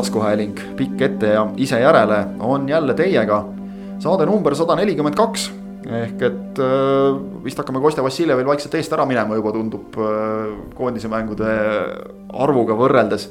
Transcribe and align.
taskuhääling 0.00 0.60
Pikk 0.76 1.08
ette 1.08 1.34
ja 1.36 1.46
ise 1.60 1.80
järele 1.80 2.24
on 2.40 2.68
jälle 2.68 2.94
teiega. 2.94 3.44
saade 4.00 4.26
number 4.26 4.54
sada 4.56 4.76
nelikümmend 4.80 5.16
kaks 5.16 5.50
ehk 5.88 6.22
et 6.28 6.60
äh, 6.60 7.16
vist 7.44 7.58
hakkame 7.60 7.80
Kostja 7.80 8.04
Vassiljevil 8.04 8.48
vaikselt 8.48 8.74
eest 8.76 8.92
ära 8.92 9.06
minema 9.08 9.36
juba 9.38 9.52
tundub 9.54 9.96
äh, 9.96 10.52
koondise 10.76 11.08
mängude 11.08 11.48
arvuga 12.28 12.76
võrreldes. 12.76 13.30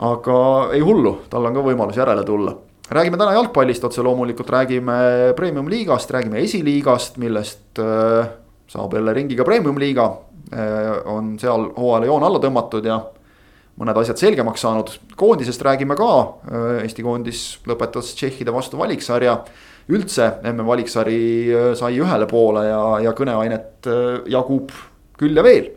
aga 0.00 0.36
ei 0.72 0.80
hullu, 0.80 1.18
tal 1.28 1.44
on 1.44 1.56
ka 1.56 1.64
võimalus 1.64 2.00
järele 2.00 2.24
tulla. 2.24 2.54
räägime 2.90 3.20
täna 3.20 3.36
jalgpallist 3.36 3.84
otse 3.84 4.02
loomulikult, 4.02 4.50
räägime 4.50 4.98
premium-liigast, 5.36 6.10
räägime 6.10 6.40
esiliigast, 6.40 7.16
millest 7.16 7.78
äh, 7.78 8.32
saab 8.68 8.94
jälle 8.94 9.14
ringiga 9.14 9.44
premium-liiga. 9.44 10.10
on 11.06 11.36
seal 11.38 11.68
hooajale 11.76 12.06
joon 12.06 12.24
alla 12.26 12.38
tõmmatud 12.42 12.86
ja 12.86 12.96
mõned 13.80 13.96
asjad 13.96 14.20
selgemaks 14.20 14.60
saanud. 14.60 14.92
koondisest 15.16 15.62
räägime 15.64 15.96
ka, 15.96 16.12
Eesti 16.84 17.02
koondis 17.02 17.42
lõpetas 17.66 18.12
Tšehhide 18.14 18.52
vastu 18.52 18.78
valiksarja 18.78 19.38
üldse 19.90 20.26
MM 20.44 20.66
valiksari 20.66 21.20
äh, 21.50 21.68
sai 21.78 21.98
ühele 22.00 22.28
poole 22.30 22.64
ja, 22.68 22.82
ja 23.06 23.14
kõneainet 23.16 23.88
äh, 23.90 24.26
jagub 24.30 24.74
küll 25.20 25.36
ja 25.36 25.44
veel. 25.44 25.70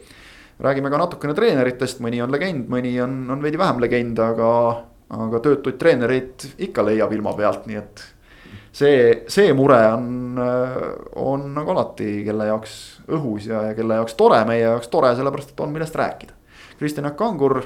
räägime 0.64 0.90
ka 0.94 1.00
natukene 1.02 1.34
treeneritest, 1.36 2.00
mõni 2.00 2.22
on 2.24 2.31
legend, 2.31 2.68
mõni 2.72 2.94
on, 3.04 3.24
on 3.34 3.42
veidi 3.44 3.59
vähem 3.59 3.81
legend, 3.84 4.20
aga, 4.22 4.50
aga 5.12 5.40
töötuid 5.44 5.80
treenereid 5.81 6.46
ikka 6.70 6.86
leiab 6.86 7.12
ilma 7.12 7.34
pealt, 7.36 7.66
nii 7.68 7.80
et. 7.80 8.04
see, 8.72 9.24
see 9.28 9.54
mure 9.54 9.80
on, 9.96 10.08
äh, 10.40 10.80
on 11.20 11.50
nagu 11.58 11.74
alati 11.74 12.22
kelle 12.28 12.48
jaoks 12.52 12.78
õhus 13.09 13.50
ja, 13.50 13.68
ja 13.70 13.78
kelle 13.78 14.00
jaoks 14.00 14.16
tore, 14.20 14.44
meie 14.50 14.64
jaoks 14.68 14.92
tore, 14.94 15.16
sellepärast 15.18 15.56
et 15.56 15.66
on 15.66 15.74
millest 15.74 15.96
rääkida. 16.00 16.38
Kristjan 16.78 17.12
Kangur, 17.16 17.62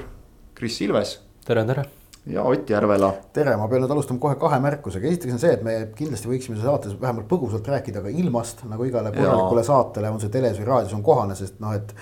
Kris 0.58 0.80
Ilves. 0.82 1.20
tere, 1.46 1.64
tere 1.64 1.84
ja 2.26 2.42
Ott 2.42 2.70
Järvela. 2.70 3.12
tere, 3.32 3.56
ma 3.56 3.68
pean 3.68 3.84
nüüd 3.84 3.92
alustama 3.94 4.20
kohe 4.20 4.36
kahe 4.40 4.58
märkusega, 4.60 5.06
esiteks 5.08 5.36
on 5.36 5.42
see, 5.42 5.52
et 5.54 5.62
me 5.64 5.76
kindlasti 5.96 6.28
võiksime 6.28 6.60
saates 6.60 6.96
vähemalt 7.00 7.28
põgusalt 7.30 7.68
rääkida 7.70 8.02
ka 8.04 8.12
ilmast, 8.12 8.64
nagu 8.68 8.84
igale 8.88 9.14
korralikule 9.14 9.64
saatele, 9.64 10.10
on 10.12 10.20
see 10.20 10.34
teles 10.34 10.58
või 10.58 10.72
raadios 10.72 10.96
on 10.98 11.04
kohane, 11.06 11.38
sest 11.38 11.62
noh, 11.64 11.76
et 11.78 11.94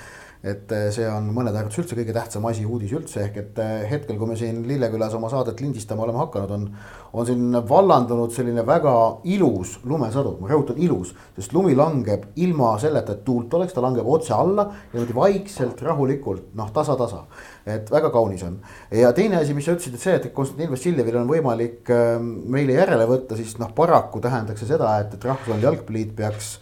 et 0.46 0.70
see 0.94 1.06
on 1.10 1.24
mõnede 1.34 1.58
arvates 1.58 1.80
üldse 1.80 1.96
kõige 1.96 2.12
tähtsam 2.14 2.44
asi, 2.46 2.62
uudis 2.68 2.92
üldse, 2.94 3.22
ehk 3.24 3.38
et 3.40 3.56
hetkel, 3.90 4.18
kui 4.20 4.28
me 4.30 4.36
siin 4.38 4.60
Lillekülas 4.68 5.16
oma 5.16 5.30
saadet 5.32 5.58
lindistama 5.64 6.04
oleme 6.04 6.20
hakanud, 6.20 6.52
on. 6.54 6.68
on 7.16 7.26
siin 7.26 7.56
vallandunud 7.66 8.30
selline 8.30 8.62
väga 8.66 8.92
ilus 9.32 9.78
lumesadu, 9.88 10.36
ma 10.38 10.52
rõhutan 10.52 10.78
ilus, 10.78 11.14
sest 11.34 11.56
lumi 11.56 11.74
langeb 11.74 12.28
ilma 12.44 12.76
selleta, 12.78 13.16
et 13.16 13.24
tuult 13.26 13.54
oleks, 13.58 13.74
ta 13.74 13.82
langeb 13.82 14.06
otse 14.06 14.36
alla. 14.36 14.68
niimoodi 14.92 15.16
vaikselt, 15.16 15.82
rahulikult, 15.82 16.52
noh 16.54 16.70
tasa-tasa 16.70 17.24
et 17.66 17.90
väga 17.90 18.12
kaunis 18.14 18.44
on. 18.46 18.60
ja 18.94 19.12
teine 19.16 19.40
asi, 19.40 19.54
mis 19.54 19.66
sa 19.66 19.74
ütlesid, 19.74 19.96
et 19.98 20.02
see, 20.02 20.16
et 20.20 20.28
Konstantin 20.34 20.70
Vassiljevil 20.70 21.18
on 21.18 21.30
võimalik 21.30 21.90
ähm, 21.94 22.30
meile 22.52 22.78
järele 22.78 23.08
võtta, 23.10 23.38
siis 23.38 23.56
noh, 23.62 23.72
paraku 23.74 24.22
tähendaks 24.22 24.62
see 24.62 24.70
seda, 24.70 24.92
et, 25.02 25.16
et 25.16 25.28
Rahvusvaheline 25.30 25.66
Jalgpalliliit 25.66 26.14
peaks 26.16 26.56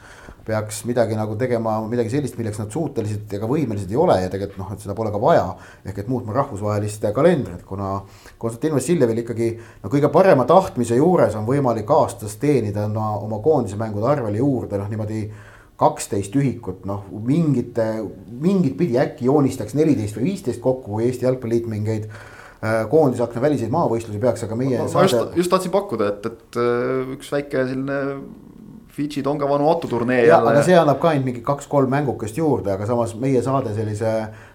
peaks 0.44 0.82
midagi 0.84 1.16
nagu 1.16 1.36
tegema, 1.40 1.78
midagi 1.88 2.12
sellist, 2.12 2.36
milleks 2.36 2.58
nad 2.60 2.72
suutelised 2.72 3.32
ega 3.36 3.48
võimelised 3.48 3.88
ei 3.92 3.96
ole 4.00 4.18
ja 4.20 4.30
tegelikult 4.32 4.60
noh, 4.60 4.72
et 4.74 4.82
seda 4.84 4.96
pole 4.96 5.12
ka 5.12 5.20
vaja. 5.20 5.46
ehk 5.88 6.02
et 6.02 6.10
muutma 6.10 6.34
rahvusvahelist 6.36 7.06
kalendrit, 7.16 7.64
kuna 7.64 7.94
Konstantin 8.38 8.76
Vassiljevil 8.76 9.22
ikkagi 9.24 9.50
no 9.82 9.92
kõige 9.92 10.10
parema 10.12 10.44
tahtmise 10.48 10.98
juures 11.00 11.36
on 11.40 11.48
võimalik 11.48 11.90
aastas 11.90 12.36
teenida 12.40 12.86
no, 12.88 13.06
oma 13.24 13.40
koondise 13.44 13.80
mängude 13.80 14.10
arvele 14.10 14.42
juurde 14.42 14.80
noh, 14.80 14.90
niimoodi 14.92 15.24
kaksteist 15.80 16.36
ühikut, 16.38 16.84
noh 16.86 17.02
mingite, 17.26 17.88
mingit 18.30 18.76
pidi 18.78 18.98
äkki 19.00 19.26
joonistaks 19.26 19.74
neliteist 19.74 20.16
või 20.18 20.30
viisteist 20.30 20.62
kokku, 20.62 20.94
kui 20.94 21.08
Eesti 21.08 21.26
Jalgpalliliit 21.26 21.66
mingeid 21.70 22.06
äh, 22.06 22.84
koondisakna 22.90 23.42
väliseid 23.42 23.74
maavõistlusi 23.74 24.22
peaks, 24.22 24.46
aga 24.46 24.58
meie. 24.60 24.78
ma 24.78 24.88
saade... 24.90 25.10
just, 25.10 25.38
just 25.42 25.54
tahtsin 25.54 25.74
pakkuda, 25.74 26.12
et, 26.14 26.30
et 26.30 26.60
äh, 26.62 27.14
üks 27.16 27.32
väike 27.34 27.66
selline 27.66 28.00
Fidži 28.94 29.24
Tonga 29.26 29.48
Vanuatu 29.50 29.90
turnee. 29.90 30.22
jah, 30.28 30.46
aga 30.46 30.62
see 30.62 30.78
annab 30.78 31.00
ka 31.02 31.10
ainult 31.10 31.26
mingi 31.26 31.42
kaks-kolm 31.46 31.90
mängukest 31.90 32.38
juurde, 32.38 32.70
aga 32.76 32.86
samas 32.86 33.16
meie 33.18 33.42
saade 33.42 33.74
sellise 33.74 34.12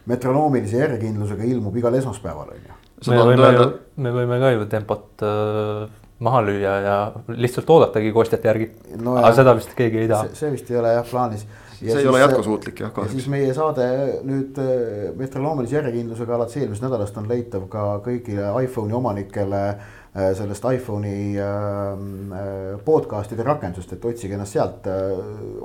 metronoomilise 0.07 0.79
järjekindlusega 0.79 1.49
ilmub 1.51 1.75
igal 1.81 1.99
esmaspäeval 1.99 2.53
on 2.55 2.61
ju. 2.63 2.77
me 3.11 3.25
võime 3.33 3.55
ju, 3.57 3.71
me 3.99 4.15
võime 4.15 4.39
ka 4.39 4.53
ju 4.55 4.69
tempot 4.71 5.27
äh 5.27 6.07
maha 6.19 6.41
lüüa 6.43 6.75
ja 6.83 6.97
lihtsalt 7.27 7.69
oodatagi 7.69 8.11
kostjate 8.15 8.49
järgi 8.49 8.69
no. 8.99 9.15
aga 9.21 9.31
seda 9.37 9.55
vist 9.55 9.71
keegi 9.77 10.03
ei 10.03 10.09
taha. 10.11 10.31
see 10.35 10.51
vist 10.51 10.71
ei 10.71 10.79
ole 10.79 10.91
jah 10.97 11.07
plaanis. 11.07 11.45
see 11.79 11.95
ei 12.01 12.09
ole 12.11 12.19
jätkusuutlik 12.19 12.81
jah 12.83 12.91
kahjuks. 12.95 13.15
siis 13.15 13.29
meie 13.31 13.53
saade 13.55 13.87
nüüd 14.27 14.59
äh, 14.59 15.13
metroloomilise 15.19 15.79
järjekindlusega 15.79 16.35
alates 16.35 16.59
eelmisest 16.59 16.87
nädalast 16.87 17.21
on 17.21 17.31
leitav 17.31 17.69
ka 17.71 17.85
kõigile 18.03 18.51
iPhone'i 18.65 18.99
omanikele 18.99 19.63
äh, 19.71 20.29
sellest 20.35 20.67
iPhone'i 20.73 21.39
ähm, 21.39 22.35
äh, 22.35 22.75
podcast'ide 22.85 23.47
rakendust, 23.47 23.95
et 23.95 24.11
otsige 24.11 24.35
ennast 24.35 24.59
sealt 24.59 24.91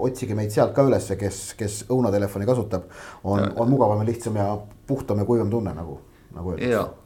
otsige 0.06 0.38
meid 0.38 0.54
sealt 0.54 0.74
ka 0.76 0.86
ülesse, 0.86 1.18
kes, 1.18 1.46
kes 1.58 1.84
õunatelefoni 1.90 2.46
kasutab. 2.46 2.86
on, 3.24 3.48
on 3.56 3.74
mugavam 3.74 4.06
ja 4.06 4.12
lihtsam 4.12 4.38
ja 4.38 4.52
puhtam 4.86 5.18
ja 5.18 5.26
kuivam 5.26 5.50
tunne 5.50 5.74
nagu, 5.74 5.98
nagu 6.36 6.54
öeldakse 6.54 7.02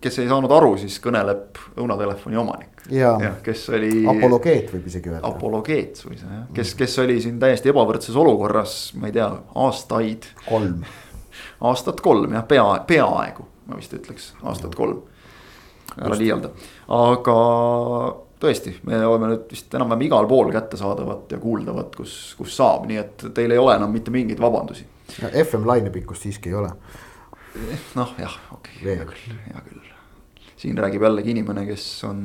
kes 0.00 0.18
ei 0.22 0.28
saanud 0.30 0.52
aru, 0.54 0.76
siis 0.80 0.98
kõneleb 1.02 1.58
õunatelefoni 1.76 2.38
omanik. 2.38 2.84
jah, 2.94 3.40
kes 3.42 3.68
oli. 3.74 4.04
apologeet 4.10 4.70
võib 4.72 4.86
isegi 4.86 5.10
öelda. 5.10 5.26
apologeet 5.28 5.98
suisa 5.98 6.26
jah, 6.26 6.44
kes, 6.54 6.74
kes 6.78 6.98
oli 7.02 7.20
siin 7.22 7.40
täiesti 7.42 7.72
ebavõrdses 7.72 8.16
olukorras, 8.16 8.76
ma 8.98 9.10
ei 9.10 9.16
tea, 9.18 9.30
aastaid. 9.66 10.28
kolm. 10.46 10.84
aastat 11.70 12.00
kolm 12.00 12.38
jah, 12.38 12.46
pea, 12.46 12.68
peaaegu 12.86 13.48
ma 13.66 13.78
vist 13.78 13.94
ütleks, 13.96 14.32
aastat 14.42 14.74
kolm. 14.78 15.02
ära 15.92 16.16
liialda, 16.16 16.48
aga 16.96 17.36
tõesti, 18.42 18.72
me 18.88 18.98
oleme 19.04 19.34
nüüd 19.34 19.50
vist 19.52 19.74
enam-vähem 19.76 20.06
igal 20.06 20.26
pool 20.30 20.50
kättesaadavad 20.54 21.30
ja 21.34 21.38
kuuldavad, 21.42 21.90
kus, 21.96 22.14
kus 22.38 22.54
saab, 22.56 22.86
nii 22.88 23.00
et 23.02 23.24
teil 23.36 23.52
ei 23.52 23.60
ole 23.60 23.76
enam 23.76 23.92
mitte 23.92 24.14
mingeid 24.14 24.40
vabandusi. 24.42 24.86
FM 25.12 25.66
lainepikkust 25.68 26.24
siiski 26.24 26.48
ei 26.48 26.56
ole 26.56 26.70
noh, 27.98 28.14
jah, 28.18 28.34
okei 28.54 28.80
okay,, 28.80 28.96
hea 28.96 29.06
küll, 29.08 29.38
hea 29.46 29.62
küll. 29.68 29.86
siin 30.62 30.78
räägib 30.78 31.04
jällegi 31.04 31.32
inimene, 31.34 31.64
kes 31.68 31.86
on 32.08 32.20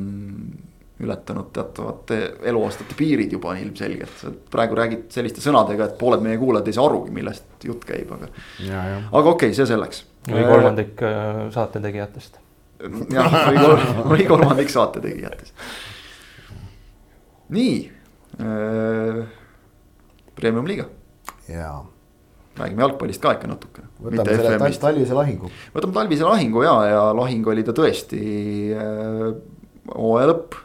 ületanud 1.03 1.51
teatavate 1.53 2.17
eluaastate 2.49 2.95
piirid 2.97 3.33
juba 3.35 3.53
ilmselgelt, 3.59 4.13
sa 4.17 4.31
praegu 4.51 4.77
räägid 4.79 5.03
selliste 5.13 5.43
sõnadega, 5.43 5.91
et 5.91 5.97
pooled 5.99 6.23
meie 6.25 6.39
kuulajad 6.41 6.71
ei 6.71 6.77
saa 6.77 6.87
arugi, 6.89 7.13
millest 7.13 7.67
jutt 7.67 7.85
käib, 7.85 8.13
aga. 8.15 8.29
aga 8.31 9.21
okei 9.21 9.51
okay,, 9.51 9.57
see 9.57 9.67
selleks. 9.69 10.05
või 10.29 10.45
kolmandik 10.47 11.03
äh, 11.05 11.43
saate 11.53 11.81
tegijatest. 11.83 12.39
jah, 13.13 13.37
või 13.49 13.59
kolmandik, 13.59 13.99
või 14.13 14.25
kolmandik 14.31 14.73
saate 14.73 15.03
tegijatest. 15.03 15.67
nii 17.53 17.75
äh,, 18.41 19.21
premium 20.39 20.65
liiga. 20.71 20.89
jaa 21.51 21.85
räägime 22.57 22.83
jalgpallist 22.83 23.21
ka 23.23 23.33
ikka 23.37 23.49
natukene. 23.49 23.89
võtame 24.03 24.37
selle 24.37 24.79
talvise 24.81 25.17
lahingu. 25.17 25.51
võtame 25.75 25.95
talvise 25.95 26.27
lahingu 26.27 26.63
ja, 26.65 26.75
ja 26.89 27.03
lahing 27.17 27.47
oli 27.47 27.65
ta 27.67 27.75
tõesti 27.77 28.21
äh, 28.75 29.27
hooaja 29.93 30.31
lõpp. 30.31 30.57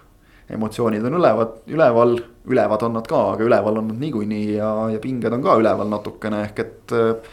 emotsioonid 0.53 1.05
on 1.09 1.17
ülevad, 1.17 1.55
üleval, 1.73 2.19
ülevad 2.51 2.83
on 2.85 2.99
nad 2.99 3.07
ka, 3.09 3.23
aga 3.37 3.47
üleval 3.47 3.79
on 3.81 3.89
nad 3.93 4.03
niikuinii 4.03 4.59
ja, 4.59 4.73
ja 4.93 5.01
pinged 5.01 5.33
on 5.33 5.45
ka 5.45 5.57
üleval 5.61 5.89
natukene, 5.89 6.43
ehk 6.49 6.65
et 6.65 6.97
äh,. 6.99 7.33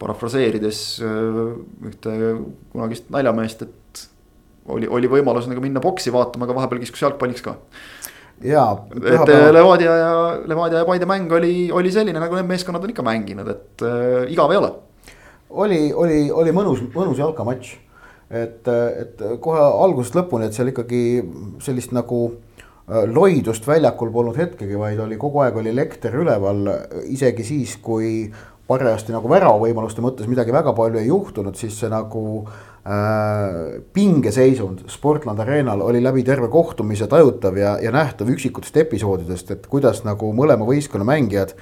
parafraseerides 0.00 0.80
äh, 1.04 1.42
ühte 1.90 2.16
kunagist 2.72 3.12
naljameest, 3.12 3.66
et 3.66 4.08
oli, 4.72 4.88
oli 4.88 5.08
võimalus 5.08 5.46
nagu 5.48 5.62
minna 5.62 5.80
boksi 5.80 6.12
vaatama, 6.12 6.44
aga 6.44 6.56
vahepeal 6.56 6.82
kiskus 6.82 7.04
jalgpalliks 7.06 7.44
ka 7.44 7.56
jaa. 8.44 8.86
et 8.96 9.28
äh, 9.28 9.52
Levadia 9.52 9.96
ja, 9.96 10.12
Levadia 10.46 10.82
ja 10.82 10.88
Paide 10.88 11.08
mäng 11.08 11.32
oli, 11.32 11.70
oli 11.72 11.92
selline, 11.92 12.20
nagu 12.20 12.36
need 12.36 12.48
meeskonnad 12.50 12.84
on 12.84 12.92
ikka 12.92 13.04
mänginud, 13.06 13.48
et 13.52 13.84
äh, 13.86 14.26
igav 14.32 14.52
ei 14.52 14.60
ole. 14.60 14.72
oli, 15.50 15.80
oli, 15.92 16.20
oli 16.30 16.52
mõnus, 16.56 16.82
mõnus 16.94 17.20
jalkamatš. 17.22 17.76
et, 18.30 18.68
et 18.68 19.22
kohe 19.40 19.62
algusest 19.62 20.18
lõpuni, 20.18 20.48
et 20.48 20.56
seal 20.56 20.72
ikkagi 20.72 21.00
sellist 21.62 21.92
nagu 21.94 22.20
loidust 22.86 23.66
väljakul 23.66 24.10
polnud 24.14 24.36
hetkegi, 24.38 24.76
vaid 24.78 25.00
oli 25.02 25.16
kogu 25.18 25.40
aeg 25.42 25.56
oli 25.58 25.72
elekter 25.72 26.14
üleval, 26.14 26.68
isegi 27.10 27.46
siis, 27.46 27.76
kui 27.82 28.28
parajasti 28.66 29.14
nagu 29.14 29.30
väravavõimaluste 29.30 30.02
mõttes 30.02 30.28
midagi 30.30 30.54
väga 30.54 30.72
palju 30.76 30.98
ei 31.00 31.10
juhtunud, 31.10 31.54
siis 31.58 31.76
see 31.78 31.90
nagu 31.92 32.22
äh, 32.42 33.82
pingeseisund 33.94 34.86
Sportland 34.90 35.42
Arenal 35.44 35.84
oli 35.86 36.02
läbi 36.02 36.24
terve 36.26 36.50
kohtumise 36.52 37.06
tajutav 37.10 37.58
ja, 37.60 37.76
ja 37.82 37.94
nähtav 37.94 38.30
üksikutest 38.34 38.80
episoodidest, 38.82 39.52
et 39.54 39.68
kuidas 39.70 40.02
nagu 40.06 40.32
mõlema 40.34 40.66
võistkonna 40.66 41.06
mängijad 41.06 41.54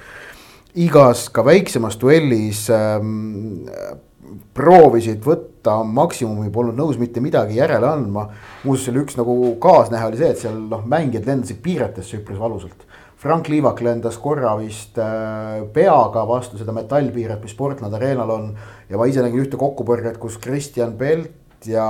igas 0.75 1.27
ka 1.31 1.45
väiksemas 1.45 1.99
duellis 2.01 2.65
ähm, 2.73 3.69
proovisid 4.55 5.21
võtta 5.23 5.77
maksimumi, 5.85 6.49
polnud 6.51 6.77
nõus 6.77 6.97
mitte 6.99 7.21
midagi 7.21 7.59
järele 7.59 7.87
andma. 7.87 8.29
muuseas, 8.63 8.89
selle 8.89 9.03
üks 9.05 9.17
nagu 9.19 9.35
kaasnähe 9.61 10.09
oli 10.09 10.19
see, 10.19 10.31
et 10.33 10.41
seal 10.41 10.57
noh, 10.71 10.83
mängijad 10.89 11.29
lendasid 11.29 11.61
piiretesse 11.63 12.17
üpris 12.19 12.41
valusalt 12.41 12.87
Frank 13.25 13.47
Liivak 13.49 13.79
lendas 13.81 14.19
korra 14.21 14.51
vist 14.59 14.99
äh, 15.01 15.63
peaga 15.73 16.21
vastu 16.29 16.59
seda 16.59 16.75
metallpiiret, 16.77 17.39
mis 17.41 17.55
Portland 17.57 17.97
Arenal 17.97 18.29
on. 18.29 18.51
ja 18.85 18.99
ma 19.01 19.07
ise 19.09 19.23
nägin 19.25 19.41
ühte 19.41 19.57
kokkupõrget, 19.57 20.19
kus 20.21 20.37
Kristjan 20.37 20.93
Belt 20.99 21.65
ja 21.65 21.87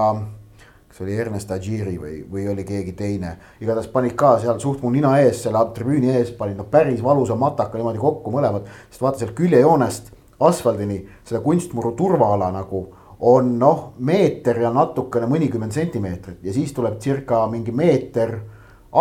kas 0.87 1.01
oli 1.03 1.17
Ernest 1.19 1.51
Agiri 1.51 1.97
või, 1.99 2.21
või 2.31 2.47
oli 2.53 2.63
keegi 2.63 2.95
teine. 2.95 3.33
igatahes 3.59 3.91
panid 3.91 4.15
ka 4.15 4.37
seal 4.39 4.63
suht 4.63 4.79
mu 4.79 4.93
nina 4.95 5.11
ees, 5.25 5.43
selle 5.43 5.59
tribüüni 5.75 6.13
ees 6.15 6.31
panid 6.39 6.55
no 6.55 6.69
päris 6.71 7.03
valusa 7.03 7.35
mataka 7.35 7.75
niimoodi 7.75 7.99
kokku 7.99 8.31
mõlemad. 8.31 8.71
sest 8.87 9.03
vaata 9.03 9.25
sealt 9.25 9.35
küljejoonest 9.35 10.13
asfaldini 10.39 11.01
seda 11.25 11.43
kunstmuru 11.43 11.97
turvaala 11.99 12.47
nagu 12.55 12.85
on 13.19 13.57
noh, 13.59 13.89
meeter 13.99 14.63
ja 14.63 14.71
natukene 14.71 15.27
mõnikümmend 15.27 15.75
sentimeetrit 15.75 16.47
ja 16.47 16.55
siis 16.55 16.71
tuleb 16.71 16.95
circa 17.03 17.43
mingi 17.51 17.75
meeter 17.75 18.39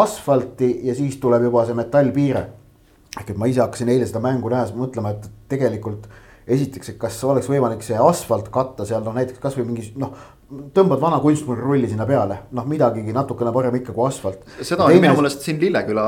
asfalti 0.03 0.71
ja 0.89 0.95
siis 0.95 1.17
tuleb 1.23 1.47
juba 1.49 1.65
see 1.67 1.79
metallpiire. 1.79 2.45
ehk 3.15 3.31
et 3.31 3.39
ma 3.39 3.47
ise 3.47 3.63
hakkasin 3.63 3.89
eile 3.95 4.07
seda 4.11 4.21
mängu 4.23 4.51
nähes 4.51 4.73
mõtlema, 4.75 5.15
et 5.15 5.29
tegelikult 5.49 6.09
esiteks, 6.51 6.93
et 6.93 6.97
kas 7.01 7.17
oleks 7.25 7.47
võimalik 7.49 7.85
see 7.85 7.99
asfalt 8.01 8.51
katta 8.53 8.85
seal 8.89 9.05
noh, 9.05 9.15
näiteks 9.17 9.41
kasvõi 9.41 9.65
mingi 9.69 9.87
noh, 10.01 10.13
tõmbad 10.75 11.01
vana 11.01 11.21
kunstmurrulli 11.23 11.89
sinna 11.89 12.05
peale, 12.09 12.41
noh 12.55 12.67
midagigi 12.69 13.15
natukene 13.17 13.53
parem 13.55 13.79
ikka 13.79 13.95
kui 13.97 14.07
asfalt. 14.09 14.43
seda 14.61 14.85
on 14.85 14.99
minu 14.99 15.15
meelest 15.17 15.47
siin 15.47 15.63
Lilleküla 15.63 16.05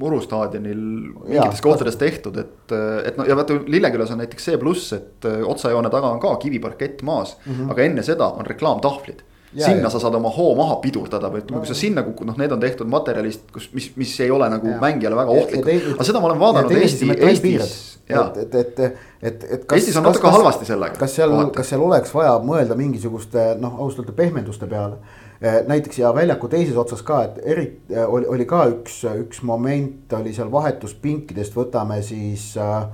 murustaadionil 0.00 0.80
mingites 1.26 1.60
kohtades 1.64 1.98
tehtud, 2.00 2.38
et, 2.40 2.74
et 3.10 3.20
no 3.20 3.28
ja 3.28 3.36
vaata 3.36 3.58
Lillekülas 3.66 4.14
on 4.14 4.22
näiteks 4.22 4.50
see 4.50 4.62
pluss, 4.62 4.94
et 4.96 5.28
otsajoone 5.44 5.92
taga 5.92 6.14
on 6.14 6.22
ka 6.22 6.34
kiviparkett 6.46 7.04
maas 7.04 7.36
mm, 7.42 7.52
-hmm. 7.52 7.76
aga 7.76 7.88
enne 7.90 8.06
seda 8.06 8.32
on 8.38 8.46
reklaamtahvlid 8.48 9.22
sinna 9.54 9.86
ja. 9.86 9.90
sa 9.90 10.00
saad 10.02 10.14
oma 10.18 10.30
hoo 10.34 10.54
maha 10.58 10.76
pidurdada 10.82 11.30
või 11.30 11.42
ütleme, 11.42 11.62
kui 11.62 11.70
sa 11.70 11.76
sinna 11.78 12.02
kukud, 12.06 12.26
noh, 12.28 12.38
need 12.40 12.52
on 12.54 12.62
tehtud 12.62 12.90
materjalist, 12.90 13.46
kus, 13.54 13.68
mis, 13.76 13.90
mis 13.98 14.14
ei 14.24 14.30
ole 14.34 14.48
nagu 14.50 14.70
ja. 14.70 14.78
mängijale 14.82 15.18
väga 15.18 15.36
ohtlikud. 15.40 15.90
aga 15.94 16.06
seda 16.08 16.22
ma 16.22 16.30
olen 16.30 16.40
vaadanud 16.40 16.76
Eesti, 16.78 17.10
Eestis. 17.14 17.76
et, 18.08 18.38
et, 18.42 18.54
et, 18.54 18.80
et, 19.22 19.44
et 19.56 19.66
kas. 19.66 19.78
Eestis 19.78 19.98
on 20.00 20.08
natuke 20.08 20.32
halvasti 20.34 20.66
sellega. 20.68 20.98
kas 20.98 21.14
seal, 21.20 21.36
kas 21.54 21.70
seal 21.70 21.84
oleks 21.86 22.14
vaja 22.14 22.34
mõelda 22.42 22.78
mingisuguste 22.78 23.52
noh, 23.60 23.76
ausalt 23.78 24.04
öelda 24.04 24.16
pehmenduste 24.22 24.70
peale. 24.70 24.98
Eh, 25.44 25.60
näiteks 25.68 25.98
ja 25.98 26.10
väljaku 26.14 26.48
teises 26.48 26.76
otsas 26.80 27.02
ka, 27.04 27.20
et 27.28 27.38
eriti 27.44 27.94
eh, 27.94 28.06
oli, 28.06 28.26
oli 28.30 28.46
ka 28.48 28.64
üks, 28.72 29.02
üks 29.26 29.42
moment 29.46 30.12
oli 30.18 30.32
seal 30.34 30.50
vahetuspinkidest, 30.52 31.54
võtame 31.58 32.00
siis 32.06 32.52
äh, 32.58 32.86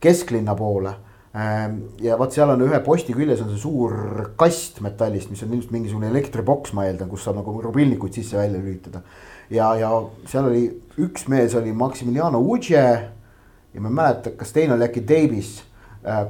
kesklinna 0.00 0.54
poole 0.56 0.94
ja 2.02 2.16
vot 2.18 2.32
seal 2.32 2.50
on 2.54 2.62
ühe 2.64 2.78
posti 2.84 3.14
küljes 3.14 3.42
on 3.44 3.52
see 3.52 3.60
suur 3.60 4.30
kast 4.40 4.80
metallist, 4.84 5.30
mis 5.30 5.42
on 5.44 5.52
ilmselt 5.52 5.74
mingisugune 5.74 6.08
elektriboks, 6.08 6.72
ma 6.72 6.86
eeldan, 6.88 7.10
kus 7.10 7.26
saab 7.26 7.42
nagu 7.42 7.52
rubilnikuid 7.62 8.16
sisse-välja 8.16 8.58
lülitada. 8.58 9.02
ja, 9.50 9.74
ja 9.76 9.92
seal 10.26 10.48
oli 10.48 10.64
üks 10.98 11.28
mees 11.28 11.54
oli 11.54 11.72
Maximiliano 11.72 12.40
Uge 12.40 12.72
ja 12.74 13.80
ma 13.80 13.88
ei 13.88 13.94
mäleta, 14.00 14.32
kas 14.36 14.52
teine 14.56 14.74
oli 14.74 14.88
äkki 14.88 15.04
Davis 15.08 15.58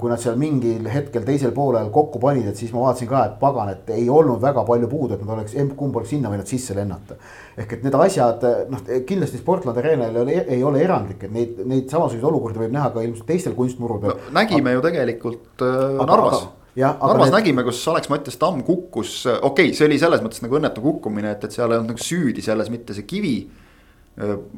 kui 0.01 0.11
nad 0.11 0.21
seal 0.21 0.37
mingil 0.41 0.87
hetkel 0.91 1.25
teisel 1.27 1.53
poolel 1.55 1.91
kokku 1.95 2.21
panid, 2.23 2.47
et 2.51 2.59
siis 2.59 2.73
ma 2.75 2.87
vaatasin 2.87 3.09
ka, 3.11 3.23
et 3.29 3.37
pagan, 3.41 3.71
et 3.73 3.93
ei 3.95 4.09
olnud 4.11 4.41
väga 4.43 4.65
palju 4.67 4.89
puudu, 4.91 5.15
et 5.15 5.25
nad 5.25 5.35
oleks, 5.37 5.55
kumb 5.79 5.97
oleks 5.99 6.13
sinna 6.15 6.33
võinud 6.33 6.49
sisse 6.51 6.77
lennata. 6.77 7.19
ehk 7.59 7.77
et 7.77 7.85
need 7.87 7.99
asjad, 7.99 8.47
noh 8.73 8.85
kindlasti 9.07 9.41
Sportland 9.41 9.79
Arena'l 9.79 10.17
ei 10.17 10.23
ole, 10.23 10.39
ei 10.57 10.63
ole 10.65 10.83
erandlik, 10.83 11.25
et 11.29 11.35
neid, 11.35 11.61
neid 11.67 11.91
samasuguseid 11.91 12.29
olukordi 12.31 12.63
võib 12.65 12.75
näha 12.75 12.93
ka 12.95 13.05
ilmselt 13.07 13.29
teistel 13.29 13.55
kunstmurudel 13.59 14.15
no,. 14.15 14.33
nägime 14.35 14.73
aga, 14.73 14.79
ju 14.79 14.87
tegelikult 14.89 15.67
äh, 15.67 16.03
Narvas. 16.03 16.49
Ja, 16.79 16.93
Narvas 16.99 17.31
need... 17.31 17.39
nägime, 17.39 17.65
kus 17.67 17.85
Alex 17.91 18.11
Mattias 18.11 18.39
Tamm 18.41 18.65
kukkus, 18.67 19.21
okei 19.29 19.71
okay,, 19.71 19.79
see 19.79 19.87
oli 19.89 19.99
selles 20.01 20.25
mõttes 20.25 20.43
nagu 20.45 20.59
õnnetu 20.59 20.85
kukkumine, 20.85 21.37
et, 21.37 21.47
et 21.47 21.55
seal 21.55 21.71
ei 21.71 21.81
olnud 21.81 21.95
nagu 21.95 22.09
süüdi 22.09 22.45
selles 22.45 22.71
mitte 22.73 22.97
see 22.97 23.07
kivi 23.09 23.39
Äh, 23.49 23.65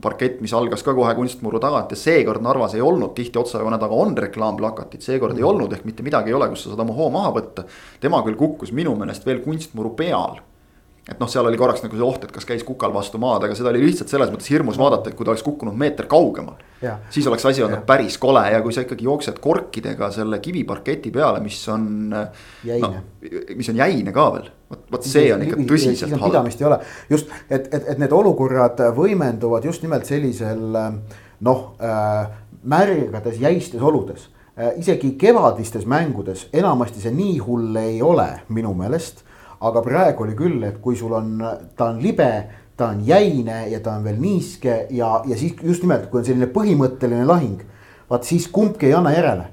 parkett, 0.00 0.40
mis 0.40 0.52
algas 0.56 0.82
ka 0.84 0.94
kohe 0.96 1.12
kunstmuru 1.18 1.60
tagant 1.60 1.90
ja 1.92 1.98
seekord 1.98 2.42
Narvas 2.44 2.74
ei 2.76 2.84
olnud 2.84 3.12
tihti 3.16 3.38
otsajoone 3.38 3.78
taga 3.80 3.96
on 3.96 4.14
reklaamplakatid, 4.16 5.04
seekord 5.04 5.34
mm. 5.34 5.42
ei 5.42 5.48
olnud 5.48 5.74
ehk 5.76 5.84
mitte 5.88 6.06
midagi 6.06 6.32
ei 6.32 6.38
ole, 6.38 6.48
kus 6.52 6.64
sa 6.64 6.72
saad 6.72 6.84
oma 6.86 6.96
hoo 6.96 7.10
maha 7.12 7.34
võtta. 7.36 7.66
tema 8.00 8.22
küll 8.26 8.38
kukkus 8.40 8.72
minu 8.72 8.94
meelest 8.96 9.26
veel 9.26 9.42
kunstmuru 9.44 9.92
peal. 9.98 10.40
Et 11.10 11.18
noh, 11.20 11.28
seal 11.30 11.46
oli 11.46 11.58
korraks 11.58 11.82
nagu 11.84 11.96
see 11.96 12.06
oht, 12.06 12.24
et 12.24 12.32
kas 12.34 12.46
käis 12.48 12.62
kukal 12.66 12.94
vastu 12.94 13.18
maad, 13.22 13.44
aga 13.46 13.56
seda 13.58 13.72
oli 13.72 13.82
lihtsalt 13.82 14.12
selles 14.12 14.30
mõttes 14.32 14.50
hirmus 14.52 14.78
vaadata, 14.78 15.10
et 15.10 15.18
kui 15.18 15.26
ta 15.26 15.34
oleks 15.34 15.44
kukkunud 15.46 15.76
meeter 15.76 16.06
kaugemal. 16.10 16.60
siis 17.10 17.26
oleks 17.26 17.46
asi 17.46 17.62
olnud 17.62 17.84
päris 17.86 18.16
kole 18.18 18.44
ja 18.52 18.62
kui 18.62 18.72
sa 18.72 18.86
ikkagi 18.86 19.04
jooksed 19.04 19.42
korkidega 19.42 20.10
selle 20.14 20.38
kiviparketi 20.38 21.10
peale, 21.10 21.42
mis 21.44 21.60
on. 21.68 22.08
No, 22.10 22.94
mis 23.56 23.68
on 23.68 23.76
jäine 23.76 24.12
ka 24.12 24.30
veel 24.36 24.50
vot, 24.70 24.84
vot 24.92 25.06
see 25.06 25.30
on 25.34 25.42
ikka 25.44 25.58
tõsiselt 25.68 26.14
halb. 26.14 26.30
pidamist 26.30 26.60
ei 26.62 26.68
ole, 26.68 26.78
just, 27.10 27.32
et, 27.50 27.66
et, 27.74 27.88
et 27.94 27.98
need 28.00 28.12
olukorrad 28.14 28.80
võimenduvad 28.96 29.66
just 29.66 29.82
nimelt 29.84 30.08
sellisel 30.08 30.78
noh 31.40 31.64
äh, 31.80 32.28
märgades 32.62 33.40
jäistes 33.40 33.82
oludes 33.82 34.28
äh,. 34.58 34.78
isegi 34.78 35.14
kevadistes 35.18 35.86
mängudes 35.86 36.46
enamasti 36.52 37.02
see 37.02 37.14
nii 37.14 37.38
hull 37.44 37.76
ei 37.80 38.00
ole 38.02 38.28
minu 38.48 38.74
meelest. 38.76 39.24
Aga 39.60 39.82
praegu 39.84 40.24
oli 40.24 40.34
küll, 40.38 40.64
et 40.64 40.80
kui 40.80 40.96
sul 40.96 41.12
on, 41.16 41.36
ta 41.76 41.90
on 41.92 42.00
libe, 42.00 42.30
ta 42.76 42.90
on 42.94 43.04
jäine 43.04 43.66
ja 43.68 43.80
ta 43.84 43.98
on 43.98 44.04
veel 44.04 44.20
niiske 44.20 44.86
ja, 44.96 45.20
ja 45.28 45.36
siis 45.36 45.58
just 45.62 45.84
nimelt, 45.84 46.08
kui 46.10 46.22
on 46.22 46.28
selline 46.28 46.48
põhimõtteline 46.54 47.26
lahing. 47.28 47.64
vaat 48.10 48.24
siis 48.26 48.48
kumbki 48.50 48.88
ei 48.88 48.94
anna 48.96 49.12
järele 49.14 49.44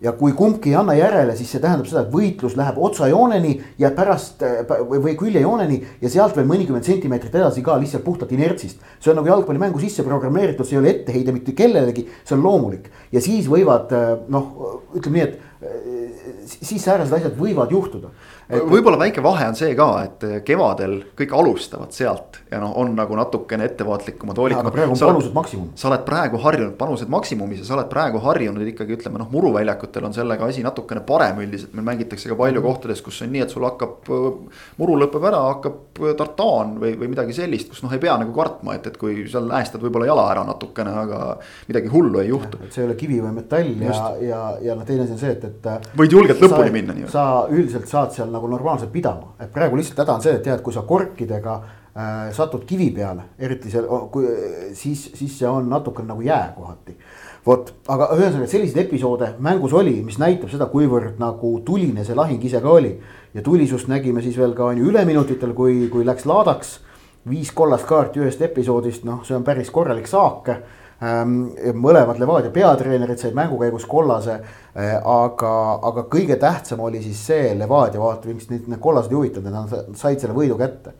ja 0.00 0.14
kui 0.16 0.32
kumbki 0.32 0.72
ei 0.72 0.78
anna 0.80 0.94
järele, 0.96 1.34
siis 1.36 1.50
see 1.52 1.60
tähendab 1.60 1.86
seda, 1.86 2.06
et 2.06 2.14
võitlus 2.14 2.56
läheb 2.56 2.78
otsajooneni 2.80 3.52
ja 3.78 3.90
pärast 3.96 4.40
või, 4.88 5.02
või 5.04 5.14
küljejooneni 5.20 5.80
ja 6.00 6.10
sealt 6.10 6.38
veel 6.38 6.48
mõnikümmend 6.48 6.88
sentimeetrit 6.88 7.36
edasi 7.36 7.62
ka 7.62 7.76
lihtsalt 7.78 8.04
puhtalt 8.06 8.32
inertsist. 8.32 8.80
see 9.00 9.12
on 9.12 9.20
nagu 9.20 9.28
jalgpallimängu 9.28 9.80
sisse 9.82 10.02
programmeeritud, 10.06 10.66
see 10.66 10.78
ei 10.78 10.80
ole 10.80 10.94
etteheide 10.94 11.36
mitte 11.36 11.52
kellelegi, 11.52 12.08
see 12.24 12.38
on 12.38 12.42
loomulik 12.48 12.88
ja 13.12 13.20
siis 13.20 13.48
võivad 13.52 13.92
noh, 14.32 14.80
ütleme 14.96 15.20
nii, 15.20 15.28
et 15.28 15.50
siis 16.48 16.82
säärased 16.82 17.12
asjad 17.20 17.36
võivad 17.36 17.70
juhtuda 17.70 18.10
et.... 18.50 18.66
võib-olla 18.70 18.98
väike 19.00 19.22
vahe 19.24 19.48
on 19.52 19.58
see 19.58 19.74
ka, 19.78 19.88
et 20.04 20.26
kevadel 20.46 21.00
kõik 21.18 21.34
alustavad 21.36 21.94
sealt 21.96 22.40
ja 22.50 22.60
noh, 22.62 22.72
on 22.80 22.94
nagu 22.98 23.16
natukene 23.16 23.64
ettevaatlikumad, 23.70 24.38
hoolikamad. 24.38 24.74
praegu 24.74 24.94
on 24.96 25.00
panused 25.00 25.34
maksimum. 25.34 25.70
sa 25.78 25.88
oled 25.90 26.04
praegu 26.06 26.40
harjunud 26.42 26.74
panused 26.78 27.10
maksimumis 27.12 27.62
ja 27.62 27.68
sa 27.68 27.76
oled 27.76 27.90
praegu 27.92 28.22
harjunud 28.24 28.66
ikkagi 28.72 28.96
ütleme 28.98 29.20
noh, 29.22 29.30
muruväljakutel 29.30 30.08
on 30.08 30.16
sellega 30.16 30.48
asi 30.50 30.64
natukene 30.66 31.02
parem 31.06 31.42
üldiselt, 31.44 31.74
meil 31.74 31.86
mängitakse 31.92 32.28
ka 32.28 32.38
palju 32.38 32.60
-hmm. 32.60 32.66
kohtades, 32.66 33.02
kus 33.02 33.22
on 33.22 33.32
nii, 33.32 33.44
et 33.46 33.54
sul 33.54 33.66
hakkab, 33.66 34.10
muru 34.80 34.98
lõpeb 35.04 35.26
ära, 35.30 35.42
hakkab 35.54 36.00
tartaan 36.18 36.76
või, 36.80 36.94
või 36.98 37.10
midagi 37.12 37.36
sellist, 37.36 37.70
kus 37.70 37.82
noh, 37.84 37.92
ei 37.92 38.02
pea 38.02 38.16
nagu 38.20 38.32
kartma, 38.34 38.74
et, 38.74 38.86
et 38.86 38.96
kui 39.00 39.26
seal 39.30 39.50
äästad 39.50 39.82
võib-olla 39.84 40.08
jala 40.10 40.26
ära 40.32 40.44
natukene, 40.48 40.94
aga 41.04 41.20
midagi 41.68 41.92
hullu 41.92 42.22
ei 42.22 42.28
juhtu. 42.28 42.58
et 42.64 42.72
see 42.72 42.84
ei 42.84 42.88
ole 42.88 42.96
kivi 42.98 43.20
või 43.20 43.34
metall 43.36 43.70
Just. 43.70 44.00
ja, 44.00 44.16
ja, 44.28 44.42
ja 44.62 44.74
noh, 44.78 44.86
teine 44.88 45.04
asi 45.04 45.12
on 45.12 45.22
see, 45.22 45.32
et, 45.36 45.44
et. 45.44 45.90
võid 45.96 46.18
julgelt 46.18 46.42
lõpuni 46.42 46.74
minna 46.74 46.96
nii-öelda. 46.96 47.12
sa 47.12 47.46
üldiselt 47.50 47.88
saad 47.90 48.14
seal 48.16 48.30
nagu 48.32 48.39
normaalselt 48.48 48.92
pidama, 48.92 49.34
et 49.40 49.52
praegu 49.52 49.76
lihtsalt 49.76 49.98
häda 50.04 50.16
on 50.16 50.24
see, 50.24 50.34
et 50.38 50.42
tead, 50.44 50.62
kui 50.64 50.72
sa 50.72 50.82
korkidega 50.86 51.56
äh, 51.60 52.30
satud 52.36 52.64
kivi 52.68 52.90
peale, 52.96 53.30
eriti 53.38 53.72
seal, 53.72 53.88
kui 54.12 54.28
siis, 54.78 55.10
siis 55.18 55.38
see 55.38 55.48
on 55.48 55.68
natuke 55.70 56.04
nagu 56.06 56.24
jää 56.24 56.52
kohati. 56.56 56.96
vot, 57.46 57.72
aga 57.88 58.10
ühesõnaga 58.16 58.46
selliseid 58.50 58.84
episoode 58.86 59.34
mängus 59.38 59.72
oli, 59.72 59.96
mis 60.04 60.18
näitab 60.20 60.52
seda, 60.52 60.66
kuivõrd 60.72 61.20
nagu 61.20 61.54
tuline 61.64 62.04
see 62.04 62.16
lahing 62.16 62.44
ise 62.44 62.60
ka 62.60 62.70
oli. 62.70 62.98
ja 63.34 63.42
tulisust 63.42 63.88
nägime 63.88 64.22
siis 64.22 64.38
veel 64.38 64.54
ka 64.54 64.64
on 64.72 64.78
ju 64.78 64.90
üleminutitel, 64.90 65.52
kui, 65.54 65.88
kui 65.88 66.06
läks 66.06 66.26
laadaks. 66.26 66.80
viis 67.28 67.52
kollast 67.52 67.84
kaarti 67.86 68.20
ühest 68.20 68.42
episoodist, 68.42 69.04
noh, 69.04 69.24
see 69.24 69.36
on 69.36 69.44
päris 69.44 69.70
korralik 69.70 70.06
saak 70.06 70.48
mõlemad 71.00 72.18
Levadia 72.20 72.52
peatreenerid 72.52 73.20
said 73.22 73.36
mängu 73.36 73.56
käigus 73.62 73.86
kollase. 73.88 74.34
Eh, 74.74 74.92
aga, 74.98 75.52
aga 75.88 76.04
kõige 76.12 76.36
tähtsam 76.38 76.82
oli 76.84 77.00
siis 77.02 77.22
see 77.30 77.54
Levadia 77.58 78.02
vaata, 78.02 78.28
miks 78.28 78.50
neid 78.52 78.68
need 78.70 78.82
kollased 78.82 79.10
ei 79.10 79.18
huvitanud, 79.18 79.50
nad 79.50 79.98
said 79.98 80.20
selle 80.20 80.36
võidu 80.36 80.58
kätte 80.60 80.92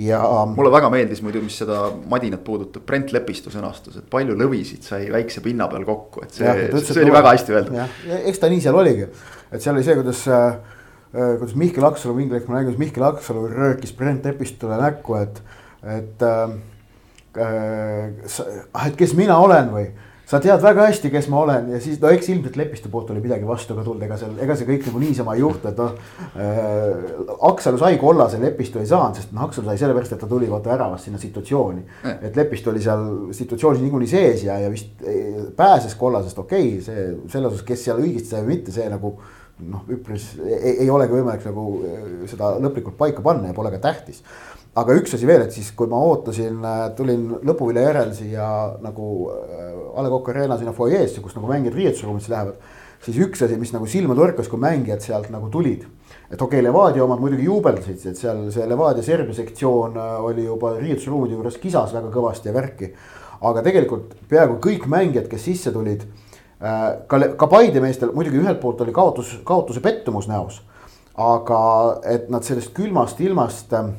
ja. 0.00 0.20
mulle 0.56 0.72
väga 0.72 0.90
meeldis 0.92 1.22
muidu, 1.24 1.42
mis 1.44 1.58
seda 1.60 1.82
madinat 2.10 2.42
puudutab, 2.46 2.84
Brent 2.86 3.12
Lepistu 3.12 3.52
sõnastus, 3.52 3.98
et 4.00 4.08
palju 4.12 4.36
lõvisid 4.38 4.86
sai 4.86 5.08
väikse 5.12 5.42
pinna 5.44 5.68
peal 5.70 5.84
kokku, 5.88 6.24
et 6.24 6.34
see, 6.36 6.54
see, 6.70 6.84
see 6.94 7.04
oli 7.04 7.14
väga 7.14 7.34
hästi 7.34 7.56
öeldud. 7.56 7.80
eks 8.20 8.42
ta 8.42 8.50
nii 8.52 8.64
seal 8.64 8.78
oligi, 8.80 9.08
et 9.50 9.60
seal 9.60 9.76
oli 9.76 9.86
see, 9.86 9.98
kuidas 10.00 10.24
äh, 10.30 10.76
kuidas 11.12 11.56
Mihkel 11.58 11.86
Aksalu, 11.90 12.16
mingi 12.20 12.38
hetk 12.38 12.48
ma 12.48 12.58
nägin, 12.58 12.72
kuidas 12.72 12.82
Mihkel 12.84 13.06
Aksalu 13.10 13.46
röökis 13.50 13.94
Brent 13.98 14.28
Lepistule 14.28 14.78
näkku, 14.80 15.18
et, 15.20 15.42
et 15.98 16.26
äh, 16.26 16.54
ah, 17.38 18.86
et 18.86 18.96
kes 18.98 19.14
mina 19.18 19.38
olen 19.38 19.74
või? 19.74 19.88
Sa 20.30 20.38
tead 20.38 20.60
väga 20.62 20.84
hästi, 20.86 21.08
kes 21.10 21.26
ma 21.26 21.40
olen. 21.42 21.72
Ja 21.74 21.78
siis 21.82 21.96
no 21.98 22.10
eks 22.14 22.28
ilmselt 22.30 22.54
Lepiste 22.54 22.90
poolt 22.90 23.08
oli 23.10 23.22
midagi 23.24 23.46
vastu 23.48 23.74
ka 23.74 23.82
tulnud, 23.82 24.04
ega 24.06 24.14
seal, 24.18 24.36
ega 24.38 24.54
see 24.54 24.68
kõik 24.68 24.84
nagu 24.86 25.00
niisama 25.02 25.34
ei 25.34 25.42
juhtu, 25.42 25.72
et 25.72 25.80
noh. 25.80 25.96
Äh,. 26.36 27.08
Aksalu 27.48 27.80
sai 27.80 27.98
kollase, 27.98 28.38
Lepistu 28.38 28.78
ei 28.78 28.86
saanud, 28.86 29.18
sest 29.18 29.34
noh, 29.34 29.48
Aksalu 29.48 29.66
sai 29.66 29.80
sellepärast, 29.80 30.14
et 30.14 30.22
ta 30.22 30.28
tuli 30.30 30.46
vaata 30.50 30.70
väravast 30.70 31.08
sinna 31.08 31.18
situatsiooni. 31.18 31.82
Et 32.28 32.38
Lepistu 32.38 32.70
oli 32.70 32.82
seal 32.84 33.02
situatsioonis 33.34 33.82
niikuinii 33.82 34.12
sees 34.12 34.46
ja, 34.46 34.60
ja 34.62 34.70
vist 34.70 35.02
pääses 35.58 35.98
kollasest, 35.98 36.38
okei 36.44 36.76
okay,, 36.76 36.86
see 36.86 37.08
selles 37.34 37.56
osas, 37.56 37.66
kes 37.66 37.84
seal 37.88 37.98
õigesti 37.98 38.36
sai 38.36 38.44
või 38.46 38.54
mitte, 38.54 38.76
see 38.76 38.86
nagu 38.92 39.16
noh, 39.66 39.82
üpris 39.92 40.30
ei, 40.40 40.76
ei 40.84 40.90
olegi 40.94 41.18
võimalik 41.18 41.42
nagu 41.44 41.66
seda 42.30 42.54
lõplikult 42.62 42.96
paika 42.96 43.24
panna 43.24 43.50
ja 43.50 43.56
pole 43.56 43.74
ka 43.74 43.82
tähtis 43.90 44.22
aga 44.78 44.94
üks 44.94 45.14
asi 45.16 45.26
veel, 45.26 45.42
et 45.46 45.54
siis, 45.54 45.72
kui 45.76 45.90
ma 45.90 45.98
ootasin, 45.98 46.60
tulin 46.96 47.26
lõpuvilja 47.46 47.88
järel 47.88 48.12
siia 48.14 48.50
nagu 48.84 49.06
A 49.90 50.04
Le 50.04 50.12
Coq 50.12 50.30
Arena 50.30 50.58
sinna 50.58 50.74
fuajeesse, 50.76 51.22
kus 51.24 51.34
nagu 51.34 51.50
mängijad 51.50 51.74
riietusruumisse 51.74 52.30
lähevad. 52.30 52.60
siis 53.00 53.16
üks 53.16 53.42
asi, 53.42 53.56
mis 53.56 53.72
nagu 53.72 53.86
silma 53.86 54.14
torkas, 54.14 54.48
kui 54.48 54.60
mängijad 54.60 55.00
sealt 55.00 55.30
nagu 55.32 55.48
tulid 55.50 55.86
et 56.30 56.42
okei 56.42 56.60
okay,, 56.60 56.64
Levadia 56.64 57.04
omad 57.04 57.20
muidugi 57.20 57.46
juubeldasid, 57.48 58.04
et 58.06 58.18
seal 58.18 58.44
see 58.54 58.66
Levadia 58.70 59.02
Serbia 59.02 59.34
sektsioon 59.34 59.96
äh, 59.98 60.12
oli 60.24 60.46
juba 60.46 60.76
riietusruumide 60.78 61.34
juures 61.34 61.58
kisas 61.62 61.94
väga 61.96 62.10
kõvasti 62.14 62.50
ja 62.50 62.54
värki. 62.54 62.92
aga 63.40 63.62
tegelikult 63.64 64.14
peaaegu 64.28 64.58
kõik 64.62 64.84
mängijad, 64.92 65.26
kes 65.30 65.46
sisse 65.48 65.72
tulid, 65.74 66.04
äh, 66.62 66.84
ka, 67.10 67.20
ka 67.40 67.48
Paide 67.50 67.82
meestel 67.82 68.12
muidugi 68.14 68.38
ühelt 68.42 68.60
poolt 68.62 68.84
oli 68.84 68.94
kaotus, 68.94 69.38
kaotuse 69.44 69.82
pettumus 69.82 70.28
näos. 70.30 70.62
aga 71.16 71.60
et 72.06 72.30
nad 72.30 72.46
sellest 72.46 72.72
külmast 72.76 73.20
ilmast 73.20 73.74
äh, 73.74 73.90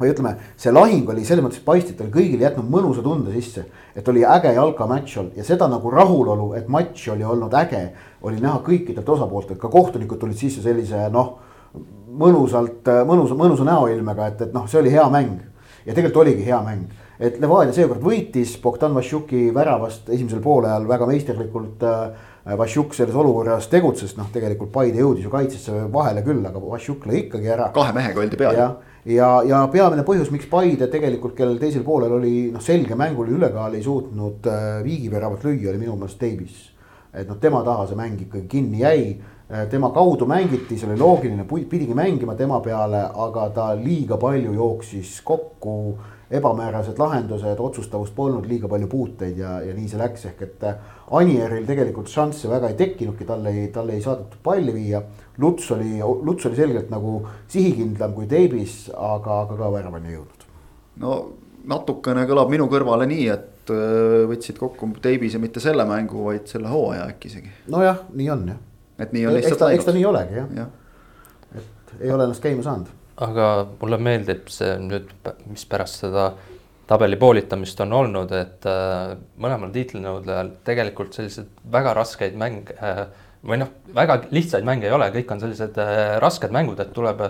või 0.00 0.12
ütleme, 0.12 0.34
see 0.60 0.72
lahing 0.72 1.08
oli 1.08 1.24
selles 1.24 1.44
mõttes 1.44 1.62
paistis, 1.64 1.94
et 1.94 2.02
oli 2.04 2.12
kõigile 2.12 2.48
jätnud 2.48 2.68
mõnusa 2.70 3.02
tunde 3.02 3.32
sisse. 3.32 3.64
et 3.96 4.08
oli 4.08 4.24
äge 4.24 4.52
jalkamatš 4.52 5.16
olnud 5.16 5.36
ja 5.36 5.44
seda 5.44 5.68
nagu 5.68 5.90
rahulolu, 5.90 6.52
et 6.54 6.68
matš 6.68 7.08
oli 7.14 7.24
olnud 7.24 7.54
äge, 7.54 7.92
oli 8.22 8.40
näha 8.40 8.60
kõikidelt 8.66 9.08
osapooltelt, 9.08 9.58
ka 9.58 9.68
kohtunikud 9.68 10.18
tulid 10.20 10.36
sisse 10.36 10.62
sellise 10.62 11.08
noh 11.10 11.38
mõnusalt, 12.16 12.86
mõnusa, 13.08 13.36
mõnusa 13.38 13.66
näoilmega, 13.66 14.30
et, 14.32 14.46
et 14.46 14.54
noh, 14.54 14.68
see 14.70 14.80
oli 14.80 14.92
hea 14.92 15.08
mäng. 15.12 15.40
ja 15.86 15.94
tegelikult 15.94 16.24
oligi 16.24 16.44
hea 16.46 16.58
mäng, 16.66 16.86
et 17.22 17.36
Levadia 17.40 17.72
seekord 17.72 18.02
võitis 18.02 18.56
Bogdan 18.62 18.94
Vassiuki 18.94 19.48
väravast 19.54 20.08
esimesel 20.10 20.40
poolajal 20.44 20.88
väga 20.88 21.12
meisterlikult 21.12 21.86
äh,. 21.86 22.32
Vassiuk 22.46 22.92
selles 22.94 23.14
olukorras 23.18 23.64
tegutses, 23.66 24.12
noh, 24.14 24.28
tegelikult 24.30 24.70
Paide 24.70 25.00
jõudis 25.00 25.24
ju 25.24 25.30
kaitsesse 25.32 25.88
vahele 25.90 26.20
küll, 26.22 26.44
aga 26.46 26.60
Vassiuk 26.62 27.02
lõi 27.10 27.24
ikkagi 27.24 27.50
ära. 27.50 27.72
kahe 27.74 27.90
mehega 27.96 28.22
oldi 28.22 28.38
peal. 28.38 28.54
ja, 28.54 28.68
ja, 29.06 29.30
ja 29.46 29.62
peamine 29.72 30.02
põhjus, 30.06 30.32
miks 30.34 30.48
Paide 30.50 30.90
tegelikult, 30.92 31.36
kellel 31.38 31.60
teisel 31.62 31.84
poolel 31.86 32.18
oli 32.18 32.34
noh, 32.54 32.62
selge 32.62 32.98
mänguline 32.98 33.38
ülekaal, 33.38 33.74
ei 33.74 33.84
suutnud 33.84 34.50
äh, 34.50 34.66
viigiväravat 34.84 35.46
lüüa, 35.46 35.70
oli 35.70 35.82
minu 35.84 35.96
meelest 35.96 36.20
Davis. 36.20 36.58
et 37.16 37.28
noh, 37.28 37.38
tema 37.40 37.62
taha 37.64 37.86
see 37.88 37.96
mäng 37.96 38.20
ikkagi 38.26 38.48
kinni 38.50 38.82
jäi 38.82 39.16
Äh, 39.52 39.68
tema 39.70 39.90
kaudu 39.94 40.26
mängiti, 40.26 40.74
see 40.74 40.88
oli 40.88 40.98
loogiline, 40.98 41.44
pidigi 41.70 41.94
mängima 41.94 42.34
tema 42.34 42.58
peale, 42.60 43.04
aga 43.14 43.44
ta 43.54 43.66
liiga 43.78 44.16
palju 44.18 44.52
jooksis 44.52 45.20
kokku. 45.22 45.98
Ebamäärased 46.30 46.98
lahendused, 46.98 47.60
otsustavust 47.62 48.14
polnud, 48.14 48.48
liiga 48.50 48.68
palju 48.68 48.88
puuteid 48.90 49.38
ja, 49.38 49.60
ja 49.62 49.74
nii 49.76 49.88
see 49.90 50.00
läks, 50.00 50.26
ehk 50.30 50.42
et 50.42 50.66
äh, 50.66 50.92
Anieril 51.16 51.66
tegelikult 51.68 52.10
šansse 52.10 52.50
väga 52.50 52.72
ei 52.72 52.78
tekkinudki, 52.80 53.24
talle 53.28 53.54
ei, 53.54 53.68
talle 53.74 53.94
ei 53.94 54.02
saadetud 54.02 54.40
palli 54.42 54.74
viia. 54.74 55.02
Luts 55.38 55.70
oli, 55.70 56.00
Luts 56.00 56.48
oli 56.48 56.58
selgelt 56.58 56.90
nagu 56.90 57.20
sihikindlam 57.52 58.14
kui 58.16 58.26
Davis, 58.30 58.86
aga, 58.90 59.42
aga 59.44 59.58
ka 59.58 59.72
väravani 59.72 60.10
ei 60.10 60.16
jõudnud. 60.18 60.46
no 61.02 61.16
natukene 61.66 62.24
kõlab 62.26 62.50
minu 62.50 62.66
kõrvale 62.70 63.06
nii, 63.10 63.26
et 63.30 63.74
äh, 63.74 64.22
võtsid 64.30 64.58
kokku 64.58 64.90
Davise 65.02 65.38
mitte 65.42 65.62
selle 65.62 65.86
mängu, 65.86 66.24
vaid 66.30 66.50
selle 66.50 66.72
hooaja 66.72 67.10
äkki 67.12 67.30
isegi. 67.30 67.54
nojah, 67.70 68.08
nii 68.14 68.32
on 68.34 68.48
jah 68.54 68.64
et 68.98 69.12
nii 69.12 69.26
on 69.26 69.34
lihtsalt 69.36 69.60
läinud. 69.60 69.78
eks 69.78 69.88
ta 69.88 69.94
nii 69.96 70.04
olegi 70.08 70.38
jah 70.38 70.54
ja. 70.56 70.66
ja.. 71.54 71.60
et 71.60 71.94
ei 72.00 72.12
ole 72.12 72.24
ennast 72.28 72.42
käima 72.44 72.64
saanud. 72.64 72.88
Aga 73.24 73.48
mulle 73.80 73.98
meeldib 74.02 74.50
see 74.52 74.76
nüüd, 74.82 75.10
mis 75.48 75.64
pärast 75.68 76.02
seda 76.04 76.30
tabeli 76.86 77.18
poolitamist 77.18 77.80
on 77.82 77.94
olnud, 77.98 78.32
et 78.36 78.66
äh, 78.70 79.16
mõlemal 79.42 79.72
tiitlinõudlejal 79.74 80.52
tegelikult 80.66 81.16
sellised 81.16 81.48
väga 81.72 81.94
raskeid 81.98 82.36
mänge 82.38 82.76
äh, 82.76 83.02
või 83.46 83.60
noh, 83.62 83.72
väga 83.94 84.20
lihtsaid 84.30 84.66
mänge 84.66 84.88
ei 84.88 84.94
ole, 84.94 85.10
kõik 85.14 85.34
on 85.34 85.42
sellised 85.42 85.78
äh, 85.82 86.16
rasked 86.22 86.54
mängud, 86.54 86.80
et 86.82 86.92
tuleb, 86.94 87.24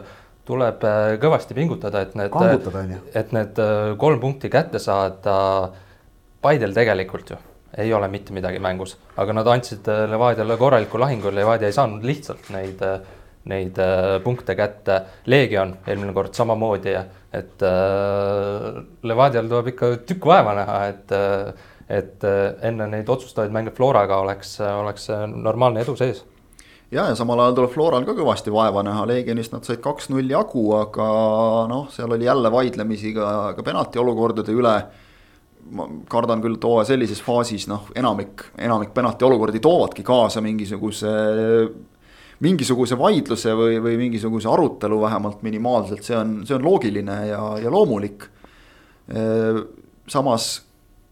tuleb 0.49 0.87
äh, 0.87 1.17
kõvasti 1.23 1.57
pingutada, 1.57 2.05
et 2.05 2.17
need, 2.19 2.37
et 3.17 3.35
need 3.37 3.61
äh, 3.63 3.91
kolm 4.01 4.23
punkti 4.23 4.53
kätte 4.53 4.83
saada. 4.83 5.37
Paidel 6.45 6.75
tegelikult 6.77 7.31
ju 7.33 7.39
ei 7.77 7.93
ole 7.95 8.09
mitte 8.09 8.33
midagi 8.33 8.61
mängus, 8.63 8.95
aga 9.21 9.35
nad 9.37 9.49
andsid 9.51 9.89
äh, 9.91 10.05
Levadiale 10.11 10.57
korraliku 10.61 11.01
lahingu, 11.01 11.33
Levadia 11.35 11.69
ei 11.69 11.77
saanud 11.77 12.05
lihtsalt 12.07 12.51
neid, 12.55 12.83
äh, 12.85 13.01
neid 13.51 13.79
äh, 13.83 14.17
punkte 14.25 14.57
kätte. 14.59 15.01
Leegion 15.31 15.77
eelmine 15.87 16.15
kord 16.17 16.35
samamoodi, 16.37 16.95
et 17.37 17.63
Levadial 19.05 19.49
tuleb 19.51 19.67
ikka 19.75 19.91
tükk 20.09 20.25
vaeva 20.31 20.55
näha, 20.57 20.77
et, 20.89 21.13
et 21.93 22.25
enne 22.65 22.87
neid 22.89 23.11
otsustavaid 23.13 23.53
mänge 23.53 23.75
Floraga 23.77 24.23
oleks, 24.25 24.55
oleks 24.65 25.11
normaalne 25.35 25.85
edu 25.85 25.99
sees 26.01 26.23
ja, 26.91 27.07
ja 27.11 27.15
samal 27.19 27.41
ajal 27.43 27.57
tuleb 27.59 27.73
Floral 27.75 28.07
ka 28.07 28.15
kõvasti 28.17 28.53
vaeva 28.55 28.83
näha, 28.87 29.07
Leegionist 29.11 29.55
nad 29.55 29.67
said 29.67 29.83
kaks-null 29.85 30.31
jagu, 30.31 30.69
aga 30.79 31.09
noh, 31.71 31.91
seal 31.95 32.15
oli 32.15 32.29
jälle 32.29 32.53
vaidlemisi 32.53 33.13
ka, 33.17 33.33
ka 33.57 33.67
penalti 33.67 34.01
olukordade 34.03 34.55
üle 34.55 34.77
ma 35.77 35.89
kardan 36.11 36.43
küll, 36.45 36.59
et 36.59 36.65
hooaja 36.65 36.93
sellises 36.93 37.21
faasis 37.25 37.67
noh, 37.71 37.89
enamik, 37.99 38.47
enamik 38.63 38.93
penalti 38.95 39.27
olukordi 39.27 39.63
toovadki 39.63 40.05
kaasa 40.07 40.43
mingisuguse. 40.45 41.15
Mingisuguse 42.45 42.99
vaidluse 43.01 43.55
või, 43.57 43.79
või 43.83 43.97
mingisuguse 44.01 44.49
arutelu 44.51 44.99
vähemalt 45.01 45.43
minimaalselt, 45.47 46.05
see 46.05 46.17
on, 46.19 46.39
see 46.49 46.57
on 46.57 46.65
loogiline 46.67 47.19
ja, 47.31 47.43
ja 47.63 47.73
loomulik. 47.73 48.29
samas, 50.11 50.49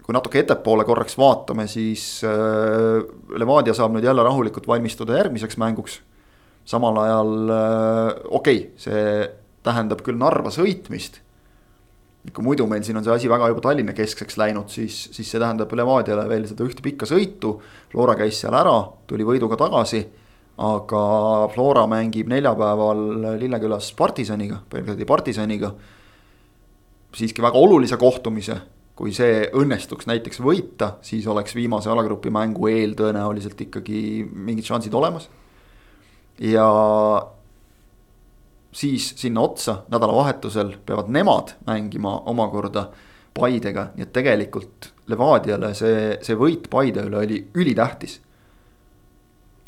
kui 0.03 0.13
natuke 0.13 0.43
ettepoole 0.43 0.85
korraks 0.85 1.17
vaatame, 1.19 1.69
siis 1.71 2.21
Levadia 3.39 3.75
saab 3.75 3.95
nüüd 3.95 4.05
jälle 4.05 4.25
rahulikult 4.27 4.67
valmistuda 4.69 5.17
järgmiseks 5.17 5.57
mänguks. 5.63 6.01
samal 6.65 6.97
ajal 6.99 7.33
okei 8.29 8.59
okay,, 8.59 8.71
see 8.77 9.29
tähendab 9.65 10.03
küll 10.05 10.19
Narva 10.21 10.51
sõitmist 10.53 11.25
kui 12.33 12.45
muidu 12.45 12.65
meil 12.69 12.85
siin 12.85 12.97
on 12.97 13.05
see 13.05 13.13
asi 13.13 13.29
väga 13.29 13.51
juba 13.51 13.63
Tallinna 13.67 13.93
keskseks 13.97 14.39
läinud, 14.41 14.71
siis, 14.73 14.97
siis 15.13 15.29
see 15.29 15.41
tähendab 15.41 15.73
Levadiale 15.77 16.25
veel 16.31 16.47
seda 16.49 16.65
ühte 16.65 16.85
pikka 16.85 17.09
sõitu. 17.09 17.59
Flora 17.93 18.15
käis 18.17 18.39
seal 18.41 18.57
ära, 18.57 18.79
tuli 19.09 19.27
võiduga 19.29 19.59
tagasi. 19.61 20.01
Aga 20.59 21.03
Flora 21.55 21.87
mängib 21.91 22.29
neljapäeval 22.31 23.03
Lillekülas 23.41 23.93
partisaniga, 23.99 24.61
Belgradi 24.71 25.05
partisaniga. 25.05 25.75
siiski 27.15 27.43
väga 27.43 27.59
olulise 27.59 27.97
kohtumise, 27.97 28.57
kui 28.99 29.13
see 29.15 29.45
õnnestuks 29.55 30.07
näiteks 30.11 30.41
võita, 30.43 30.97
siis 31.03 31.27
oleks 31.27 31.55
viimase 31.55 31.91
alagrupi 31.91 32.31
mängu 32.31 32.67
eel 32.69 32.95
tõenäoliselt 32.99 33.61
ikkagi 33.61 34.27
mingid 34.33 34.65
šansid 34.65 34.95
olemas. 34.95 35.29
ja 36.39 36.67
siis 38.75 39.15
sinna 39.17 39.41
otsa 39.41 39.83
nädalavahetusel 39.89 40.77
peavad 40.87 41.09
nemad 41.09 41.55
mängima 41.67 42.21
omakorda 42.27 42.89
Paidega, 43.35 43.89
nii 43.97 44.03
et 44.07 44.13
tegelikult 44.15 44.93
Levadiale 45.11 45.73
see, 45.75 46.15
see 46.23 46.37
võit 46.39 46.69
Paide 46.71 47.03
üle 47.09 47.19
oli 47.19 47.41
ülitähtis. 47.59 48.21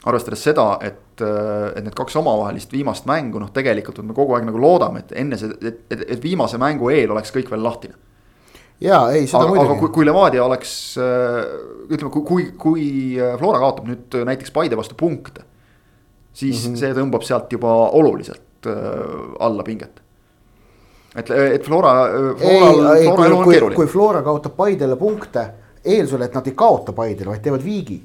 Arvestades 0.06 0.42
seda, 0.46 0.66
et, 0.86 1.20
et 1.20 1.82
need 1.82 1.94
kaks 1.96 2.16
omavahelist 2.20 2.72
viimast 2.72 3.08
mängu, 3.10 3.40
noh, 3.42 3.50
tegelikult 3.54 3.98
me 4.06 4.14
kogu 4.14 4.36
aeg 4.36 4.46
nagu 4.46 4.60
loodame, 4.62 5.02
et 5.02 5.14
enne 5.18 5.38
see, 5.40 5.50
et, 5.66 5.80
et, 5.90 6.04
et 6.16 6.22
viimase 6.22 6.60
mängu 6.62 6.92
eel 6.94 7.14
oleks 7.14 7.34
kõik 7.34 7.50
veel 7.50 7.64
lahtine. 7.66 7.98
ja 8.80 9.00
ei, 9.10 9.26
seda 9.26 9.42
aga, 9.42 9.50
muidugi. 9.50 9.68
aga 9.72 9.78
kui, 9.80 9.92
kui 9.98 10.06
Levadia 10.06 10.44
oleks, 10.46 10.72
ütleme, 11.90 12.10
kui, 12.14 12.22
kui, 12.30 12.48
kui 12.56 12.88
Flora 13.40 13.62
kaotab 13.62 13.90
nüüd 13.90 14.18
näiteks 14.30 14.54
Paide 14.54 14.78
vastu 14.78 14.94
punkte, 14.94 15.42
siis 16.32 16.66
mm 16.68 16.74
-hmm. 16.74 16.78
see 16.78 16.94
tõmbab 16.94 17.26
sealt 17.26 17.52
juba 17.52 17.74
oluliselt 17.90 18.46
Äh, 18.66 19.36
alla 19.38 19.62
pinget. 19.62 20.02
et, 21.14 21.30
et 21.30 21.64
Flora, 21.64 22.08
Floral, 22.36 22.96
ei, 22.96 23.04
Flora 23.04 23.26
elu 23.26 23.36
on 23.36 23.48
keeruline. 23.48 23.76
kui 23.76 23.86
Flora 23.86 24.22
kaotab 24.22 24.52
Paidele 24.56 24.96
punkte, 24.96 25.44
eeldusel, 25.84 26.26
et 26.26 26.34
nad 26.34 26.46
ei 26.46 26.52
kaota 26.52 26.92
Paidele, 26.92 27.30
vaid 27.30 27.44
teevad 27.44 27.64
viigi, 27.64 27.96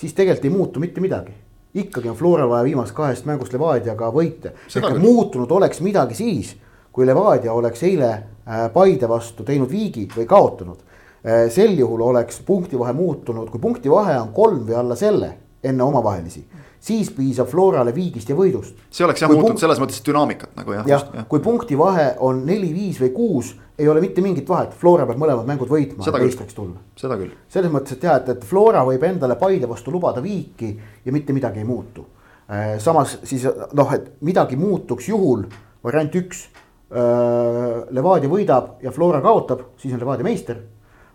siis 0.00 0.16
tegelikult 0.16 0.48
ei 0.48 0.56
muutu 0.56 0.80
mitte 0.80 1.04
midagi 1.04 1.36
ikkagi 1.74 2.08
on 2.08 2.16
Flora 2.16 2.48
vaja 2.48 2.64
viimasest 2.64 2.96
kahest 2.96 3.26
mängust 3.28 3.52
Levadiaga 3.52 4.10
võita. 4.14 4.54
ehk 4.76 4.98
muutunud 4.98 5.50
oleks 5.50 5.80
midagi 5.80 6.14
siis, 6.18 6.54
kui 6.92 7.06
Levadia 7.06 7.52
oleks 7.52 7.82
eile 7.86 8.10
äh, 8.10 8.64
Paide 8.72 9.08
vastu 9.08 9.46
teinud 9.46 9.70
viigi 9.70 10.08
või 10.16 10.26
kaotanud. 10.26 10.80
Äh, 11.22 11.46
sel 11.50 11.78
juhul 11.78 12.02
oleks 12.08 12.40
punktivahe 12.46 12.92
muutunud, 12.92 13.50
kui 13.50 13.60
punktivahe 13.60 14.18
on 14.18 14.34
kolm 14.34 14.64
või 14.66 14.80
alla 14.80 14.96
selle 14.98 15.36
enne 15.62 15.84
omavahelisi 15.84 16.46
siis 16.80 17.10
piisab 17.12 17.48
Florale 17.50 17.92
viigist 17.94 18.30
ja 18.32 18.34
võidust. 18.36 18.78
see 18.90 19.04
oleks 19.04 19.20
jah 19.20 19.28
muutnud 19.28 19.50
punkt... 19.52 19.60
selles 19.60 19.80
mõttes 19.82 20.00
dünaamikat 20.04 20.54
nagu 20.56 20.72
jah. 20.72 20.86
jah 20.88 21.02
ja., 21.14 21.24
kui 21.28 21.42
punkti 21.44 21.76
vahe 21.78 22.14
on 22.24 22.40
neli, 22.46 22.70
viis 22.72 22.96
või 23.02 23.10
kuus, 23.12 23.50
ei 23.80 23.88
ole 23.88 24.00
mitte 24.04 24.20
mingit 24.20 24.48
vahet, 24.48 24.74
Flora 24.76 25.06
peab 25.08 25.20
mõlemad 25.20 25.48
mängud 25.48 25.70
võitma, 25.70 26.04
et 26.04 26.18
meistriks 26.20 26.56
tulla. 26.56 26.80
seda 27.00 27.16
küll. 27.16 27.32
selles 27.48 27.72
mõttes, 27.72 27.96
et 27.96 28.04
jah, 28.04 28.18
et, 28.20 28.28
et 28.34 28.44
Flora 28.44 28.82
võib 28.86 29.04
endale 29.08 29.38
Paide 29.40 29.68
vastu 29.70 29.92
lubada 29.94 30.20
viiki 30.24 30.74
ja 31.04 31.12
mitte 31.14 31.32
midagi 31.36 31.62
ei 31.62 31.68
muutu. 31.68 32.04
Äh, 32.50 32.76
samas 32.82 33.16
siis 33.24 33.46
noh, 33.46 33.94
et 33.94 34.12
midagi 34.26 34.58
muutuks 34.60 35.08
juhul, 35.08 35.46
variant 35.84 36.16
üks. 36.20 36.48
Äh, 36.90 37.86
Levadia 37.94 38.30
võidab 38.30 38.82
ja 38.84 38.92
Flora 38.92 39.22
kaotab, 39.24 39.70
siis 39.80 39.94
on 39.94 40.02
Levadia 40.02 40.26
meister. 40.26 40.60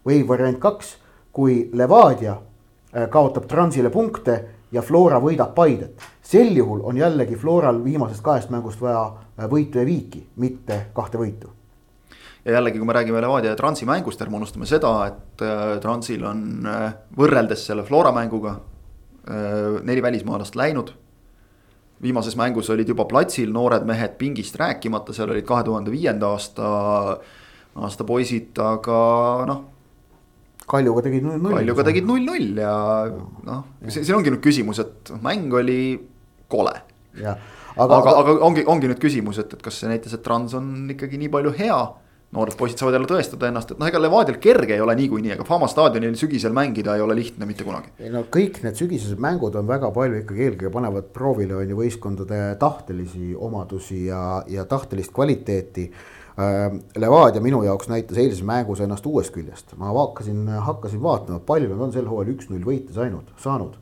või 0.06 0.22
variant 0.28 0.60
kaks, 0.62 0.98
kui 1.34 1.70
Levadia 1.74 2.36
äh, 2.38 3.10
kaotab 3.10 3.48
Transile 3.50 3.90
punkte 3.90 4.40
ja 4.72 4.82
Flora 4.82 5.20
võidab 5.20 5.54
Paidet. 5.54 6.02
sel 6.22 6.56
juhul 6.58 6.82
on 6.84 6.98
jällegi 6.98 7.36
Floral 7.36 7.84
viimasest 7.84 8.24
kahest 8.24 8.50
mängust 8.50 8.82
vaja 8.82 9.12
võitu 9.52 9.80
ja 9.80 9.86
viiki, 9.86 10.28
mitte 10.36 10.86
kahte 10.94 11.18
võitu. 11.18 11.50
Ja 12.46 12.58
jällegi, 12.58 12.80
kui 12.80 12.88
me 12.88 12.94
räägime 12.94 13.22
Levadia 13.22 13.54
ja 13.54 13.60
Transi 13.60 13.88
mängust, 13.90 14.22
ärme 14.22 14.38
unustame 14.38 14.68
seda, 14.70 14.94
et 15.10 15.46
äh, 15.46 15.80
Transil 15.84 16.26
on 16.26 16.70
äh, 16.70 16.92
võrreldes 17.18 17.66
selle 17.72 17.86
Flora 17.88 18.14
mänguga 18.16 18.60
neli 19.26 20.04
välismaalast 20.06 20.54
läinud 20.54 20.92
viimases 22.02 22.36
mängus 22.38 22.70
olid 22.70 22.90
juba 22.92 23.08
platsil 23.10 23.50
noored 23.54 23.86
mehed 23.88 24.20
pingist 24.20 24.58
rääkimata, 24.60 25.16
seal 25.16 25.32
olid 25.34 25.48
kahe 25.48 25.64
tuhande 25.66 25.94
viienda 25.94 26.30
aasta, 26.36 26.68
aasta 27.76 28.06
poisid, 28.08 28.52
aga 28.62 29.00
noh 29.50 29.64
Kaljuga 30.66 31.04
tegid 31.06 31.22
null-null. 31.22 31.60
Kaljuga 31.60 31.84
tegid 31.86 32.08
null-null 32.10 32.58
ja 32.58 32.72
noh, 33.46 33.60
see, 33.86 34.02
see 34.02 34.16
ongi 34.18 34.32
nüüd 34.34 34.42
küsimus, 34.42 34.80
et 34.82 35.12
mäng 35.22 35.54
oli 35.54 35.94
kole. 36.50 36.74
aga, 37.22 37.84
aga, 37.86 38.00
aga, 38.00 38.16
aga 38.24 38.34
ongi, 38.48 38.64
ongi 38.74 38.90
nüüd 38.90 39.02
küsimus, 39.02 39.38
et, 39.44 39.54
et 39.54 39.62
kas 39.62 39.78
see 39.82 39.92
näitas, 39.92 40.16
et 40.18 40.24
Trans 40.26 40.58
on 40.58 40.90
ikkagi 40.96 41.22
nii 41.22 41.30
palju 41.34 41.54
hea. 41.60 41.78
Noored 42.36 42.58
poisid 42.60 42.82
saavad 42.82 42.98
jälle 42.98 43.10
tõestada 43.10 43.50
ennast, 43.50 43.72
et 43.72 43.80
noh, 43.82 43.90
ega 43.90 44.02
Levadial 44.02 44.40
kerge 44.44 44.76
ei 44.76 44.84
ole 44.84 44.96
niikuinii, 45.00 45.34
aga 45.38 45.48
Fama 45.48 45.70
staadionil 45.72 46.18
sügisel 46.20 46.56
mängida 46.56 46.96
ei 46.96 47.06
ole 47.06 47.16
lihtne 47.18 47.48
mitte 47.50 47.68
kunagi. 47.68 47.94
ei 48.00 48.12
no 48.14 48.26
kõik 48.32 48.62
need 48.66 48.78
sügisesed 48.80 49.22
mängud 49.22 49.56
on 49.56 49.68
väga 49.68 49.92
palju 49.96 50.22
ikkagi 50.24 50.50
eelkõige 50.50 50.74
panevad 50.76 51.10
proovile 51.16 51.58
on 51.62 51.72
ju 51.72 51.80
võistkondade 51.80 52.44
tahtelisi 52.60 53.34
omadusi 53.36 54.06
ja, 54.10 54.44
ja 54.52 54.68
tahtelist 54.70 55.16
kvaliteeti 55.16 55.90
Äh, 56.36 56.80
Levadia 57.00 57.40
minu 57.40 57.62
jaoks 57.64 57.88
näitas 57.88 58.18
eilses 58.20 58.42
mängus 58.44 58.82
ennast 58.84 59.06
uuest 59.08 59.32
küljest, 59.32 59.72
ma 59.80 59.94
hakkasin, 59.96 60.42
hakkasin 60.66 61.00
vaatama, 61.00 61.40
palju 61.48 61.70
nad 61.72 61.84
on 61.86 61.94
sel 61.96 62.10
hooajal 62.12 62.34
üks-null 62.34 62.66
võite 62.68 62.92
saanud, 62.92 63.30
saanud. 63.40 63.78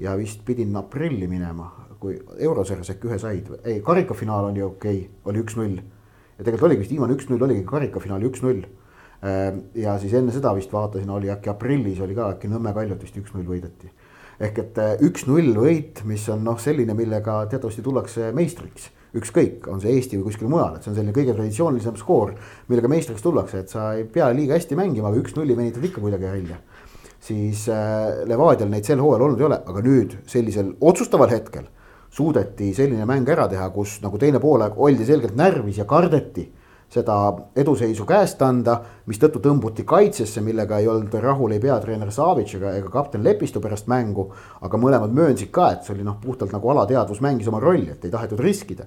ja 0.00 0.14
vist 0.16 0.40
pidin 0.46 0.72
aprilli 0.80 1.28
minema, 1.28 1.66
kui 2.00 2.14
eurosarjas 2.38 2.94
äkki 2.94 3.10
ühe 3.10 3.18
said, 3.20 3.50
ei 3.68 3.82
karikafinaal 3.84 4.48
ju 4.56 4.70
okei 4.70 4.96
okay,, 5.02 5.10
oli 5.28 5.42
üks-null. 5.44 5.82
Ja 6.40 6.44
tegelikult 6.46 6.70
oligi 6.70 6.84
vist 6.84 6.94
viimane 6.94 7.16
üks-null 7.16 7.42
oligi 7.44 7.64
karikafinaali 7.68 8.28
üks-null. 8.30 8.62
Äh, 9.20 9.48
ja 9.76 9.98
siis 10.00 10.14
enne 10.16 10.32
seda 10.32 10.54
vist 10.56 10.72
vaatasin, 10.72 11.10
oli 11.12 11.28
äkki 11.32 11.52
aprillis 11.52 12.00
oli 12.00 12.16
ka 12.16 12.32
äkki 12.34 12.48
Nõmme 12.48 12.72
Kaljut 12.76 13.02
vist 13.04 13.18
üks-null 13.20 13.44
võideti. 13.48 13.92
ehk 14.40 14.58
et 14.62 14.78
äh, 14.80 14.94
üks-null 15.04 15.52
võit, 15.52 16.00
mis 16.08 16.24
on 16.32 16.40
noh, 16.46 16.56
selline, 16.56 16.96
millega 16.96 17.42
teatavasti 17.52 17.84
tullakse 17.84 18.30
meistriks 18.32 18.88
ükskõik, 19.20 19.66
on 19.68 19.80
see 19.82 19.90
Eesti 19.96 20.16
või 20.16 20.28
kuskil 20.30 20.48
mujal, 20.48 20.76
et 20.76 20.84
see 20.86 20.92
on 20.92 20.96
selline 20.96 21.12
kõige 21.12 21.34
traditsioonilisem 21.34 21.96
skoor, 21.98 22.30
millega 22.70 22.88
meistriks 22.88 23.24
tullakse, 23.24 23.64
et 23.64 23.72
sa 23.72 23.88
ei 23.98 24.04
pea 24.06 24.28
liiga 24.32 24.54
hästi 24.54 24.78
mängima, 24.78 25.10
aga 25.10 25.18
üks-nulli 25.18 25.56
venitad 25.58 25.84
ikka 25.84 26.00
kuidagi 26.00 26.30
välja. 26.30 26.60
siis 27.20 27.66
äh, 27.68 28.22
Levadial 28.24 28.70
neid 28.70 28.86
sel 28.88 29.02
hooajal 29.02 29.26
olnud 29.26 29.42
ei 29.42 29.48
ole, 29.50 29.58
aga 29.66 29.82
nüüd 29.84 30.16
sellisel 30.30 30.72
otsustaval 30.80 31.28
hetkel 31.34 31.66
suudeti 32.10 32.72
selline 32.74 33.06
mäng 33.06 33.28
ära 33.30 33.46
teha, 33.48 33.68
kus 33.74 34.00
nagu 34.02 34.18
teine 34.18 34.40
poolaeg 34.42 34.78
oldi 34.78 35.06
selgelt 35.06 35.36
närvis 35.38 35.78
ja 35.78 35.86
kardeti 35.88 36.48
seda 36.90 37.16
eduseisu 37.58 38.04
käest 38.08 38.40
anda, 38.42 38.80
mistõttu 39.06 39.38
tõmbuti 39.42 39.84
kaitsesse, 39.86 40.42
millega 40.42 40.80
ei 40.80 40.88
olnud 40.90 41.14
rahul 41.22 41.54
ei 41.54 41.62
peatreener 41.62 42.10
Savitš 42.14 42.56
ega, 42.58 42.74
ega 42.80 42.90
kapten 42.90 43.22
Lepistu 43.22 43.62
pärast 43.62 43.86
mängu. 43.90 44.32
aga 44.60 44.78
mõlemad 44.78 45.14
möönsid 45.14 45.52
ka, 45.54 45.70
et 45.72 45.86
see 45.86 45.94
oli 45.94 46.04
noh, 46.04 46.18
puhtalt 46.22 46.52
nagu 46.52 46.70
alateadvus 46.70 47.20
mängis 47.22 47.48
oma 47.48 47.60
rolli, 47.62 47.90
et 47.90 48.04
ei 48.04 48.10
tahetud 48.10 48.40
riskida. 48.40 48.86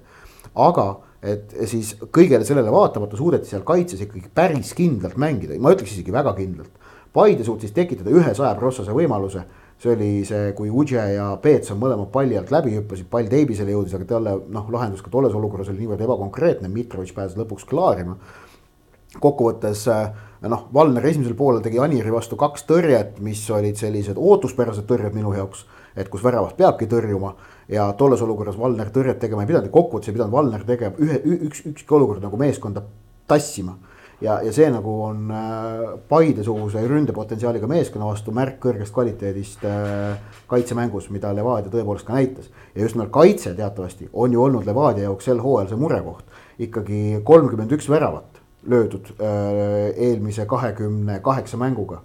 aga 0.54 0.98
et 1.22 1.54
siis 1.66 1.94
kõigele 2.12 2.44
sellele 2.44 2.70
vaatamata 2.70 3.16
suudeti 3.16 3.48
seal 3.48 3.62
kaitses 3.64 4.00
ikkagi 4.04 4.28
päris 4.34 4.74
kindlalt 4.74 5.16
mängida, 5.16 5.56
ma 5.58 5.72
ütleks 5.72 5.96
isegi 5.96 6.12
väga 6.12 6.34
kindlalt. 6.36 6.70
Paide 7.14 7.44
suutis 7.44 7.72
tekitada 7.72 8.10
ühe 8.10 8.34
sajaprotsase 8.34 8.92
võimaluse 8.92 9.44
see 9.84 9.92
oli 9.92 10.10
see, 10.24 10.52
kui 10.56 10.70
Udže 10.72 11.02
ja 11.14 11.26
Peetson 11.42 11.78
mõlemad 11.80 12.08
palli 12.12 12.38
alt 12.40 12.52
läbi 12.54 12.72
hüppasid, 12.78 13.08
pall 13.12 13.28
Teibisele 13.28 13.74
jõudis, 13.74 13.94
aga 13.96 14.08
talle 14.08 14.34
noh, 14.52 14.70
lahendus 14.72 15.04
ka 15.04 15.12
tolles 15.12 15.34
olukorras 15.36 15.68
oli 15.72 15.84
niivõrd 15.84 16.04
ebakonkreetne, 16.06 16.70
Mitrovic 16.72 17.12
pääses 17.16 17.36
lõpuks 17.38 17.68
klaarima. 17.68 18.16
kokkuvõttes 19.20 19.86
äh, 19.92 20.08
noh, 20.48 20.66
Valner 20.74 21.04
esimesel 21.06 21.36
poolel 21.38 21.62
tegi 21.62 21.78
Aniri 21.78 22.12
vastu 22.12 22.36
kaks 22.36 22.64
tõrjet, 22.68 23.20
mis 23.20 23.44
olid 23.50 23.76
sellised 23.78 24.18
ootuspärased 24.18 24.88
tõrjed 24.88 25.14
minu 25.14 25.34
jaoks. 25.34 25.66
et 25.96 26.08
kus 26.10 26.24
väravat 26.24 26.56
peabki 26.56 26.88
tõrjuma 26.90 27.36
ja 27.68 27.92
tolles 27.92 28.22
olukorras 28.22 28.56
Valner 28.58 28.88
tõrjet 28.90 29.20
tegema 29.20 29.42
ei 29.42 29.46
pidanud 29.46 29.70
kokkuvõttes 29.70 30.08
ei 30.08 30.14
pidanud 30.16 30.32
Valner 30.32 30.64
tegema 30.66 30.96
ühe, 30.98 31.20
üks, 31.46 31.62
ükski 31.70 31.94
olukord 31.94 32.22
nagu 32.22 32.36
meeskonda 32.36 32.82
tassima 33.28 33.76
ja, 34.20 34.38
ja 34.42 34.52
see 34.54 34.68
nagu 34.72 34.94
on 35.06 35.30
äh, 35.30 35.82
Paide-suguse 36.08 36.82
ründepotentsiaaliga 36.88 37.68
meeskonna 37.70 38.08
vastu 38.08 38.34
märk 38.34 38.60
kõrgest 38.62 38.94
kvaliteedist 38.94 39.64
äh, 39.68 40.38
kaitsemängus, 40.50 41.10
mida 41.14 41.32
Levadia 41.34 41.72
tõepoolest 41.72 42.06
ka 42.06 42.18
näitas. 42.18 42.50
ja 42.74 42.82
just 42.82 42.98
nimelt 42.98 43.12
kaitse 43.14 43.54
teatavasti 43.54 44.08
on 44.12 44.32
ju 44.32 44.42
olnud 44.42 44.66
Levadia 44.66 45.08
jaoks 45.08 45.30
sel 45.30 45.42
hooajal 45.42 45.72
see 45.72 45.80
murekoht. 45.80 46.24
ikkagi 46.58 47.20
kolmkümmend 47.24 47.72
üks 47.72 47.88
väravat 47.90 48.40
löödud 48.66 49.14
äh, 49.20 49.92
eelmise 49.96 50.46
kahekümne 50.46 51.20
kaheksa 51.20 51.56
mänguga 51.56 52.00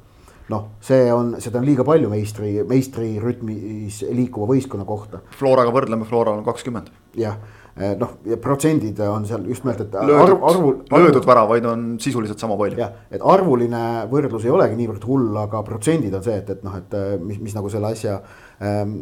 noh, 0.50 0.66
see 0.82 1.12
on, 1.14 1.36
seda 1.40 1.60
on 1.60 1.66
liiga 1.68 1.86
palju 1.86 2.10
meistri, 2.10 2.56
meistrirütmis 2.66 4.02
liikuva 4.10 4.48
võistkonna 4.50 4.86
kohta. 4.86 5.22
Floraga 5.38 5.70
võrdleme, 5.70 6.08
Floral 6.10 6.40
on 6.40 6.48
kakskümmend. 6.48 6.90
jah 7.18 7.38
noh, 7.80 8.16
ja 8.28 8.38
protsendid 8.42 9.00
on 9.08 9.26
seal 9.28 9.46
just 9.48 9.64
nimelt, 9.64 9.86
et 9.86 9.94
löödud, 9.94 10.20
arv, 10.20 10.44
arvul, 10.50 10.74
arvul. 10.90 11.06
löödud 11.06 11.28
väravaid 11.28 11.66
on 11.66 11.86
sisuliselt 12.02 12.40
sama 12.40 12.58
palju. 12.60 12.80
jah, 12.80 12.92
et 13.12 13.24
arvuline 13.24 13.84
võrdlus 14.12 14.48
ei 14.48 14.52
olegi 14.52 14.76
niivõrd 14.80 15.06
hull, 15.08 15.30
aga 15.40 15.62
protsendid 15.68 16.16
on 16.18 16.26
see, 16.26 16.36
et, 16.42 16.50
et 16.50 16.66
noh, 16.68 16.76
et 16.76 16.98
eh, 17.00 17.14
mis, 17.24 17.40
mis 17.40 17.56
nagu 17.56 17.72
selle 17.72 17.94
asja 17.94 18.18
ähm, 18.64 18.98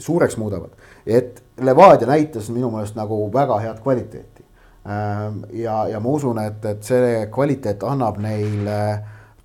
suureks 0.00 0.38
muudavad. 0.40 0.72
et 1.04 1.42
Levadia 1.60 2.08
näitas 2.08 2.48
minu 2.54 2.72
meelest 2.72 2.96
nagu 2.96 3.20
väga 3.34 3.60
head 3.66 3.84
kvaliteeti 3.84 4.46
ähm,. 4.88 5.44
ja, 5.52 5.84
ja 5.92 6.00
ma 6.00 6.16
usun, 6.16 6.40
et, 6.40 6.64
et 6.64 6.82
see 6.82 7.26
kvaliteet 7.34 7.84
annab 7.84 8.20
neile 8.22 8.80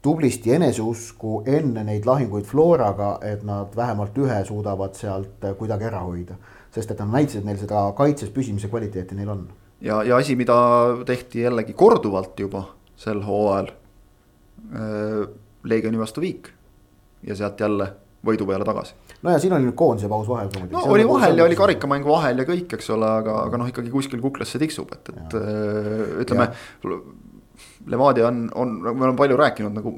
tublisti 0.03 0.51
eneseusku 0.55 1.41
enne 1.47 1.83
neid 1.87 2.07
lahinguid 2.07 2.47
Floraga, 2.47 3.17
et 3.23 3.43
nad 3.43 3.75
vähemalt 3.75 4.17
ühe 4.19 4.43
suudavad 4.47 4.95
sealt 4.99 5.51
kuidagi 5.59 5.91
ära 5.91 6.03
hoida 6.07 6.39
sest 6.73 6.91
et 6.91 6.99
nad 7.03 7.13
näitasid, 7.13 7.43
et 7.43 7.49
neil 7.51 7.59
seda 7.61 7.85
kaitses 7.97 8.31
püsimise 8.33 8.69
kvaliteeti 8.71 9.17
neil 9.17 9.29
on. 9.35 9.47
ja, 9.81 10.01
ja 10.03 10.17
asi, 10.17 10.35
mida 10.39 10.55
tehti 11.05 11.45
jällegi 11.45 11.75
korduvalt 11.77 12.39
juba 12.39 12.67
sel 12.95 13.23
hooajal 13.25 13.71
äh,. 14.73 15.23
Leegioni 15.63 15.95
vastu 15.95 16.19
viik 16.19 16.49
ja 17.23 17.35
sealt 17.39 17.61
jälle 17.63 17.85
võidu 18.25 18.47
peale 18.47 18.65
tagasi. 18.67 18.95
no 19.23 19.33
ja 19.33 19.39
siin 19.39 19.53
oli 19.55 19.67
nüüd 19.67 19.77
koondise 19.79 20.09
paus 20.11 20.27
vahel. 20.27 20.49
no 20.71 20.81
see 20.83 20.95
oli 20.95 21.05
nagu 21.05 21.17
vahel 21.17 21.39
ja 21.39 21.45
oli 21.47 21.59
karikamäng 21.59 22.07
vahel 22.07 22.39
ja 22.43 22.47
kõik, 22.47 22.77
eks 22.77 22.89
ole, 22.95 23.09
aga, 23.21 23.37
aga 23.47 23.59
noh, 23.61 23.69
ikkagi 23.71 23.91
kuskil 23.93 24.23
kuklasse 24.23 24.61
tiksub, 24.61 24.91
et, 24.95 25.13
et 25.13 25.37
ja. 25.37 25.43
Äh, 25.43 26.01
ütleme. 26.23 26.49
Levadia 27.87 28.25
on, 28.27 28.45
on, 28.57 28.69
me 28.81 28.91
oleme 28.91 29.17
palju 29.19 29.35
rääkinud 29.37 29.75
nagu 29.75 29.91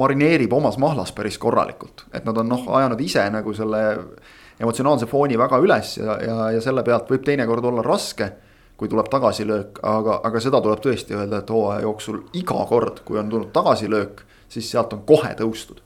marineerib 0.00 0.52
omas 0.56 0.78
mahlas 0.80 1.10
päris 1.14 1.36
korralikult, 1.42 2.06
et 2.14 2.24
nad 2.26 2.38
on 2.40 2.48
noh 2.48 2.62
ajanud 2.78 3.02
ise 3.04 3.26
nagu 3.34 3.52
selle 3.54 3.82
emotsionaalse 4.60 5.08
fooni 5.10 5.38
väga 5.40 5.58
üles 5.62 5.96
ja, 5.98 6.16
ja, 6.22 6.38
ja 6.56 6.62
selle 6.64 6.84
pealt 6.86 7.10
võib 7.10 7.24
teinekord 7.26 7.64
olla 7.64 7.84
raske. 7.86 8.32
kui 8.80 8.88
tuleb 8.88 9.10
tagasilöök, 9.12 9.82
aga, 9.84 10.14
aga 10.24 10.40
seda 10.40 10.56
tuleb 10.64 10.80
tõesti 10.80 11.12
öelda, 11.12 11.42
et 11.42 11.50
hooaja 11.52 11.82
jooksul 11.84 12.22
iga 12.32 12.62
kord, 12.64 13.02
kui 13.04 13.18
on 13.20 13.28
tulnud 13.28 13.50
tagasilöök, 13.52 14.22
siis 14.48 14.70
sealt 14.72 14.94
on 14.96 15.02
kohe 15.04 15.34
tõustud 15.36 15.82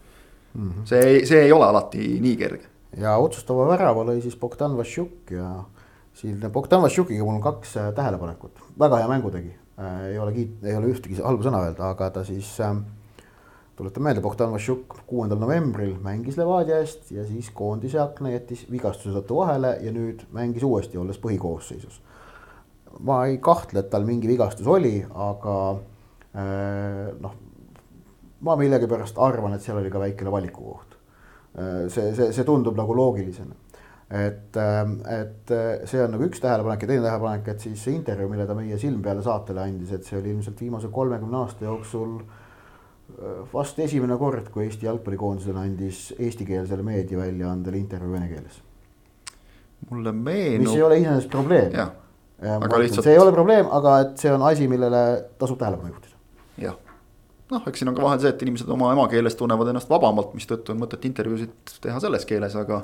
mm. 0.54 0.70
-hmm. 0.70 0.86
see 0.86 1.00
ei, 1.00 1.26
see 1.26 1.40
ei 1.42 1.52
ole 1.52 1.66
alati 1.66 2.18
nii 2.20 2.36
kerge. 2.36 2.66
ja 2.96 3.16
otsustava 3.16 3.66
värava 3.68 4.04
lõi 4.04 4.22
siis 4.22 4.36
Bogdan 4.36 4.76
Vassiuk 4.76 5.30
ja 5.30 5.64
siin 6.14 6.40
Bogdan 6.52 6.82
Vassiukiga 6.82 7.24
mul 7.24 7.34
on 7.34 7.42
kaks 7.42 7.76
äh, 7.76 7.92
tähelepanekut, 7.94 8.62
väga 8.78 9.02
hea 9.02 9.08
mängu 9.08 9.30
tegi 9.30 9.54
äh,. 9.78 10.04
ei 10.12 10.18
ole 10.18 10.32
kiit-, 10.32 10.66
ei 10.66 10.76
ole 10.76 10.92
ühtegi 10.94 11.22
halba 11.22 11.42
sõna 11.42 11.64
öelda, 11.66 11.90
aga 11.90 12.10
ta 12.10 12.24
siis 12.24 12.60
äh, 12.60 12.76
tuletan 13.76 14.02
meelde, 14.02 14.20
Bogdan 14.20 14.52
Vassiuk 14.52 14.98
kuuendal 15.06 15.40
novembril 15.42 15.96
mängis 16.02 16.38
Levadia 16.38 16.78
eest 16.82 17.10
ja 17.14 17.24
siis 17.26 17.50
koondise 17.54 17.98
akna 18.02 18.30
jättis 18.34 18.64
vigastuse 18.70 19.14
tõttu 19.16 19.40
vahele 19.40 19.74
ja 19.82 19.92
nüüd 19.94 20.22
mängis 20.34 20.62
uuesti, 20.66 20.98
olles 20.98 21.18
põhikoosseisus. 21.22 22.00
ma 23.00 23.24
ei 23.26 23.40
kahtle, 23.42 23.82
et 23.82 23.90
tal 23.90 24.04
mingi 24.06 24.28
vigastus 24.30 24.66
oli, 24.70 25.00
aga 25.02 25.56
äh, 26.38 27.08
noh, 27.20 27.34
ma 28.46 28.54
millegipärast 28.60 29.18
arvan, 29.18 29.56
et 29.56 29.66
seal 29.66 29.80
oli 29.80 29.90
ka 29.90 29.98
väikene 29.98 30.30
valikukoht. 30.30 30.94
Äh, 31.58 31.88
see, 31.90 32.14
see, 32.14 32.30
see 32.36 32.46
tundub 32.46 32.78
nagu 32.78 32.94
loogilisena 32.94 33.58
et, 34.14 34.54
äh, 34.54 34.80
et 35.18 35.52
see 35.90 36.04
on 36.04 36.14
nagu 36.14 36.28
üks 36.28 36.38
tähelepanek 36.44 36.86
ja 36.86 36.92
teine 36.92 37.08
tähelepanek, 37.08 37.50
et 37.50 37.66
siis 37.66 37.82
see 37.82 37.98
intervjuu, 37.98 38.30
mille 38.30 38.46
ta 38.46 38.54
meie 38.54 38.78
silm 38.78 39.02
peale 39.02 39.26
saatele 39.26 39.66
andis, 39.66 39.90
et 39.96 40.06
see 40.06 40.20
oli 40.20 40.30
ilmselt 40.36 40.62
viimase 40.62 40.92
kolmekümne 40.94 41.42
aasta 41.42 41.66
jooksul 41.66 42.20
äh, 42.20 42.40
vast 43.52 43.78
esimene 43.84 44.16
kord, 44.18 44.48
kui 44.52 44.64
Eesti 44.66 44.88
jalgpallikoondisele 44.88 45.60
andis 45.60 46.06
eestikeelsele 46.18 46.82
meediaväljaandele 46.86 47.78
intervjuu 47.78 48.14
vene 48.16 48.28
keeles. 48.28 48.62
mulle 49.90 50.12
meenub. 50.12 50.66
mis 50.66 50.76
ei 50.76 50.82
ole 50.82 50.98
iseenesest 50.98 51.30
probleem. 51.30 51.72
Lihtsalt... 52.78 53.04
see 53.04 53.12
ei 53.12 53.18
ole 53.20 53.32
probleem, 53.32 53.68
aga 53.70 53.98
et 54.06 54.16
see 54.18 54.32
on 54.32 54.42
asi, 54.42 54.68
millele 54.68 55.04
tasub 55.38 55.60
tähelepanu 55.60 55.92
juhtida. 55.92 56.16
jah, 56.64 56.78
noh, 57.52 57.68
eks 57.68 57.82
siin 57.82 57.92
on 57.92 57.96
ka 57.98 58.02
vahel 58.04 58.22
see, 58.22 58.32
et 58.32 58.42
inimesed 58.46 58.72
oma 58.74 58.90
emakeeles 58.96 59.36
tunnevad 59.38 59.70
ennast 59.70 59.92
vabamalt, 59.92 60.32
mistõttu 60.36 60.74
on 60.74 60.80
mõtet 60.80 61.04
intervjuusid 61.08 61.76
teha 61.84 62.00
selles 62.02 62.24
keeles, 62.28 62.56
aga. 62.58 62.82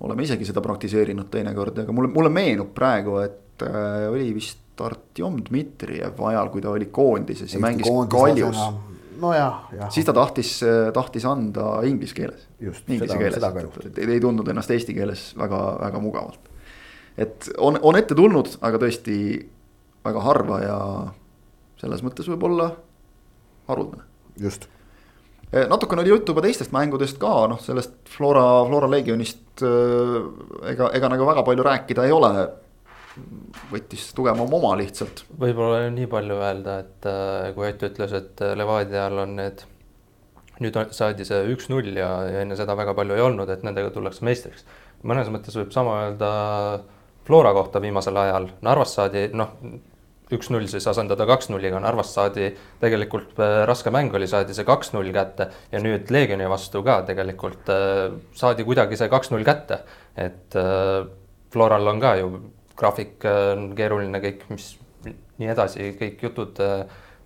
oleme 0.00 0.26
isegi 0.28 0.48
seda 0.48 0.62
praktiseerinud 0.64 1.30
teinekord, 1.34 1.82
aga 1.84 1.94
mulle, 1.94 2.12
mulle 2.14 2.32
meenub 2.32 2.72
praegu, 2.74 3.18
et 3.26 3.66
äh, 3.66 4.08
oli 4.10 4.30
vist 4.38 4.60
Artjom 4.82 5.36
Dmitrijev 5.46 6.18
ajal, 6.26 6.48
kui 6.50 6.62
ta 6.64 6.72
oli 6.72 6.88
koondises 6.90 7.52
ja 7.52 7.60
Eesti 7.60 7.62
mängis 7.62 7.90
Kaljus. 8.10 8.58
Nojah, 9.22 9.70
jah. 9.76 9.90
siis 9.94 10.06
ta 10.06 10.14
tahtis, 10.16 10.52
tahtis 10.94 11.26
anda 11.28 11.80
inglise 11.88 12.16
keeles. 12.16 12.46
Inglise 12.60 13.18
keeles, 13.18 13.46
et 13.86 14.02
ei 14.04 14.20
tundnud 14.22 14.48
ennast 14.52 14.72
eesti 14.74 14.94
keeles 14.96 15.30
väga, 15.38 15.62
väga 15.80 16.02
mugavalt. 16.02 16.50
et 17.16 17.50
on, 17.58 17.78
on 17.82 17.98
ette 17.98 18.16
tulnud, 18.18 18.56
aga 18.60 18.80
tõesti 18.82 19.16
väga 20.02 20.22
harva 20.26 20.60
ja 20.62 20.78
selles 21.80 22.02
mõttes 22.06 22.28
võib-olla 22.30 22.70
haruldane. 23.70 24.06
just. 24.40 24.68
E, 25.52 25.66
natukene 25.68 26.02
oli 26.02 26.12
juttu 26.14 26.32
juba 26.32 26.44
teistest 26.46 26.72
mängudest 26.72 27.18
ka, 27.20 27.32
noh, 27.50 27.60
sellest 27.60 27.94
Flora, 28.08 28.44
Flora 28.68 28.88
Legionist 28.90 29.62
ega, 29.62 30.88
ega 30.96 31.10
nagu 31.12 31.26
väga 31.28 31.44
palju 31.46 31.66
rääkida 31.66 32.06
ei 32.08 32.14
ole. 32.14 32.32
Võttis 33.72 34.08
tugevam 34.16 34.52
oma 34.54 34.72
lihtsalt. 34.80 35.24
võib-olla 35.38 35.90
nii 35.92 36.08
palju 36.10 36.38
öelda, 36.38 36.78
et 36.84 37.10
kui 37.56 37.68
Ott 37.68 37.86
ütles, 37.90 38.16
et 38.16 38.42
Levadial 38.56 39.24
on 39.26 39.36
need 39.36 39.66
nüüd 40.62 40.78
saadi 40.94 41.26
see 41.26 41.44
üks-null 41.52 41.92
ja, 41.96 42.10
ja 42.28 42.42
enne 42.44 42.56
seda 42.58 42.76
väga 42.78 42.94
palju 42.96 43.16
ei 43.16 43.24
olnud, 43.24 43.50
et 43.50 43.64
nendega 43.66 43.92
tullakse 43.94 44.24
meistriks. 44.26 44.66
mõnes 45.02 45.30
mõttes 45.32 45.56
võib 45.58 45.72
sama 45.74 46.02
öelda 46.06 46.32
Flora 47.26 47.52
kohta 47.54 47.80
viimasel 47.82 48.16
ajal, 48.18 48.48
Narvas 48.66 48.94
saadi 48.98 49.28
noh, 49.34 49.54
üks-null 50.32 50.66
siis 50.70 50.86
asendada 50.88 51.26
kaks-nulliga, 51.28 51.80
Narvast 51.82 52.16
saadi 52.16 52.48
tegelikult 52.80 53.38
äh, 53.42 53.62
raske 53.68 53.92
mäng 53.94 54.14
oli, 54.16 54.28
saadi 54.30 54.56
see 54.56 54.66
kaks-null 54.68 55.12
kätte 55.14 55.48
ja 55.72 55.82
nüüd 55.82 56.10
Leegioni 56.14 56.48
vastu 56.50 56.82
ka 56.86 57.02
tegelikult 57.08 57.68
äh, 57.72 58.08
saadi 58.38 58.66
kuidagi 58.68 58.98
see 58.98 59.10
kaks-null 59.12 59.46
kätte. 59.46 59.82
et 60.16 60.56
äh, 60.58 61.04
Floral 61.52 61.86
on 61.86 62.00
ka 62.00 62.16
ju 62.16 62.32
graafik 62.82 63.24
on 63.30 63.70
keeruline 63.78 64.20
kõik, 64.22 64.44
mis 64.50 64.74
nii 65.38 65.54
edasi, 65.54 65.94
kõik 65.98 66.20
jutud 66.26 66.60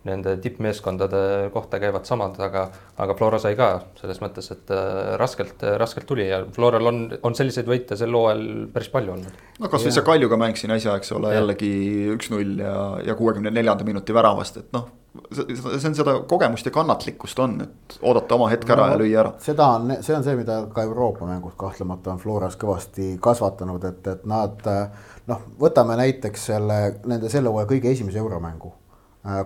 nende 0.07 0.37
tippmeeskondade 0.43 1.51
kohta 1.55 1.81
käivad 1.83 2.07
samad, 2.09 2.39
aga, 2.43 2.67
aga 3.03 3.17
Flora 3.19 3.41
sai 3.43 3.57
ka 3.59 3.69
selles 3.99 4.21
mõttes, 4.23 4.49
et 4.55 4.71
äh, 4.75 5.15
raskelt, 5.21 5.65
raskelt 5.81 6.07
tuli 6.09 6.29
ja 6.29 6.43
Floral 6.55 6.91
on, 6.91 7.01
on 7.27 7.37
selliseid 7.39 7.69
võite 7.71 7.99
sel 7.99 8.15
hooajal 8.15 8.45
päris 8.75 8.91
palju 8.93 9.17
olnud. 9.17 9.41
no 9.61 9.73
kasvõi 9.73 9.95
see 9.95 10.07
Kaljuga 10.07 10.39
mäng 10.41 10.59
siin 10.59 10.75
äsja, 10.77 10.97
eks 11.01 11.13
ole, 11.17 11.35
jällegi 11.35 11.73
üks-null 12.15 12.63
ja, 12.63 12.77
ja 13.11 13.19
kuuekümne 13.19 13.53
neljanda 13.55 13.87
minuti 13.89 14.15
väravast, 14.17 14.63
et 14.63 14.71
noh. 14.77 14.89
See 15.33 15.89
on 15.89 15.99
seda 15.99 16.17
kogemust 16.29 16.67
ja 16.67 16.73
kannatlikkust 16.75 17.39
on, 17.39 17.59
et 17.67 17.99
oodata 18.03 18.35
oma 18.39 18.49
hetk 18.53 18.71
ära 18.71 18.87
no, 18.87 18.95
ja 18.95 19.01
lüüa 19.03 19.21
ära. 19.25 19.35
seda 19.43 19.69
on, 19.77 19.93
see 20.01 20.17
on 20.17 20.25
see, 20.25 20.39
mida 20.39 20.63
ka 20.73 20.87
Euroopa 20.87 21.29
mängud 21.29 21.55
kahtlemata 21.59 22.15
on 22.15 22.23
Floras 22.23 22.57
kõvasti 22.61 23.15
kasvatanud, 23.23 23.85
et, 23.91 24.03
et 24.15 24.27
nad 24.29 24.67
noh, 25.27 25.47
võtame 25.61 25.99
näiteks 26.01 26.51
selle, 26.53 26.81
nende 27.07 27.31
selle 27.33 27.53
hooaja 27.53 27.71
kõige 27.75 27.93
esimese 27.93 28.23
euromängu 28.23 28.73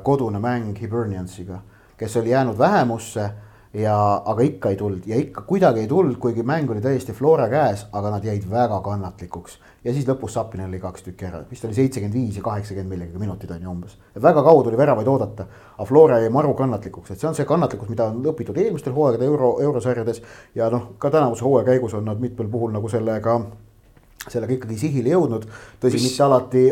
kodune 0.02 0.38
mäng 0.38 0.76
Hiberniansiga, 0.80 1.60
kes 1.96 2.16
oli 2.16 2.30
jäänud 2.30 2.58
vähemusse 2.58 3.30
ja, 3.74 4.22
aga 4.24 4.42
ikka 4.42 4.70
ei 4.70 4.76
tulnud 4.76 5.06
ja 5.06 5.16
ikka 5.16 5.42
kuidagi 5.42 5.80
ei 5.80 5.88
tulnud, 5.88 6.16
kuigi 6.16 6.42
mäng 6.42 6.70
oli 6.70 6.80
täiesti 6.80 7.12
Flora 7.12 7.48
käes, 7.48 7.86
aga 7.92 8.10
nad 8.10 8.24
jäid 8.24 8.50
väga 8.50 8.80
kannatlikuks. 8.80 9.58
Ja 9.84 9.94
siis 9.96 10.06
lõpus 10.08 10.34
Sapinil 10.36 10.68
oli 10.68 10.80
kaks 10.80 11.06
tükki 11.06 11.26
ära, 11.28 11.40
vist 11.50 11.64
oli 11.64 11.76
seitsekümmend 11.76 12.16
viis 12.16 12.36
ja 12.36 12.44
kaheksakümmend 12.44 12.92
millegagi 12.92 13.22
minutit 13.22 13.50
on 13.54 13.62
ju 13.62 13.70
umbes. 13.70 13.96
väga 14.14 14.42
kaua 14.42 14.64
tuli 14.64 14.76
väravaid 14.76 15.08
oodata, 15.08 15.46
aga 15.76 15.88
Flora 15.88 16.20
jäi 16.20 16.30
maru 16.30 16.54
kannatlikuks, 16.54 17.10
et 17.10 17.20
see 17.20 17.28
on 17.28 17.34
see 17.34 17.48
kannatlikkus, 17.48 17.88
mida 17.88 18.10
on 18.12 18.22
õpitud 18.32 18.58
eelmistel 18.60 18.92
hooaegadel 18.92 19.26
euro, 19.32 19.50
eurosarjades. 19.60 20.22
ja 20.54 20.70
noh, 20.70 20.92
ka 20.98 21.10
tänavuse 21.10 21.44
hooaja 21.44 21.66
käigus 21.72 21.94
on 21.94 22.04
nad 22.04 22.20
mitmel 22.20 22.48
puhul 22.48 22.72
nagu 22.76 22.88
sellega, 22.88 23.40
sellega 24.28 24.58
ikkagi 24.58 24.78
sihile 24.78 25.16
jõudnud. 25.16 25.46
tõsi, 25.80 26.02
mitte 26.02 26.22
alati, 26.28 26.66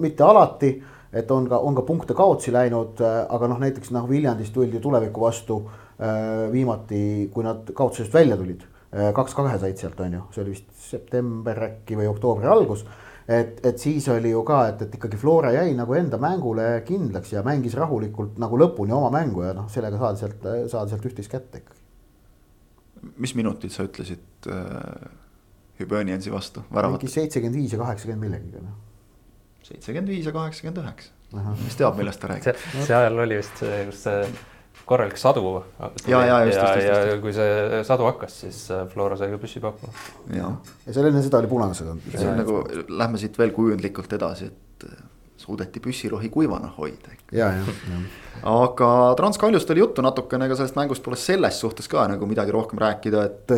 mitte 0.00 0.24
alati 0.24 0.72
et 1.12 1.30
on 1.30 1.46
ka, 1.48 1.58
on 1.64 1.76
ka 1.76 1.84
punkte 1.88 2.16
kaotsi 2.16 2.52
läinud, 2.52 3.00
äh, 3.00 3.20
aga 3.32 3.48
noh, 3.50 3.60
näiteks 3.62 3.92
noh, 3.96 4.08
Viljandis 4.08 4.50
tuldi 4.54 4.80
tuleviku 4.82 5.24
vastu 5.24 5.62
äh, 5.64 6.48
viimati, 6.52 7.30
kui 7.32 7.46
nad 7.46 7.70
kaotusest 7.74 8.14
välja 8.14 8.36
tulid. 8.36 8.66
Kaks 8.90 9.36
kahe 9.36 9.58
said 9.60 9.76
sealt, 9.76 10.00
on 10.00 10.16
ju, 10.16 10.22
see 10.32 10.42
oli 10.44 10.54
vist 10.54 10.72
september 10.80 11.60
äkki 11.68 11.98
või 11.98 12.08
oktoobri 12.08 12.48
algus. 12.48 12.86
et, 13.28 13.60
et 13.66 13.78
siis 13.78 14.08
oli 14.08 14.32
ju 14.32 14.42
ka, 14.48 14.62
et, 14.70 14.86
et 14.86 14.96
ikkagi 14.96 15.20
Flora 15.20 15.52
jäi 15.52 15.74
nagu 15.76 15.94
enda 15.94 16.20
mängule 16.22 16.70
kindlaks 16.88 17.32
ja 17.34 17.44
mängis 17.44 17.76
rahulikult 17.76 18.40
nagu 18.40 18.60
lõpuni 18.60 18.96
oma 18.96 19.12
mängu 19.12 19.44
ja 19.44 19.52
noh, 19.56 19.68
sellega 19.72 20.00
saadi 20.00 20.24
sealt, 20.24 20.50
saadi 20.72 20.94
sealt 20.94 21.08
üht-teist 21.10 21.32
kätte 21.32 21.62
ikkagi. 21.62 21.80
mis 23.16 23.34
minutid 23.36 23.74
sa 23.74 23.84
ütlesid 23.84 24.50
äh, 24.50 25.08
Hüböniensi 25.78 26.32
vastu? 26.32 26.64
mingi 26.72 27.12
seitsekümmend 27.12 27.60
viis 27.60 27.72
ja 27.76 27.84
kaheksakümmend 27.84 28.24
millegagi 28.24 28.64
noh 28.64 28.84
seitsekümmend 29.68 30.08
viis 30.08 30.26
ja 30.26 30.32
kaheksakümmend 30.32 30.84
üheksa. 30.84 31.10
kes 31.64 31.76
teab, 31.76 31.98
millest 31.98 32.22
ta 32.22 32.30
räägib. 32.30 32.62
see 32.86 32.96
ajal 32.96 33.24
oli 33.24 33.36
vist 33.40 33.60
see, 33.60 33.80
kus 33.90 34.04
see 34.06 34.22
korralik 34.88 35.20
sadu. 35.20 35.52
ja, 36.08 36.22
ja 36.26 36.38
just, 36.46 36.58
just, 36.58 36.80
just, 36.80 37.10
ja 37.12 37.18
kui 37.22 37.34
see 37.36 37.82
sadu 37.88 38.08
hakkas, 38.08 38.40
siis 38.44 38.62
äh, 38.74 38.86
Flora 38.92 39.18
sai 39.20 39.30
ka 39.34 39.40
püssi 39.42 39.62
pakkuma. 39.64 39.92
ja, 40.34 40.50
ja 40.86 40.96
seal 40.96 41.10
enne 41.10 41.22
seda 41.24 41.42
oli 41.42 41.50
punased 41.50 41.92
see 42.14 42.26
on 42.28 42.42
nagu, 42.42 42.62
lähme 42.88 43.20
siit 43.20 43.38
veel 43.38 43.54
kujundlikult 43.56 44.18
edasi, 44.18 44.50
et 44.52 44.88
äh, 44.88 45.04
suudeti 45.38 45.80
püssirohi 45.80 46.30
kuivana 46.30 46.72
hoida. 46.76 47.14
ja, 47.32 47.52
ja, 47.54 47.76
ja 47.90 48.00
aga 48.42 49.14
Transkaljust 49.18 49.70
oli 49.70 49.80
juttu 49.80 50.02
natukene, 50.02 50.46
ega 50.46 50.56
sellest 50.58 50.76
mängust 50.78 51.02
pole 51.02 51.16
selles 51.18 51.58
suhtes 51.60 51.88
ka 51.90 52.04
nagu 52.10 52.26
midagi 52.28 52.52
rohkem 52.54 52.78
rääkida, 52.78 53.24
et. 53.26 53.54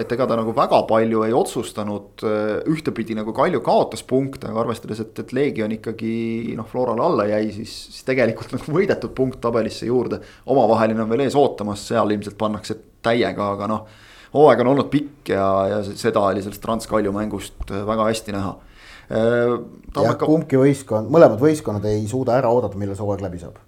et 0.00 0.12
ega 0.16 0.26
ta 0.30 0.38
nagu 0.38 0.54
väga 0.54 0.82
palju 0.88 1.24
ei 1.26 1.34
otsustanud, 1.34 2.24
ühtepidi 2.70 3.16
nagu 3.18 3.34
Kalju 3.34 3.62
kaotas 3.64 4.04
punkte, 4.06 4.50
aga 4.50 4.62
arvestades, 4.64 5.02
et, 5.02 5.18
et 5.24 5.34
Leegion 5.34 5.74
ikkagi 5.74 6.54
noh, 6.58 6.68
Florale 6.70 7.02
alla 7.02 7.28
jäi, 7.30 7.50
siis, 7.56 7.74
siis 7.90 8.06
tegelikult 8.06 8.54
nagu 8.54 8.76
võidetud 8.76 9.14
punkt 9.16 9.40
tabelisse 9.42 9.88
juurde. 9.90 10.20
omavaheline 10.46 11.02
on 11.02 11.10
veel 11.10 11.26
ees 11.26 11.38
ootamas, 11.38 11.86
seal 11.88 12.14
ilmselt 12.14 12.38
pannakse 12.38 12.78
täiega, 13.04 13.50
aga 13.56 13.70
noh. 13.70 13.88
hooaeg 14.34 14.62
on 14.62 14.74
olnud 14.74 14.90
pikk 14.92 15.34
ja, 15.34 15.48
ja 15.70 15.82
seda 15.90 16.22
oli 16.28 16.42
sellest 16.44 16.62
Transkalju 16.62 17.12
mängust 17.14 17.70
väga 17.70 18.10
hästi 18.10 18.36
näha 18.36 18.54
Äh, 18.54 18.73
jah, 19.10 20.18
kumbki 20.20 20.60
võistkond, 20.60 21.12
mõlemad 21.12 21.40
võistkonnad 21.42 21.86
ei 21.90 22.04
suuda 22.10 22.38
ära 22.40 22.50
oodata, 22.54 22.78
millal 22.80 22.98
see 22.98 23.06
hooaeg 23.06 23.24
läbi 23.26 23.40
saab. 23.42 23.60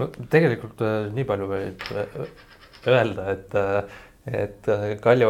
no 0.00 0.10
tegelikult 0.32 0.84
äh, 0.84 1.00
nii 1.14 1.26
palju 1.28 1.48
võib 1.50 1.88
äh, 1.94 2.20
öelda, 2.88 3.32
et 3.36 3.58
et 4.28 4.66
Kalju, 5.00 5.28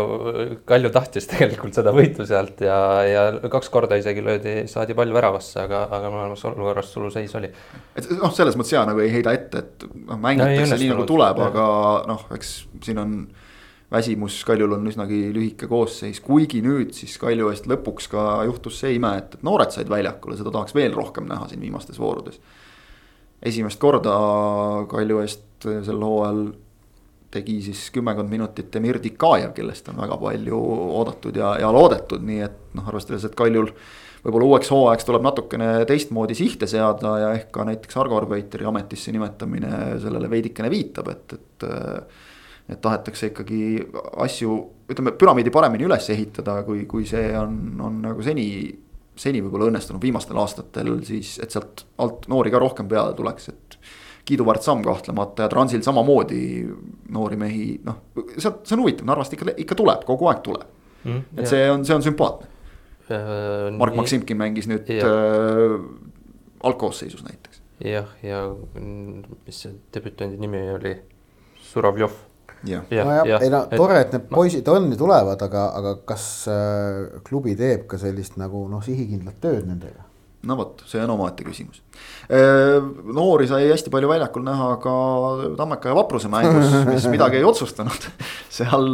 Kalju 0.66 0.90
tahtis 0.94 1.28
tegelikult 1.30 1.76
seda 1.76 1.92
võitu 1.94 2.24
sealt 2.26 2.62
ja, 2.64 2.78
ja 3.06 3.24
kaks 3.50 3.70
korda 3.70 3.98
isegi 4.00 4.24
löödi, 4.24 4.54
saadi 4.70 4.96
pall 4.98 5.12
väravasse, 5.14 5.60
aga, 5.62 5.84
aga 5.86 6.10
mõlemas 6.12 6.42
olukorras 6.48 6.90
suluseis 6.94 7.34
oli. 7.38 7.50
et 7.94 8.08
noh, 8.18 8.32
selles 8.34 8.58
mõttes 8.58 8.74
ja 8.74 8.82
nagu 8.88 9.02
ei 9.04 9.12
heida 9.14 9.34
ette, 9.36 9.62
et 9.62 9.86
noh, 10.08 10.18
mängitakse 10.18 10.74
no, 10.74 10.80
nii 10.82 10.90
nagu 10.94 11.06
tuleb, 11.08 11.42
aga 11.46 11.68
noh, 12.10 12.24
eks 12.34 12.54
siin 12.84 13.02
on 13.02 13.14
väsimus 13.92 14.42
Kaljul 14.44 14.76
on 14.76 14.86
üsnagi 14.88 15.20
lühike 15.32 15.68
koosseis, 15.70 16.20
kuigi 16.24 16.60
nüüd 16.64 16.92
siis 16.96 17.16
Kalju 17.20 17.50
eest 17.52 17.68
lõpuks 17.70 18.10
ka 18.12 18.24
juhtus 18.48 18.80
see 18.82 18.96
ime, 18.98 19.14
et, 19.22 19.38
et 19.38 19.44
noored 19.46 19.72
said 19.74 19.88
väljakule, 19.90 20.36
seda 20.36 20.52
tahaks 20.54 20.76
veel 20.76 20.96
rohkem 20.96 21.28
näha 21.28 21.48
siin 21.48 21.64
viimastes 21.64 22.00
voorudes. 22.00 22.40
esimest 23.42 23.80
korda 23.80 24.16
Kalju 24.90 25.22
eest 25.24 25.68
sel 25.86 26.02
hooajal 26.04 26.48
tegi 27.32 27.58
siis 27.62 27.88
kümmekond 27.92 28.30
minutit 28.30 28.76
Emir 28.76 29.00
Dikajev, 29.02 29.52
kellest 29.56 29.88
on 29.92 29.98
väga 30.00 30.16
palju 30.20 30.58
oodatud 30.98 31.36
ja, 31.36 31.54
ja 31.60 31.72
loodetud, 31.72 32.24
nii 32.24 32.44
et 32.44 32.60
noh, 32.76 32.86
arvestades, 32.88 33.26
et 33.28 33.36
Kaljul 33.36 33.68
võib-olla 34.24 34.48
uueks 34.48 34.70
hooajaks 34.72 35.06
tuleb 35.08 35.24
natukene 35.24 35.68
teistmoodi 35.88 36.36
sihte 36.36 36.66
seada 36.70 37.18
ja 37.22 37.34
ehk 37.36 37.52
ka 37.54 37.66
näiteks 37.68 38.00
Argo 38.00 38.18
Arbeiteri 38.18 38.66
ametisse 38.68 39.12
nimetamine 39.14 40.00
sellele 40.02 40.30
veidikene 40.30 40.72
viitab, 40.72 41.12
et, 41.12 41.36
et 41.36 41.68
et 42.68 42.80
tahetakse 42.84 43.30
ikkagi 43.30 43.60
asju, 44.24 44.56
ütleme 44.92 45.14
püramiidi 45.16 45.52
paremini 45.52 45.86
üles 45.88 46.08
ehitada, 46.12 46.60
kui, 46.66 46.84
kui 46.90 47.06
see 47.08 47.30
on, 47.38 47.56
on 47.84 48.02
nagu 48.04 48.24
seni. 48.24 48.48
seni 49.18 49.40
võib-olla 49.42 49.66
õnnestunud 49.66 50.02
viimastel 50.02 50.38
aastatel 50.38 51.00
siis, 51.02 51.38
et 51.42 51.50
sealt 51.50 51.80
alt 51.98 52.28
noori 52.30 52.52
ka 52.54 52.60
rohkem 52.62 52.86
peale 52.88 53.16
tuleks, 53.18 53.48
et. 53.48 53.78
kiiduväärt 54.28 54.62
samm 54.62 54.82
kahtlemata 54.84 55.46
ja 55.46 55.48
Transil 55.48 55.80
samamoodi 55.82 56.42
noori 57.16 57.36
mehi, 57.40 57.80
noh, 57.84 58.02
sealt, 58.36 58.60
see 58.68 58.76
on 58.76 58.84
huvitav, 58.84 59.08
Narvast 59.08 59.32
ikka, 59.32 59.56
ikka 59.64 59.74
tuleb, 59.74 60.04
kogu 60.06 60.28
aeg 60.28 60.44
tuleb 60.44 60.68
mm,. 61.04 61.24
et 61.38 61.42
jah. 61.42 61.50
see 61.50 61.70
on, 61.72 61.84
see 61.88 61.96
on 61.96 62.04
sümpaatne 62.04 62.46
äh,. 63.08 63.72
Mark 63.78 63.96
nii... 63.96 64.02
Maksimkin 64.02 64.38
mängis 64.38 64.68
nüüd 64.68 64.92
äh, 65.00 65.78
algkoosseisus 66.62 67.24
näiteks. 67.24 67.62
jah, 67.88 68.12
ja 68.22 68.44
mis 69.46 69.64
see 69.64 69.74
debütandi 69.96 70.38
nimi 70.44 70.62
oli, 70.76 70.94
Surovjov 72.66 73.06
nojah, 73.06 73.42
ei 73.44 73.52
no 73.52 73.62
tore, 73.70 74.00
et 74.02 74.14
need 74.14 74.26
poisid 74.32 74.68
on 74.72 74.90
ja 74.92 74.98
tulevad, 74.98 75.42
aga, 75.46 75.64
aga 75.78 75.94
kas 76.08 76.24
äh, 76.50 77.20
klubi 77.26 77.54
teeb 77.58 77.86
ka 77.90 78.00
sellist 78.00 78.38
nagu 78.40 78.64
noh, 78.70 78.82
sihikindlat 78.84 79.38
tööd 79.42 79.68
nendega? 79.68 80.06
no 80.48 80.54
vot, 80.54 80.84
see 80.86 81.00
on 81.02 81.10
omaette 81.12 81.44
küsimus. 81.46 81.80
Äh, 82.30 82.78
noori 83.14 83.48
sai 83.50 83.66
hästi 83.68 83.92
palju 83.92 84.10
väljakul 84.10 84.44
näha 84.46 84.68
ka 84.82 84.96
Tammeka 85.58 85.90
ja 85.90 85.96
Vapruse 85.98 86.30
mängus, 86.32 86.74
mis 86.88 87.08
midagi 87.14 87.40
ei 87.40 87.46
otsustanud. 87.46 88.10
seal 88.54 88.90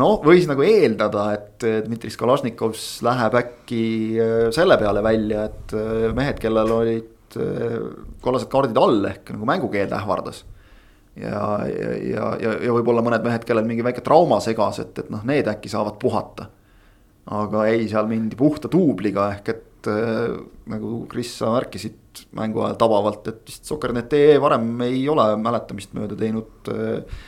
no 0.00 0.10
võis 0.24 0.48
nagu 0.48 0.64
eeldada, 0.64 1.26
et 1.36 1.68
Dmitri 1.86 2.12
Skalašnikovs 2.12 2.86
läheb 3.06 3.36
äkki 3.40 3.84
äh, 4.20 4.46
selle 4.56 4.80
peale 4.80 5.04
välja, 5.06 5.48
et 5.48 5.76
mehed, 6.16 6.40
kellel 6.42 6.76
olid 6.80 7.16
kollased 7.30 8.50
kaardid 8.50 8.78
all 8.80 9.04
ehk 9.06 9.36
nagu 9.36 9.46
mängukeeld 9.46 9.92
ähvardas. 9.94 10.42
Ja, 11.16 11.42
ja, 11.66 11.90
ja, 11.98 12.28
ja, 12.40 12.54
ja 12.66 12.74
võib-olla 12.76 13.02
mõned 13.06 13.24
mehed, 13.26 13.46
kellel 13.48 13.66
mingi 13.68 13.84
väike 13.86 14.04
trauma 14.06 14.40
segas, 14.44 14.82
et, 14.84 14.98
et 15.02 15.10
noh, 15.12 15.24
need 15.26 15.48
äkki 15.50 15.72
saavad 15.72 15.98
puhata. 16.02 16.50
aga 17.30 17.66
ei, 17.70 17.88
seal 17.88 18.08
mindi 18.10 18.36
puhta 18.36 18.70
duubliga 18.72 19.28
ehk 19.36 19.48
et 19.52 19.90
äh, 19.90 20.38
nagu 20.70 21.04
Kris, 21.10 21.36
sa 21.38 21.52
märkisid 21.54 22.24
mängu 22.36 22.64
ajal 22.64 22.78
tabavalt, 22.80 23.28
et 23.28 23.44
vist 23.46 23.68
Soccer.net.ee 23.68 24.38
varem 24.42 24.80
ei 24.86 25.04
ole 25.08 25.28
mäletamist 25.40 25.94
mööda 25.96 26.16
teinud 26.18 26.70
äh, 26.72 27.20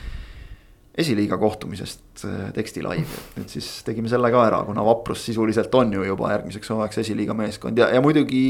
esiliiga 0.98 1.38
kohtumisest 1.40 2.24
äh, 2.28 2.50
tekstilaivi, 2.56 3.04
et 3.06 3.38
nüüd 3.40 3.52
siis 3.52 3.68
tegime 3.86 4.10
selle 4.12 4.28
ka 4.32 4.42
ära, 4.48 4.60
kuna 4.66 4.84
Vaprus 4.84 5.24
sisuliselt 5.24 5.74
on 5.78 5.94
ju 5.96 6.04
juba 6.04 6.34
järgmiseks 6.34 6.72
hooajaks 6.74 7.00
esiliiga 7.04 7.36
meeskond 7.36 7.80
ja, 7.80 7.88
ja 7.94 8.02
muidugi 8.04 8.44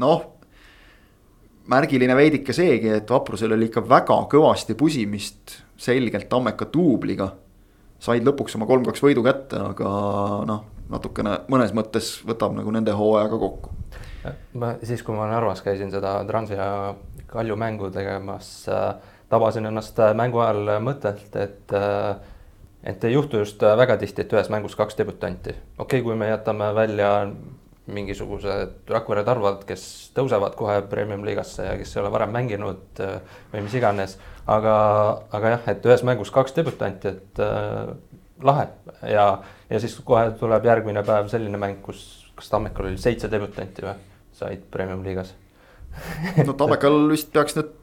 noh. 0.00 0.28
Märgiline 1.70 2.16
veidike 2.16 2.54
seegi, 2.56 2.90
et 3.00 3.10
Vaprusel 3.10 3.54
oli 3.56 3.68
ikka 3.70 3.82
väga 3.88 4.16
kõvasti 4.32 4.76
pusimist 4.78 5.60
selgelt 5.80 6.28
Tammeka 6.28 6.66
duubliga. 6.72 7.32
said 8.00 8.24
lõpuks 8.24 8.56
oma 8.56 8.66
kolm-kaks 8.66 9.02
võidu 9.04 9.22
kätte, 9.22 9.58
aga 9.60 9.88
noh 10.48 10.64
natukene 10.90 11.36
mõnes 11.50 11.74
mõttes 11.76 12.18
võtab 12.26 12.54
nagu 12.56 12.72
nende 12.74 12.94
hooajaga 12.96 13.38
kokku. 13.38 13.70
ma 14.54 14.74
siis, 14.82 15.02
kui 15.02 15.16
ma 15.16 15.28
Narvas 15.30 15.62
käisin 15.64 15.90
seda 15.90 16.18
Transia 16.28 16.94
Kalju 17.30 17.56
mängu 17.56 17.90
tegemas 17.94 18.68
äh,, 18.68 18.94
tabasin 19.30 19.66
ennast 19.70 19.98
äh, 20.02 20.14
mängu 20.14 20.42
ajal 20.42 20.74
mõttelt, 20.82 21.30
et 21.38 21.72
äh, 21.76 22.16
et 22.84 23.04
ei 23.04 23.12
juhtu 23.12 23.38
just 23.44 23.62
äh, 23.62 23.76
väga 23.76 23.96
tihti, 24.00 24.24
et 24.24 24.32
ühes 24.32 24.50
mängus 24.50 24.76
kaks 24.76 24.98
debütanti. 24.98 25.54
okei 25.78 26.00
okay,, 26.00 26.02
kui 26.02 26.16
me 26.16 26.28
jätame 26.28 26.74
välja 26.74 27.10
mingisugused 27.94 28.90
Rakvere 28.90 29.24
Tarvad, 29.26 29.64
kes 29.68 29.84
tõusevad 30.16 30.56
kohe 30.58 30.78
premium-liigasse 30.90 31.66
ja 31.66 31.74
kes 31.80 31.96
ei 31.96 32.02
ole 32.02 32.12
varem 32.14 32.32
mänginud 32.34 33.02
äh, 33.04 33.18
või 33.52 33.64
mis 33.66 33.76
iganes, 33.78 34.16
aga, 34.46 34.76
aga 35.36 35.56
jah, 35.56 35.68
et 35.74 35.90
ühes 35.90 36.04
mängus 36.06 36.32
kaks 36.34 36.56
debütanti, 36.56 37.14
et 37.16 37.42
äh, 37.44 37.92
lahe. 38.46 38.70
Ja, 39.06 39.26
ja 39.70 39.82
siis 39.82 39.98
kohe 40.06 40.30
tuleb 40.40 40.66
järgmine 40.70 41.04
päev 41.06 41.28
selline 41.32 41.60
mäng, 41.60 41.82
kus, 41.84 42.02
kas 42.38 42.50
Tammekal 42.52 42.90
oli 42.90 43.00
seitse 43.00 43.30
debütanti 43.32 43.86
või, 43.86 43.96
said 44.40 44.66
premium-liigas 44.72 45.36
no 46.46 46.54
Tammekal 46.54 46.96
vist 47.10 47.32
peaks 47.34 47.56
nüüd 47.58 47.74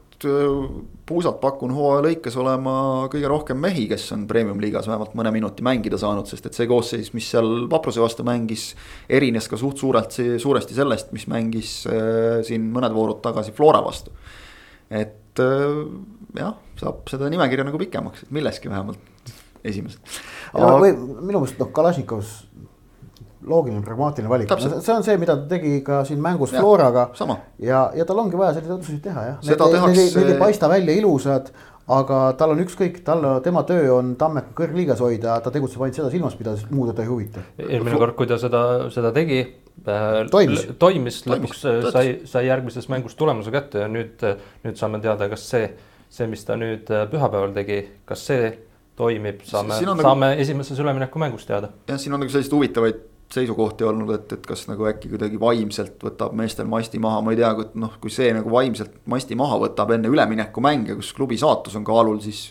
puusalt 1.08 1.38
pakun 1.42 1.72
hooaja 1.76 2.02
lõikes 2.08 2.36
olema 2.40 2.72
kõige 3.12 3.28
rohkem 3.30 3.60
mehi, 3.62 3.86
kes 3.90 4.06
on 4.16 4.24
premium-liigas 4.30 4.88
vähemalt 4.90 5.14
mõne 5.18 5.32
minuti 5.34 5.64
mängida 5.66 5.98
saanud, 6.00 6.26
sest 6.30 6.48
et 6.48 6.58
see 6.58 6.68
koosseis, 6.70 7.12
mis 7.14 7.28
seal 7.30 7.68
Vapruse 7.70 8.02
vastu 8.02 8.26
mängis. 8.26 8.72
erines 9.08 9.48
ka 9.48 9.58
suht 9.60 9.78
suurelt, 9.78 10.14
suuresti 10.42 10.74
sellest, 10.74 11.12
mis 11.14 11.28
mängis 11.30 11.72
äh, 11.86 12.40
siin 12.46 12.66
mõned 12.74 12.94
voorud 12.96 13.22
tagasi 13.24 13.54
Flora 13.56 13.82
vastu. 13.84 14.10
et 14.90 15.42
äh, 15.44 15.82
jah, 16.38 16.56
saab 16.80 17.06
seda 17.10 17.30
nimekirja 17.30 17.68
nagu 17.68 17.78
pikemaks, 17.78 18.26
et 18.26 18.34
milleski 18.34 18.70
vähemalt 18.72 19.34
esimesed. 19.64 20.18
Aga... 20.54 20.78
minu 20.82 21.38
meelest 21.38 21.60
noh, 21.62 21.70
Kalašnikov 21.74 22.24
loogiline, 23.46 23.82
pragmaatiline 23.86 24.30
valik, 24.30 24.50
no, 24.50 24.80
see 24.82 24.94
on 24.94 25.04
see, 25.06 25.16
mida 25.20 25.36
ta 25.38 25.46
tegi 25.52 25.78
ka 25.86 26.02
siin 26.08 26.20
mängus 26.22 26.52
ja, 26.52 26.62
Floraga. 26.62 27.08
ja, 27.62 27.82
ja 27.94 28.06
tal 28.08 28.18
ongi 28.24 28.38
vaja 28.38 28.56
selliseid 28.56 28.78
otsuseid 28.78 29.02
teha 29.04 29.26
jah. 29.28 29.40
Need, 29.44 29.60
tehakse... 29.62 29.92
need, 29.94 30.16
need 30.18 30.32
ei 30.34 30.38
paista 30.40 30.70
välja 30.70 30.96
ilusad, 30.98 31.52
aga 31.94 32.18
tal 32.40 32.52
on 32.52 32.62
ükskõik, 32.64 33.00
tal, 33.06 33.24
tema 33.44 33.62
töö 33.68 33.92
on 33.94 34.12
Tammeka 34.20 34.52
kõrgliigas 34.58 35.00
hoida, 35.04 35.38
ta 35.44 35.52
tegutseb 35.54 35.84
ainult 35.84 36.00
seda 36.00 36.10
silmas 36.12 36.36
pidades, 36.38 36.66
muu 36.72 36.88
teda 36.90 37.04
ei 37.06 37.10
huvita. 37.12 37.44
eelmine 37.62 38.00
kord, 38.02 38.16
kui 38.18 38.28
ta 38.30 38.40
seda, 38.42 38.62
seda 38.94 39.12
tegi 39.16 39.40
äh,. 39.44 40.22
toimis, 40.32 40.66
toimis, 40.80 41.22
lõpuks 41.30 41.66
äh, 41.70 41.90
sai, 41.94 42.06
sai 42.28 42.46
järgmises 42.48 42.90
mängus 42.92 43.14
tulemuse 43.18 43.54
kätte 43.54 43.86
ja 43.86 43.90
nüüd, 43.92 44.24
nüüd 44.66 44.80
saame 44.80 45.00
teada, 45.04 45.30
kas 45.30 45.46
see, 45.48 45.70
see, 46.10 46.26
mis 46.30 46.42
ta 46.48 46.58
nüüd 46.58 46.90
äh, 46.90 47.06
pühapäeval 47.12 47.54
tegi, 47.56 47.84
kas 48.08 48.26
see 48.32 48.50
toimib, 48.98 49.44
saame, 49.46 49.78
nagu- 49.78 50.02
saame 50.02 50.32
nagu, 50.34 50.42
esimeses 50.42 50.82
üleminekumängus 50.82 51.46
teada. 51.46 51.70
jah, 51.86 52.02
siin 52.02 52.18
on 52.18 52.24
nagu 52.24 52.34
selliseid 52.34 52.58
huvitavaid 52.58 53.06
seisukohti 53.32 53.84
olnud, 53.84 54.10
et, 54.14 54.32
et 54.38 54.48
kas 54.48 54.64
nagu 54.70 54.88
äkki 54.88 55.10
kuidagi 55.12 55.40
vaimselt 55.40 56.00
võtab 56.04 56.32
meestel 56.38 56.68
masti 56.70 57.00
maha, 57.02 57.20
ma 57.24 57.34
ei 57.34 57.40
tea, 57.40 57.52
noh, 57.80 57.98
kui 58.00 58.12
see 58.12 58.32
nagu 58.36 58.50
vaimselt 58.52 59.00
masti 59.10 59.36
maha 59.38 59.60
võtab 59.66 59.92
enne 59.96 60.08
üleminekumänge, 60.12 60.96
kus 61.00 61.12
klubi 61.16 61.36
saatus 61.40 61.76
on 61.78 61.86
kaalul, 61.88 62.20
siis. 62.24 62.48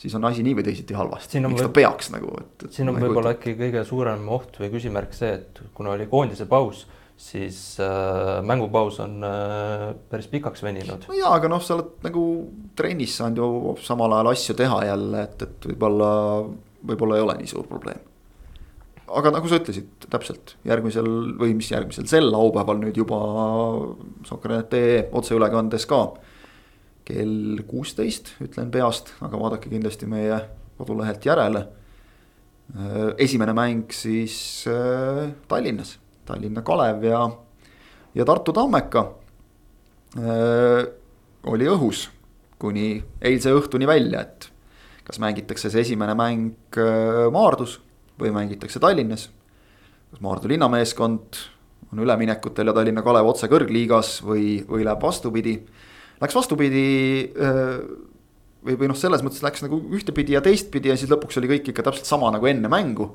siis 0.00 0.14
on 0.16 0.24
asi 0.24 0.44
nii 0.44 0.54
või 0.56 0.64
teisiti 0.64 0.96
halvasti, 0.96 1.40
miks 1.44 1.60
ta 1.60 1.72
peaks 1.76 2.12
nagu, 2.12 2.30
et, 2.40 2.54
et. 2.64 2.72
siin 2.72 2.88
on 2.88 2.96
võib-olla 3.00 3.34
äkki 3.34 3.52
kõige 3.58 3.84
suurem 3.84 4.28
oht 4.32 4.56
või 4.60 4.70
küsimärk 4.72 5.12
see, 5.16 5.34
et 5.40 5.60
kuna 5.76 5.92
oli 5.96 6.08
koondise 6.08 6.46
paus 6.48 6.86
siis 7.20 7.76
äh, 7.80 8.42
mängupaus 8.42 9.00
on 9.00 9.24
äh, 9.24 9.94
päris 10.08 10.28
pikaks 10.32 10.62
veninud. 10.62 11.04
no 11.08 11.16
jaa, 11.16 11.34
aga 11.36 11.50
noh, 11.52 11.60
sa 11.60 11.76
oled 11.76 11.98
nagu 12.06 12.22
trennis 12.76 13.18
saanud 13.20 13.42
ju 13.42 13.74
samal 13.84 14.14
ajal 14.16 14.30
asju 14.32 14.56
teha 14.56 14.78
jälle, 14.88 15.24
et, 15.28 15.44
et 15.44 15.68
võib-olla, 15.68 16.12
võib-olla 16.88 17.18
ei 17.18 17.26
ole 17.26 17.36
nii 17.42 17.50
suur 17.50 17.68
probleem. 17.68 18.00
Aga 19.16 19.32
nagu 19.34 19.48
sa 19.50 19.58
ütlesid 19.60 20.06
täpselt 20.10 20.54
järgmisel 20.66 21.08
või 21.40 21.54
mis 21.58 21.70
järgmisel, 21.72 22.06
sel 22.10 22.30
laupäeval 22.30 22.78
nüüd 22.82 23.00
juba 23.00 23.20
Soccer.ee 24.28 25.08
otseülekandes 25.16 25.86
ka. 25.90 26.02
kell 27.10 27.58
kuusteist, 27.66 28.36
ütlen 28.44 28.68
peast, 28.70 29.08
aga 29.24 29.38
vaadake 29.40 29.70
kindlasti 29.72 30.06
meie 30.06 30.36
kodulehelt 30.78 31.24
järele. 31.26 31.64
Äh, 32.70 33.08
esimene 33.18 33.54
mäng 33.56 33.90
siis 33.90 34.62
äh, 34.70 35.32
Tallinnas 35.48 35.96
Tallinna 36.30 36.62
Kalev 36.62 37.04
ja, 37.04 37.24
ja 38.14 38.24
Tartu 38.24 38.52
Tammeka 38.54 39.02
öö, 40.18 40.84
oli 41.50 41.66
õhus 41.70 42.06
kuni 42.60 43.00
eilse 43.22 43.52
õhtuni 43.56 43.88
välja, 43.88 44.22
et 44.22 44.50
kas 45.06 45.18
mängitakse 45.22 45.70
see 45.72 45.82
esimene 45.82 46.14
mäng 46.18 46.78
Maardus 47.34 47.78
või 48.22 48.34
mängitakse 48.34 48.82
Tallinnas. 48.82 49.28
kas 50.10 50.20
Maardu 50.20 50.48
linnameeskond 50.48 51.40
on 51.92 52.02
üleminekutel 52.04 52.66
ja 52.66 52.74
Tallinna 52.74 53.02
Kalev 53.02 53.26
otse 53.30 53.48
kõrgliigas 53.50 54.20
või, 54.26 54.60
või 54.68 54.84
läheb 54.84 55.02
vastupidi. 55.02 55.56
Läks 56.20 56.36
vastupidi 56.36 56.84
või, 58.64 58.76
või 58.76 58.90
noh, 58.90 58.98
selles 58.98 59.24
mõttes 59.24 59.42
läks 59.44 59.64
nagu 59.64 59.80
ühtepidi 59.96 60.36
ja 60.36 60.44
teistpidi 60.44 60.92
ja 60.92 60.96
siis 60.98 61.10
lõpuks 61.10 61.40
oli 61.40 61.50
kõik 61.54 61.72
ikka 61.72 61.86
täpselt 61.86 62.08
sama 62.08 62.30
nagu 62.34 62.46
enne 62.50 62.70
mängu 62.70 63.08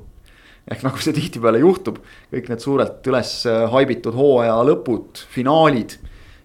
ehk 0.65 0.81
nagu 0.85 1.01
see 1.01 1.13
tihtipeale 1.13 1.61
juhtub, 1.61 1.99
kõik 2.33 2.49
need 2.49 2.63
suurelt 2.63 3.05
üles 3.09 3.31
haibitud 3.73 4.15
hooaja 4.17 4.57
lõpud, 4.65 5.21
finaalid. 5.29 5.99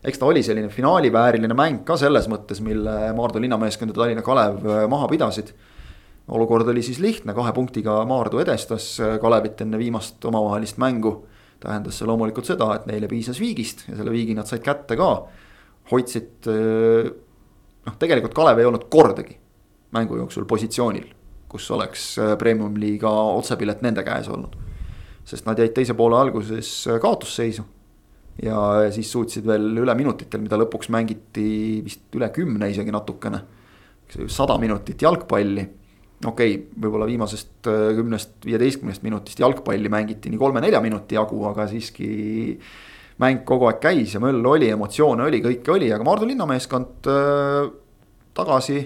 eks 0.05 0.21
ta 0.21 0.29
oli 0.29 0.43
selline 0.45 0.69
finaalivääriline 0.73 1.57
mäng 1.57 1.83
ka 1.89 1.97
selles 2.01 2.29
mõttes, 2.29 2.61
mille 2.65 3.13
Maardu 3.17 3.41
linnameeskond 3.41 3.93
ja 3.93 3.97
Tallinna 3.97 4.25
Kalev 4.25 4.65
maha 4.89 5.09
pidasid. 5.09 5.55
Olukord 6.31 6.69
oli 6.73 6.83
siis 6.87 7.01
lihtne, 7.03 7.35
kahe 7.35 7.53
punktiga 7.53 8.01
Maardu 8.09 8.41
edestas 8.43 8.93
äh, 9.03 9.19
Kalevit 9.23 9.61
enne 9.65 9.79
viimast 9.79 10.25
omavahelist 10.25 10.79
mängu. 10.79 11.27
tähendas 11.61 11.99
see 11.99 12.07
loomulikult 12.09 12.47
seda, 12.49 12.71
et 12.75 12.87
neile 12.89 13.09
piisas 13.09 13.41
viigist 13.41 13.85
ja 13.89 13.99
selle 13.99 14.13
viigi 14.15 14.35
nad 14.35 14.49
said 14.49 14.65
kätte 14.65 14.97
ka. 14.97 15.11
hoidsid, 15.91 16.47
noh, 16.47 17.97
tegelikult 17.99 18.35
Kalev 18.35 18.59
ei 18.59 18.69
olnud 18.69 18.87
kordagi 18.89 19.37
mängu 19.93 20.17
jooksul 20.17 20.47
positsioonil 20.47 21.09
kus 21.51 21.67
oleks 21.75 22.05
äh, 22.19 22.35
premium-liiga 22.39 23.11
otsepilet 23.37 23.83
nende 23.83 24.05
käes 24.07 24.31
olnud. 24.31 24.57
sest 25.31 25.47
nad 25.47 25.59
jäid 25.61 25.75
teise 25.77 25.95
poole 25.99 26.19
alguses 26.19 26.71
äh, 26.89 27.01
kaotusseisu. 27.03 27.65
ja 28.43 28.91
siis 28.95 29.11
suutsid 29.13 29.47
veel 29.47 29.83
üle 29.83 29.95
minutitel, 29.99 30.41
mida 30.45 30.59
lõpuks 30.61 30.91
mängiti 30.95 31.83
vist 31.85 32.15
üle 32.17 32.31
kümne 32.35 32.71
isegi 32.71 32.95
natukene. 32.95 33.43
sada 34.27 34.59
minutit 34.59 35.03
jalgpalli. 35.03 35.67
Okei 36.27 36.55
okay,, 36.55 36.69
võib-olla 36.85 37.09
viimasest 37.09 37.69
äh, 37.71 37.91
kümnest, 37.99 38.39
viieteistkümnest 38.45 39.05
minutist 39.07 39.41
jalgpalli 39.41 39.93
mängiti 39.93 40.33
nii 40.33 40.41
kolme-nelja 40.41 40.83
minuti 40.85 41.19
jagu, 41.19 41.43
aga 41.49 41.69
siiski 41.71 42.11
mäng 43.21 43.45
kogu 43.49 43.69
aeg 43.69 43.81
käis 43.83 44.15
ja 44.17 44.23
möll 44.23 44.45
oli, 44.47 44.71
emotsioone 44.73 45.27
oli, 45.29 45.43
kõike 45.45 45.75
oli, 45.75 45.91
aga 45.93 46.07
Maardu 46.07 46.29
linnameeskond 46.31 47.11
äh, 47.11 47.69
tagasi 48.37 48.81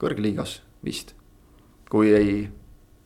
kõrgliigas 0.00 0.58
vist. 0.84 1.14
kui 1.90 2.10
ei 2.10 2.48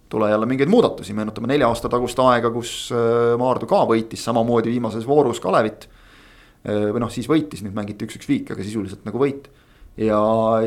tule 0.09 0.31
jälle 0.31 0.46
mingeid 0.46 0.70
muudatusi, 0.72 1.12
meenutame 1.12 1.50
nelja 1.50 1.68
aasta 1.68 1.90
tagust 1.92 2.18
aega, 2.24 2.50
kus 2.50 2.88
äh, 2.94 3.37
Maardu 3.38 3.68
ka 3.68 3.83
võitis 3.88 4.24
samamoodi 4.24 4.72
viimases 4.72 5.07
voorus 5.07 5.40
Kalevit. 5.44 5.88
Äh, 6.64 6.88
või 6.94 7.02
noh, 7.04 7.12
siis 7.12 7.28
võitis, 7.28 7.62
nüüd 7.64 7.76
mängiti 7.76 8.09
üks-üks 8.09 8.28
viik, 8.28 8.52
aga 8.54 8.64
sisuliselt 8.64 9.04
nagu 9.09 9.20
võit. 9.20 9.50
Ja 9.99 10.19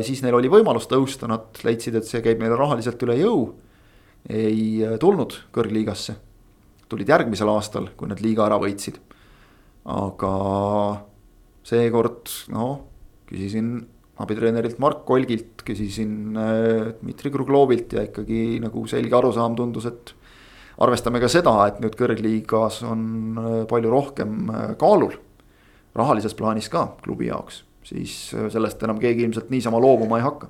siis 0.04 0.20
neil 0.24 0.36
oli 0.36 0.50
võimalus 0.52 0.88
tõusta, 0.90 1.28
nad 1.30 1.62
leidsid, 1.64 1.96
et 1.96 2.08
see 2.08 2.22
käib 2.24 2.42
neile 2.42 2.58
rahaliselt 2.58 3.00
üle 3.06 3.16
jõu. 3.20 3.52
ei 4.28 4.84
äh, 4.84 4.98
tulnud 5.00 5.34
kõrgliigasse. 5.54 6.14
tulid 6.88 7.08
järgmisel 7.08 7.48
aastal, 7.48 7.88
kui 7.96 8.08
nad 8.08 8.20
liiga 8.20 8.46
ära 8.46 8.60
võitsid. 8.60 9.00
aga 9.84 10.34
seekord 11.64 12.28
noh, 12.52 12.80
küsisin 13.26 13.86
abitreenerilt 14.22 14.78
Mark 14.78 15.04
Kolgilt, 15.06 15.64
küsisin 15.64 16.36
äh, 16.36 16.92
Dmitri 17.00 17.30
Kruglovilt 17.30 17.92
ja 17.92 18.04
ikkagi 18.04 18.60
nagu 18.60 18.86
selge 18.86 19.16
arusaam 19.16 19.56
tundus, 19.56 19.86
et 19.86 20.14
arvestame 20.82 21.20
ka 21.20 21.28
seda, 21.28 21.56
et 21.66 21.80
nüüd 21.80 21.96
kõrgliigas 21.96 22.82
on 22.84 23.02
äh, 23.38 23.60
palju 23.70 23.90
rohkem 23.90 24.52
kaalul. 24.78 25.16
rahalises 25.94 26.34
plaanis 26.34 26.68
ka 26.72 26.86
klubi 27.02 27.26
jaoks, 27.28 27.64
siis 27.86 28.16
sellest 28.52 28.82
enam 28.82 29.00
keegi 29.02 29.26
ilmselt 29.26 29.50
niisama 29.50 29.80
loobuma 29.82 30.20
ei 30.20 30.26
hakka 30.26 30.48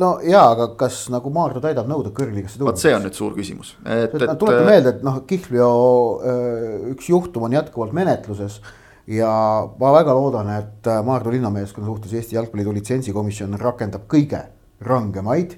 no 0.00 0.10
jaa, 0.26 0.50
aga 0.54 0.72
kas 0.80 1.04
nagu 1.12 1.30
Maardu 1.34 1.62
täidab 1.62 1.88
nõuded 1.90 2.14
kõrgliigasse 2.16 2.58
tuua? 2.58 2.72
vot 2.72 2.82
see 2.82 2.92
on 2.94 3.06
nüüd 3.06 3.16
suur 3.16 3.34
küsimus. 3.38 3.76
et, 3.84 4.14
et. 4.14 4.36
tuletan 4.38 4.68
meelde, 4.68 4.96
et 4.96 5.06
noh, 5.06 5.22
Kihlveo 5.26 5.72
üks 6.92 7.10
juhtum 7.10 7.48
on 7.48 7.58
jätkuvalt 7.58 7.96
menetluses 7.96 8.60
ja 9.10 9.30
ma 9.80 9.92
väga 9.94 10.14
loodan, 10.14 10.50
et 10.54 10.86
äh, 10.86 11.02
Maardu 11.04 11.32
linnameeskonna 11.34 11.86
suhtes 11.86 12.14
Eesti 12.14 12.36
Jalgpalliliidu 12.36 12.76
litsentsikomisjon 12.78 13.58
rakendab 13.60 14.06
kõige 14.10 14.44
rangemaid, 14.86 15.56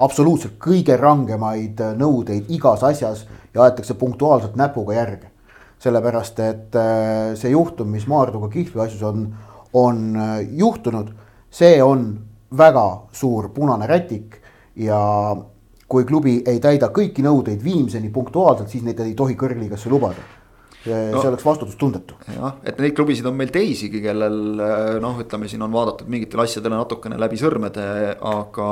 absoluutselt 0.00 0.58
kõige 0.62 0.96
rangemaid 1.00 1.80
äh, 1.80 1.94
nõudeid 1.98 2.50
igas 2.52 2.84
asjas 2.86 3.24
ja 3.54 3.64
aetakse 3.64 3.94
punktuaalselt 3.94 4.56
näpuga 4.60 4.98
järge. 4.98 5.30
sellepärast, 5.80 6.40
et 6.44 6.76
äh, 6.76 7.34
see 7.40 7.54
juhtum, 7.54 7.88
mis 7.88 8.04
Maarduga 8.06 8.50
Kihlvi 8.52 8.82
asjus 8.84 9.02
on, 9.02 9.30
on 9.74 10.16
juhtunud, 10.56 11.12
see 11.50 11.78
on 11.82 12.10
väga 12.58 12.86
suur 13.12 13.50
punane 13.54 13.86
rätik 13.86 14.40
ja 14.76 14.98
kui 15.90 16.04
klubi 16.06 16.40
ei 16.46 16.60
täida 16.62 16.90
kõiki 16.94 17.22
nõudeid 17.22 17.62
viimseni 17.62 18.10
punktuaalselt, 18.14 18.70
siis 18.70 18.82
neid 18.86 19.00
ei 19.02 19.14
tohi 19.18 19.36
kõrgliigasse 19.38 19.90
lubada 19.90 20.22
see 20.80 21.10
no, 21.12 21.20
oleks 21.28 21.44
vastutustundetu. 21.44 22.16
jah, 22.34 22.56
et 22.64 22.78
neid 22.80 22.94
klubisid 22.96 23.26
on 23.28 23.36
meil 23.36 23.52
teisigi, 23.52 24.00
kellel 24.04 24.38
noh, 25.02 25.18
ütleme 25.20 25.48
siin 25.50 25.62
on 25.66 25.72
vaadatud 25.74 26.08
mingitele 26.10 26.46
asjadele 26.46 26.78
natukene 26.80 27.20
läbi 27.20 27.40
sõrmede, 27.40 27.86
aga. 28.16 28.68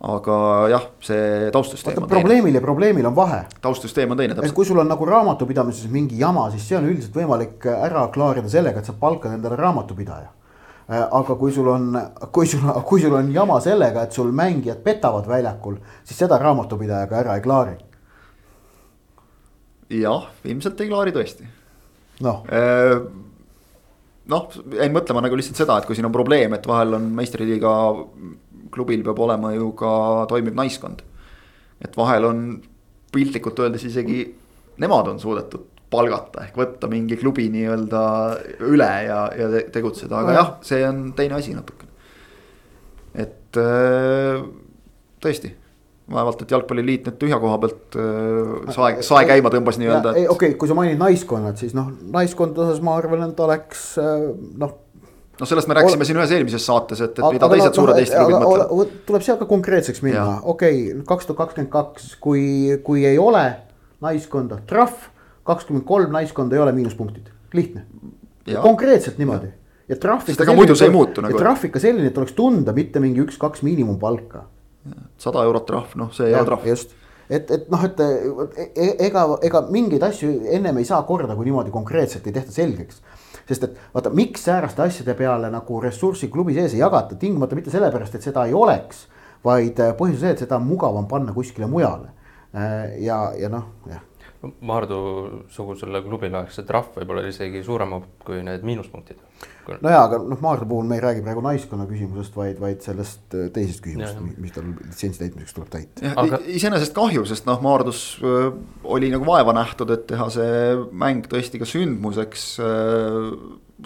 Aga 0.00 0.34
jah, 0.72 0.84
see 1.04 1.50
taustsüsteem 1.52 2.06
probleemil 2.08 2.54
ja 2.56 2.62
probleemil 2.64 3.06
on 3.10 3.16
vahe. 3.16 3.42
taustsüsteem 3.60 4.10
on 4.10 4.16
teine 4.16 4.34
täpselt. 4.34 4.54
kui 4.56 4.64
sul 4.64 4.80
on 4.80 4.88
nagu 4.88 5.04
raamatupidamises 5.04 5.90
mingi 5.92 6.18
jama, 6.18 6.46
siis 6.50 6.64
see 6.68 6.78
on 6.78 6.88
üldiselt 6.88 7.16
võimalik 7.16 7.66
ära 7.68 8.06
klaarida 8.14 8.48
sellega, 8.48 8.80
et 8.80 8.88
sa 8.88 8.96
palkad 8.96 9.36
endale 9.36 9.60
raamatupidaja 9.60 10.30
äh, 10.30 11.04
aga 11.04 11.36
kui 11.36 11.52
sul 11.52 11.68
on, 11.68 11.92
kui 12.32 12.48
sul, 12.48 12.64
kui 12.88 13.04
sul 13.04 13.18
on 13.18 13.28
jama 13.34 13.60
sellega, 13.60 14.06
et 14.08 14.16
sul 14.16 14.32
mängijad 14.32 14.80
petavad 14.86 15.28
väljakul, 15.28 15.76
siis 16.04 16.24
seda 16.24 16.40
raamatupidajaga 16.40 17.20
ära 17.20 17.36
ei 17.36 17.44
klaari 17.44 17.76
jah, 20.00 20.30
ilmselt 20.48 20.80
ei 20.80 20.88
klaari 20.88 21.12
tõesti. 21.12 21.44
noh 22.24 22.46
äh, 22.48 22.96
noh, 24.30 24.48
jäin 24.78 24.94
mõtlema 24.94 25.22
nagu 25.24 25.36
lihtsalt 25.36 25.60
seda, 25.60 25.76
et 25.76 25.88
kui 25.88 25.98
siin 25.98 26.08
on 26.08 26.14
probleem, 26.14 26.54
et 26.56 26.66
vahel 26.66 26.96
on 26.96 27.08
meistriliiga 27.16 27.72
klubil 28.72 29.04
peab 29.06 29.18
olema 29.26 29.52
ju 29.54 29.72
ka 29.78 30.26
toimiv 30.30 30.54
naiskond. 30.58 31.02
et 31.80 31.96
vahel 31.96 32.24
on 32.28 32.40
piltlikult 33.12 33.58
öeldes 33.58 33.84
isegi 33.88 34.24
nemad 34.80 35.08
on 35.08 35.20
suudetud 35.20 35.68
palgata 35.90 36.44
ehk 36.46 36.58
võtta 36.58 36.88
mingi 36.90 37.18
klubi 37.18 37.48
nii-öelda 37.50 38.02
üle 38.68 38.90
ja, 39.06 39.22
ja 39.36 39.48
tegutseda, 39.74 40.22
aga 40.22 40.36
jah, 40.36 40.52
see 40.66 40.84
on 40.86 41.08
teine 41.18 41.38
asi 41.40 41.54
natukene. 41.56 41.90
et 43.14 43.58
äh, 43.58 44.44
tõesti 45.22 45.56
vaevalt, 46.10 46.42
et 46.42 46.52
jalgpalliliit 46.54 47.06
nüüd 47.06 47.18
tühja 47.22 47.38
koha 47.42 47.58
pealt 47.62 47.98
äh, 47.98 48.70
sae, 48.74 49.02
sae 49.06 49.26
käima 49.28 49.52
tõmbas 49.52 49.80
nii-öelda. 49.82 50.14
okei 50.14 50.28
okay,, 50.34 50.54
kui 50.58 50.70
sa 50.70 50.78
mainid 50.78 51.00
naiskonnad, 51.00 51.58
siis 51.60 51.74
noh, 51.76 51.90
naiskondade 52.14 52.68
osas 52.68 52.82
ma 52.86 52.96
arvan, 53.00 53.26
et 53.28 53.42
oleks 53.46 53.92
äh, 54.02 54.30
noh. 54.62 54.78
Noh, 55.40 55.48
sellest 55.48 55.70
me 55.70 55.76
rääkisime 55.78 56.04
Ol... 56.04 56.08
siin 56.08 56.20
ühes 56.20 56.34
eelmises 56.36 56.66
saates, 56.68 57.00
et, 57.00 57.14
et 57.16 57.22
aga, 57.24 57.32
mida 57.36 57.50
teised 57.54 57.72
no, 57.72 57.78
suured 57.80 58.02
Eesti 58.02 58.18
klubid 58.18 58.44
mõtlevad. 58.44 58.92
tuleb 59.08 59.26
seal 59.26 59.40
ka 59.40 59.48
konkreetseks 59.50 60.04
minna, 60.06 60.26
okei 60.42 60.82
okay,, 60.90 61.06
kaks 61.08 61.30
tuhat 61.30 61.40
kakskümmend 61.44 61.72
kaks, 61.72 62.12
kui, 62.22 62.44
kui 62.86 63.06
ei 63.08 63.18
ole 63.20 63.46
naiskonda, 64.04 64.60
trahv, 64.70 65.08
kakskümmend 65.48 65.86
kolm 65.88 66.12
naiskonda 66.14 66.58
ei 66.58 66.64
ole 66.64 66.76
miinuspunktid, 66.76 67.32
lihtne. 67.56 67.86
konkreetselt 68.60 69.18
niimoodi 69.20 69.50
ja 69.90 69.98
trahv 69.98 70.28
ikka 70.30 70.46
selline, 70.46 71.04
nagu. 71.26 71.38
trahv 71.38 71.66
ikka 71.66 71.82
selline, 71.82 72.12
et 72.12 72.18
oleks 72.18 72.34
tunda, 72.38 72.74
mitte 72.76 73.02
mingi 73.02 73.24
üks-kaks 73.24 73.64
miinimumpalka 73.66 74.46
sada 75.20 75.44
eurot 75.44 75.66
trahv, 75.68 75.94
noh, 76.00 76.10
see 76.14 76.30
hea 76.30 76.42
trahv. 76.46 76.66
just, 76.68 76.94
et, 77.28 77.50
et 77.50 77.66
noh, 77.72 77.82
et 77.84 78.00
e, 78.00 78.86
ega, 79.08 79.26
ega 79.46 79.62
mingeid 79.72 80.04
asju 80.06 80.30
ennem 80.56 80.80
ei 80.80 80.88
saa 80.88 81.02
korda, 81.08 81.36
kui 81.38 81.48
niimoodi 81.48 81.74
konkreetselt 81.74 82.26
ei 82.26 82.36
tehta 82.36 82.54
selgeks. 82.54 83.02
Sest 83.50 83.66
et 83.66 83.80
vaata, 83.94 84.12
miks 84.14 84.44
sääraste 84.48 84.84
asjade 84.86 85.14
peale 85.18 85.50
nagu 85.52 85.80
ressurssi 85.82 86.30
klubi 86.32 86.54
sees 86.56 86.74
ei 86.76 86.84
jagata, 86.84 87.18
tingimata 87.18 87.58
mitte 87.58 87.72
sellepärast, 87.74 88.14
et 88.14 88.28
seda 88.30 88.46
ei 88.46 88.54
oleks. 88.54 89.08
vaid 89.44 89.78
põhjus 89.96 90.20
see, 90.20 90.34
et 90.34 90.42
seda 90.42 90.58
on 90.60 90.66
mugavam 90.68 91.06
panna 91.08 91.32
kuskile 91.32 91.66
mujale. 91.66 92.12
ja, 93.00 93.24
ja 93.38 93.48
noh, 93.48 93.74
jah 93.88 94.09
Maardu-sugusele 94.40 96.00
klubile 96.00 96.38
oleks 96.38 96.56
see 96.56 96.64
trahv 96.64 96.94
võib-olla 96.96 97.26
isegi 97.28 97.60
suurem 97.64 97.92
kui 98.24 98.38
need 98.44 98.62
miinuspunktid. 98.64 99.18
no 99.68 99.92
jaa, 99.92 100.06
aga 100.06 100.20
noh, 100.24 100.40
Maardu 100.40 100.64
puhul 100.70 100.88
me 100.88 100.96
ei 100.96 101.02
räägi 101.04 101.24
praegu 101.26 101.42
naiskonna 101.44 101.84
küsimusest, 101.90 102.38
vaid, 102.40 102.56
vaid 102.62 102.80
sellest 102.84 103.36
äh, 103.36 103.50
teisest 103.52 103.84
küsimusest, 103.84 104.22
mis 104.40 104.56
tal 104.56 104.70
litsentsi 104.70 105.20
täitmiseks 105.20 105.56
tuleb 105.58 105.68
täita. 105.74 106.14
Aga... 106.24 106.40
iseenesest 106.56 106.96
kahju, 106.96 107.26
sest 107.28 107.44
noh, 107.50 107.60
Maardus 107.64 108.02
äh, 108.24 108.48
oli 108.96 109.12
nagu 109.12 109.28
vaeva 109.28 109.52
nähtud, 109.60 109.92
et 109.92 110.08
teha 110.08 110.30
see 110.32 110.56
mäng 111.04 111.28
tõesti 111.28 111.60
ka 111.60 111.68
sündmuseks. 111.68 112.50
Äh, 112.64 113.30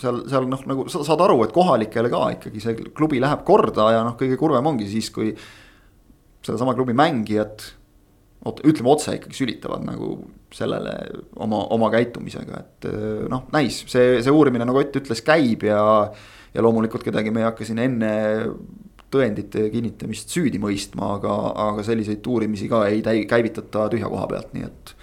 seal, 0.06 0.24
seal 0.30 0.50
noh, 0.50 0.66
nagu 0.70 0.86
sa 0.92 1.02
saad 1.06 1.26
aru, 1.26 1.42
et 1.48 1.54
kohalikele 1.54 2.14
ka 2.14 2.28
ikkagi 2.38 2.62
see 2.62 2.90
klubi 2.94 3.18
läheb 3.22 3.42
korda 3.46 3.90
ja 3.96 4.06
noh, 4.06 4.14
kõige 4.20 4.38
kurvem 4.38 4.70
ongi 4.70 4.86
siis, 4.90 5.10
kui 5.14 5.34
sedasama 6.44 6.78
klubi 6.78 6.94
mängijad 6.94 7.72
ütleme 8.44 8.92
otse 8.92 9.16
ikkagi 9.16 9.36
sülitavad 9.38 9.84
nagu 9.86 10.16
sellele 10.54 10.94
oma, 11.42 11.62
oma 11.74 11.90
käitumisega, 11.94 12.60
et 12.60 12.88
eh, 12.90 13.26
noh, 13.30 13.46
näis, 13.54 13.82
see, 13.90 14.18
see 14.24 14.32
uurimine, 14.32 14.66
nagu 14.68 14.82
Ott 14.82 14.96
ütles, 15.00 15.22
käib 15.24 15.64
ja. 15.66 15.80
ja 16.54 16.62
loomulikult 16.62 17.06
kedagi 17.06 17.32
me 17.34 17.42
ei 17.42 17.48
hakka 17.48 17.66
siin 17.66 17.80
enne 17.82 18.12
tõendite 19.14 19.68
kinnitamist 19.70 20.32
süüdi 20.34 20.58
mõistma, 20.62 21.14
aga, 21.18 21.32
aga 21.68 21.84
selliseid 21.86 22.26
uurimisi 22.26 22.68
ka 22.70 22.84
ei 22.90 23.02
täi-, 23.06 23.24
käivitata 23.30 23.88
tühja 23.92 24.10
koha 24.10 24.28
pealt, 24.30 24.52
nii 24.54 24.66
et. 24.66 24.94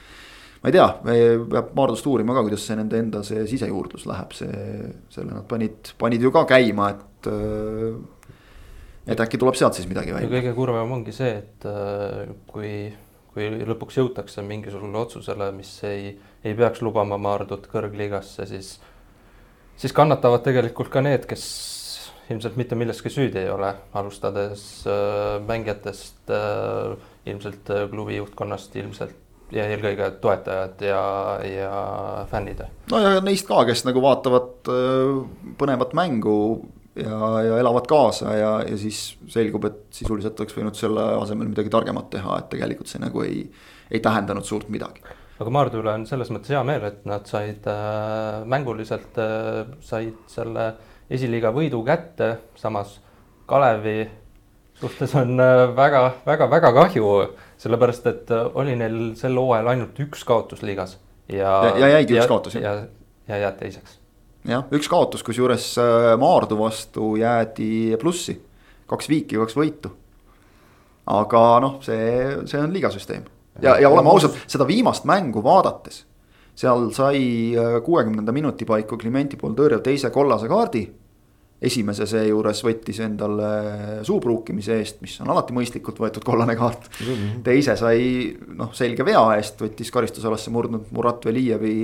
ma 0.61 0.71
ei 0.71 0.75
tea, 0.75 0.87
peab 1.01 1.75
Maardust 1.77 2.07
uurima 2.11 2.35
ka, 2.35 2.43
kuidas 2.47 2.65
see 2.67 2.77
nende 2.79 2.99
enda 2.99 3.23
see 3.27 3.45
sisejuurdlus 3.49 4.07
läheb, 4.11 4.35
see, 4.35 4.89
selle 5.13 5.31
nad 5.31 5.47
panid, 5.49 5.93
panid 6.01 6.23
ju 6.23 6.33
ka 6.35 6.43
käima, 6.49 6.91
et 6.91 7.31
et 9.11 9.21
äkki 9.23 9.39
tuleb 9.41 9.57
sealt 9.57 9.77
siis 9.77 9.87
midagi 9.89 10.13
välja. 10.13 10.29
kõige 10.29 10.53
kurvem 10.57 10.91
ongi 10.97 11.13
see, 11.15 11.31
et 11.41 11.65
äh, 11.69 12.33
kui 12.49 12.73
kui 13.33 13.47
lõpuks 13.67 13.99
jõutakse 14.01 14.43
mingisugusele 14.45 14.97
otsusele, 15.05 15.51
mis 15.55 15.71
ei, 15.87 16.15
ei 16.43 16.55
peaks 16.57 16.81
lubama 16.83 17.19
Maardut 17.21 17.69
kõrgliigasse, 17.71 18.47
siis, 18.49 18.73
siis 19.79 19.95
kannatavad 19.95 20.43
tegelikult 20.47 20.91
ka 20.91 21.03
need, 21.05 21.27
kes 21.29 21.45
ilmselt 22.31 22.57
mitte 22.59 22.75
milleski 22.79 23.11
süüdi 23.11 23.41
ei 23.43 23.49
ole, 23.51 23.73
alustades 23.97 24.65
äh, 24.87 25.39
mängijatest 25.47 26.31
äh,, 26.31 26.97
ilmselt 27.25 27.71
äh, 27.71 27.87
klubi 27.91 28.19
juhtkonnast, 28.19 28.75
ilmselt 28.79 29.17
ja 29.51 29.65
eelkõige 29.67 30.07
toetajad 30.23 30.83
ja, 30.85 31.01
ja 31.43 31.71
fännid. 32.31 32.63
no 32.91 33.01
ja 33.03 33.17
neist 33.23 33.47
ka, 33.49 33.63
kes 33.67 33.83
nagu 33.87 34.03
vaatavad 34.03 34.71
äh, 34.71 35.55
põnevat 35.59 35.95
mängu 35.97 36.35
ja, 36.95 37.41
ja 37.45 37.57
elavad 37.61 37.87
kaasa 37.89 38.35
ja, 38.35 38.51
ja 38.67 38.77
siis 38.77 39.01
selgub, 39.31 39.65
et 39.69 39.81
sisuliselt 39.95 40.39
oleks 40.39 40.55
võinud 40.57 40.77
selle 40.77 41.05
asemel 41.21 41.51
midagi 41.51 41.71
targemat 41.73 42.09
teha, 42.13 42.37
et 42.39 42.49
tegelikult 42.51 42.91
see 42.91 43.01
nagu 43.03 43.23
ei, 43.25 43.43
ei 43.91 44.03
tähendanud 44.03 44.47
suurt 44.47 44.69
midagi. 44.73 45.03
aga 45.39 45.53
Maardu 45.53 45.81
üle 45.81 45.93
on 45.95 46.07
selles 46.09 46.31
mõttes 46.33 46.53
hea 46.53 46.63
meel, 46.67 46.83
et 46.89 47.05
nad 47.09 47.27
said 47.29 47.67
äh, 47.69 48.41
mänguliselt 48.45 49.21
äh, 49.21 49.63
said 49.85 50.19
selle 50.31 50.73
esiliiga 51.11 51.53
võidu 51.55 51.83
kätte, 51.87 52.35
samas 52.59 52.99
Kalevi 53.51 54.03
suhtes 54.81 55.15
on 55.19 55.37
väga-väga-väga 55.75 56.69
äh, 56.71 56.77
kahju, 56.81 57.15
sellepärast 57.61 58.11
et 58.11 58.35
äh, 58.35 58.51
oli 58.57 58.75
neil 58.79 58.99
sel 59.19 59.39
hooajal 59.39 59.73
ainult 59.75 60.03
üks 60.03 60.25
kaotus 60.27 60.63
liigas 60.65 60.97
ja. 61.31 61.55
ja, 61.71 61.73
ja 61.85 61.95
jäigi 61.97 62.19
üks 62.19 62.29
kaotus. 62.31 62.59
ja, 62.59 62.77
ja 63.27 63.43
jääd 63.45 63.59
teiseks 63.61 64.00
jah, 64.47 64.65
üks 64.73 64.89
kaotus, 64.89 65.23
kusjuures 65.25 65.73
äh, 65.81 66.13
Maardu 66.19 66.57
vastu 66.59 67.15
jäädi 67.19 67.97
plussi, 68.01 68.37
kaks 68.89 69.09
viiki, 69.11 69.37
kaks 69.41 69.57
võitu. 69.57 69.91
aga 71.11 71.43
noh, 71.63 71.77
see, 71.85 72.41
see 72.47 72.59
on 72.61 72.73
liigasüsteem 72.73 73.25
ja, 73.61 73.75
ja 73.81 73.89
oleme 73.89 74.09
ausad, 74.09 74.35
seda 74.47 74.67
viimast 74.67 75.05
mängu 75.09 75.43
vaadates. 75.43 76.05
seal 76.55 76.89
sai 76.93 77.21
äh, 77.57 77.77
kuuekümnenda 77.83 78.31
minuti 78.31 78.65
paiku 78.65 78.97
Klimenti 78.97 79.37
pool 79.37 79.55
tõrjev 79.57 79.81
teise 79.81 80.09
kollase 80.11 80.49
kaardi. 80.51 80.83
Esimese 81.61 82.07
seejuures 82.09 82.63
võttis 82.65 82.97
endale 83.05 83.49
suupruukimise 84.07 84.79
eest, 84.81 84.97
mis 85.05 85.13
on 85.21 85.29
alati 85.29 85.53
mõistlikult 85.53 85.99
võetud 86.01 86.25
kollane 86.25 86.55
kaart. 86.57 86.87
teise 87.45 87.75
sai 87.77 88.31
noh, 88.57 88.71
selge 88.73 89.05
vea 89.05 89.21
eest, 89.37 89.61
võttis 89.61 89.93
karistusalasse 89.93 90.53
murdnud 90.53 90.89
Murat 90.95 91.25
Velijevi 91.25 91.75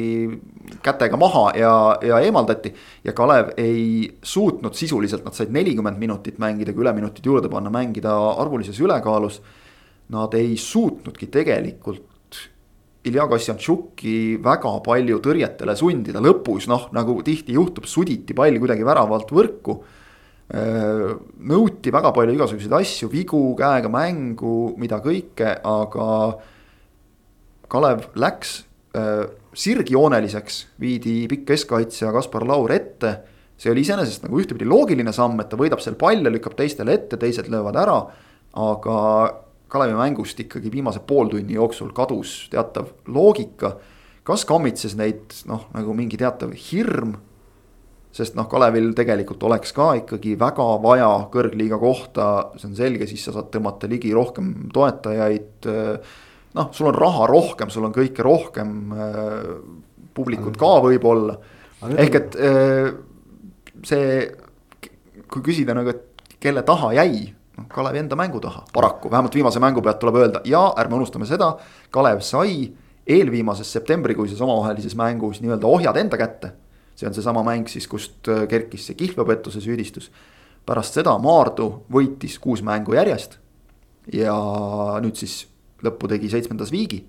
kätega 0.83 1.19
maha 1.21 1.45
ja, 1.59 1.73
ja 2.01 2.19
eemaldati. 2.25 2.73
ja 3.05 3.13
Kalev 3.13 3.53
ei 3.57 4.09
suutnud 4.23 4.73
sisuliselt, 4.73 5.25
nad 5.25 5.37
said 5.37 5.53
nelikümmend 5.53 6.01
minutit 6.01 6.41
mängida, 6.41 6.73
kui 6.73 6.85
üleminutid 6.85 7.25
juurde 7.29 7.49
panna, 7.49 7.69
mängida 7.73 8.17
arvulises 8.41 8.81
ülekaalus. 8.81 9.41
Nad 10.09 10.33
ei 10.39 10.55
suutnudki 10.57 11.27
tegelikult 11.27 12.16
Ilja 13.07 13.27
Kossjantšuki 13.29 14.37
väga 14.43 14.73
palju 14.85 15.21
tõrjetele 15.23 15.75
sundida, 15.77 16.21
lõpus 16.23 16.67
noh, 16.71 16.89
nagu 16.95 17.19
tihti 17.25 17.55
juhtub, 17.57 17.87
suditi 17.89 18.35
pall 18.37 18.59
kuidagi 18.59 18.85
väravalt 18.87 19.31
võrku. 19.33 19.79
nõuti 20.47 21.91
väga 21.91 22.13
palju 22.15 22.37
igasuguseid 22.37 22.73
asju, 22.77 23.09
vigu, 23.11 23.41
käega 23.59 23.89
mängu, 23.91 24.77
mida 24.79 25.01
kõike, 25.03 25.57
aga 25.59 26.07
Kalev 27.67 28.05
läks 28.15 28.61
sirgjooneliseks, 29.57 30.61
viidi 30.79 31.25
pikk 31.27 31.49
keskkaitsja 31.51 32.13
Kaspar 32.15 32.45
Laur 32.47 32.71
ette. 32.71 33.17
see 33.57 33.71
oli 33.71 33.81
iseenesest 33.81 34.21
nagu 34.23 34.37
ühtepidi 34.37 34.67
loogiline 34.69 35.11
samm, 35.13 35.39
et 35.41 35.49
ta 35.49 35.57
võidab 35.57 35.81
seal 35.81 35.95
palle, 35.97 36.29
lükkab 36.29 36.53
teistele 36.55 36.93
ette, 36.93 37.17
teised 37.17 37.49
löövad 37.49 37.75
ära. 37.75 37.97
aga 38.53 38.97
Kalevi 39.67 39.97
mängust 39.97 40.39
ikkagi 40.39 40.71
viimase 40.71 41.01
pooltunni 41.03 41.57
jooksul 41.57 41.91
kadus 41.95 42.47
teatav 42.51 42.93
loogika. 43.07 43.77
kas 44.23 44.45
kammitses 44.45 44.95
neid 44.99 45.33
noh, 45.47 45.67
nagu 45.75 45.93
mingi 45.95 46.17
teatav 46.19 46.53
hirm? 46.55 47.15
sest 48.17 48.37
noh, 48.37 48.47
Kalevil 48.49 48.93
tegelikult 48.97 49.43
oleks 49.45 49.73
ka 49.75 49.91
ikkagi 49.99 50.37
väga 50.39 50.65
vaja 50.81 51.09
kõrgliiga 51.33 51.77
kohta, 51.81 52.27
see 52.57 52.71
on 52.71 52.77
selge, 52.79 53.07
siis 53.09 53.27
sa 53.27 53.33
saad 53.35 53.51
tõmmata 53.53 53.89
ligi 53.91 54.13
rohkem 54.15 54.71
toetajaid. 54.73 55.67
noh, 56.57 56.71
sul 56.73 56.89
on 56.89 56.97
raha 56.97 57.27
rohkem, 57.29 57.69
sul 57.69 57.85
on 57.85 57.93
kõike 57.95 58.25
rohkem. 58.25 58.73
publikut 60.17 60.55
ka 60.57 60.71
võib-olla, 60.81 61.35
ehk 61.93 62.15
et 62.17 62.37
see, 63.85 64.05
kui 65.29 65.43
küsida 65.45 65.75
nagu, 65.77 65.93
et 65.93 66.23
kelle 66.41 66.63
taha 66.65 66.95
jäi 66.97 67.36
noh, 67.57 67.67
Kalevi 67.69 68.01
enda 68.03 68.15
mängu 68.15 68.39
taha, 68.43 68.63
paraku, 68.73 69.11
vähemalt 69.11 69.35
viimase 69.35 69.59
mängu 69.59 69.81
pealt 69.81 69.99
tuleb 69.99 70.15
öelda 70.21 70.41
ja 70.45 70.61
ärme 70.77 70.99
unustame 70.99 71.25
seda. 71.25 71.55
Kalev 71.91 72.21
sai 72.25 72.67
eelviimases 73.07 73.71
septembrikuises 73.73 74.41
omavahelises 74.41 74.95
mängus 74.99 75.41
nii-öelda 75.41 75.67
ohjad 75.67 75.97
enda 75.97 76.17
kätte. 76.17 76.51
see 76.97 77.05
on 77.07 77.13
seesama 77.13 77.43
mäng 77.45 77.67
siis, 77.69 77.85
kust 77.87 78.27
äh, 78.27 78.47
kerkis 78.49 78.87
see 78.87 78.95
kihlveopettuse 78.97 79.61
süüdistus. 79.61 80.11
pärast 80.65 80.93
seda 80.97 81.17
Maardu 81.17 81.83
võitis 81.93 82.39
kuus 82.41 82.61
mängu 82.61 82.93
järjest. 82.93 83.37
ja 84.13 84.35
nüüd 85.01 85.15
siis 85.15 85.47
lõppu 85.83 86.07
tegi 86.07 86.29
seitsmendas 86.29 86.71
viigi. 86.71 87.05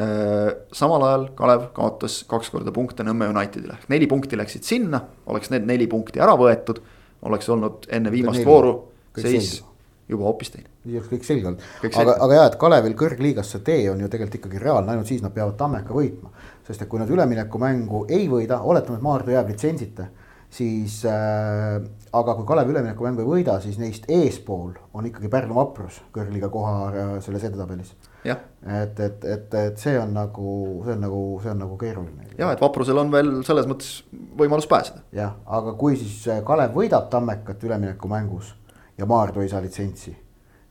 Äh, 0.00 0.52
samal 0.72 1.02
ajal 1.02 1.28
Kalev 1.34 1.70
kaotas 1.72 2.24
kaks 2.24 2.50
korda 2.50 2.72
punkte 2.72 3.04
Nõmme 3.04 3.28
Unitedile, 3.28 3.78
neli 3.88 4.06
punkti 4.06 4.36
läksid 4.36 4.62
sinna, 4.62 5.00
oleks 5.26 5.50
need 5.50 5.66
neli 5.66 5.86
punkti 5.86 6.20
ära 6.20 6.36
võetud, 6.38 6.80
oleks 7.22 7.48
olnud 7.48 7.86
enne 7.92 8.10
viimast 8.10 8.44
vooru 8.46 8.87
seis 9.16 9.50
selge. 9.54 9.64
juba 10.08 10.28
hoopis 10.28 10.52
teine. 10.54 10.68
kõik 11.10 11.26
selge 11.26 11.50
olnud, 11.50 11.64
aga, 11.88 12.14
aga 12.26 12.38
jah, 12.38 12.46
et 12.50 12.60
Kalevil 12.60 12.94
kõrgliigasse 12.98 13.62
tee 13.64 13.90
on 13.90 14.00
ju 14.00 14.08
tegelikult 14.12 14.40
ikkagi 14.40 14.62
reaalne, 14.62 14.94
ainult 14.94 15.10
siis 15.10 15.24
nad 15.24 15.34
peavad 15.34 15.56
Tammeka 15.60 15.94
võitma. 15.94 16.32
sest 16.66 16.82
et 16.82 16.88
kui 16.88 17.00
nad 17.00 17.10
üleminekumängu 17.10 18.06
ei 18.08 18.28
võida, 18.28 18.60
oletame, 18.62 18.98
et 18.98 19.04
Maardu 19.04 19.32
jääb 19.32 19.52
litsentsita, 19.52 20.08
siis 20.50 21.02
äh, 21.04 21.80
aga 22.12 22.34
kui 22.34 22.46
Kalev 22.48 22.70
üleminekumängu 22.72 23.22
ei 23.22 23.28
võida, 23.28 23.58
siis 23.60 23.78
neist 23.80 24.08
eespool 24.12 24.72
on 24.96 25.08
ikkagi 25.08 25.30
Pärnu 25.32 25.56
vaprus 25.58 26.00
kõrgliiga 26.14 26.48
koha 26.52 26.74
äh, 26.88 27.10
selles 27.24 27.44
edetabelis. 27.48 27.94
et, 28.24 29.00
et, 29.00 29.24
et, 29.24 29.54
et 29.54 29.78
see 29.78 29.98
on 30.00 30.14
nagu, 30.16 30.54
see 30.84 30.94
on 30.96 31.04
nagu, 31.04 31.22
see 31.42 31.52
on 31.52 31.60
nagu 31.64 31.76
keeruline. 31.80 32.30
ja, 32.38 32.50
et 32.52 32.60
vaprusel 32.60 32.98
on 32.98 33.12
veel 33.12 33.32
selles 33.46 33.68
mõttes 33.68 34.02
võimalus 34.38 34.68
pääseda. 34.70 35.04
jah, 35.12 35.36
aga 35.46 35.76
kui 35.80 35.96
siis 36.00 36.24
äh, 36.28 36.42
Kalev 36.44 36.76
võidab 36.76 37.10
Tammekat 37.12 37.64
üleminekumängus 37.68 38.54
ja 38.98 39.06
Maardu 39.06 39.40
ei 39.40 39.48
saa 39.48 39.62
litsentsi, 39.62 40.16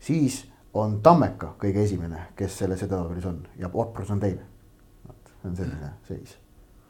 siis 0.00 0.52
on 0.74 1.00
Tammeka 1.02 1.54
kõige 1.60 1.82
esimene, 1.84 2.28
kes 2.36 2.58
selles 2.58 2.82
edetabelis 2.82 3.26
on 3.26 3.40
ja 3.58 3.70
Vaprus 3.72 4.10
on 4.10 4.20
teine. 4.20 4.42
see 5.42 5.50
on 5.50 5.56
selline 5.56 5.92
seis. 6.08 6.38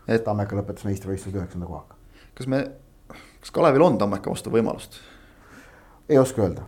et 0.08 0.24
Tammeka 0.24 0.56
lõpetas 0.56 0.84
meistrivõistlused 0.88 1.36
üheksanda 1.36 1.66
kohaga. 1.66 1.94
kas 2.34 2.46
me, 2.46 2.64
kas 3.40 3.50
Kalevil 3.50 3.82
on 3.82 3.98
Tammeka 3.98 4.30
vastu 4.30 4.50
võimalust? 4.50 4.98
ei 6.08 6.18
oska 6.18 6.42
öelda. 6.42 6.62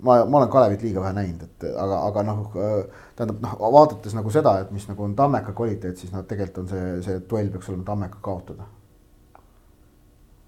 ma, 0.00 0.24
ma 0.24 0.38
olen 0.38 0.48
Kalevit 0.48 0.82
liiga 0.82 1.00
vähe 1.00 1.12
näinud, 1.12 1.42
et 1.42 1.68
aga, 1.72 2.04
aga 2.06 2.22
noh, 2.22 2.46
tähendab 3.16 3.40
noh, 3.40 3.58
vaadates 3.72 4.14
nagu 4.14 4.30
seda, 4.30 4.58
et 4.60 4.70
mis 4.70 4.88
nagu 4.88 5.04
on 5.04 5.16
Tammeka 5.16 5.52
kvaliteet, 5.52 5.96
siis 5.96 6.12
noh, 6.12 6.24
tegelikult 6.28 6.64
on 6.64 6.68
see, 6.68 6.96
see 7.08 7.20
duell 7.30 7.52
peaks 7.52 7.68
olema 7.72 7.84
Tammeka 7.92 8.20
kaotada 8.22 8.68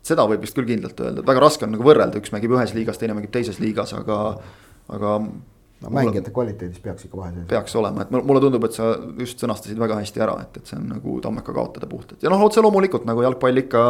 seda 0.06 0.26
võib 0.28 0.44
vist 0.44 0.56
küll 0.56 0.68
kindlalt 0.68 1.00
öelda, 1.02 1.22
et 1.22 1.28
väga 1.28 1.42
raske 1.42 1.66
on 1.66 1.74
nagu 1.74 1.86
võrrelda, 1.86 2.20
üks 2.20 2.32
mängib 2.34 2.54
ühes 2.56 2.72
liigas, 2.76 3.00
teine 3.00 3.16
mängib 3.16 3.32
teises 3.34 3.58
liigas, 3.62 3.92
aga, 3.96 4.18
aga. 4.92 5.16
no 5.82 5.92
mängijate 5.92 6.32
kvaliteedis 6.34 6.82
peaks 6.84 7.08
ikka 7.08 7.20
vahe 7.20 7.32
sees. 7.34 7.48
peaks 7.50 7.76
olema, 7.78 8.06
et 8.06 8.14
mulle 8.14 8.42
tundub, 8.44 8.68
et 8.68 8.76
sa 8.76 8.92
just 9.20 9.42
sõnastasid 9.42 9.80
väga 9.80 9.98
hästi 10.00 10.24
ära, 10.26 10.38
et, 10.46 10.60
et 10.60 10.70
see 10.70 10.78
on 10.78 10.86
nagu 10.94 11.18
Tammeka 11.24 11.54
kaotada 11.56 11.88
puhtalt 11.90 12.22
ja 12.24 12.32
noh, 12.32 12.44
otse 12.46 12.64
loomulikult 12.64 13.08
nagu 13.08 13.26
jalgpall 13.26 13.64
ikka. 13.64 13.84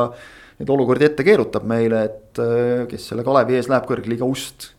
Neid 0.56 0.70
olukordi 0.72 1.04
ette 1.04 1.20
keerutab 1.20 1.66
meile, 1.68 1.98
et 2.08 2.38
äh, 2.40 2.86
kes 2.88 3.10
selle 3.10 3.20
Kalevi 3.26 3.58
ees 3.58 3.66
läheb 3.68 3.84
kõrgliiga 3.90 4.24
ust 4.24 4.70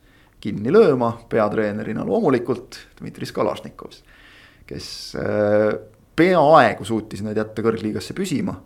kinni 0.42 0.72
lööma, 0.74 1.12
peatreenerina 1.30 2.02
loomulikult 2.06 2.80
Dmitri 2.98 3.30
Skalašnikov. 3.30 4.00
kes 4.68 4.88
äh, 5.22 5.70
peaaegu 6.18 6.86
suutis 6.86 7.22
neid 7.22 7.38
jätta 7.38 7.62
kõrgliigasse 7.62 8.18
püsima 8.18 8.58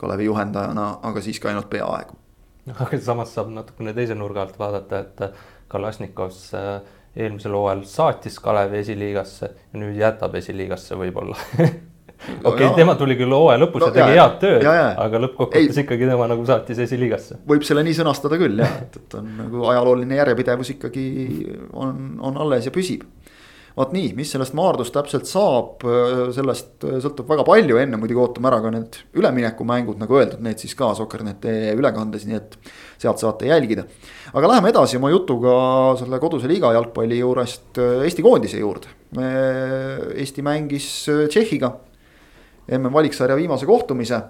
Kalevi 0.00 0.28
juhendajana, 0.30 0.86
aga 1.10 1.22
siiski 1.24 1.50
ainult 1.50 1.68
peaaegu. 1.72 2.16
aga 2.84 3.00
samas 3.04 3.34
saab 3.36 3.52
natukene 3.54 3.94
teise 3.96 4.16
nurga 4.18 4.46
alt 4.46 4.58
vaadata, 4.60 5.04
et 5.04 5.44
Kalašnikovs 5.70 6.40
äh, 6.58 6.72
eelmisel 7.16 7.54
hooajal 7.54 7.84
saatis 7.88 8.40
Kalevi 8.42 8.80
esiliigasse 8.84 9.46
ja 9.46 9.80
nüüd 9.80 9.98
jätab 10.00 10.34
esiliigasse 10.40 10.98
võib-olla. 10.98 11.38
Okei 12.44 12.66
okay,, 12.66 12.74
tema 12.76 12.92
tuli 13.00 13.14
küll 13.16 13.32
hooaja 13.32 13.62
lõpus 13.62 13.80
no, 13.80 13.86
ja 13.88 13.94
tegi 13.96 14.16
head 14.18 14.34
tööd, 14.42 14.66
aga 14.68 15.20
lõppkokkuvõttes 15.22 15.78
ikkagi 15.82 16.04
tema 16.04 16.26
nagu 16.28 16.44
saatis 16.44 16.82
esiliigasse. 16.84 17.38
võib 17.48 17.64
selle 17.64 17.84
nii 17.86 17.96
sõnastada 17.96 18.36
küll 18.40 18.60
jah, 18.60 18.74
et, 18.84 18.98
et 19.00 19.16
on 19.16 19.30
nagu 19.38 19.64
ajalooline 19.72 20.18
järjepidevus 20.18 20.74
ikkagi 20.74 21.06
on, 21.72 22.18
on 22.28 22.36
alles 22.44 22.68
ja 22.68 22.74
püsib 22.74 23.06
vot 23.76 23.92
nii, 23.94 24.12
mis 24.18 24.32
sellest 24.34 24.54
Maardust 24.58 24.94
täpselt 24.94 25.28
saab, 25.30 25.84
sellest 26.34 26.86
sõltub 27.04 27.28
väga 27.30 27.44
palju, 27.46 27.78
enne 27.80 27.98
muidugi 28.00 28.20
ootame 28.22 28.50
ära 28.50 28.60
ka 28.64 28.72
need 28.74 28.98
üleminekumängud, 29.18 30.00
nagu 30.00 30.18
öeldud, 30.18 30.40
need 30.44 30.62
siis 30.62 30.74
ka 30.78 30.92
Soker.net 30.98 31.46
ülekandes, 31.76 32.26
nii 32.28 32.38
et 32.38 32.56
sealt 33.00 33.22
saate 33.22 33.48
jälgida. 33.50 33.86
aga 34.34 34.52
läheme 34.54 34.72
edasi 34.72 34.98
oma 34.98 35.10
jutuga 35.10 35.54
selle 36.00 36.18
koduse 36.22 36.50
liiga 36.50 36.72
jalgpalli 36.76 37.20
juurest 37.20 37.78
Eesti 37.80 38.22
koondise 38.26 38.60
juurde. 38.60 38.92
Eesti 39.20 40.44
mängis 40.46 40.90
Tšehhiga 41.06 41.72
MM-valiksarja 42.70 43.36
viimase 43.36 43.66
kohtumise. 43.66 44.20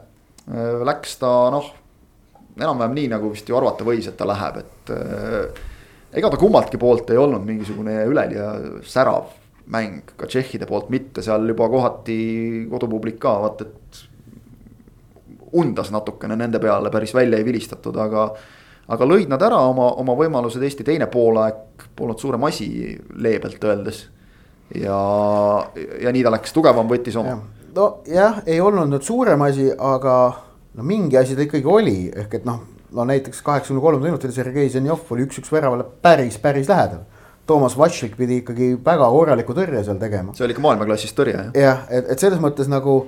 Läks 0.87 1.19
ta 1.21 1.33
noh, 1.53 1.67
enam-vähem 2.57 2.97
nii, 2.97 3.11
nagu 3.13 3.33
vist 3.35 3.49
ju 3.49 3.57
arvata 3.59 3.85
võis, 3.87 4.09
et 4.09 4.17
ta 4.17 4.29
läheb, 4.29 4.63
et 4.63 4.95
ega 6.13 6.31
ta 6.31 6.39
kummaltki 6.41 6.79
poolt 6.81 7.11
ei 7.11 7.21
olnud 7.21 7.45
mingisugune 7.47 8.01
üleliia 8.11 8.55
särav 8.87 9.31
mäng, 9.71 10.15
ka 10.17 10.27
tšehhide 10.27 10.67
poolt 10.67 10.91
mitte, 10.91 11.23
seal 11.23 11.47
juba 11.49 11.69
kohati 11.71 12.21
kodupublik 12.71 13.21
ka 13.23 13.37
vaata, 13.45 13.67
et. 13.67 14.07
undas 15.53 15.91
natukene 15.91 16.37
nende 16.39 16.61
peale, 16.63 16.91
päris 16.91 17.15
välja 17.15 17.39
ei 17.39 17.47
vilistatud, 17.47 17.97
aga. 17.97 18.31
aga 18.91 19.07
lõid 19.07 19.31
nad 19.31 19.43
ära 19.43 19.59
oma, 19.71 19.93
oma 20.03 20.17
võimalused, 20.19 20.63
Eesti 20.63 20.85
teine 20.87 21.07
poolaeg 21.07 21.87
polnud 21.97 22.19
suurem 22.19 22.45
asi, 22.49 22.99
leebelt 23.15 23.65
öeldes. 23.65 24.09
ja, 24.75 24.99
ja 26.03 26.13
nii 26.13 26.23
ta 26.27 26.35
läks, 26.35 26.53
tugevam 26.53 26.91
võttis 26.91 27.17
oma. 27.17 27.39
nojah, 27.75 28.43
ei 28.47 28.61
olnud 28.61 28.91
nüüd 28.91 29.07
suurem 29.07 29.43
asi, 29.47 29.71
aga 29.79 30.17
no 30.75 30.87
mingi 30.87 31.19
asi 31.19 31.39
ta 31.39 31.47
ikkagi 31.47 31.67
oli, 31.67 31.99
ehk 32.11 32.41
et 32.41 32.47
noh 32.47 32.80
no 32.93 33.07
näiteks 33.09 33.43
kaheksakümne 33.47 33.83
kolmandal 33.83 34.11
minutil 34.11 34.33
Sergei 34.35 34.71
Zenjov 34.71 35.11
oli 35.11 35.27
üks-üks 35.27 35.53
väravale 35.53 35.87
päris, 36.03 36.39
päris 36.39 36.69
lähedal. 36.69 37.05
Toomas 37.47 37.75
Vatšik 37.79 38.15
pidi 38.19 38.41
ikkagi 38.43 38.73
väga 38.85 39.09
korraliku 39.11 39.55
tõrje 39.57 39.83
seal 39.87 39.99
tegema. 39.99 40.35
see 40.37 40.47
oli 40.47 40.55
ikka 40.55 40.63
maailmaklassis 40.63 41.15
tõrje 41.17 41.37
jah. 41.37 41.53
jah, 41.57 41.85
et, 41.91 42.13
et 42.15 42.23
selles 42.23 42.43
mõttes 42.43 42.71
nagu 42.71 43.03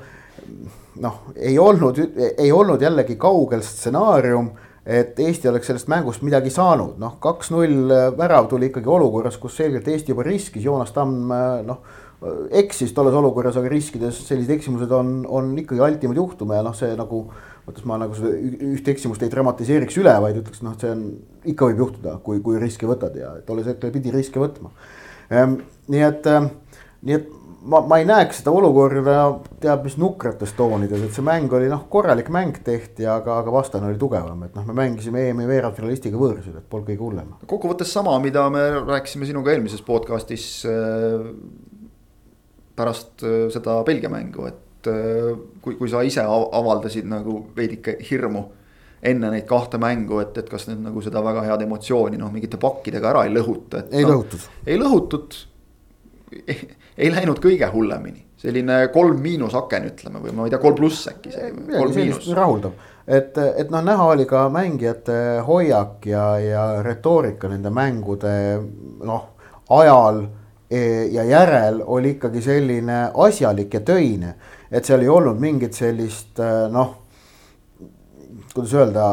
noh, 1.03 1.19
ei 1.37 1.59
olnud, 1.59 2.01
ei 2.37 2.53
olnud 2.53 2.83
jällegi 2.83 3.17
kaugel 3.21 3.63
stsenaarium, 3.63 4.51
et 4.87 5.19
Eesti 5.23 5.49
oleks 5.49 5.71
sellest 5.71 5.91
mängust 5.93 6.25
midagi 6.27 6.51
saanud, 6.51 6.97
noh, 6.99 7.19
kaks-null 7.23 7.93
värav 8.19 8.49
tuli 8.51 8.73
ikkagi 8.73 8.91
olukorras, 8.91 9.39
kus 9.39 9.61
selgelt 9.61 9.89
Eesti 9.89 10.11
juba 10.11 10.27
riskis, 10.27 10.65
Joonas 10.65 10.91
Tamm 10.97 11.31
noh 11.69 11.85
eksis 12.55 12.93
tolles 12.95 13.15
olukorras, 13.19 13.57
aga 13.59 13.71
riskides 13.73 14.21
sellised 14.27 14.53
eksimused 14.55 14.93
on, 14.95 15.23
on 15.27 15.53
ikkagi 15.59 15.83
altimad 15.83 16.19
juhtuma 16.21 16.61
ja 16.61 16.67
noh, 16.67 16.77
see 16.77 16.93
nagu. 16.99 17.27
Mõttes 17.67 17.85
ma 17.87 17.99
nagu 18.01 18.17
seda 18.19 18.33
ühte 18.73 18.95
eksimust 18.95 19.23
ei 19.23 19.31
dramatiseeriks 19.33 20.01
üle, 20.03 20.15
vaid 20.25 20.41
ütleks, 20.41 20.63
noh, 20.67 20.75
see 20.81 20.91
on, 20.91 21.05
ikka 21.53 21.71
võib 21.71 21.85
juhtuda, 21.85 22.17
kui, 22.25 22.41
kui 22.45 22.59
riske 22.63 22.89
võtad 22.91 23.15
ja 23.19 23.37
tolles 23.47 23.69
hetkel 23.71 23.95
pidi 23.95 24.15
riske 24.15 24.43
võtma. 24.43 24.73
Ehm, 25.31 25.61
nii 25.93 26.03
et, 26.09 26.27
ehm, 26.27 26.51
nii 27.07 27.19
et 27.19 27.31
ma, 27.63 27.81
ma 27.87 27.99
ei 28.01 28.07
näeks 28.09 28.41
seda 28.41 28.55
olukorda 28.55 29.19
teab 29.63 29.87
mis 29.87 29.97
nukrates 30.01 30.55
toonides, 30.59 31.05
et 31.07 31.15
see 31.15 31.25
mäng 31.27 31.53
oli 31.55 31.71
noh, 31.71 31.85
korralik 31.93 32.31
mäng 32.35 32.59
tehti, 32.67 33.07
aga, 33.09 33.39
aga 33.43 33.55
vastane 33.55 33.91
oli 33.91 34.01
tugevam, 34.01 34.43
et 34.47 34.57
noh, 34.59 34.67
me 34.69 34.77
mängisime 34.83 35.29
EM-i 35.29 35.47
veerandfinalistiga 35.51 36.19
võõrsil, 36.19 36.59
et 36.59 36.67
polnud 36.71 36.91
kõige 36.91 37.05
hullem. 37.05 37.37
kokkuvõttes 37.47 37.93
sama, 37.95 38.17
mida 38.23 38.49
me 38.53 38.65
rääkisime 38.81 39.29
sinuga 39.29 39.55
eelmises 39.55 39.85
podcast'is 39.87 40.49
äh, 40.67 41.31
pärast 42.79 43.23
äh, 43.27 43.47
seda 43.55 43.79
Belgia 43.87 44.11
mängu, 44.13 44.51
et 44.51 44.61
kui, 44.87 45.77
kui 45.77 45.89
sa 45.91 46.03
ise 46.07 46.25
avaldasid 46.27 47.07
nagu 47.09 47.39
veidike 47.57 47.99
hirmu 48.11 48.45
enne 49.03 49.33
neid 49.33 49.47
kahte 49.49 49.81
mängu, 49.83 50.21
et, 50.23 50.37
et 50.39 50.51
kas 50.51 50.69
nüüd 50.69 50.85
nagu 50.85 51.03
seda 51.03 51.23
väga 51.25 51.43
head 51.49 51.65
emotsiooni 51.65 52.21
noh, 52.21 52.31
mingite 52.31 52.61
pakkidega 52.63 53.11
ära 53.11 53.25
ei 53.27 53.33
lõhuta. 53.35 53.87
ei 53.91 54.07
no, 54.07 54.13
lõhutud. 54.15 54.45
ei 54.67 54.79
lõhutud 54.79 55.41
ei 56.99 57.11
läinud 57.13 57.41
kõige 57.43 57.69
hullemini, 57.73 58.25
selline 58.41 58.87
kolm 58.95 59.21
miinus 59.23 59.55
aken, 59.59 59.89
ütleme, 59.93 60.23
või 60.23 60.35
ma 60.37 60.47
ei 60.47 60.53
tea, 60.53 60.61
kolm 60.63 60.79
pluss 60.79 61.09
äkki 61.11 61.33
isegi. 61.33 62.35
rahuldav, 62.37 62.77
et, 63.07 63.39
et 63.39 63.73
noh, 63.73 63.83
näha 63.85 64.09
oli 64.15 64.27
ka 64.29 64.47
mängijate 64.53 65.19
hoiak 65.47 66.07
ja, 66.09 66.27
ja 66.43 66.67
retoorika 66.85 67.51
nende 67.53 67.73
mängude 67.75 68.35
noh, 69.05 69.29
ajal 69.73 70.25
e, 70.71 70.83
ja 71.15 71.25
järel 71.29 71.83
oli 71.87 72.17
ikkagi 72.17 72.43
selline 72.45 73.05
asjalik 73.27 73.79
ja 73.79 73.85
töine. 73.87 74.35
Et 74.73 74.89
seal 74.89 75.05
ei 75.05 75.13
olnud 75.13 75.41
mingit 75.41 75.77
sellist 75.77 76.41
noh, 76.73 76.95
kuidas 78.55 78.75
öelda, 78.81 79.07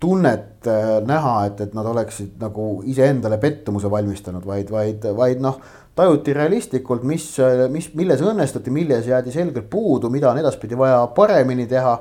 tunnet 0.00 0.68
näha, 1.06 1.34
et, 1.48 1.60
et 1.64 1.76
nad 1.76 1.86
oleksid 1.88 2.40
nagu 2.40 2.82
iseendale 2.88 3.38
pettumuse 3.40 3.88
valmistanud, 3.92 4.44
vaid, 4.44 4.72
vaid, 4.72 5.06
vaid 5.16 5.40
noh 5.44 5.60
tajuti 5.94 6.34
realistlikult, 6.34 7.04
mis, 7.06 7.28
mis, 7.70 7.88
milles 7.94 8.22
õnnestuti, 8.24 8.72
milles 8.74 9.06
jäädi 9.06 9.32
selgelt 9.32 9.68
puudu, 9.70 10.10
mida 10.10 10.32
on 10.32 10.40
edaspidi 10.42 10.76
vaja 10.78 11.04
paremini 11.14 11.68
teha 11.70 11.94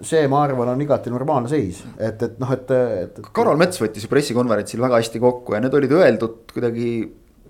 see, 0.00 0.26
ma 0.30 0.42
arvan, 0.46 0.72
on 0.72 0.82
igati 0.82 1.10
normaalne 1.10 1.50
seis, 1.50 1.82
et, 1.98 2.22
et 2.22 2.38
noh, 2.40 2.50
et, 2.54 2.70
et, 2.70 3.18
et. 3.18 3.30
Karol 3.34 3.58
Mets 3.60 3.80
võttis 3.82 4.06
ju 4.06 4.10
pressikonverentsil 4.12 4.82
väga 4.82 5.00
hästi 5.02 5.22
kokku 5.22 5.56
ja 5.56 5.62
need 5.62 5.74
olid 5.74 5.94
öeldud 5.98 6.54
kuidagi 6.54 6.90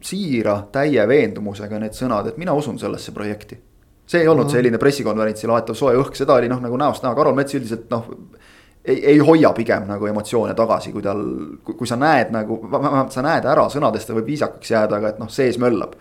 siira, 0.04 0.60
täie 0.72 1.04
veendumusega 1.10 1.80
need 1.82 1.96
sõnad, 1.96 2.30
et 2.30 2.38
mina 2.40 2.54
usun 2.56 2.78
sellesse 2.80 3.12
projekti. 3.14 3.58
See 4.08 4.22
ei 4.22 4.28
olnud 4.28 4.44
mm 4.44 4.48
-hmm. 4.48 4.52
selline 4.52 4.78
pressikonverentsil 4.78 5.50
aetav 5.52 5.76
soe 5.76 5.96
õhk, 5.96 6.14
seda 6.16 6.34
oli 6.34 6.48
noh, 6.48 6.60
nagu 6.64 6.76
näost 6.76 7.02
näha, 7.02 7.14
Karol 7.14 7.34
Mets 7.36 7.54
üldiselt 7.54 7.90
noh 7.90 8.06
ei, 8.84 9.06
ei 9.06 9.18
hoia 9.18 9.52
pigem 9.52 9.84
nagu 9.88 10.06
emotsioone 10.06 10.54
tagasi, 10.54 10.92
kui 10.92 11.02
tal, 11.02 11.20
kui 11.64 11.86
sa 11.86 11.96
näed 11.96 12.32
nagu, 12.32 12.60
vähemalt 12.70 13.12
sa 13.12 13.22
näed 13.22 13.44
ära, 13.44 13.66
sõnadest 13.68 14.08
ta 14.08 14.16
võib 14.16 14.30
viisakaks 14.32 14.70
jääda, 14.70 14.96
aga 14.96 15.12
et 15.12 15.18
noh, 15.18 15.28
sees 15.28 15.58
möllab. 15.58 15.92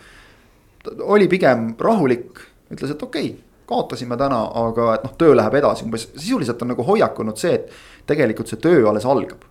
oli 1.02 1.28
pigem 1.28 1.76
rahulik, 1.80 2.40
ütles, 2.72 2.92
et 2.92 3.04
okei 3.04 3.30
okay,, 3.32 3.44
kaotasime 3.68 4.18
täna, 4.18 4.40
aga 4.56 4.94
et 4.96 5.04
noh, 5.04 5.14
töö 5.20 5.36
läheb 5.36 5.54
edasi, 5.60 5.84
umbes 5.84 6.08
sisuliselt 6.16 6.62
on 6.62 6.72
nagu 6.72 6.84
hoiak 6.84 7.20
olnud 7.20 7.38
see, 7.38 7.54
et 7.54 7.72
tegelikult 8.08 8.48
see 8.48 8.62
töö 8.64 8.90
alles 8.90 9.06
algab 9.06 9.44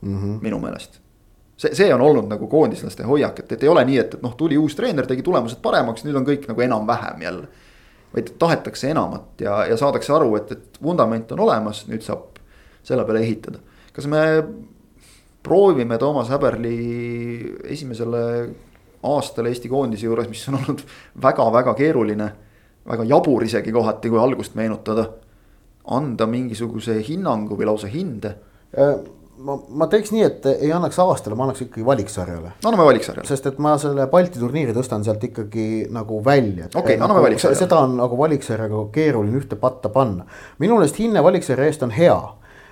mm. 0.00 0.16
-hmm. 0.16 0.38
minu 0.42 0.58
meelest 0.58 1.00
see, 1.56 1.74
see 1.74 1.94
on 1.94 2.00
olnud 2.00 2.28
nagu 2.28 2.48
koondislaste 2.48 3.06
hoiak, 3.06 3.38
et, 3.38 3.52
et 3.52 3.62
ei 3.62 3.68
ole 3.68 3.84
nii, 3.84 3.98
et, 3.98 4.14
et 4.14 4.22
noh, 4.22 4.34
tuli 4.36 4.58
uus 4.58 4.74
treener, 4.76 5.06
tegi 5.06 5.22
tulemused 5.22 5.62
paremaks, 5.62 6.04
nüüd 6.04 6.18
on 6.18 6.26
kõik 6.26 6.48
nagu 6.48 6.60
enam-vähem 6.60 7.22
jälle. 7.22 7.48
Vaid 8.14 8.32
tahetakse 8.38 8.90
enamat 8.90 9.42
ja, 9.44 9.64
ja 9.70 9.76
saadakse 9.76 10.12
aru, 10.14 10.36
et, 10.38 10.52
et 10.52 10.78
vundament 10.82 11.32
on 11.32 11.42
olemas, 11.46 11.84
nüüd 11.90 12.04
saab 12.06 12.40
selle 12.86 13.04
peale 13.04 13.24
ehitada. 13.26 13.60
kas 13.92 14.06
me 14.06 14.22
proovime 15.46 15.98
Toomas 15.98 16.30
Häberli 16.30 16.76
esimesele 17.64 18.22
aastale 19.06 19.52
Eesti 19.52 19.68
koondise 19.70 20.06
juures, 20.06 20.28
mis 20.28 20.42
on 20.50 20.58
olnud 20.58 20.82
väga-väga 21.22 21.74
keeruline, 21.78 22.30
väga 22.88 23.06
jabur 23.06 23.44
isegi 23.46 23.72
kohati, 23.74 24.10
kui 24.10 24.20
algust 24.20 24.56
meenutada, 24.58 25.06
anda 25.94 26.26
mingisuguse 26.26 26.98
hinnangu 27.06 27.58
või 27.58 27.68
lausa 27.70 27.90
hinde? 27.90 28.34
Ma, 29.36 29.58
ma 29.68 29.86
teeks 29.92 30.14
nii, 30.14 30.22
et 30.24 30.46
ei 30.54 30.70
annaks 30.72 30.96
aastale, 31.02 31.36
ma 31.36 31.44
annaks 31.44 31.66
ikkagi 31.66 31.84
valiksarjale. 31.86 32.54
anname 32.64 32.86
valiksarjale. 32.88 33.28
sest 33.28 33.50
et 33.50 33.58
ma 33.62 33.74
selle 33.80 34.06
Balti 34.08 34.40
turniiri 34.40 34.72
tõstan 34.76 35.04
sealt 35.04 35.24
ikkagi 35.28 35.86
nagu 35.92 36.22
välja. 36.24 36.70
okei 36.70 36.80
okay, 36.80 36.96
nagu, 36.96 37.10
anname 37.10 37.26
valiksarjale. 37.28 37.60
seda 37.60 37.82
on 37.84 37.98
nagu 38.00 38.18
valiksarjaga 38.18 38.86
keeruline 38.96 39.36
ühte 39.36 39.60
patta 39.60 39.92
panna. 39.92 40.24
minu 40.58 40.80
meelest 40.80 40.98
hinne 41.02 41.22
valiksarja 41.24 41.68
eest 41.68 41.84
on 41.84 41.92
hea 41.94 42.16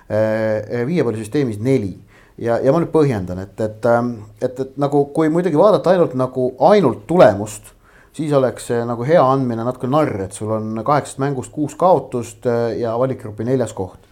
Äh, 0.09 0.81
äh, 0.81 0.87
viiepallisüsteemis 0.87 1.57
neli 1.59 1.95
ja, 2.37 2.59
ja 2.61 2.69
ma 2.69 2.77
nüüd 2.77 2.91
põhjendan, 2.93 3.39
et, 3.41 3.55
et, 3.57 3.85
ähm, 3.89 4.11
et, 4.37 4.59
et 4.61 4.75
nagu 4.77 4.99
kui 5.15 5.31
muidugi 5.33 5.57
vaadata 5.57 5.95
ainult 5.95 6.13
nagu 6.13 6.43
ainult 6.67 7.07
tulemust, 7.09 7.71
siis 8.13 8.29
oleks 8.37 8.67
see 8.69 8.83
nagu 8.85 9.01
hea 9.01 9.23
andmine 9.25 9.65
natuke 9.65 9.89
narr, 9.89 10.27
et 10.27 10.37
sul 10.37 10.51
on 10.53 10.83
kaheksast 10.85 11.17
mängust 11.23 11.49
kuus 11.55 11.73
kaotust 11.73 12.45
äh, 12.45 12.75
ja 12.83 12.93
valikgrupi 13.01 13.49
neljas 13.49 13.73
koht. 13.73 14.04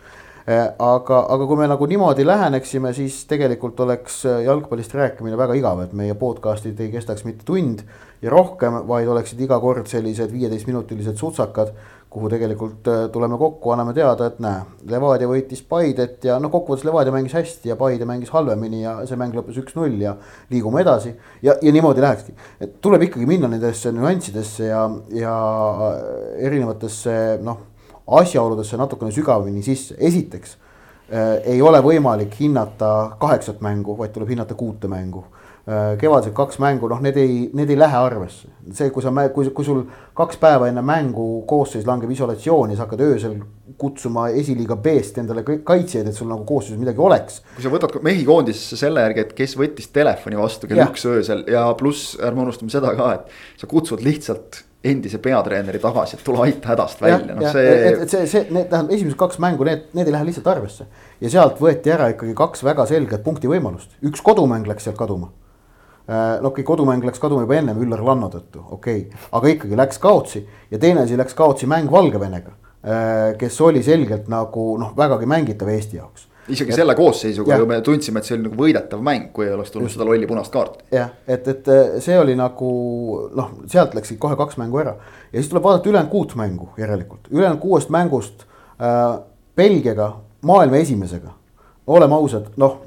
Aga, 0.43 1.19
aga 1.31 1.45
kui 1.47 1.59
me 1.59 1.67
nagu 1.71 1.87
niimoodi 1.87 2.25
läheneksime, 2.27 2.93
siis 2.93 3.21
tegelikult 3.29 3.79
oleks 3.79 4.23
jalgpallist 4.43 4.95
rääkimine 4.97 5.39
väga 5.39 5.55
igav, 5.55 5.83
et 5.85 5.93
meie 5.95 6.17
podcast'id 6.19 6.79
ei 6.83 6.91
kestaks 6.91 7.23
mitte 7.23 7.47
tund 7.47 7.85
ja 8.23 8.31
rohkem, 8.31 8.81
vaid 8.87 9.07
oleksid 9.07 9.39
iga 9.45 9.59
kord 9.63 9.87
sellised 9.91 10.31
viieteistminutilised 10.35 11.19
sutsakad 11.19 11.71
kuhu 12.13 12.29
tegelikult 12.29 12.87
äh, 12.87 13.09
tuleme 13.11 13.37
kokku, 13.37 13.71
anname 13.73 13.93
teada, 13.97 14.27
et 14.29 14.37
näe, 14.43 14.61
Levadia 14.89 15.27
võitis 15.29 15.63
Paidet 15.65 16.27
ja 16.27 16.37
noh, 16.41 16.51
kokkuvõttes 16.53 16.85
Levadia 16.85 17.13
mängis 17.15 17.33
hästi 17.33 17.71
ja 17.71 17.77
Paide 17.79 18.05
mängis 18.09 18.29
halvemini 18.33 18.83
ja 18.83 18.99
see 19.09 19.17
mäng 19.19 19.33
lõppes 19.33 19.57
üks-null 19.63 19.97
ja 20.03 20.13
liigume 20.53 20.83
edasi. 20.85 21.15
ja, 21.41 21.57
ja 21.61 21.73
niimoodi 21.73 22.03
lähekski, 22.05 22.35
et 22.61 22.77
tuleb 22.85 23.07
ikkagi 23.07 23.25
minna 23.29 23.49
nendesse 23.49 23.91
nüanssidesse 23.95 24.69
ja, 24.69 24.83
ja 25.17 25.35
erinevatesse 26.37 27.15
noh, 27.41 27.72
asjaoludesse 28.07 28.77
natukene 28.77 29.11
sügavamini 29.11 29.63
sisse, 29.63 29.95
esiteks 29.99 30.57
äh, 30.57 31.39
ei 31.55 31.61
ole 31.61 31.81
võimalik 31.83 32.35
hinnata 32.39 33.15
kaheksat 33.19 33.61
mängu, 33.61 33.97
vaid 33.97 34.13
tuleb 34.15 34.35
hinnata 34.35 34.57
kuute 34.59 34.91
mängu 34.91 35.25
Äh, 35.63 35.93
kevadised 35.95 36.33
kaks 36.35 36.57
mängu, 36.59 36.89
noh, 36.91 36.99
need 36.99 37.15
ei, 37.15 37.35
need 37.55 37.69
ei 37.71 37.77
lähe 37.79 37.95
arvesse. 37.95 38.49
see, 38.75 38.89
kui 38.91 39.03
sa, 39.03 39.13
kui, 39.31 39.47
kui 39.55 39.63
sul 39.63 39.77
kaks 40.11 40.35
päeva 40.41 40.67
enne 40.67 40.81
mängu 40.83 41.45
koosseis 41.47 41.85
langeb 41.87 42.11
isolatsiooni, 42.11 42.75
sa 42.75 42.83
hakkad 42.83 43.03
öösel 43.05 43.37
kutsuma 43.79 44.25
esiliiga 44.35 44.75
B-st 44.75 45.21
endale 45.23 45.45
kaitsjaid, 45.47 46.09
et 46.11 46.19
sul 46.19 46.27
nagu 46.27 46.43
koosseisus 46.49 46.81
midagi 46.81 46.99
oleks. 46.99 47.39
kui 47.55 47.63
sa 47.63 47.71
võtad 47.71 47.95
mehi 48.03 48.27
koondisesse 48.27 48.81
selle 48.81 49.05
järgi, 49.07 49.23
et 49.23 49.31
kes 49.37 49.55
võttis 49.61 49.87
telefoni 49.95 50.41
vastu 50.41 50.67
kell 50.67 50.83
üks 50.83 51.07
öösel 51.07 51.45
ja 51.55 51.63
pluss 51.79 52.17
ärme 52.19 52.43
unustame 52.43 52.75
seda 52.75 52.91
ka, 52.99 53.13
et 53.21 53.63
sa 53.63 53.71
kutsud 53.71 54.03
lihtsalt 54.03 54.65
endise 54.83 55.19
peatreeneri 55.23 55.79
tagasi, 55.79 56.17
et 56.17 56.25
tule 56.25 56.41
aita 56.43 56.73
hädast 56.73 57.01
välja, 57.01 57.37
noh 57.37 57.53
see. 57.55 57.69
et, 57.75 58.01
et 58.03 58.11
see, 58.11 58.25
see, 58.27 58.47
need 58.49 58.67
tähendab 58.71 58.91
esimesed 58.97 59.19
kaks 59.19 59.39
mängu, 59.43 59.63
need, 59.67 59.85
need 59.95 60.09
ei 60.09 60.15
lähe 60.17 60.27
lihtsalt 60.27 60.49
arvesse. 60.51 60.89
ja 61.23 61.31
sealt 61.31 61.61
võeti 61.63 61.93
ära 61.93 62.09
ikkagi 62.11 62.35
kaks 62.35 62.65
väga 62.67 62.85
selget 62.89 63.23
punkti 63.23 63.51
võimalust, 63.51 63.95
üks 64.03 64.21
kodumäng 64.25 64.67
läks 64.67 64.89
sealt 64.89 64.99
kaduma 64.99 65.31
Äh, 66.09 66.41
no 66.41 66.49
okei 66.49 66.63
okay,, 66.63 66.63
kodumäng 66.67 67.05
läks 67.07 67.19
kaduma 67.23 67.45
juba 67.45 67.55
ennem 67.55 67.77
Üllar 67.79 68.01
Lanno 68.03 68.27
tõttu, 68.27 68.59
okei 68.75 69.05
okay., 69.05 69.27
aga 69.39 69.51
ikkagi 69.53 69.77
läks 69.79 70.01
kaotsi 70.03 70.41
ja 70.67 70.75
teine 70.75 71.05
asi 71.05 71.15
läks 71.15 71.31
kaotsi 71.37 71.69
mäng 71.71 71.87
Valgevenega, 71.91 72.51
äh, 72.83 73.21
kes 73.39 73.59
oli 73.63 73.79
selgelt 73.85 74.27
nagu 74.27 74.65
noh, 74.81 74.91
vägagi 74.97 75.29
mängitav 75.31 75.71
Eesti 75.71 76.01
jaoks 76.01 76.27
isegi 76.47 76.71
et, 76.71 76.75
selle 76.75 76.95
koosseisuga 76.95 77.57
ju 77.61 77.67
me 77.69 77.81
tundsime, 77.85 78.19
et 78.19 78.29
see 78.29 78.37
oli 78.37 78.47
nagu 78.47 78.59
võidetav 78.59 79.03
mäng, 79.05 79.29
kui 79.35 79.47
ei 79.47 79.53
oleks 79.55 79.73
tulnud 79.73 79.91
seda 79.93 80.07
lolli 80.07 80.27
punast 80.29 80.53
kaarti. 80.53 80.85
jah, 80.95 81.11
et, 81.27 81.47
et 81.47 81.69
äh, 81.71 81.97
see 82.03 82.17
oli 82.19 82.35
nagu 82.39 82.71
noh, 83.35 83.51
sealt 83.71 83.95
läksid 83.97 84.19
kohe 84.21 84.37
kaks 84.39 84.59
mängu 84.61 84.81
ära 84.83 84.95
ja 85.31 85.37
siis 85.37 85.51
tuleb 85.51 85.67
vaadata 85.67 85.89
ülejäänud 85.91 86.11
kuut 86.11 86.35
mängu 86.39 86.71
järelikult, 86.77 87.29
ülejäänud 87.31 87.61
kuuest 87.63 87.93
mängust 87.93 88.47
äh, 88.81 89.19
Belgiaga, 89.55 90.15
maailma 90.41 90.81
esimesega, 90.81 91.35
oleme 91.87 92.15
ausad, 92.17 92.49
noh 92.57 92.81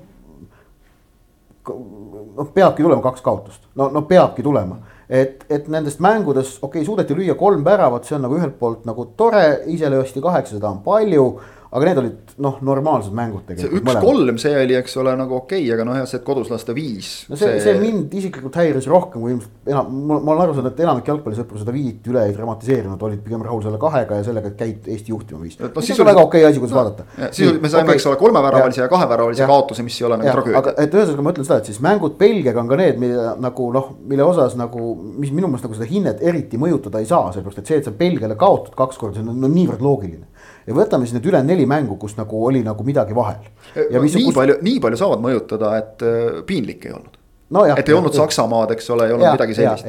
noh, 2.36 2.50
peabki 2.54 2.84
tulema 2.84 3.02
kaks 3.02 3.24
kaotust, 3.24 3.64
no, 3.74 3.88
no 3.92 4.02
peabki 4.02 4.42
tulema. 4.42 4.78
et, 5.08 5.44
et 5.50 5.68
nendest 5.70 6.00
mängudest, 6.02 6.58
okei 6.62 6.80
okay,, 6.80 6.86
suudeti 6.86 7.14
lüüa 7.14 7.36
kolm 7.38 7.64
väravat, 7.64 8.08
see 8.08 8.16
on 8.16 8.24
nagu 8.26 8.38
ühelt 8.38 8.56
poolt 8.58 8.86
nagu 8.88 9.06
tore, 9.18 9.44
ise 9.70 9.90
löösti 9.90 10.22
kaheksa, 10.22 10.56
seda 10.56 10.72
on 10.72 10.80
palju. 10.82 11.28
Aga 11.76 11.88
need 11.90 11.98
olid 12.00 12.34
noh, 12.40 12.56
normaalsed 12.64 13.14
mängud 13.16 13.42
see 13.44 13.56
tegelikult. 13.56 13.82
üks-kolm, 13.84 14.38
see 14.40 14.52
oli, 14.56 14.76
eks 14.78 14.96
ole, 15.02 15.12
nagu 15.18 15.36
okei 15.36 15.60
okay,, 15.60 15.72
aga 15.74 15.84
noh, 15.88 15.96
jah, 16.00 16.06
see, 16.08 16.20
et 16.20 16.24
kodus 16.26 16.48
lasta 16.52 16.74
viis. 16.76 17.10
no 17.30 17.36
see, 17.38 17.58
see 17.62 17.74
mind 17.80 18.14
isiklikult 18.16 18.56
häiris 18.56 18.88
rohkem 18.90 19.24
kui 19.24 19.34
ilmselt 19.34 19.70
enam, 19.72 19.90
ma 20.08 20.18
olen 20.22 20.42
aru 20.46 20.56
saanud, 20.56 20.72
et 20.72 20.82
enamik 20.86 21.10
jalgpallisõpru 21.12 21.60
seda 21.60 21.74
viit 21.74 22.08
üle 22.08 22.22
ei 22.24 22.32
dramatiseerinud, 22.36 23.02
olid 23.08 23.20
pigem 23.24 23.44
rahul 23.44 23.60
selle 23.66 23.80
kahega 23.82 24.20
ja 24.20 24.26
sellega, 24.26 24.52
et 24.52 24.60
käid 24.60 24.88
Eesti 24.96 25.12
juhtima 25.12 25.42
viis 25.42 25.58
no,. 25.60 25.70
mis 25.76 26.00
on 26.00 26.10
väga 26.10 26.24
okei 26.24 26.44
okay 26.44 26.50
asi, 26.50 26.62
kuidas 26.62 26.76
vaadata. 26.78 27.06
siis 27.36 27.60
me 27.60 27.72
saime 27.72 27.90
okay., 27.90 28.00
eks 28.00 28.08
ole, 28.08 28.20
kolmeväravalise 28.20 28.82
ja, 28.82 28.88
ja 28.88 28.92
kaheväravalise 28.94 29.50
kaotuse, 29.52 29.84
mis 29.86 30.00
ei 30.00 30.08
ole 30.08 30.20
nagu 30.22 30.32
tragöödia. 30.32 30.62
aga 30.62 30.74
et 30.80 30.96
ühesõnaga 30.96 31.26
ma 31.26 31.34
ütlen 31.36 31.48
seda, 31.50 31.60
et 31.60 31.70
siis 31.72 31.82
mängud 31.84 32.16
Belgiaga 32.20 32.62
on 32.64 32.72
ka 32.72 32.80
need, 32.80 33.00
mille 33.02 33.36
nagu 33.44 33.68
noh, 33.76 33.92
mille 34.08 34.24
osas 34.24 34.56
nagu, 34.56 34.94
mis 35.20 35.34
minu 35.34 35.50
meelest 35.50 35.68
nagu 35.68 35.76
seda 35.76 35.90
hinnet 35.90 36.24
eriti 36.24 36.60
mõjutada 36.60 37.04
ei 37.04 37.10
saa, 37.10 37.28
sellepärast 37.34 37.60
et 37.60 37.72
see, 37.72 37.82
et 37.82 37.88
sa 37.88 37.94
Belgiale 37.96 38.38
kaotad 38.40 38.76
kaks 38.78 39.00
korda, 39.00 39.20
see 39.20 39.26
on 39.26 39.44
no, 39.44 39.50
niivõrd 39.52 39.84
loogiline 39.84 40.24
ja 40.66 40.74
võtame 40.74 41.06
siis 41.06 41.14
need 41.16 41.28
ülejäänud 41.30 41.52
neli 41.52 41.66
mängu, 41.66 41.96
kus 42.00 42.16
nagu 42.18 42.44
oli 42.46 42.62
nagu 42.66 42.84
midagi 42.84 43.14
vahel. 43.14 43.44
nii 43.76 44.10
kus... 44.24 44.34
palju, 44.34 44.58
nii 44.62 44.80
palju 44.82 44.98
saavad 45.00 45.22
mõjutada, 45.22 45.76
et 45.78 46.06
äh, 46.06 46.42
piinlik 46.46 46.88
ei 46.88 46.96
olnud 46.96 47.16
no. 47.50 47.64
et 47.64 47.88
ei 47.88 47.94
ja, 47.94 47.98
olnud 47.98 48.14
ja, 48.14 48.22
Saksamaad, 48.22 48.72
eks 48.76 48.90
ole, 48.90 49.06
ei 49.06 49.14
olnud 49.16 49.28
ja, 49.28 49.34
midagi 49.36 49.54
sellist. 49.58 49.86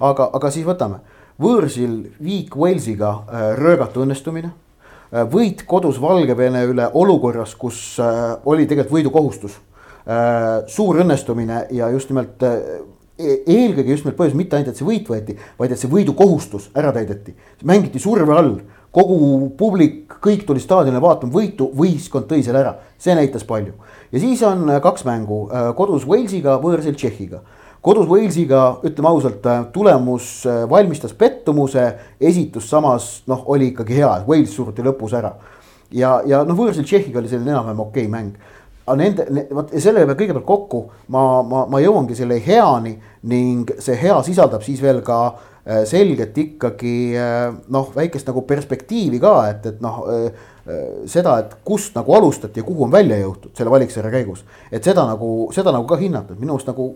aga, 0.00 0.30
aga 0.38 0.50
siis 0.54 0.66
võtame 0.66 1.02
võõrsil 1.42 1.98
viik 2.22 2.56
Walesiga 2.56 3.12
äh, 3.12 3.46
röögatu 3.60 4.04
õnnestumine 4.06 4.50
äh,. 4.50 5.24
võit 5.30 5.66
kodus 5.68 6.00
Valgevene 6.02 6.64
üle 6.70 6.90
olukorras, 6.94 7.54
kus 7.58 8.00
äh, 8.02 8.36
oli 8.44 8.66
tegelikult 8.66 8.98
võidukohustus 8.98 9.58
äh,. 10.06 10.66
suur 10.72 11.02
õnnestumine 11.04 11.66
ja 11.76 11.90
just 11.94 12.10
nimelt 12.12 12.42
äh, 12.46 12.80
e-, 13.18 13.42
eelkõige 13.44 13.92
just 13.92 14.06
nimelt 14.06 14.18
põhjus 14.18 14.38
mitte 14.38 14.58
ainult, 14.58 14.72
et 14.72 14.80
see 14.80 14.88
võit 14.88 15.12
võeti, 15.12 15.36
vaid 15.58 15.76
et 15.76 15.82
see 15.82 15.92
võidukohustus 15.92 16.70
ära 16.74 16.94
täideti. 16.96 17.36
mängiti 17.64 18.02
surve 18.02 18.34
all 18.34 18.56
kogu 18.96 19.50
publik, 19.58 20.16
kõik 20.24 20.46
tuli 20.48 20.62
staadionile 20.62 21.02
vaatama 21.04 21.34
võitu, 21.34 21.68
võistkond 21.76 22.28
tõi 22.30 22.40
selle 22.44 22.62
ära, 22.62 22.72
see 22.98 23.14
näitas 23.16 23.44
palju. 23.44 23.74
ja 24.12 24.22
siis 24.22 24.42
on 24.46 24.70
äh, 24.70 24.80
kaks 24.82 25.04
mängu, 25.04 25.46
äh, 25.50 25.68
kodus 25.76 26.06
Walesiga, 26.08 26.56
võõrsil 26.62 26.96
Tšehhiga. 26.96 27.42
kodus 27.82 28.08
Walesiga, 28.08 28.78
ütleme 28.82 29.08
ausalt, 29.08 29.44
äh, 29.46 29.66
tulemus 29.72 30.46
valmistas 30.70 31.12
pettumuse, 31.12 31.92
esitus 32.20 32.70
samas 32.70 33.22
noh, 33.26 33.44
oli 33.46 33.72
ikkagi 33.74 34.00
hea, 34.00 34.12
Wales 34.28 34.54
suruti 34.56 34.82
lõpus 34.82 35.12
ära. 35.12 35.34
ja, 35.90 36.22
ja 36.26 36.44
noh, 36.44 36.56
võõrsil 36.56 36.84
Tšehhiga 36.84 37.20
oli 37.20 37.28
selline 37.28 37.52
enam-vähem 37.52 37.80
okei 37.80 38.06
okay 38.06 38.12
mäng 38.12 38.38
aga 38.86 38.96
nende 38.96 39.26
ne,, 39.30 39.44
vot 39.50 39.72
selle 39.82 40.06
peab 40.06 40.16
kõigepealt 40.16 40.46
kokku, 40.46 40.80
ma, 41.10 41.42
ma, 41.42 41.66
ma 41.66 41.80
jõuangi 41.82 42.16
selle 42.16 42.38
heani 42.40 42.94
ning 43.26 43.72
see 43.82 43.98
hea 43.98 44.16
sisaldab 44.22 44.62
siis 44.62 44.80
veel 44.80 45.02
ka 45.04 45.18
äh, 45.26 45.55
selgelt 45.66 46.36
ikkagi 46.38 47.16
äh, 47.18 47.48
noh, 47.74 47.88
väikest 47.94 48.28
nagu 48.30 48.44
perspektiivi 48.46 49.18
ka, 49.22 49.32
et, 49.50 49.64
et 49.66 49.80
noh 49.82 50.04
äh, 50.12 50.44
seda, 51.10 51.36
et 51.42 51.56
kust 51.66 51.96
nagu 51.98 52.14
alustati 52.14 52.62
ja 52.62 52.66
kuhu 52.66 52.86
on 52.86 52.92
välja 52.94 53.18
jõutud 53.18 53.50
selle 53.58 53.72
valiksarja 53.74 54.12
käigus. 54.14 54.44
et 54.70 54.86
seda 54.86 55.06
nagu, 55.08 55.48
seda 55.54 55.74
nagu 55.74 55.86
ka 55.90 55.98
hinnata, 55.98 56.34
et 56.34 56.42
minu 56.42 56.54
arust 56.54 56.70
nagu 56.70 56.88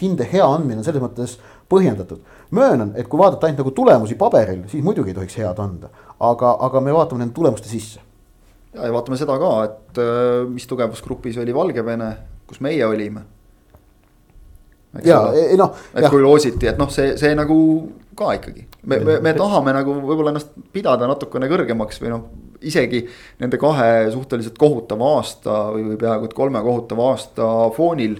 hinde 0.00 0.28
hea 0.30 0.46
andmine 0.46 0.78
on 0.82 0.86
selles 0.86 1.02
mõttes 1.02 1.36
põhjendatud. 1.70 2.22
möönan, 2.50 2.92
et 2.94 3.08
kui 3.10 3.18
vaadata 3.18 3.48
ainult 3.48 3.64
nagu 3.64 3.74
tulemusi 3.74 4.14
paberil, 4.14 4.62
siis 4.70 4.84
muidugi 4.84 5.10
ei 5.10 5.18
tohiks 5.18 5.38
head 5.42 5.58
anda, 5.58 5.90
aga, 6.20 6.56
aga 6.68 6.80
me 6.80 6.94
vaatame 6.94 7.24
nende 7.24 7.34
tulemuste 7.34 7.68
sisse. 7.68 8.00
ja, 8.74 8.86
ja 8.86 8.92
vaatame 8.94 9.18
seda 9.18 9.38
ka, 9.42 9.54
et 9.64 10.02
mis 10.54 10.70
tugevusgrupis 10.70 11.42
oli 11.42 11.54
Valgevene, 11.54 12.16
kus 12.46 12.62
meie 12.62 12.86
olime 12.86 13.33
ja, 15.04 15.18
ei 15.34 15.56
noh. 15.58 15.74
et 15.94 16.06
kui 16.12 16.22
loositi, 16.22 16.68
et 16.70 16.78
noh, 16.78 16.90
see, 16.92 17.14
see 17.20 17.34
nagu 17.34 17.56
ka 18.16 18.34
ikkagi. 18.38 18.66
me, 18.86 18.98
me, 19.02 19.18
me 19.24 19.34
tahame 19.36 19.74
nagu 19.74 19.96
võib-olla 20.00 20.32
ennast 20.34 20.54
pidada 20.72 21.08
natukene 21.10 21.48
kõrgemaks 21.50 22.00
või 22.02 22.12
noh, 22.12 22.28
isegi 22.64 23.02
nende 23.42 23.58
kahe 23.60 24.10
suhteliselt 24.14 24.58
kohutava 24.60 25.16
aasta 25.18 25.58
või, 25.74 25.88
või 25.90 25.98
peaaegu 26.00 26.30
et 26.30 26.36
kolme 26.36 26.62
kohutava 26.64 27.10
aasta 27.12 27.50
foonil. 27.76 28.18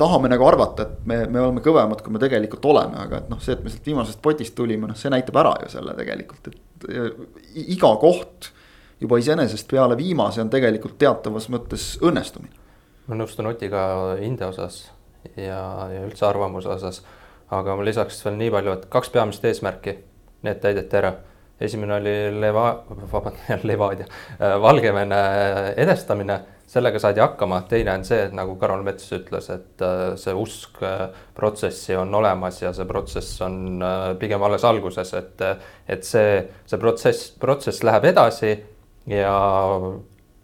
tahame 0.00 0.30
nagu 0.32 0.46
arvata, 0.46 0.86
et 0.86 1.06
me, 1.06 1.18
me 1.26 1.40
oleme 1.40 1.60
kõvemad, 1.64 2.00
kui 2.02 2.14
me 2.14 2.20
tegelikult 2.22 2.64
oleme, 2.70 2.96
aga 3.02 3.22
et 3.22 3.32
noh, 3.32 3.40
see, 3.42 3.56
et 3.58 3.64
me 3.64 3.72
sealt 3.72 3.86
viimasest 3.86 4.22
potist 4.22 4.54
tulime, 4.56 4.88
noh, 4.88 4.96
see 4.96 5.10
näitab 5.12 5.36
ära 5.42 5.56
ju 5.64 5.72
selle 5.74 5.96
tegelikult, 5.98 6.48
et 6.48 7.66
iga 7.66 7.90
koht 8.00 8.52
juba 9.00 9.18
iseenesest 9.20 9.68
peale 9.70 9.96
viimase 9.98 10.40
on 10.42 10.50
tegelikult 10.50 10.96
teatavas 10.98 11.48
mõttes 11.52 11.90
õnnestumine. 12.02 12.54
ma 13.08 13.18
nõustun 13.18 13.46
Otiga 13.50 13.82
hinde 14.20 14.46
osas 14.48 14.86
ja, 15.36 15.62
ja 15.92 16.02
üldse 16.04 16.26
arvamuse 16.28 16.70
osas. 16.74 17.02
Aga 17.54 17.78
ma 17.78 17.86
lisaks 17.86 18.20
veel 18.26 18.36
nii 18.36 18.52
palju, 18.52 18.76
et 18.76 18.86
kaks 18.92 19.10
peamist 19.14 19.44
eesmärki, 19.48 19.96
need 20.44 20.62
täideti 20.62 21.00
ära. 21.00 21.14
esimene 21.60 21.94
oli 21.94 22.40
Leva-, 22.40 22.84
vabandust, 23.12 23.64
Levadia, 23.66 24.04
äh, 24.38 24.54
Valgevene 24.62 25.16
edestamine, 25.76 26.36
sellega 26.68 27.00
saadi 27.02 27.20
hakkama, 27.20 27.62
teine 27.68 27.96
on 27.96 28.04
see, 28.04 28.20
et 28.28 28.36
nagu 28.36 28.54
Karol 28.60 28.84
Mets 28.86 29.08
ütles, 29.16 29.48
et 29.50 29.82
äh, 29.82 30.12
see 30.20 30.36
usk 30.38 30.78
äh, 30.86 31.08
protsessi 31.34 31.96
on 31.98 32.14
olemas 32.14 32.60
ja 32.62 32.70
see 32.76 32.86
protsess 32.86 33.40
on 33.42 33.82
pigem 34.20 34.44
alles 34.46 34.68
alguses, 34.68 35.14
et, 35.18 35.42
et 35.88 36.06
see, 36.06 36.44
see 36.68 36.78
protsess, 36.78 37.32
protsess 37.40 37.82
läheb 37.82 38.06
edasi 38.12 38.54
ja 39.10 39.34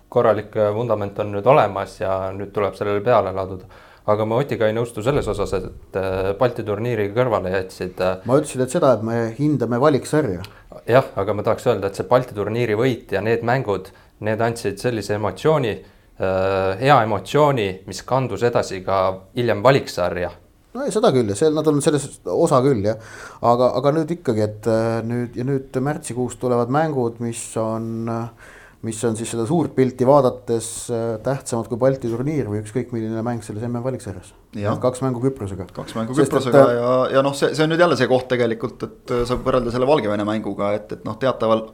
korralik 0.08 0.56
vundament 0.74 1.18
on 1.22 1.30
nüüd 1.36 1.46
olemas 1.46 2.00
ja 2.00 2.32
nüüd 2.34 2.50
tuleb 2.54 2.74
sellele 2.74 3.04
peale 3.04 3.30
laduda 3.36 3.70
aga 4.10 4.26
ma 4.28 4.38
Otiga 4.42 4.68
ei 4.68 4.76
nõustu 4.76 5.02
selles 5.04 5.28
osas, 5.30 5.54
et 5.56 5.98
äh, 5.98 6.30
Balti 6.38 6.64
turniiri 6.66 7.08
kõrvale 7.14 7.54
jätsid. 7.54 8.00
Äh, 8.04 8.20
ma 8.28 8.38
ütlesin, 8.40 8.64
et 8.64 8.74
seda, 8.74 8.92
et 8.96 9.04
me 9.06 9.18
hindame 9.38 9.80
valiksarja. 9.80 10.44
jah, 10.90 11.10
aga 11.16 11.34
ma 11.34 11.44
tahaks 11.46 11.68
öelda, 11.70 11.88
et 11.88 11.98
see 11.98 12.08
Balti 12.08 12.36
turniiri 12.36 12.76
võit 12.78 13.14
ja 13.16 13.24
need 13.24 13.44
mängud, 13.46 13.90
need 14.24 14.40
andsid 14.44 14.80
sellise 14.82 15.16
emotsiooni, 15.16 15.74
äh, 16.20 16.70
hea 16.84 17.02
emotsiooni, 17.06 17.68
mis 17.88 18.02
kandus 18.06 18.44
edasi 18.44 18.82
ka 18.84 19.04
hiljem 19.36 19.62
valiksarja 19.64 20.32
no 20.74 20.88
seda 20.90 21.12
küll 21.14 21.28
ja 21.30 21.36
see, 21.38 21.52
nad 21.54 21.68
on 21.70 21.76
selles 21.84 22.08
osa 22.26 22.58
küll 22.64 22.82
jah, 22.82 22.98
aga, 23.46 23.68
aga 23.78 23.92
nüüd 23.94 24.10
ikkagi, 24.16 24.42
et 24.42 24.66
nüüd 25.06 25.36
ja 25.38 25.46
nüüd 25.46 25.76
märtsikuus 25.86 26.34
tulevad 26.40 26.72
mängud, 26.74 27.20
mis 27.22 27.44
on 27.62 28.10
äh, 28.10 28.53
mis 28.84 28.98
on 29.08 29.16
siis 29.16 29.30
seda 29.32 29.46
suurt 29.48 29.74
pilti 29.76 30.06
vaadates 30.08 30.70
äh, 30.92 31.04
tähtsamad 31.24 31.68
kui 31.70 31.80
Balti 31.80 32.10
turniir 32.12 32.48
või 32.50 32.60
ükskõik 32.62 32.92
milline 32.94 33.22
mäng 33.24 33.44
selles 33.44 33.64
MM-valiksarjas. 33.66 34.34
kaks 34.82 35.04
mängu 35.04 35.22
Küprosega. 35.24 35.66
kaks 35.72 35.96
mängu 35.96 36.16
Küprosega 36.16 36.64
et, 36.64 36.74
ja, 36.78 36.90
ja 37.16 37.22
noh, 37.24 37.36
see, 37.36 37.54
see 37.56 37.64
on 37.64 37.72
nüüd 37.72 37.84
jälle 37.84 37.96
see 38.00 38.10
koht 38.10 38.28
tegelikult, 38.32 38.84
et 38.88 39.14
äh, 39.14 39.24
saab 39.28 39.46
võrrelda 39.46 39.72
selle 39.74 39.88
Valgevene 39.88 40.26
mänguga, 40.28 40.74
et, 40.78 40.92
et 40.98 41.08
noh, 41.08 41.16
teataval 41.20 41.66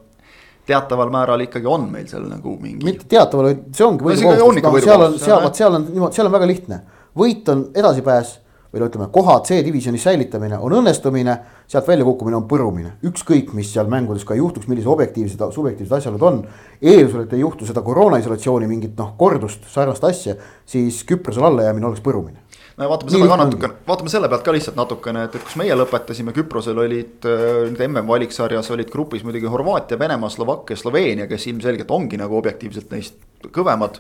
teataval 0.71 1.11
määral 1.11 1.43
ikkagi 1.43 1.67
on 1.67 1.89
meil 1.91 2.07
seal 2.11 2.29
nagu 2.31 2.55
mingi. 2.61 2.85
mitte 2.87 3.09
teataval, 3.11 3.51
see 3.75 3.87
ongi 3.87 4.07
võidukohustus, 4.07 4.63
no, 4.63 4.85
seal 4.85 5.07
on, 5.07 5.19
seal, 5.19 5.43
vot 5.43 5.61
seal 5.63 5.79
on 5.79 5.89
niimoodi, 5.89 6.19
seal 6.19 6.31
on 6.31 6.37
väga 6.37 6.51
lihtne. 6.51 6.81
võit 7.19 7.49
on 7.51 7.67
edasipääs 7.75 8.37
või 8.71 8.83
no 8.83 8.87
ütleme, 8.87 9.09
koha 9.13 9.41
C-divisjonis 9.47 10.05
säilitamine 10.07 10.59
on 10.63 10.75
õnnestumine, 10.79 11.37
sealt 11.71 11.89
väljakukkumine 11.91 12.39
on 12.39 12.47
põrumine. 12.51 12.93
ükskõik, 13.07 13.53
mis 13.55 13.73
seal 13.73 13.91
mängudes 13.91 14.25
ka 14.25 14.37
juhtuks, 14.39 14.69
millised 14.71 14.91
objektiivsed, 14.91 15.43
subjektiivsed 15.55 15.97
asjaolud 15.97 16.23
on. 16.23 16.45
eeldusel, 16.83 17.25
et 17.25 17.33
ei 17.33 17.41
juhtu 17.41 17.67
seda 17.67 17.83
koroonaisolatsiooni 17.83 18.69
mingit 18.71 18.95
noh, 18.99 19.15
kordust, 19.19 19.67
sarnast 19.69 20.05
asja, 20.05 20.37
siis 20.67 21.03
Küprosel 21.05 21.45
allajäämine 21.45 21.87
oleks 21.87 22.01
põrumine. 22.01 22.39
no 22.77 22.85
ja 22.85 22.89
vaatame 22.89 23.11
seda 23.11 23.27
ka 23.27 23.41
natukene, 23.43 23.75
vaatame 23.89 24.15
selle 24.15 24.29
pealt 24.29 24.47
ka 24.47 24.53
lihtsalt 24.55 24.79
natukene, 24.79 25.25
et, 25.25 25.35
et 25.35 25.45
kus 25.45 25.59
meie 25.59 25.75
lõpetasime, 25.75 26.33
Küprosel 26.37 26.79
olid 26.79 27.27
äh, 27.27 27.43
nüüd 27.73 27.83
MM-valiksarjas 27.89 28.71
olid 28.71 28.91
grupis 28.91 29.27
muidugi 29.27 29.51
Horvaatia, 29.51 29.99
Venemaa, 29.99 30.31
Slovakkia, 30.31 30.79
Sloveenia, 30.79 31.27
kes 31.27 31.51
ilmselgelt 31.51 31.91
ongi 31.91 32.23
nagu 32.23 32.39
objektiivselt 32.39 32.95
neist 32.95 33.19
kõvemad 33.51 33.99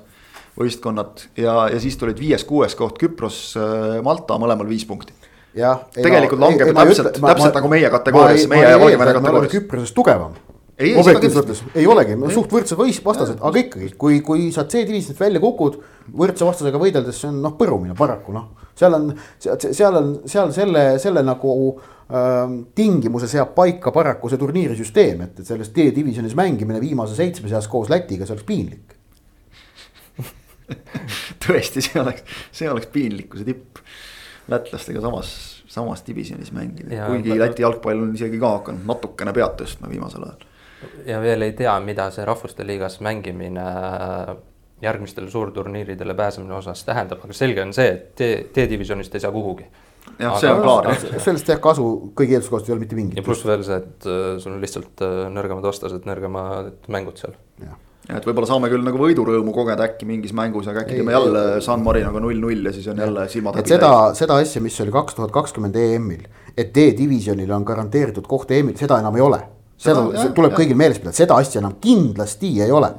võistkonnad 0.58 1.24
ja, 1.38 1.54
ja 1.72 1.80
siis 1.82 1.98
tulid 2.00 2.20
viies-kuues 2.20 2.76
koht 2.78 3.00
Küpros, 3.00 3.40
äh, 3.58 3.98
Malta 4.04 4.38
mõlemal 4.40 4.68
viis 4.70 4.86
punkti. 4.88 5.14
tegelikult 5.96 6.40
no, 6.40 6.46
langeb 6.50 6.70
ei, 6.70 6.74
täpselt, 6.74 7.16
täpselt 7.16 7.50
ma, 7.50 7.58
nagu 7.58 7.70
meie 7.72 7.90
kategooriasse, 7.90 8.50
meie 8.50 8.70
ja 8.70 8.78
Valgevene 8.78 9.16
kategooriasse. 9.18 9.58
Küprosest 9.58 9.96
tugevam 9.96 10.38
objektiivselt 10.80 11.44
võttes 11.44 11.62
ei 11.76 11.86
olegi, 11.90 12.16
suht 12.32 12.52
võrdsed 12.54 12.78
võis-, 12.78 13.00
vastased, 13.04 13.40
aga 13.44 13.62
ikkagi, 13.62 13.90
kui, 14.00 14.20
kui 14.24 14.48
sa 14.54 14.64
C-divisjonist 14.64 15.20
välja 15.20 15.42
kukud 15.42 15.76
võrdse 16.16 16.46
vastasega 16.46 16.80
võideldes, 16.80 17.18
see 17.20 17.28
on 17.28 17.40
noh, 17.44 17.56
põrumine 17.58 17.96
paraku 17.98 18.32
noh. 18.32 18.46
seal 18.78 18.96
on, 18.96 19.10
seal 19.40 19.98
on, 19.98 20.12
seal 20.30 20.54
selle, 20.56 20.84
selle 21.02 21.24
nagu 21.26 21.56
äh, 21.74 22.54
tingimuse 22.78 23.28
seab 23.28 23.52
paika 23.58 23.92
paraku 23.92 24.30
see 24.30 24.40
turniirisüsteem, 24.40 25.26
et, 25.26 25.42
et 25.42 25.52
selles 25.52 25.74
D-divisjonis 25.74 26.38
mängimine 26.38 26.80
viimase 26.80 27.18
seitsme 27.18 27.52
seas 27.52 27.68
koos 27.68 27.92
Lätiga, 27.92 28.24
see 28.24 28.38
oleks 28.38 28.48
piinlik 28.48 28.99
tõesti, 31.44 31.84
see 31.84 32.00
oleks, 32.00 32.24
see 32.52 32.70
oleks 32.70 32.90
piinlikkuse 32.92 33.46
tipp. 33.48 33.80
lätlastega 34.50 35.00
samas, 35.00 35.32
samas 35.70 36.04
divisjonis 36.06 36.52
mängida, 36.52 37.06
kuigi 37.06 37.38
Läti 37.38 37.62
jalgpall 37.62 38.02
on 38.02 38.14
isegi 38.16 38.40
ka 38.42 38.54
hakanud 38.58 38.86
natukene 38.88 39.34
pead 39.36 39.58
tõstma 39.60 39.90
viimasel 39.90 40.26
ajal. 40.26 40.46
ja 41.06 41.20
veel 41.22 41.46
ei 41.46 41.52
tea, 41.58 41.74
mida 41.84 42.10
see 42.14 42.24
Rahvuste 42.26 42.66
Liigas 42.66 43.00
mängimine 43.04 43.66
järgmistele 44.82 45.30
suurturniiridele 45.30 46.14
pääsemine 46.16 46.54
osas 46.56 46.82
tähendab, 46.84 47.20
aga 47.24 47.36
selge 47.36 47.62
on 47.62 47.72
see, 47.76 47.92
et 47.92 48.54
D-divisjonist 48.56 49.14
ei 49.14 49.22
saa 49.22 49.32
kuhugi 49.32 49.68
jah, 50.18 50.38
see 50.40 50.50
on 50.52 50.62
klaar. 50.64 50.88
sellest 51.20 51.52
jah 51.52 51.60
kasu 51.62 51.86
kõigi 52.16 52.36
eelduste 52.36 52.52
kohaselt 52.54 52.70
ei 52.70 52.74
ole 52.76 52.84
mitte 52.84 52.98
mingit. 52.98 53.20
ja 53.20 53.26
pluss 53.26 53.44
veel 53.46 53.64
see, 53.66 53.78
et 53.82 54.08
äh, 54.08 54.32
sul 54.42 54.56
on 54.56 54.64
lihtsalt 54.64 55.04
äh, 55.04 55.20
nõrgemad 55.34 55.66
vastased, 55.68 56.08
nõrgemad 56.08 56.90
mängud 56.92 57.20
seal. 57.20 57.36
ja 57.62 57.76
et 58.18 58.26
võib-olla 58.26 58.48
saame 58.48 58.70
küll 58.72 58.84
nagu 58.86 58.98
võidurõõmu 59.00 59.52
kogeda 59.54 59.86
äkki 59.88 60.08
mingis 60.08 60.34
mängus, 60.36 60.68
aga 60.70 60.84
äkki 60.84 60.98
teeme 60.98 61.14
jälle 61.14 61.44
San 61.64 61.84
Marinoga 61.84 62.22
null-null 62.22 62.68
ja 62.68 62.72
siis 62.74 62.88
on 62.90 63.00
jälle 63.02 63.26
silmad. 63.32 63.60
et 63.60 63.70
seda, 63.70 63.92
seda 64.18 64.40
asja, 64.42 64.62
mis 64.64 64.78
oli 64.84 64.94
kaks 64.94 65.18
tuhat 65.18 65.32
kakskümmend 65.34 65.76
EM-il, 65.76 66.26
et 66.56 66.72
D-divisjonile 66.76 67.54
on 67.56 67.66
garanteeritud 67.68 68.26
koht 68.30 68.52
EM-il, 68.56 68.76
seda 68.80 69.00
enam 69.02 69.18
ei 69.18 69.24
ole. 69.26 69.40
seda, 69.80 70.04
seda 70.16 70.34
tuleb 70.36 70.56
kõigil 70.58 70.78
meeles 70.78 71.00
pidada, 71.00 71.16
seda 71.16 71.40
asja 71.40 71.62
enam 71.62 71.78
kindlasti 71.82 72.52
ei 72.60 72.72
ole. 72.74 72.90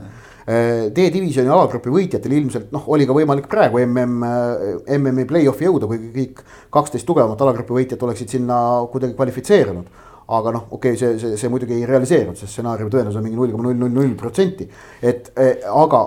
Äh, 0.41 0.87
D-divisjoni 0.95 1.51
alagrupi 1.53 1.91
võitjatel 1.93 2.33
ilmselt 2.39 2.71
noh, 2.73 2.87
oli 2.91 3.05
ka 3.05 3.13
võimalik 3.13 3.49
praegu 3.49 3.77
mm, 3.83 4.23
MM-i 4.97 5.27
play-off'i 5.29 5.67
jõuda, 5.67 5.89
kuigi 5.91 6.09
kõik 6.15 6.45
kaksteist 6.73 7.05
tugevamat 7.05 7.43
alagrupi 7.45 7.77
võitjat 7.77 8.07
oleksid 8.07 8.37
sinna 8.37 8.57
kuidagi 8.89 9.13
kvalifitseerunud 9.19 10.09
aga 10.37 10.53
noh, 10.55 10.67
okei 10.71 10.93
okay,, 10.95 10.99
see, 10.99 11.17
see, 11.19 11.39
see 11.39 11.51
muidugi 11.51 11.75
ei 11.75 11.87
realiseerunud, 11.89 12.39
see 12.39 12.49
stsenaariumi 12.49 12.93
tõenäosus 12.93 13.19
on 13.19 13.25
mingi 13.25 13.39
null 13.39 13.51
koma 13.51 13.67
null 13.67 13.79
null 13.81 13.95
null 13.97 14.13
protsenti. 14.19 14.67
et 15.01 15.31
eh, 15.35 15.65
aga, 15.67 16.01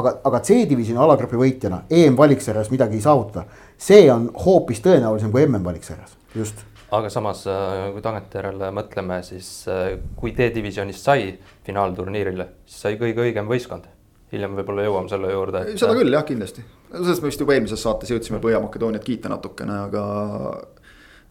aga, 0.00 0.14
aga 0.30 0.40
C-divisjoni 0.48 1.02
alagrupi 1.04 1.40
võitjana 1.40 1.82
EM-valiksarjas 2.00 2.72
midagi 2.72 3.02
saavutada, 3.04 3.44
see 3.76 4.06
on 4.12 4.30
hoopis 4.46 4.80
tõenäolisem 4.84 5.34
kui 5.34 5.44
MM-valiksarjas, 5.44 6.16
just. 6.38 6.64
aga 6.94 7.12
samas, 7.12 7.44
äh, 7.50 7.90
kui 7.92 8.04
tagantjärele 8.04 8.72
mõtleme, 8.78 9.20
siis 9.26 9.52
äh, 9.68 9.98
kui 10.16 10.32
D-divisjonist 10.36 11.04
sai 11.10 11.30
finaalturniirile, 11.68 12.48
siis 12.64 12.88
sai 12.88 13.00
kõige 13.00 13.26
õigem 13.26 13.50
võistkond 13.50 13.90
hiljem 14.32 14.56
võib-olla 14.58 14.84
jõuame 14.84 15.08
selle 15.08 15.30
juurde 15.32 15.62
et.... 15.64 15.78
seda 15.80 15.94
küll 15.96 16.12
jah, 16.12 16.24
kindlasti, 16.28 16.64
sellest 16.90 17.22
me 17.24 17.30
vist 17.30 17.40
juba 17.44 17.54
eelmises 17.56 17.80
saates 17.84 18.12
jõudsime 18.12 18.40
Põhja-Makedooniat 18.42 19.04
kiita 19.04 19.30
natukene, 19.32 19.78
aga 19.88 20.02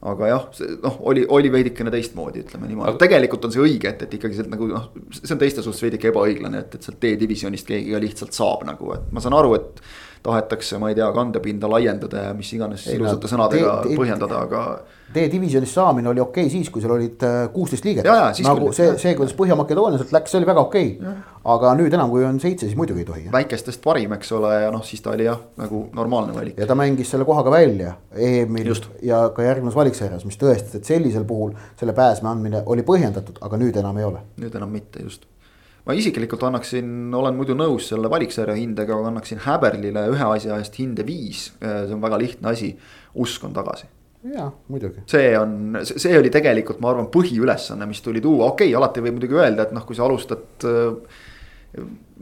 aga 0.05 0.27
jah, 0.29 0.43
see 0.53 0.75
noh, 0.83 0.99
oli, 1.09 1.23
oli 1.33 1.49
veidikene 1.51 1.91
teistmoodi, 1.93 2.43
ütleme 2.45 2.69
niimoodi. 2.69 2.91
Aga..., 2.91 3.01
tegelikult 3.01 3.47
on 3.47 3.53
see 3.53 3.63
õige, 3.63 3.89
et, 3.89 4.03
et 4.05 4.13
ikkagi 4.13 4.37
sealt 4.37 4.51
nagu 4.51 4.67
noh, 4.69 4.91
see 5.17 5.33
on 5.33 5.41
teiste 5.41 5.63
suhtes 5.65 5.81
veidike 5.87 6.11
ebaõiglane, 6.11 6.61
et, 6.65 6.75
et 6.77 6.85
sealt 6.85 6.99
D-divisjonist 7.01 7.69
keegi 7.71 7.95
ka 7.95 8.01
lihtsalt 8.03 8.37
saab 8.37 8.67
nagu, 8.69 8.91
et 8.93 9.09
ma 9.15 9.23
saan 9.23 9.37
aru, 9.39 9.55
et 9.57 9.81
tahetakse, 10.27 10.77
ma 10.81 10.91
ei 10.91 10.97
tea, 10.97 11.07
kandepinda 11.15 11.69
laiendada 11.71 12.27
ja 12.27 12.35
mis 12.37 12.49
iganes 12.55 12.85
ilusate 12.91 13.29
sõnadega 13.31 13.73
te, 13.83 13.91
te, 13.91 13.97
põhjendada, 13.99 14.43
aga. 14.47 14.63
D-divisjonis 15.13 15.71
saamine 15.71 16.09
oli 16.11 16.19
okei 16.19 16.49
okay 16.49 16.51
siis, 16.51 16.69
kui 16.73 16.83
seal 16.83 16.91
olid 16.97 17.23
äh, 17.23 17.37
kuusteist 17.53 17.85
liiget. 17.87 18.07
nagu 18.43 18.71
see, 18.75 18.89
see, 18.99 19.13
kuidas 19.15 19.35
Põhja-Makedoonia 19.37 20.01
sealt 20.01 20.11
läks, 20.15 20.33
see 20.33 20.41
oli 20.41 20.49
väga 20.49 20.65
okei 20.65 20.89
okay.. 20.97 21.13
aga 21.53 21.71
nüüd 21.79 21.95
enam, 21.95 22.11
kui 22.11 22.25
on 22.27 22.41
seitse, 22.43 22.67
siis 22.67 22.75
muidugi 22.79 23.05
ei 23.05 23.07
tohi. 23.07 23.23
väikestest 23.31 23.81
parim, 23.85 24.17
eks 24.17 24.33
ole, 24.35 24.51
ja 24.65 24.73
noh, 24.73 24.83
siis 24.87 25.03
ta 25.05 25.13
oli 25.13 25.29
jah, 25.29 25.39
nagu 25.61 25.85
normaalne 25.95 26.35
valik. 26.35 26.59
ja 26.59 26.67
ta 26.67 26.75
mängis 26.75 27.13
selle 27.15 27.27
koha 27.29 27.45
ka 27.47 27.55
välja 27.55 27.95
EM-il 28.11 28.73
ja 29.07 29.23
ka 29.35 29.47
järgnevas 29.47 29.79
valiksarjas, 29.79 30.27
mis 30.27 30.39
tõestas, 30.41 30.81
et 30.81 30.91
sellisel 30.91 31.23
puhul 31.29 31.55
selle 31.79 31.95
pääsme 31.95 32.33
andmine 32.33 32.65
oli 32.67 32.83
põhjendatud, 32.87 33.39
aga 33.47 33.63
nüüd 33.63 33.79
enam 33.79 34.03
ei 34.03 34.11
ole. 34.11 34.27
nüüd 34.43 34.59
enam 34.59 34.75
mitte, 34.75 35.07
just 35.07 35.23
ma 35.87 35.95
isiklikult 35.95 36.43
annaksin, 36.49 36.87
olen 37.15 37.37
muidu 37.37 37.55
nõus 37.55 37.87
selle 37.91 38.09
valiksarja 38.11 38.57
hindega, 38.57 38.97
aga 38.97 39.11
annaksin 39.13 39.39
Häberlile 39.45 40.07
ühe 40.11 40.31
asja 40.33 40.57
eest 40.59 40.75
hinde 40.81 41.05
viis. 41.07 41.51
see 41.61 41.93
on 41.95 42.03
väga 42.03 42.19
lihtne 42.19 42.51
asi, 42.51 42.73
usk 43.15 43.45
on 43.47 43.55
tagasi. 43.55 43.87
jaa, 44.33 44.49
muidugi. 44.67 45.05
see 45.07 45.31
on, 45.39 45.79
see 45.87 46.17
oli 46.17 46.33
tegelikult, 46.33 46.81
ma 46.83 46.91
arvan, 46.91 47.07
põhiülesanne, 47.13 47.87
mis 47.87 48.03
tuli 48.03 48.21
tuua, 48.21 48.51
okei 48.51 48.67
okay,, 48.67 48.75
alati 48.75 49.05
võib 49.05 49.19
muidugi 49.19 49.39
öelda, 49.39 49.67
et 49.67 49.73
noh, 49.77 49.85
kui 49.87 49.95
sa 49.95 50.03
alustad 50.09 50.67
äh, 50.67 51.23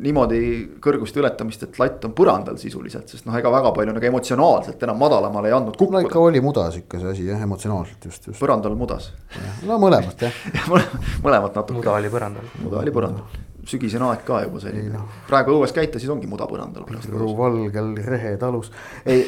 niimoodi 0.05 0.39
kõrguste 0.83 1.21
ületamist, 1.21 1.63
et 1.65 1.79
latt 1.79 2.05
on 2.05 2.13
põrandal 2.17 2.59
sisuliselt, 2.61 3.09
sest 3.09 3.25
noh, 3.25 3.37
ega 3.39 3.49
väga 3.53 3.71
palju 3.73 3.95
nagu 3.95 4.09
emotsionaalselt 4.11 4.83
enam 4.85 4.99
madalamale 4.99 5.49
ei 5.49 5.55
andnud 5.55 5.77
kukkuda. 5.79 6.03
no 6.03 6.09
ikka 6.09 6.21
oli 6.21 6.43
mudas 6.43 6.77
ikka 6.81 6.99
see 7.01 7.15
asi 7.15 7.27
jah, 7.29 7.41
emotsionaalselt 7.47 8.09
just, 8.11 8.29
just. 8.29 8.41
põrandal 8.41 8.75
mudas. 8.77 9.09
no 9.65 9.79
mõlemat 9.81 10.27
jah 10.27 10.43
mõlemat 11.25 11.55
natuke. 11.55 11.79
muda 11.79 11.97
oli 11.97 12.13
põrandal. 12.13 12.53
muda 12.61 12.83
oli 12.83 12.95
põrandal 12.99 13.44
sügisene 13.65 14.05
aeg 14.09 14.21
ka 14.27 14.41
juba 14.45 14.61
selline 14.63 14.93
no., 14.93 15.05
praegu 15.29 15.55
õues 15.57 15.73
käite, 15.75 15.99
siis 16.01 16.11
ongi 16.13 16.29
muda 16.29 16.47
põrandal. 16.49 16.85
valgel 17.37 17.91
rehe 18.05 18.35
talus, 18.41 18.71
ei 19.05 19.25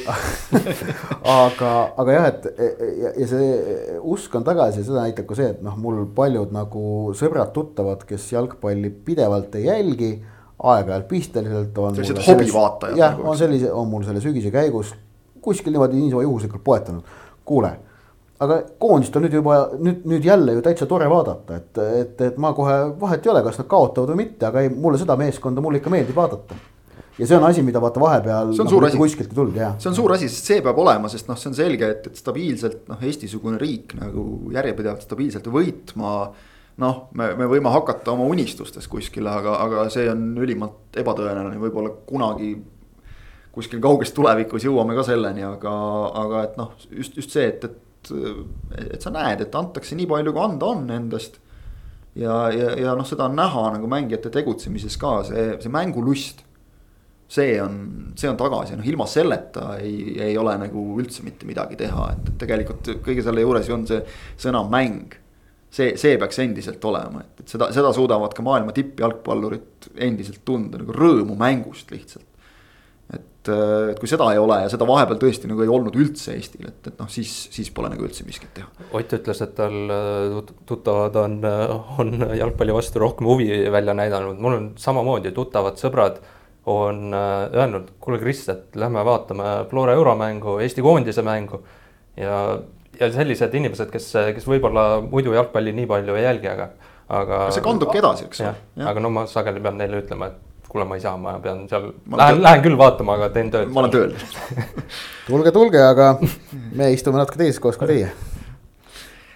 aga, 1.38 1.72
aga 1.98 2.18
jah, 2.18 2.30
et 2.32 2.48
ja, 3.02 3.14
ja 3.24 3.30
see 3.32 3.50
usk 4.02 4.36
on 4.38 4.46
tagasi 4.48 4.86
seda 4.86 5.08
näitab 5.08 5.30
ka 5.30 5.40
see, 5.40 5.50
et 5.56 5.66
noh, 5.66 5.78
mul 5.82 6.06
paljud 6.18 6.54
nagu 6.56 7.14
sõbrad-tuttavad, 7.18 8.06
kes 8.10 8.32
jalgpalli 8.36 8.94
pidevalt 9.10 9.58
ei 9.60 9.68
jälgi, 9.72 10.12
aeg-ajalt 10.58 11.10
pisteliselt 11.10 11.78
on. 11.82 11.98
sellised 11.98 12.24
hobivaatajad. 12.26 12.98
jah 12.98 13.18
nagu,, 13.18 13.28
on 13.30 13.38
sellise, 13.38 13.74
on 13.74 13.92
mul 13.92 14.06
selle 14.08 14.24
sügise 14.24 14.54
käigus 14.54 14.96
kuskil 15.48 15.72
niimoodi 15.72 15.96
niisama 15.96 16.22
juhuslikult 16.26 16.64
poetanud, 16.64 17.04
kuule 17.46 17.72
aga 18.44 18.58
koondist 18.82 19.16
on 19.18 19.26
nüüd 19.26 19.36
juba 19.40 19.58
nüüd, 19.82 20.04
nüüd 20.10 20.26
jälle 20.26 20.58
ju 20.58 20.64
täitsa 20.66 20.88
tore 20.90 21.10
vaadata, 21.10 21.58
et, 21.58 21.78
et, 22.02 22.26
et 22.30 22.42
ma 22.42 22.54
kohe 22.58 22.76
vahet 23.02 23.26
ei 23.26 23.32
ole, 23.34 23.44
kas 23.46 23.58
nad 23.62 23.70
kaotavad 23.72 24.14
või 24.14 24.26
mitte, 24.26 24.50
aga 24.50 24.64
ei, 24.66 24.74
mulle 24.74 25.00
seda 25.02 25.18
meeskonda 25.20 25.64
mulle 25.64 25.82
ikka 25.82 25.94
meeldib 25.94 26.18
vaadata. 26.18 26.58
ja 27.18 27.26
see 27.26 27.38
on 27.38 27.48
asi, 27.48 27.64
mida 27.66 27.82
vaata 27.82 28.02
vahepeal. 28.02 28.54
see 28.54 28.66
on 28.66 28.70
suur 28.70 28.86
asi. 28.86 29.00
kuskilt 29.02 29.34
ei 29.34 29.40
tulnud, 29.40 29.58
jah. 29.58 29.74
see 29.82 29.90
on 29.90 29.98
suur 29.98 30.14
asi, 30.14 30.30
sest 30.30 30.52
see 30.52 30.60
peab 30.66 30.84
olema, 30.84 31.10
sest 31.10 31.32
noh, 31.32 31.40
see 31.40 31.50
on 31.50 31.58
selge, 31.58 31.90
et, 31.96 32.12
et 32.12 32.22
stabiilselt 32.22 32.86
noh, 32.92 33.02
Eesti-sugune 33.10 33.58
riik 33.62 33.98
nagu 33.98 34.28
järjepidevalt 34.54 35.08
stabiilselt 35.08 35.50
võitma. 35.58 36.14
noh, 36.86 37.02
me, 37.18 37.32
me 37.42 37.50
võime 37.50 37.74
hakata 37.74 38.14
oma 38.14 38.30
unistustes 38.30 38.86
kuskile, 38.88 39.34
aga, 39.34 39.58
aga 39.66 39.90
see 39.90 40.06
on 40.14 40.30
ülimalt 40.38 41.02
ebatõenäoline, 41.02 41.58
võib-olla 41.66 41.96
kunagi 42.06 42.54
kuskil 43.58 43.82
kauges 43.82 44.14
tulevikus 44.14 44.68
jõuame 44.68 44.94
ka 44.94 45.02
selleni, 45.08 45.42
aga, 45.42 45.74
aga 46.22 46.46
et 46.46 46.58
noh, 46.62 46.76
just, 46.94 47.18
just 47.18 47.34
see, 47.34 47.50
et, 47.50 47.66
et 47.66 47.87
et, 48.14 49.02
sa 49.04 49.12
näed, 49.14 49.44
et 49.44 49.56
antakse 49.56 49.98
nii 49.98 50.08
palju, 50.10 50.34
kui 50.36 50.44
anda 50.44 50.72
on 50.72 50.90
endast. 50.94 51.40
ja, 52.18 52.48
ja, 52.54 52.74
ja 52.82 52.96
noh, 52.98 53.06
seda 53.08 53.28
on 53.30 53.38
näha 53.38 53.68
nagu 53.76 53.90
mängijate 53.92 54.32
tegutsemises 54.34 54.98
ka 55.02 55.22
see, 55.28 55.48
see 55.62 55.74
mängulust. 55.74 56.44
see 57.28 57.58
on, 57.60 57.80
see 58.16 58.30
on 58.32 58.38
tagasi, 58.40 58.78
noh 58.80 58.88
ilma 58.88 59.06
selleta 59.12 59.74
ei, 59.84 60.16
ei 60.30 60.38
ole 60.40 60.54
nagu 60.62 60.84
üldse 61.02 61.26
mitte 61.28 61.46
midagi 61.46 61.76
teha, 61.76 62.12
et 62.16 62.30
tegelikult 62.40 62.88
kõige 63.04 63.26
selle 63.26 63.44
juures 63.44 63.68
ju 63.68 63.76
on 63.76 63.84
see 63.90 64.00
sõna 64.40 64.64
mäng 64.72 65.18
see, 65.70 65.98
see 66.00 66.16
peaks 66.20 66.40
endiselt 66.40 66.84
olema, 66.88 67.26
et, 67.26 67.44
et 67.44 67.52
seda, 67.52 67.68
seda 67.76 67.92
suudavad 67.96 68.32
ka 68.36 68.46
maailma 68.46 68.72
tippjalgpallurid 68.76 69.92
endiselt 70.08 70.44
tunda 70.48 70.80
nagu 70.80 70.96
rõõmu 70.96 71.36
mängust 71.40 71.92
lihtsalt 71.92 72.27
et, 73.48 73.56
äh, 73.56 73.92
et 73.92 74.00
kui 74.00 74.10
seda 74.10 74.28
ei 74.34 74.40
ole 74.42 74.60
ja 74.64 74.70
seda 74.72 74.88
vahepeal 74.88 75.20
tõesti 75.22 75.50
nagu 75.50 75.64
ei 75.64 75.72
olnud 75.72 75.96
üldse 75.98 76.36
Eestil, 76.36 76.68
et, 76.70 76.80
et 76.88 77.00
noh, 77.00 77.10
siis, 77.12 77.32
siis 77.54 77.70
pole 77.74 77.90
nagu 77.92 78.06
üldse 78.08 78.26
miskit 78.28 78.54
teha. 78.56 78.68
Ott 78.98 79.14
ütles, 79.18 79.42
et 79.44 79.54
tal 79.58 79.78
äh, 79.94 80.38
tuttavad 80.68 81.16
on, 81.24 81.38
äh, 81.48 82.00
on 82.02 82.14
jalgpalli 82.38 82.76
vastu 82.76 83.02
rohkem 83.04 83.30
huvi 83.30 83.50
välja 83.74 83.96
näidanud, 83.98 84.40
mul 84.44 84.58
on 84.60 84.72
samamoodi 84.80 85.34
tuttavad 85.36 85.80
sõbrad 85.82 86.22
on 86.68 87.14
öelnud, 87.16 87.94
kuule 88.04 88.18
Kris, 88.20 88.42
et 88.52 88.76
lähme 88.76 89.00
vaatame 89.08 89.70
Flora 89.70 89.94
euromängu, 89.96 90.58
Eesti 90.60 90.84
koondise 90.84 91.24
mängu 91.24 91.62
ja, 92.20 92.42
ja 93.00 93.08
sellised 93.14 93.56
inimesed, 93.56 93.88
kes, 93.94 94.10
kes 94.36 94.48
võib-olla 94.50 94.98
muidu 95.06 95.32
jalgpalli 95.32 95.72
nii 95.78 95.88
palju 95.88 96.18
ei 96.20 96.26
jälgi, 96.26 96.50
aga, 96.52 96.68
aga. 97.08 97.40
see 97.56 97.64
kandubki 97.64 98.02
edasi, 98.02 98.28
eks 98.28 98.44
ole. 98.44 98.84
aga 98.84 99.06
no 99.06 99.14
ma 99.16 99.24
sageli 99.32 99.64
pean 99.64 99.80
neile 99.80 100.02
ütlema, 100.04 100.28
et 100.28 100.47
kuule, 100.70 100.86
ma 100.88 100.98
ei 100.98 101.04
saa, 101.04 101.18
ma 101.22 101.38
pean 101.44 101.66
seal, 101.70 101.92
lähen, 102.20 102.42
lähen 102.44 102.64
küll 102.66 102.78
vaatama, 102.80 103.18
aga 103.18 103.30
teen 103.36 103.52
tööd. 103.54 103.70
ma 103.74 103.84
olen 103.84 103.94
tööl 103.94 104.16
tulge, 105.28 105.54
tulge, 105.56 105.84
aga 105.84 106.14
me 106.76 106.92
istume 106.96 107.20
natuke 107.20 107.40
teises 107.42 107.62
kohas 107.64 107.80
kui 107.80 107.90
teie. 107.92 108.10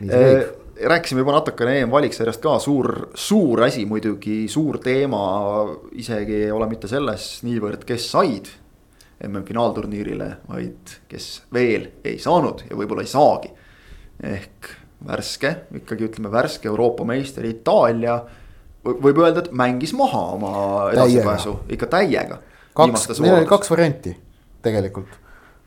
Eh, 0.01 0.47
rääkisime 0.91 1.21
juba 1.21 1.35
natukene 1.37 1.77
EM-valiksarjast 1.81 2.41
ka, 2.41 2.57
suur, 2.63 3.11
suur 3.13 3.63
asi 3.67 3.85
muidugi, 3.85 4.43
suur 4.49 4.79
teema, 4.83 5.21
isegi 5.93 6.43
ei 6.47 6.51
ole 6.51 6.67
mitte 6.71 6.89
selles 6.91 7.27
niivõrd, 7.45 7.85
kes 7.87 8.09
said 8.15 8.49
MM-finaalturniirile, 9.27 10.29
vaid 10.49 10.95
kes 11.09 11.31
veel 11.53 11.91
ei 12.07 12.17
saanud 12.21 12.65
ja 12.69 12.77
võib-olla 12.77 13.05
ei 13.05 13.11
saagi. 13.11 13.51
ehk 14.21 14.67
värske, 15.07 15.55
ikkagi 15.79 16.05
ütleme 16.09 16.29
värske 16.33 16.69
Euroopa 16.69 17.05
meister 17.09 17.45
Itaalia 17.45 18.19
võib 18.85 19.21
öelda, 19.21 19.45
et 19.45 19.51
mängis 19.53 19.93
maha 19.97 20.23
oma 20.37 20.51
edasipääsu 20.93 21.59
ikka 21.69 21.89
täiega. 21.91 22.41
kaks, 22.73 23.19
neil 23.19 23.41
oli 23.41 23.49
kaks 23.49 23.69
varianti 23.69 24.15
tegelikult, 24.65 25.13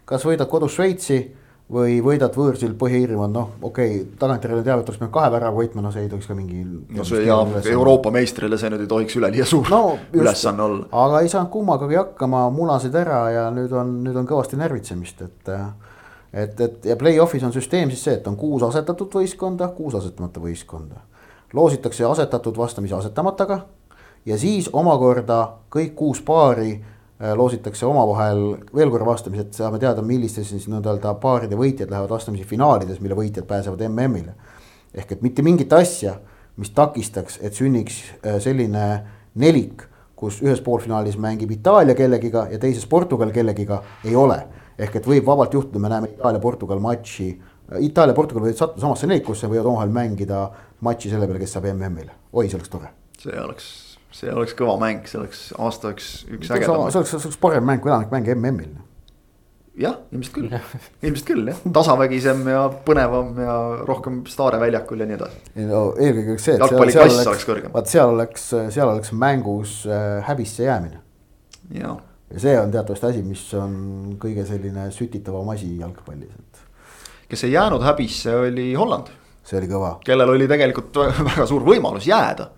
kas 0.09 0.25
võidad 0.27 0.51
kodus 0.51 0.75
Šveitsi 0.75 1.19
või 1.75 1.97
võidad 2.05 2.35
võõrsil 2.37 2.75
Põhja-Iirimaal, 2.77 3.31
noh, 3.33 3.53
okei 3.65 3.95
okay,, 3.95 4.17
tagantjärele 4.21 4.65
teab, 4.67 4.83
et 4.83 4.91
oleks 4.91 4.99
pidanud 5.01 5.15
kahe 5.15 5.31
värava 5.33 5.57
võitma, 5.57 5.85
no 5.85 5.93
see 5.95 6.05
ei 6.05 6.11
tohiks 6.13 6.29
ka 6.29 6.37
mingi. 6.37 6.61
no 6.99 7.07
see 7.09 7.23
ja 7.25 7.39
Euroopa 7.73 8.13
meistrile 8.15 8.59
see 8.61 8.73
nüüd 8.75 8.85
ei 8.85 8.91
tohiks 8.91 9.17
üleliia 9.17 9.47
suur 9.49 9.71
no, 9.73 9.97
ülesanne 10.13 10.67
olla. 10.67 10.91
aga 11.05 11.23
ei 11.25 11.33
saanud 11.33 11.53
kummagagi 11.55 11.99
hakkama, 12.03 12.45
munasid 12.53 12.99
ära 13.01 13.23
ja 13.33 13.47
nüüd 13.55 13.73
on, 13.73 13.97
nüüd 14.05 14.21
on 14.21 14.29
kõvasti 14.29 14.61
närvitsemist, 14.61 15.25
et. 15.25 15.55
et, 16.35 16.61
et 16.61 16.87
ja 16.91 16.99
play-off'is 17.01 17.47
on 17.47 17.55
süsteem 17.55 17.95
siis 17.95 18.05
see, 18.11 18.19
et 18.21 18.29
on 18.29 18.37
kuus 18.37 18.67
asetatud 18.67 19.17
võistkonda, 19.23 19.71
kuus 19.77 19.97
asetamata 20.03 20.43
võistkonda 20.45 21.01
loositakse 21.55 22.05
asetatud 22.05 22.57
vastamisi 22.57 22.95
asetamataga 22.95 23.61
ja 24.27 24.39
siis 24.39 24.71
omakorda 24.73 25.39
kõik 25.71 25.95
kuus 25.95 26.23
paari 26.23 26.75
loositakse 27.35 27.87
omavahel 27.87 28.43
veel 28.75 28.91
korra 28.91 29.07
vastamisi, 29.07 29.47
et 29.47 29.57
saame 29.57 29.79
teada, 29.79 30.03
millistes 30.03 30.51
siis 30.51 30.67
nii-öelda 30.69 31.15
paaride 31.23 31.57
võitjad 31.57 31.91
lähevad 31.91 32.11
vastamisi 32.11 32.45
finaalides, 32.45 33.01
mille 33.01 33.17
võitjad 33.17 33.47
pääsevad 33.49 33.87
MM-ile. 33.89 34.35
ehk 34.95 35.13
et 35.13 35.23
mitte 35.23 35.43
mingit 35.43 35.73
asja, 35.73 36.19
mis 36.57 36.71
takistaks, 36.71 37.39
et 37.43 37.55
sünniks 37.55 38.03
selline 38.39 39.05
nelik, 39.35 39.83
kus 40.17 40.43
ühes 40.43 40.61
poolfinaalis 40.61 41.17
mängib 41.19 41.51
Itaalia 41.51 41.95
kellegiga 41.95 42.47
ja 42.51 42.59
teises 42.59 42.87
Portugal 42.87 43.31
kellegiga, 43.31 43.83
ei 44.05 44.17
ole. 44.17 44.47
ehk 44.79 44.97
et 44.97 45.07
võib 45.07 45.27
vabalt 45.27 45.55
juhtuda, 45.55 45.79
me 45.79 45.89
näeme 45.89 46.09
Itaalia-Portugal 46.09 46.81
matši 46.81 47.29
Itaalia-Portugal 47.73 48.45
võivad 48.45 48.59
sattuda 48.59 48.83
samasse 48.85 49.09
neikusse, 49.09 49.49
võivad 49.49 49.71
omavahel 49.71 49.93
mängida 49.95 50.41
matši 50.85 51.13
selle 51.13 51.29
peale, 51.29 51.43
kes 51.43 51.57
saab 51.57 51.69
MM-ile, 51.73 52.15
oi, 52.33 52.49
see 52.49 52.59
oleks 52.59 52.73
tore. 52.73 52.91
see 53.21 53.37
oleks, 53.41 53.69
see 54.15 54.33
oleks 54.33 54.57
kõva 54.59 54.79
mäng, 54.83 55.07
see 55.11 55.21
oleks 55.21 55.47
aasta 55.59 55.95
üks, 55.95 56.11
üks 56.29 56.51
ägedam. 56.55 56.89
see 56.91 57.01
oleks, 57.01 57.15
see 57.15 57.31
oleks 57.31 57.41
parem 57.43 57.67
mäng 57.69 57.83
kui 57.85 57.93
enamik 57.93 58.13
mänge 58.15 58.37
MM-il. 58.37 58.75
jah, 59.81 59.99
ilmselt 60.15 60.37
küll 60.37 60.53
ilmselt 61.07 61.29
küll 61.31 61.53
jah, 61.53 61.61
tasavägisem 61.79 62.45
ja 62.53 62.65
põnevam 62.87 63.35
ja 63.43 63.59
rohkem 63.89 64.23
staare 64.31 64.61
väljakul 64.63 65.05
ja 65.05 65.11
nii 65.11 65.19
edasi. 65.19 65.45
no 65.67 65.85
eelkõige 65.99 66.39
see, 66.39 66.59
et 66.59 66.67
seal, 66.67 66.95
seal 66.97 67.15
oleks, 67.19 67.49
oleks, 67.49 67.71
vaat 67.77 67.93
seal 67.93 68.17
oleks, 68.17 68.49
seal 68.77 68.91
oleks 68.91 69.15
mängus 69.25 69.81
äh, 69.89 70.21
häbisse 70.29 70.69
jäämine. 70.69 71.01
ja 71.81 71.97
see 72.37 72.55
on 72.59 72.71
teatavasti 72.75 73.13
asi, 73.13 73.25
mis 73.27 73.47
on 73.59 73.75
kõige 74.23 74.47
selline 74.49 74.91
sütitavam 74.95 75.51
asi 75.55 75.75
jalgpallis, 75.81 76.35
et 76.39 76.65
kes 77.29 77.45
ei 77.45 77.53
jäänud 77.53 77.83
häbisse, 77.83 78.37
oli 78.37 78.75
Holland. 78.75 79.11
See 79.45 79.61
oli 79.61 79.71
kõva. 79.71 79.97
kellel 80.05 80.35
oli 80.35 80.51
tegelikult 80.51 81.01
väga 81.31 81.47
suur 81.49 81.65
võimalus 81.67 82.09
jääda. 82.09 82.51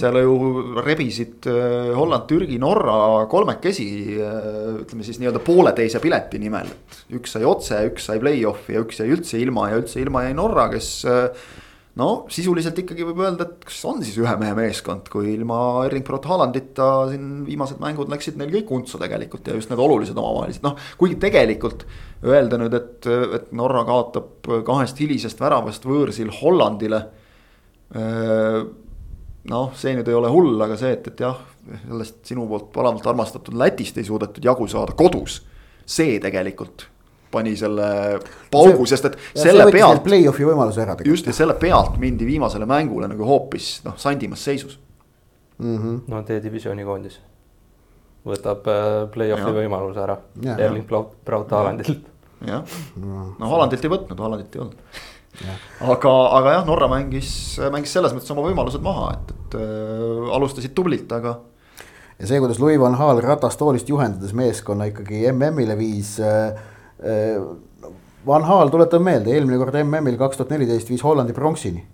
seal 0.00 0.16
ju 0.22 0.36
rebisid 0.80 1.48
äh, 1.52 1.90
Holland, 1.96 2.24
Türgi, 2.30 2.56
Norra 2.60 3.26
kolmekesi 3.28 3.88
äh, 4.16 4.36
ütleme 4.80 5.04
siis 5.04 5.20
nii-öelda 5.20 5.42
pooleteise 5.44 6.00
pileti 6.00 6.40
nimel, 6.40 6.70
et 6.70 7.18
üks 7.18 7.36
sai 7.36 7.44
otse, 7.48 7.82
üks 7.90 8.08
sai 8.08 8.22
play-off'i 8.22 8.78
ja 8.78 8.84
üks 8.86 9.02
jäi 9.02 9.10
üldse 9.12 9.40
ilma 9.40 9.68
ja 9.72 9.82
üldse 9.82 10.00
ilma 10.00 10.24
jäi 10.24 10.36
Norra, 10.38 10.70
kes 10.72 10.94
äh, 11.04 11.50
no 11.98 12.08
sisuliselt 12.30 12.78
ikkagi 12.78 13.04
võib 13.08 13.22
öelda, 13.24 13.46
et 13.46 13.64
kas 13.66 13.80
on 13.88 14.02
siis 14.04 14.18
ühe 14.20 14.34
mehe 14.40 14.54
meeskond, 14.56 15.08
kui 15.10 15.32
ilma 15.32 15.58
Erling 15.88 16.06
Brot 16.06 16.28
Haalandita 16.30 16.86
siin 17.10 17.40
viimased 17.46 17.80
mängud 17.82 18.12
läksid 18.12 18.38
neil 18.38 18.52
kõik 18.54 18.70
untsu 18.76 19.00
tegelikult 19.00 19.50
ja 19.50 19.56
just 19.58 19.72
need 19.72 19.82
olulised 19.82 20.18
omavahelised, 20.18 20.62
noh. 20.66 20.78
kuigi 21.00 21.18
tegelikult 21.22 21.86
öelda 22.26 22.60
nüüd, 22.60 22.76
et, 22.78 23.08
et 23.40 23.50
Norra 23.56 23.82
kaotab 23.88 24.50
kahest 24.66 25.02
hilisest 25.02 25.42
väravast 25.42 25.88
võõrsil 25.88 26.30
Hollandile. 26.40 27.02
noh, 29.50 29.72
see 29.74 29.96
nüüd 29.96 30.08
ei 30.08 30.14
ole 30.14 30.30
hull, 30.30 30.54
aga 30.62 30.78
see, 30.78 30.94
et, 30.94 31.10
et 31.10 31.24
jah, 31.26 31.42
sellest 31.88 32.22
sinu 32.30 32.46
poolt 32.50 32.70
palavalt 32.74 33.10
armastatud 33.10 33.56
Lätist 33.58 33.98
ei 33.98 34.06
suudetud 34.06 34.44
jagu 34.44 34.68
saada 34.70 34.94
kodus. 34.94 35.42
see 35.90 36.20
tegelikult 36.22 36.89
pani 37.30 37.54
selle 37.58 37.88
paugu, 38.50 38.86
sest 38.90 39.10
et 39.10 39.18
ja 39.34 39.46
selle 39.46 39.66
pealt. 39.72 40.02
Play-off'i 40.06 40.46
võimaluse 40.46 40.82
ära 40.82 40.96
tegelikult. 40.98 41.16
just 41.16 41.30
ja 41.30 41.34
selle 41.36 41.56
pealt 41.60 41.98
mindi 42.02 42.26
viimasele 42.28 42.66
mängule 42.68 43.08
nagu 43.10 43.26
hoopis 43.26 43.72
noh, 43.86 43.96
sandimas 44.00 44.44
seisus 44.44 44.78
mm. 45.58 45.76
-hmm. 45.76 46.00
no 46.10 46.22
D-divisjoni 46.26 46.86
koondis 46.86 47.20
võtab 48.26 48.66
äh, 48.68 48.88
play-off'i 49.12 49.52
võimaluse 49.62 50.02
ära 50.02 50.18
Erling 50.56 50.86
Braut 50.88 51.54
Haalandilt. 51.56 52.10
jah, 52.46 52.80
no 52.96 53.52
Haalandilt 53.52 53.84
ei 53.84 53.94
võtnud, 53.94 54.18
Haalandit 54.18 54.56
ei 54.56 54.64
olnud. 54.64 55.04
aga, 55.94 56.16
aga 56.40 56.56
jah, 56.58 56.66
Norra 56.66 56.90
mängis, 56.90 57.30
mängis 57.72 57.94
selles 57.96 58.16
mõttes 58.16 58.34
oma 58.34 58.44
võimalused 58.48 58.82
maha, 58.84 59.14
et, 59.14 59.32
et 59.36 59.56
äh, 59.62 60.34
alustasid 60.36 60.74
tublilt, 60.74 61.12
aga 61.12 61.38
ja 62.18 62.26
see, 62.26 62.42
kuidas 62.42 62.60
Louis 62.60 62.80
van 62.80 62.98
Gaal 62.98 63.22
ratastoolist 63.24 63.88
juhendades 63.88 64.34
meeskonna 64.36 64.90
ikkagi 64.90 65.24
MM-ile 65.32 65.78
viis 65.78 66.18
Äh, 66.20 66.58
Van 68.26 68.44
Haal, 68.44 68.68
tuletan 68.68 69.02
meelde, 69.02 69.32
eelmine 69.32 69.56
kord 69.56 69.76
MM-il 69.80 70.18
kaks 70.20 70.36
tuhat 70.36 70.50
neliteist 70.52 70.90
viis 70.92 71.04
Hollandi 71.04 71.32
pronksini. 71.32 71.86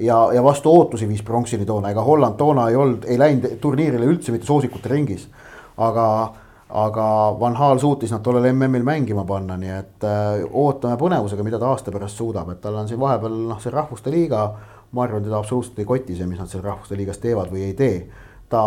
ja, 0.00 0.16
ja 0.32 0.42
vastu 0.42 0.72
ootusi 0.72 1.08
viis 1.08 1.22
pronksini 1.22 1.66
toona, 1.66 1.90
ega 1.90 2.02
Holland 2.02 2.34
toona 2.36 2.68
ei 2.68 2.76
olnud, 2.76 3.04
ei 3.04 3.18
läinud 3.18 3.58
turniirile 3.60 4.06
üldse 4.06 4.32
mitte 4.32 4.46
soosikute 4.46 4.88
ringis. 4.88 5.28
aga, 5.76 6.06
aga 6.68 7.06
Van 7.40 7.56
Haal 7.56 7.78
suutis 7.78 8.10
nad 8.10 8.22
tollel 8.24 8.52
MM-il 8.52 8.82
mängima 8.82 9.24
panna, 9.28 9.56
nii 9.60 9.76
et 9.76 10.08
äh, 10.08 10.48
ootame 10.50 10.96
põnevusega, 10.96 11.44
mida 11.44 11.60
ta 11.60 11.68
aasta 11.68 11.92
pärast 11.92 12.16
suudab, 12.16 12.50
et 12.50 12.60
tal 12.64 12.80
on 12.80 12.88
siin 12.88 13.00
vahepeal 13.00 13.36
noh, 13.50 13.60
see 13.60 13.74
rahvuste 13.74 14.10
liiga. 14.10 14.52
ma 14.94 15.02
arvan, 15.02 15.24
teda 15.24 15.38
absoluutselt 15.38 15.78
ei 15.78 15.84
koti 15.84 16.16
see, 16.16 16.26
mis 16.26 16.38
nad 16.38 16.48
seal 16.48 16.62
rahvuste 16.62 16.96
liigas 16.96 17.18
teevad 17.18 17.50
või 17.52 17.68
ei 17.68 17.74
tee. 17.74 18.08
ta, 18.48 18.62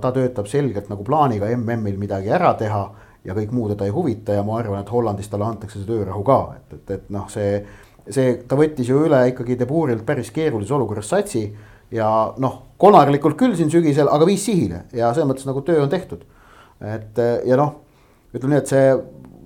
ta 0.00 0.12
töötab 0.12 0.46
selgelt 0.46 0.88
nagu 0.88 1.04
plaaniga 1.04 1.50
MM-il 1.56 1.98
midagi 1.98 2.30
ära 2.30 2.54
teha 2.54 2.86
ja 3.26 3.34
kõik 3.34 3.52
muu 3.54 3.68
teda 3.72 3.86
ei 3.86 3.94
huvita 3.94 4.36
ja 4.36 4.44
ma 4.46 4.60
arvan, 4.60 4.82
et 4.82 4.92
Hollandis 4.92 5.28
talle 5.30 5.48
antakse 5.48 5.80
see 5.80 5.88
töörahu 5.88 6.22
ka, 6.26 6.38
et, 6.56 6.76
et, 6.78 6.92
et 6.98 7.10
noh, 7.14 7.26
see. 7.32 7.58
see, 8.06 8.36
ta 8.46 8.58
võttis 8.58 8.86
ju 8.86 9.00
üle 9.08 9.24
ikkagi 9.32 9.58
Deburilt 9.58 10.04
päris 10.06 10.30
keerulises 10.34 10.74
olukorras 10.76 11.10
satsi 11.10 11.48
ja 11.90 12.10
noh, 12.42 12.60
konarlikult 12.78 13.38
küll 13.38 13.56
siin 13.58 13.70
sügisel, 13.72 14.10
aga 14.12 14.28
viis 14.28 14.44
sihile 14.46 14.84
ja 14.94 15.12
selles 15.14 15.30
mõttes 15.30 15.48
nagu 15.48 15.62
töö 15.66 15.82
on 15.82 15.90
tehtud. 15.90 16.22
et 16.80 17.18
ja 17.46 17.56
noh, 17.58 17.72
ütleme 18.34 18.54
nii, 18.54 18.62
et 18.62 18.74
see 18.74 18.96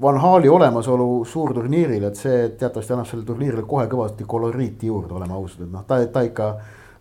Van 0.00 0.16
Hali 0.16 0.48
olemasolu 0.48 1.24
suurturniiril, 1.28 2.04
et 2.08 2.16
see 2.16 2.36
teatavasti 2.58 2.94
annab 2.94 3.08
sellele 3.08 3.26
turniirile 3.28 3.64
kohe 3.68 3.84
kõvasti 3.88 4.24
koloriiti 4.26 4.88
juurde, 4.88 5.12
oleme 5.14 5.36
ausad, 5.36 5.66
et 5.66 5.72
noh, 5.72 5.84
ta, 5.88 6.00
ta 6.08 6.24
ikka 6.24 6.50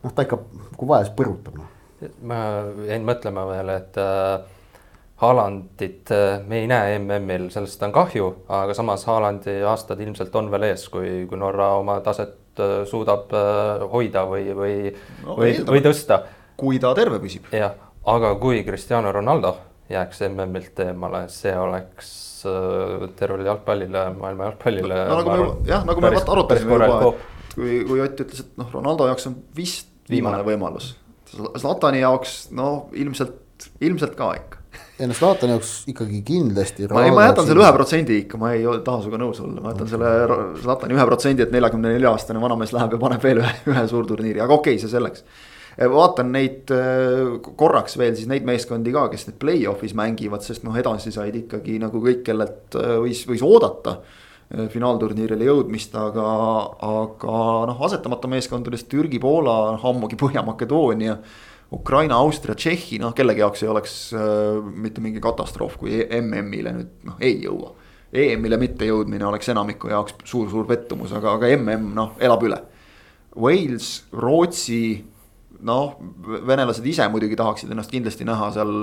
noh, 0.03 0.15
ta 0.15 0.25
ikka, 0.27 0.39
kui 0.75 0.87
vaja, 0.87 1.07
siis 1.07 1.15
põrutab 1.15 1.59
noh. 1.59 1.75
ma 2.27 2.39
jäin 2.87 3.07
mõtlema 3.07 3.45
veel, 3.51 3.75
et 3.75 3.99
äh 3.99 4.58
Haalandit 5.19 6.11
äh, 6.11 6.39
me 6.47 6.61
ei 6.61 6.67
näe 6.71 6.93
MM-il, 6.99 7.49
sellest 7.51 7.81
on 7.83 7.91
kahju, 7.91 8.27
aga 8.55 8.75
samas 8.75 9.03
Haalandi 9.09 9.57
aastad 9.67 9.99
ilmselt 9.99 10.35
on 10.39 10.47
veel 10.51 10.69
ees, 10.69 10.85
kui, 10.91 11.25
kui 11.27 11.39
Norra 11.39 11.73
oma 11.75 11.97
taset 12.05 12.59
äh, 12.63 12.75
suudab 12.87 13.33
äh, 13.35 13.83
hoida 13.91 14.23
või, 14.29 14.45
või 14.55 14.75
no,, 15.25 15.35
või, 15.35 15.57
või 15.67 15.81
tõsta. 15.83 16.21
kui 16.59 16.79
ta 16.79 16.93
terve 16.95 17.19
püsib. 17.19 17.49
jah, 17.51 17.75
aga 18.07 18.31
kui 18.39 18.61
Cristiano 18.63 19.11
Ronaldo 19.11 19.57
jääks 19.91 20.23
MM-ilt 20.29 20.79
eemale, 20.85 21.25
see 21.33 21.51
oleks 21.57 22.13
tervele 23.19 23.43
jalgpallile, 23.43 24.05
maailma 24.15 24.47
jalgpallile 24.47 25.01
no,. 25.09 25.17
nagu 25.19 25.33
me, 25.33 25.49
jah, 25.67 25.83
nagu 25.89 26.05
me 26.05 26.13
arutasime 26.21 26.77
juba, 26.77 27.11
kui, 27.57 27.81
kui 27.89 28.05
Ott 28.05 28.23
ütles, 28.23 28.45
et 28.45 28.55
noh, 28.61 28.71
Ronaldo 28.71 29.09
jaoks 29.09 29.27
on 29.27 29.35
vist 29.57 29.91
viimane, 30.07 30.39
viimane 30.39 30.47
võimalus. 30.47 30.93
Zlatani 31.59 31.99
jaoks 32.05 32.37
no 32.55 32.69
ilmselt, 32.95 33.67
ilmselt 33.83 34.15
ka 34.15 34.31
ikka 34.39 34.58
ennast 35.03 35.21
Zlatani 35.21 35.55
jaoks 35.55 35.73
ikkagi 35.91 36.21
kindlasti. 36.27 36.87
ma 36.91 37.03
ei, 37.05 37.13
ma 37.15 37.27
jätan 37.29 37.47
selle 37.47 37.63
ühe 37.63 37.71
protsendi 37.75 38.17
ikka, 38.23 38.39
ma 38.41 38.51
ei 38.55 38.65
taha 38.85 39.03
sinuga 39.03 39.21
nõus 39.21 39.39
olla, 39.43 39.63
ma 39.63 39.73
jätan 39.73 39.91
selle 39.93 40.11
Zlatani 40.63 40.97
ühe 40.97 41.05
protsendi, 41.09 41.45
et 41.45 41.53
neljakümne 41.55 41.93
nelja 41.95 42.11
aastane 42.13 42.41
vanamees 42.43 42.73
läheb 42.75 42.95
ja 42.95 43.01
paneb 43.01 43.23
veel 43.23 43.41
ühe, 43.43 43.53
ühe 43.71 43.85
suurturniiri, 43.93 44.43
aga 44.43 44.57
okei 44.57 44.75
okay,, 44.75 44.83
see 44.83 44.91
selleks. 44.91 45.25
vaatan 45.95 46.33
neid 46.35 46.71
äh, 46.75 47.35
korraks 47.59 47.95
veel 47.99 48.15
siis 48.17 48.27
neid 48.27 48.47
meeskondi 48.47 48.93
ka, 48.95 49.07
kes 49.13 49.29
need 49.29 49.37
play-off'is 49.41 49.95
mängivad, 49.95 50.43
sest 50.43 50.65
noh, 50.67 50.75
edasi 50.75 51.13
said 51.15 51.37
ikkagi 51.39 51.79
nagu 51.79 52.01
kõik, 52.03 52.25
kellelt 52.27 52.79
äh, 52.79 52.97
võis, 53.05 53.23
võis 53.29 53.45
oodata 53.45 54.01
äh, 54.01 54.67
finaalturniirile 54.73 55.47
jõudmist, 55.47 55.95
aga, 55.95 56.31
aga 56.89 57.37
noh, 57.71 57.85
asetamata 57.87 58.31
meeskondadest 58.31 58.91
Türgi, 58.91 59.21
Poola, 59.23 59.77
ammugi 59.79 60.19
Põhja-Makedoonia 60.19 61.21
Ukraina, 61.71 62.17
Austria, 62.17 62.55
Tšehhi, 62.57 62.97
noh 63.01 63.13
kellegi 63.13 63.43
jaoks 63.43 63.61
ei 63.63 63.69
oleks 63.69 63.97
äh, 64.17 64.57
mitte 64.57 65.03
mingi 65.05 65.21
katastroof, 65.21 65.77
kui 65.77 66.01
MM-ile 66.01 66.73
nüüd 66.73 67.05
noh 67.05 67.21
ei 67.21 67.37
jõua. 67.43 67.75
EM-ile 68.09 68.57
mittejõudmine 68.57 69.25
oleks 69.29 69.51
enamiku 69.53 69.91
jaoks 69.91 70.15
suur-suur 70.25 70.65
pettumus, 70.69 71.13
aga, 71.13 71.35
aga 71.37 71.51
MM 71.59 71.91
noh 71.93 72.15
elab 72.25 72.41
üle. 72.47 72.57
Wales, 73.37 73.91
Rootsi, 74.17 74.81
noh, 75.69 75.93
venelased 76.47 76.85
ise 76.89 77.05
muidugi 77.13 77.37
tahaksid 77.37 77.69
ennast 77.69 77.93
kindlasti 77.93 78.25
näha 78.25 78.49
seal 78.55 78.73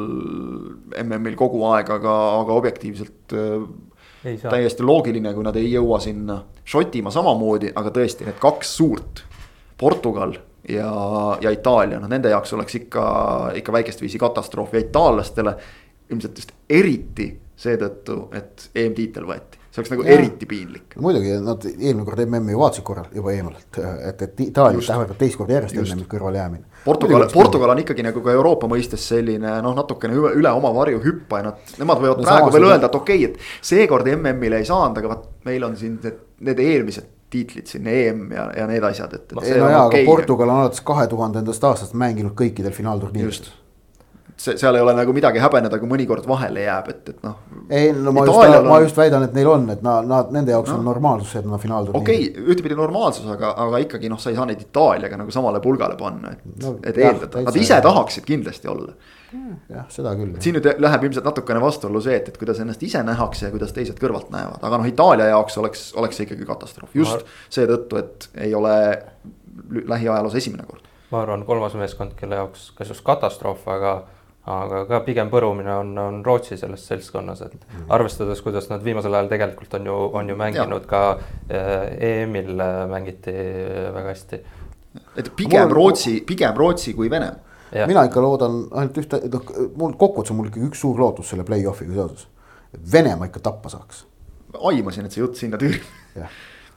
MM-il 1.02 1.34
kogu 1.38 1.64
aeg, 1.72 1.90
aga, 1.96 2.14
aga 2.38 2.58
objektiivselt 2.60 3.34
äh, 3.34 3.66
täiesti 4.46 4.86
loogiline, 4.86 5.34
kui 5.34 5.46
nad 5.46 5.58
ei 5.58 5.72
jõua 5.72 5.98
sinna. 6.04 6.40
Šotimaa 6.66 7.14
samamoodi, 7.14 7.72
aga 7.74 7.90
tõesti 7.98 8.28
need 8.28 8.38
kaks 8.42 8.76
suurt, 8.78 9.24
Portugal 9.78 10.38
ja, 10.68 10.92
ja 11.40 11.50
Itaalia, 11.54 12.00
noh 12.00 12.10
nende 12.10 12.32
jaoks 12.32 12.52
oleks 12.56 12.74
ikka, 12.82 13.06
ikka 13.62 13.72
väikest 13.72 14.00
viisi 14.00 14.18
katastroof 14.18 14.74
ja 14.74 14.82
itaallastele 14.84 15.56
ilmselt 16.10 16.38
just 16.38 16.52
eriti 16.70 17.30
seetõttu, 17.56 18.26
et 18.36 18.68
EM-tiitel 18.74 19.26
võeti 19.26 19.66
see 19.76 19.82
oleks 19.82 19.92
nagu 19.92 20.04
ja. 20.06 20.12
eriti 20.16 20.46
piinlik. 20.48 20.96
muidugi, 21.00 21.32
nad 21.44 21.64
eelmine 21.68 22.04
kord 22.04 22.22
MM-i 22.24 22.54
ju 22.54 22.60
vaatasid 22.60 22.84
korral 22.86 23.08
juba 23.14 23.32
eemalt, 23.32 23.80
et, 24.08 24.22
et 24.22 24.40
Itaaliat 24.46 24.90
ähvardab 24.94 25.18
teist 25.20 25.38
korda 25.40 25.56
järjest 25.58 25.76
MM-ilt 25.80 26.08
kõrvale 26.10 26.40
jäämine. 26.40 26.64
Portugal, 26.84 27.26
Portugal 27.32 27.74
on 27.74 27.82
ikkagi 27.82 28.04
nagu 28.06 28.22
ka 28.24 28.32
Euroopa 28.32 28.70
mõistes 28.70 29.04
selline 29.10 29.58
noh, 29.64 29.74
natukene 29.76 30.16
üle, 30.16 30.32
üle 30.40 30.52
oma 30.56 30.72
varju 30.76 31.02
hüppaja, 31.04 31.50
nad, 31.50 31.74
nemad 31.80 32.00
võivad 32.04 32.22
no, 32.22 32.28
praegu 32.28 32.54
veel 32.56 32.68
öelda, 32.70 32.88
et 32.88 33.00
okei 33.00 33.26
okay,, 33.26 33.34
et 33.34 33.68
seekord 33.72 34.08
MM-ile 34.14 34.62
ei 34.62 34.68
saanud, 34.68 35.02
aga 35.02 35.12
vot 35.12 35.28
meil 35.48 35.68
on 35.68 35.76
siin 35.76 35.98
need, 36.04 36.24
need 36.48 36.64
eelmised 36.64 37.12
tiitlid 37.30 37.66
siin 37.66 37.86
EM 37.90 38.26
ja, 38.32 38.48
ja 38.56 38.66
need 38.70 38.84
asjad, 38.86 39.14
et, 39.14 39.30
et. 39.30 39.36
no 39.36 39.44
jaa, 39.68 39.68
aga 39.68 39.86
okay. 39.90 40.04
Portugal 40.06 40.50
on 40.52 40.64
alates 40.64 40.82
kahe 40.86 41.06
tuhandendast 41.10 41.64
aastast 41.66 41.96
mänginud 41.98 42.36
kõikidel 42.38 42.74
finaalturniiridel. 42.74 43.48
see, 44.36 44.54
seal 44.60 44.76
ei 44.76 44.84
ole 44.84 44.94
nagu 44.94 45.14
midagi 45.16 45.40
häbeneda, 45.42 45.80
kui 45.82 45.90
mõnikord 45.90 46.28
vahele 46.28 46.66
jääb, 46.66 46.90
et, 46.92 47.10
et 47.14 47.26
noh. 47.26 47.40
ei, 47.66 47.90
no 47.96 48.14
ma 48.14 48.26
just, 48.28 48.38
on... 48.44 48.68
ma 48.68 48.78
just 48.84 49.00
väidan, 49.00 49.26
et 49.26 49.34
neil 49.34 49.50
on, 49.50 49.66
et 49.74 49.82
nad, 49.82 50.06
nad, 50.06 50.30
nende 50.34 50.54
jaoks 50.54 50.70
no. 50.70 50.78
on 50.78 50.90
normaalsus, 50.92 51.34
et 51.40 51.50
nad 51.50 51.62
finaalturniiri. 51.62 52.04
okei 52.04 52.30
okay,, 52.30 52.46
ühtepidi 52.54 52.78
normaalsus, 52.78 53.26
aga, 53.34 53.54
aga 53.66 53.82
ikkagi 53.86 54.12
noh, 54.12 54.22
sa 54.22 54.30
ei 54.30 54.38
saa 54.38 54.46
neid 54.46 54.62
Itaaliaga 54.62 55.18
nagu 55.24 55.34
samale 55.34 55.62
pulgale 55.64 55.98
panna, 55.98 56.36
et 56.36 56.62
no,, 56.62 56.76
et 56.86 57.00
eeldada, 57.00 57.42
nad 57.48 57.62
ise 57.62 57.80
tahaksid 57.88 58.28
kindlasti 58.28 58.70
olla. 58.70 58.94
Jah, 59.70 59.86
seda 59.92 60.14
küll. 60.18 60.34
siin 60.42 60.58
nüüd 60.58 60.68
läheb 60.82 61.06
ilmselt 61.08 61.26
natukene 61.26 61.60
vastuollu 61.62 62.02
see, 62.04 62.16
et, 62.20 62.30
et 62.30 62.40
kuidas 62.40 62.60
ennast 62.62 62.82
ise 62.86 63.02
nähakse 63.06 63.48
ja 63.48 63.52
kuidas 63.54 63.74
teised 63.76 63.98
kõrvalt 64.00 64.32
näevad, 64.34 64.62
aga 64.62 64.80
noh, 64.80 64.88
Itaalia 64.88 65.30
jaoks 65.32 65.58
oleks, 65.62 65.86
oleks 65.98 66.18
see 66.18 66.28
ikkagi 66.28 66.48
katastroof, 66.48 66.92
just 66.96 67.22
ma... 67.22 67.38
seetõttu, 67.58 68.02
et 68.02 68.28
ei 68.46 68.54
ole 68.54 68.74
lähiajaloos 69.94 70.36
esimene 70.38 70.66
kord. 70.68 70.84
ma 71.10 71.22
arvan, 71.24 71.46
kolmas 71.48 71.74
meeskond, 71.78 72.14
kelle 72.18 72.42
jaoks 72.42 72.70
kas 72.78 72.92
just 72.94 73.04
katastroof, 73.06 73.66
aga 73.72 73.96
aga 74.46 74.84
ka 74.86 75.00
pigem 75.02 75.30
põrumine 75.30 75.72
on, 75.74 75.88
on 75.98 76.20
Rootsi 76.26 76.54
selles 76.58 76.84
seltskonnas, 76.86 77.40
et 77.42 77.56
mm. 77.56 77.88
arvestades, 77.96 78.42
kuidas 78.44 78.68
nad 78.70 78.84
viimasel 78.84 79.14
ajal 79.18 79.30
tegelikult 79.32 79.74
on 79.80 79.88
ju, 79.90 79.96
on 80.20 80.30
ju 80.30 80.36
mänginud 80.38 80.86
ja. 80.86 80.90
ka 80.92 81.00
eh, 81.50 82.20
EM-il 82.22 82.62
mängiti 82.92 83.34
väga 83.96 84.06
hästi. 84.12 84.40
et 85.18 85.32
pigem. 85.36 85.72
Rootsi, 85.72 86.20
pigem 86.26 86.54
Rootsi 86.54 86.94
kui 86.94 87.10
Venemaa. 87.10 87.42
Mina 87.86 88.06
ikka 88.08 88.22
loodan 88.22 88.64
ainult 88.72 88.98
ühte, 89.02 89.20
noh 89.32 89.54
mul 89.76 89.94
kokkuvõttes 89.98 90.34
on 90.34 90.40
mul 90.40 90.50
ikkagi 90.50 90.68
üks 90.70 90.82
suur 90.84 91.00
lootus 91.00 91.32
selle 91.32 91.46
play-off'iga 91.48 91.96
seoses. 92.00 92.28
Venemaa 92.92 93.30
ikka 93.30 93.40
tappa 93.46 93.72
saaks. 93.72 94.04
aimasin, 94.56 95.06
et 95.06 95.12
see 95.12 95.20
jutt 95.20 95.36
sinna 95.36 95.58
tüürib 95.60 95.84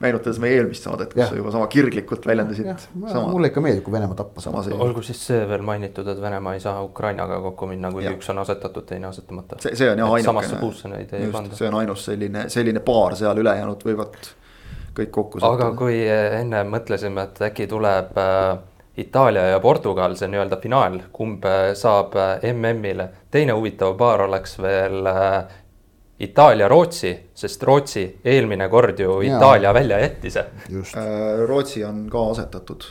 meenutades 0.00 0.38
meie 0.40 0.56
eelmist 0.56 0.84
saadet, 0.86 1.12
kus 1.12 1.28
sa 1.28 1.36
juba 1.36 1.52
sama 1.52 1.66
kirglikult 1.72 2.26
väljendasid. 2.26 2.88
mulle 2.94 3.50
ikka 3.50 3.60
meeldib, 3.64 3.84
kui 3.84 3.92
Venemaa 3.92 4.16
tappa 4.16 4.40
saab. 4.44 4.56
olgu 4.72 5.02
siis 5.04 5.20
see 5.26 5.40
veel 5.48 5.64
mainitud, 5.66 6.08
et 6.08 6.20
Venemaa 6.22 6.54
ei 6.56 6.62
saa 6.64 6.82
Ukrainaga 6.84 7.40
kokku 7.44 7.68
minna, 7.68 7.92
kuigi 7.92 8.12
üks 8.14 8.30
on 8.32 8.40
asetatud, 8.44 8.86
teine 8.88 9.10
asetamata. 9.10 9.60
see, 9.60 9.76
see 9.76 9.90
on 9.92 10.00
jah 10.00 10.12
ainukene. 10.16 11.54
see 11.54 11.68
on 11.68 11.80
ainus 11.82 12.04
selline, 12.08 12.48
selline 12.48 12.84
paar 12.84 13.16
seal, 13.20 13.44
ülejäänud 13.44 13.84
võivad 13.90 14.16
kõik 14.96 15.12
kokku 15.18 15.40
saada. 15.40 15.68
aga 15.68 15.70
kui 15.76 16.00
enne 16.08 16.64
mõtlesime, 16.68 17.28
et 17.28 17.44
äkki 17.50 17.68
tuleb 17.70 18.16
äh, 18.18 18.58
Itaalia 18.96 19.46
ja 19.46 19.60
Portugal, 19.60 20.14
see 20.18 20.28
nii-öelda 20.28 20.58
finaal, 20.60 20.98
kumb 21.12 21.44
äh, 21.46 21.72
saab 21.78 22.16
äh, 22.18 22.52
MM-ile. 22.52 23.08
teine 23.30 23.54
huvitav 23.54 23.94
paar 23.96 24.24
oleks 24.26 24.56
veel 24.58 25.06
äh, 25.06 25.58
Itaalia-Rootsi, 26.20 27.12
sest 27.34 27.62
Rootsi 27.62 28.02
eelmine 28.24 28.68
kord 28.68 28.98
ju 28.98 29.20
ja. 29.22 29.36
Itaalia 29.36 29.74
välja 29.74 29.98
jättis. 29.98 30.38
Rootsi 31.46 31.84
on 31.84 32.08
ka 32.10 32.30
asetatud. 32.30 32.84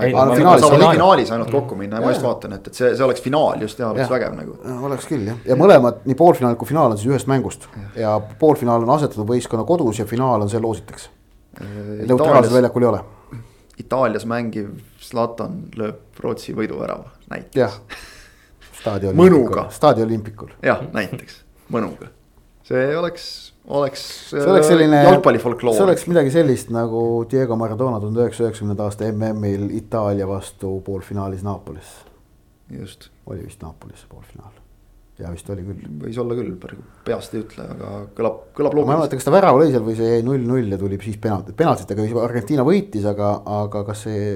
finaalis, 0.00 0.68
finaalis 0.70 1.30
ainult 1.32 1.50
kokku 1.50 1.74
minna 1.74 1.96
ja 1.96 2.04
ma 2.04 2.10
just 2.12 2.22
vaatan, 2.22 2.52
et, 2.52 2.66
et 2.66 2.74
see, 2.76 2.90
see 2.96 3.04
oleks 3.04 3.22
finaal 3.24 3.60
just 3.60 3.78
ja 3.78 3.88
oleks 3.88 4.04
ja. 4.04 4.10
vägev 4.14 4.34
nagu. 4.36 4.56
oleks 4.84 5.06
küll 5.08 5.24
jah, 5.30 5.38
ja 5.48 5.56
mõlemad, 5.56 6.02
nii 6.04 6.16
poolfinaal 6.16 6.58
kui 6.60 6.68
finaal 6.68 6.92
on 6.92 7.00
siis 7.00 7.08
ühest 7.08 7.30
mängust 7.30 7.64
ja, 7.72 7.86
ja 8.02 8.12
poolfinaal 8.38 8.84
on 8.84 8.92
asetatud 8.98 9.24
võistkonna 9.28 9.64
kodus 9.64 9.98
ja 9.98 10.06
finaal 10.06 10.44
on 10.44 10.52
see 10.52 10.60
loositakse. 10.60 11.08
Neutraalsel 12.04 12.52
väljakul 12.52 12.84
ei 12.84 12.90
ole. 12.90 13.02
Itaalias 13.80 14.26
mängiv 14.28 14.72
Zlatan 15.00 15.62
lööb 15.76 16.20
Rootsi 16.20 16.54
võiduvärava 16.56 17.10
näiteks. 17.30 17.80
mõnuga. 19.14 19.70
staadion 19.70 20.06
Olympicul. 20.06 20.50
jah, 20.62 20.82
näiteks 20.92 21.42
mõnuga 21.72 22.12
see 22.66 22.96
oleks, 22.96 23.26
oleks. 23.66 24.04
see 24.30 24.46
oleks 24.46 24.70
selline 24.70 25.02
jalgpallifolkloor. 25.02 25.76
see 25.76 25.84
oleks 25.86 26.06
midagi 26.10 26.32
sellist 26.34 26.72
nagu 26.74 27.26
Diego 27.30 27.56
Maradona 27.56 28.00
tuhande 28.00 28.24
üheksasaja 28.24 28.50
üheksakümnenda 28.50 28.88
aasta 28.88 29.10
MM-il 29.10 29.70
Itaalia 29.82 30.28
vastu 30.28 30.80
poolfinaalis 30.86 31.42
Naapolis. 31.46 31.94
just. 32.70 33.10
oli 33.26 33.44
vist 33.46 33.62
Naapolis 33.62 34.06
poolfinaal 34.08 34.61
ja 35.20 35.30
vist 35.32 35.50
oli 35.52 35.64
küll. 35.66 35.84
võis 36.06 36.18
olla 36.22 36.36
küll, 36.38 36.56
peast 37.06 37.36
ei 37.36 37.42
ütle, 37.44 37.68
aga 37.74 37.92
kõlab, 38.16 38.40
kõlab 38.56 38.76
loogiliselt. 38.78 38.88
ma 38.88 38.96
ei 38.96 39.02
mäleta, 39.02 39.20
kas 39.20 39.28
ta 39.28 39.34
värav 39.34 39.60
lõi 39.60 39.70
seal 39.70 39.86
või 39.86 39.96
see 39.98 40.10
jäi 40.14 40.26
null-null 40.26 40.74
ja 40.74 40.80
tuli 40.80 40.98
siis 41.02 41.20
penalt, 41.22 41.52
penaltitega 41.58 42.08
Argentiina 42.24 42.66
võitis, 42.66 43.06
aga, 43.08 43.34
aga 43.60 43.84
kas 43.90 44.04
see 44.08 44.26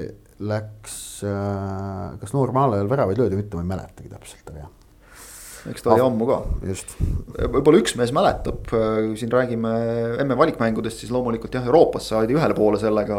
läks 0.47 0.97
äh,, 1.25 2.17
kas 2.21 2.33
normaalajal 2.37 2.89
väravaid 2.91 3.23
löödi 3.23 3.37
või 3.37 3.43
mitte, 3.43 3.57
ma 3.57 3.65
ei 3.65 3.71
mäletagi 3.73 4.11
täpselt, 4.13 4.51
aga 4.51 4.65
jah 4.67 4.73
eks 5.67 5.83
ta 5.83 5.91
oli 5.91 5.99
ah, 5.99 6.07
ammu 6.07 6.27
ka. 6.29 6.37
võib-olla 7.57 7.79
üks 7.81 7.95
mees 7.99 8.13
mäletab, 8.15 8.69
kui 8.69 9.17
siin 9.19 9.31
räägime 9.33 9.71
emme 10.21 10.37
valikmängudest, 10.39 11.01
siis 11.03 11.11
loomulikult 11.11 11.57
jah, 11.57 11.65
Euroopas 11.67 12.07
saadi 12.13 12.37
ühele 12.37 12.55
poole 12.57 12.79
sellega 12.79 13.17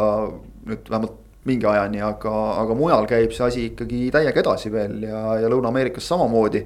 nüüd 0.68 0.88
vähemalt 0.88 1.24
mingi 1.48 1.68
ajani, 1.68 2.02
aga, 2.04 2.34
aga 2.62 2.76
mujal 2.76 3.06
käib 3.08 3.32
see 3.36 3.46
asi 3.46 3.64
ikkagi 3.70 4.08
täiega 4.14 4.42
edasi 4.42 4.72
veel 4.72 5.00
ja, 5.06 5.22
ja 5.42 5.50
Lõuna-Ameerikas 5.52 6.08
samamoodi. 6.10 6.64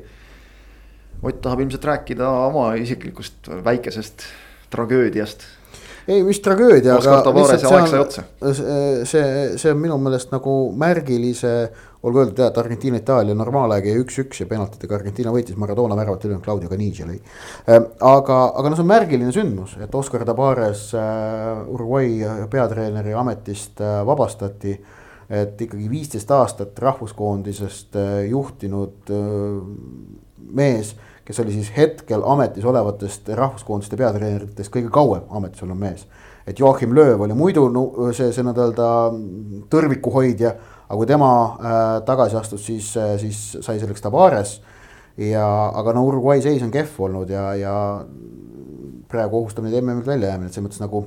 Ott 1.23 1.41
tahab 1.43 1.61
ilmselt 1.63 1.85
rääkida 1.87 2.29
oma 2.49 2.73
isiklikust 2.81 3.51
väikesest 3.65 4.27
tragöödiast 4.71 5.45
ei, 6.09 6.23
mis 6.27 6.41
tragöödia, 6.43 6.97
aga 6.99 7.33
lihtsalt 7.37 7.63
see 7.63 8.25
on, 8.51 9.07
see, 9.07 9.25
see 9.55 9.71
on 9.71 9.79
minu 9.79 9.95
meelest 10.03 10.33
nagu 10.35 10.55
märgilise 10.75 11.53
olgu 12.03 12.23
öeldud 12.23 12.41
jah, 12.43 12.51
et 12.51 12.59
Argentiina-Itaalia 12.59 13.35
normaalaeg 13.39 13.87
jäi 13.87 14.01
üks-üks 14.03 14.43
ja 14.43 14.49
penaltitega 14.51 14.97
Argentiina 14.99 15.31
võitis, 15.35 15.59
Maradona 15.61 15.97
väravat 15.99 16.27
üle, 16.27 16.39
Claudio 16.43 16.71
Canigi 16.71 17.07
lõi. 17.07 17.19
Ehm, 17.71 17.87
aga, 18.09 18.39
aga 18.59 18.73
noh, 18.73 18.79
see 18.79 18.83
on 18.83 18.91
märgiline 18.91 19.35
sündmus, 19.35 19.77
et 19.83 19.95
Oscar 19.95 20.25
Tabares 20.27 20.89
äh, 20.99 21.63
Uruguay 21.71 22.49
peatreeneri 22.51 23.15
ametist 23.19 23.83
äh, 23.85 24.01
vabastati. 24.07 24.81
et 25.33 25.61
ikkagi 25.65 25.87
viisteist 25.89 26.31
aastat 26.35 26.79
rahvuskoondisest 26.83 27.97
äh, 27.97 28.09
juhtinud 28.29 29.13
mees, 30.53 30.91
kes 31.25 31.41
oli 31.41 31.55
siis 31.55 31.71
hetkel 31.77 32.25
ametis 32.27 32.65
olevatest 32.65 33.29
rahvuskoondiste 33.29 33.97
peatreeneritest 33.97 34.73
kõige 34.75 34.91
kauem 34.91 35.23
ametis 35.31 35.63
olnud 35.63 35.79
mees. 35.79 36.07
et 36.47 36.59
Joachim 36.59 36.95
Lööv 36.95 37.21
oli 37.21 37.35
muidu 37.35 37.69
see, 38.13 38.33
see 38.33 38.43
nii-öelda 38.43 38.89
tõrvikuhoidja 39.71 40.55
aga 40.93 41.01
kui 41.01 41.09
tema 41.09 41.31
äh, 41.33 42.05
tagasi 42.05 42.37
astus, 42.37 42.67
siis, 42.69 42.91
äh, 43.01 43.15
siis 43.17 43.39
sai 43.65 43.79
selleks 43.81 44.05
Tavares. 44.05 44.61
ja, 45.17 45.45
aga 45.77 45.93
no 45.97 46.05
Uruguay 46.09 46.41
seis 46.45 46.63
on 46.65 46.71
kehv 46.73 47.01
olnud 47.07 47.31
ja, 47.33 47.51
ja 47.57 47.75
praegu 49.09 49.43
ohustab 49.43 49.65
neid 49.65 49.77
MM-ilt 49.81 50.09
väljajäämine, 50.09 50.49
et 50.49 50.57
selles 50.57 50.67
mõttes 50.67 50.83
nagu 50.83 51.03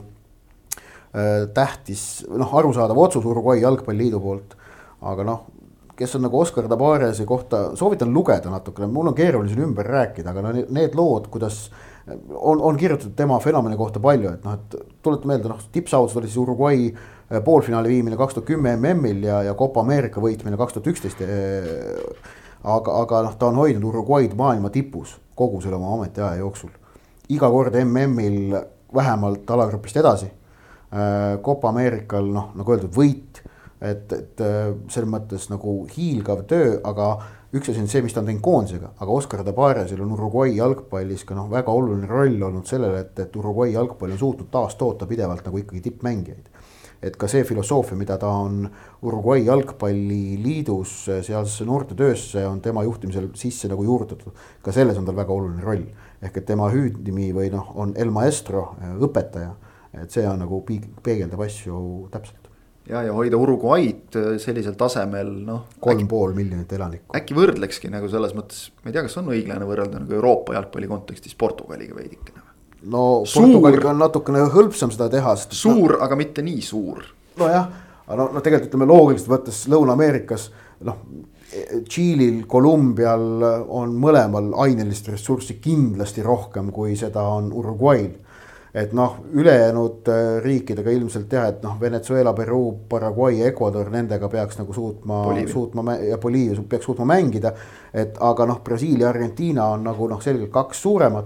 äh, 1.14 1.46
tähtis, 1.54 2.26
noh, 2.30 2.50
arusaadav 2.58 2.98
otsus 2.98 3.26
Uruguay 3.30 3.62
jalgpalliliidu 3.62 4.22
poolt. 4.22 4.58
aga 5.06 5.26
noh, 5.28 5.46
kes 5.96 6.16
on 6.18 6.26
nagu 6.28 6.40
Oscar 6.40 6.68
Tabarese 6.68 7.26
kohta, 7.26 7.70
soovitan 7.80 8.14
lugeda 8.14 8.52
natukene, 8.52 8.88
mul 8.92 9.12
on 9.12 9.18
keeruline 9.18 9.52
siin 9.52 9.66
ümber 9.68 9.88
rääkida, 9.88 10.32
aga 10.32 10.44
no 10.44 10.54
need 10.56 10.96
lood, 10.98 11.30
kuidas 11.34 11.70
on, 12.06 12.60
on 12.62 12.78
kirjutatud 12.78 13.16
tema 13.18 13.40
fenomeni 13.42 13.78
kohta 13.80 14.02
palju, 14.04 14.36
et 14.36 14.44
noh, 14.46 14.60
et 14.60 14.98
tuleta 15.04 15.30
meelde, 15.30 15.50
noh, 15.50 15.62
tippsaavutused 15.74 16.20
oli 16.22 16.30
siis 16.30 16.42
Uruguay 16.44 16.90
Äh, 17.34 17.44
poolfinaali 17.44 17.90
viimine 17.90 18.18
kaks 18.18 18.34
tuhat 18.34 18.46
kümme 18.46 18.76
MM-il 18.78 19.24
ja, 19.24 19.44
ja 19.44 19.54
Copa 19.58 19.82
Ameerika 19.82 20.22
võitmine 20.22 20.58
kaks 20.58 20.76
tuhat 20.76 20.90
üksteist. 20.92 21.24
Äh, 21.26 22.28
aga, 22.62 23.00
aga 23.02 23.22
noh, 23.26 23.38
ta 23.40 23.50
on 23.50 23.58
hoidnud 23.58 23.88
Uruguay'd 23.90 24.36
maailma 24.38 24.70
tipus 24.70 25.16
kogu 25.36 25.62
selle 25.64 25.80
oma 25.80 25.96
ametiaja 25.96 26.38
jooksul. 26.44 26.70
iga 27.30 27.50
kord 27.50 27.74
MM-il 27.82 28.54
vähemalt 28.94 29.50
alagrupist 29.50 29.98
edasi. 29.98 30.30
Äh, 30.94 31.42
Copa 31.42 31.72
Ameerikal 31.74 32.30
noh, 32.30 32.52
nagu 32.54 32.76
öeldud, 32.76 32.94
võit, 32.94 33.42
et, 33.86 34.14
et 34.14 34.44
selles 34.92 35.10
mõttes 35.10 35.50
nagu 35.52 35.78
hiilgav 35.94 36.46
töö, 36.50 36.78
aga 36.88 37.10
üks 37.56 37.70
asi 37.72 37.80
on 37.80 37.90
see, 37.92 38.02
mis 38.04 38.14
ta 38.16 38.22
on 38.22 38.30
teinud 38.30 38.44
koondisega, 38.44 38.92
aga 39.00 39.16
Oscar 39.16 39.44
Tabaresil 39.48 40.02
on 40.04 40.12
Uruguay 40.16 40.56
jalgpallis 40.58 41.24
ka 41.28 41.38
noh, 41.38 41.48
väga 41.52 41.72
oluline 41.72 42.10
roll 42.10 42.42
olnud 42.44 42.68
sellele, 42.68 43.06
et, 43.06 43.20
et 43.24 43.38
Uruguay 43.40 43.72
jalgpall 43.76 44.16
on 44.16 44.20
suutnud 44.20 44.50
taastoota 44.52 45.08
pidevalt 45.08 45.46
nagu 45.48 45.62
ikkagi 45.62 45.84
tippmängijaid. 45.86 46.52
Et 47.06 47.16
ka 47.20 47.28
see 47.30 47.44
filosoofia, 47.46 47.98
mida 48.00 48.16
ta 48.18 48.32
on 48.34 48.64
Uruguay 49.06 49.44
jalgpalliliidus 49.46 50.96
sealsesse 51.28 51.68
noortetöösse 51.68 52.46
on 52.48 52.64
tema 52.66 52.84
juhtimisel 52.88 53.30
sisse 53.38 53.70
nagu 53.70 53.84
juurutatud. 53.84 54.34
ka 54.64 54.72
selles 54.76 54.98
on 54.98 55.06
tal 55.06 55.16
väga 55.16 55.34
oluline 55.34 55.64
roll, 55.64 55.86
ehk 56.24 56.42
et 56.42 56.48
tema 56.48 56.72
hüüdnimi 56.74 57.30
või 57.36 57.52
noh, 57.54 57.72
on 57.76 57.94
El 57.96 58.12
Maestro, 58.16 58.74
õpetaja, 59.00 59.54
et 60.02 60.12
see 60.12 60.26
on 60.28 60.42
nagu 60.44 60.64
peegeldab 60.66 61.46
asju 61.46 62.10
täpselt 62.12 62.45
ja, 62.90 63.04
ja 63.08 63.14
hoida 63.16 63.38
Uruguay'd 63.42 64.18
sellisel 64.42 64.78
tasemel, 64.80 65.32
noh. 65.46 65.68
kolm 65.84 66.08
pool 66.12 66.34
miljonit 66.38 66.72
elanikku. 66.78 67.16
äkki 67.18 67.38
võrdlekski 67.38 67.92
nagu 67.94 68.10
selles 68.12 68.36
mõttes, 68.38 68.70
ma 68.84 68.92
ei 68.92 68.98
tea, 68.98 69.06
kas 69.08 69.20
on 69.22 69.32
õiglane 69.36 69.68
võrrelda 69.68 70.02
nagu 70.02 70.20
Euroopa 70.20 70.58
jalgpalli 70.58 70.92
kontekstis 70.92 71.38
Portugaliga 71.40 71.98
veidikene 71.98 72.46
no 72.92 73.06
Portugaliga 73.26 73.92
on 73.92 74.02
natukene 74.02 74.46
hõlpsam 74.54 74.94
seda 74.94 75.08
teha, 75.12 75.36
sest. 75.40 75.56
suur 75.58 75.96
no,, 75.96 76.02
aga 76.06 76.18
mitte 76.20 76.44
nii 76.46 76.62
suur. 76.66 77.06
nojah, 77.40 77.70
aga 78.06 78.20
no, 78.20 78.28
no 78.36 78.44
tegelikult 78.44 78.72
ütleme 78.72 78.90
loogiliselt 78.90 79.32
võttes 79.32 79.64
Lõuna-Ameerikas 79.72 80.52
noh. 80.90 81.08
Tšiilil, 81.56 82.42
Kolumbial 82.52 83.44
on 83.72 83.94
mõlemal 84.02 84.50
ainelist 84.66 85.06
ressurssi 85.08 85.54
kindlasti 85.64 86.24
rohkem, 86.26 86.68
kui 86.74 86.98
seda 87.00 87.22
on 87.32 87.46
Uruguayl. 87.56 88.10
Et 88.76 88.92
noh, 88.94 89.16
ülejäänud 89.32 90.10
äh, 90.12 90.44
riikidega 90.44 90.92
ilmselt 90.92 91.32
jah, 91.32 91.48
et 91.48 91.64
noh, 91.64 91.78
Venezuela, 91.80 92.34
Peruu, 92.36 92.74
Paraguay, 92.90 93.40
Ecuador, 93.48 93.88
nendega 93.92 94.28
peaks 94.30 94.60
nagu 94.60 94.76
suutma, 94.76 95.22
suutma 95.52 95.96
ja 96.04 96.18
Boliivia 96.20 96.64
peaks 96.70 96.90
suutma 96.90 97.08
mängida. 97.16 97.54
et 97.94 98.18
aga 98.20 98.46
noh, 98.46 98.60
Brasiilia, 98.64 99.10
Argentiina 99.10 99.70
on 99.72 99.88
nagu 99.88 100.10
noh, 100.12 100.22
selgelt 100.22 100.52
kaks 100.52 100.82
suuremat. 100.82 101.26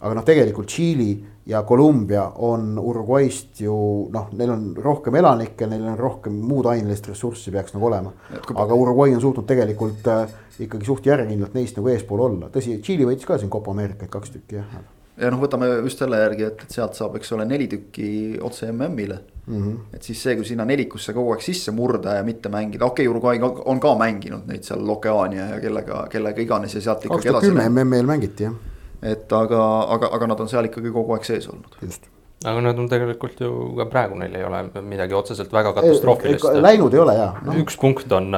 aga 0.00 0.14
noh, 0.14 0.24
tegelikult 0.24 0.66
Tšiili 0.72 1.10
ja 1.46 1.62
Kolumbia 1.62 2.32
on 2.34 2.78
Uruguayst 2.78 3.60
ju 3.60 4.08
noh, 4.12 4.32
neil 4.32 4.50
on 4.50 4.66
rohkem 4.76 5.14
elanikke, 5.20 5.66
neil 5.66 5.84
on 5.92 5.98
rohkem 5.98 6.32
muud 6.32 6.66
ainelist 6.72 7.08
ressurssi 7.12 7.52
peaks 7.52 7.76
nagu 7.76 7.86
olema. 7.86 8.12
aga 8.54 8.74
Uruguay 8.74 9.14
on 9.14 9.20
suutnud 9.20 9.46
tegelikult 9.46 10.08
äh, 10.08 10.28
ikkagi 10.60 10.86
suht 10.88 11.06
järjekindlalt 11.06 11.54
neist 11.54 11.76
nagu 11.76 11.92
eespool 11.92 12.24
olla, 12.30 12.48
tõsi, 12.48 12.80
Tšiili 12.80 13.12
võitis 13.12 13.28
ka 13.28 13.36
siin 13.38 13.52
Copa 13.52 13.76
Ameerikat 13.76 14.08
kaks 14.08 14.38
tükki 14.38 14.62
jah. 14.62 14.78
Ja 15.16 15.30
noh, 15.32 15.40
võtame 15.40 15.70
just 15.84 16.02
selle 16.02 16.20
järgi, 16.20 16.46
et, 16.50 16.62
et 16.66 16.76
sealt 16.78 16.98
saab, 16.98 17.16
eks 17.16 17.32
ole, 17.36 17.46
neli 17.48 17.66
tükki 17.72 18.10
otse 18.44 18.68
MM-ile 18.72 19.18
mm. 19.46 19.58
-hmm. 19.62 19.96
et 19.96 20.02
siis 20.02 20.22
see, 20.22 20.36
kui 20.36 20.44
sinna 20.44 20.64
nelikusse 20.68 21.14
kogu 21.16 21.32
aeg 21.34 21.44
sisse 21.44 21.72
murda 21.72 22.18
ja 22.18 22.24
mitte 22.26 22.52
mängida, 22.52 22.84
okei 22.84 23.08
okay,, 23.08 23.10
Uruguay 23.10 23.62
on 23.64 23.80
ka 23.80 23.94
mänginud 23.98 24.46
neid 24.46 24.64
seal 24.64 24.88
Okeaania 24.96 25.50
ja 25.54 25.60
kellega, 25.60 26.06
kellega 26.12 26.42
iganes 26.42 26.74
ja 26.74 26.80
sealt 26.80 27.04
ikkagi 27.04 27.28
edasi. 27.28 27.50
kümme 27.50 27.68
MM-il 27.68 28.06
mängiti 28.06 28.50
jah 28.50 28.56
et 29.02 29.32
aga, 29.32 29.62
aga, 29.96 30.10
aga 30.16 30.28
nad 30.32 30.40
on 30.40 30.50
seal 30.50 30.68
ikkagi 30.68 30.92
kogu 30.94 31.16
aeg 31.16 31.26
sees 31.28 31.48
olnud. 31.50 31.78
just 31.84 32.08
aga 32.46 32.62
nad 32.68 32.78
on 32.78 32.88
tegelikult 32.90 33.40
ju 33.40 33.52
ka 33.78 33.86
praegu 33.90 34.18
neil 34.20 34.34
ei 34.36 34.44
ole 34.44 34.62
midagi 34.84 35.16
otseselt 35.16 35.52
väga 35.52 35.72
katastroofilist. 35.76 36.44
Läinud 36.60 36.94
ei 36.94 37.00
ole 37.00 37.14
ja 37.16 37.30
no.. 37.42 37.56
üks 37.62 37.78
punkt 37.80 38.12
on, 38.12 38.28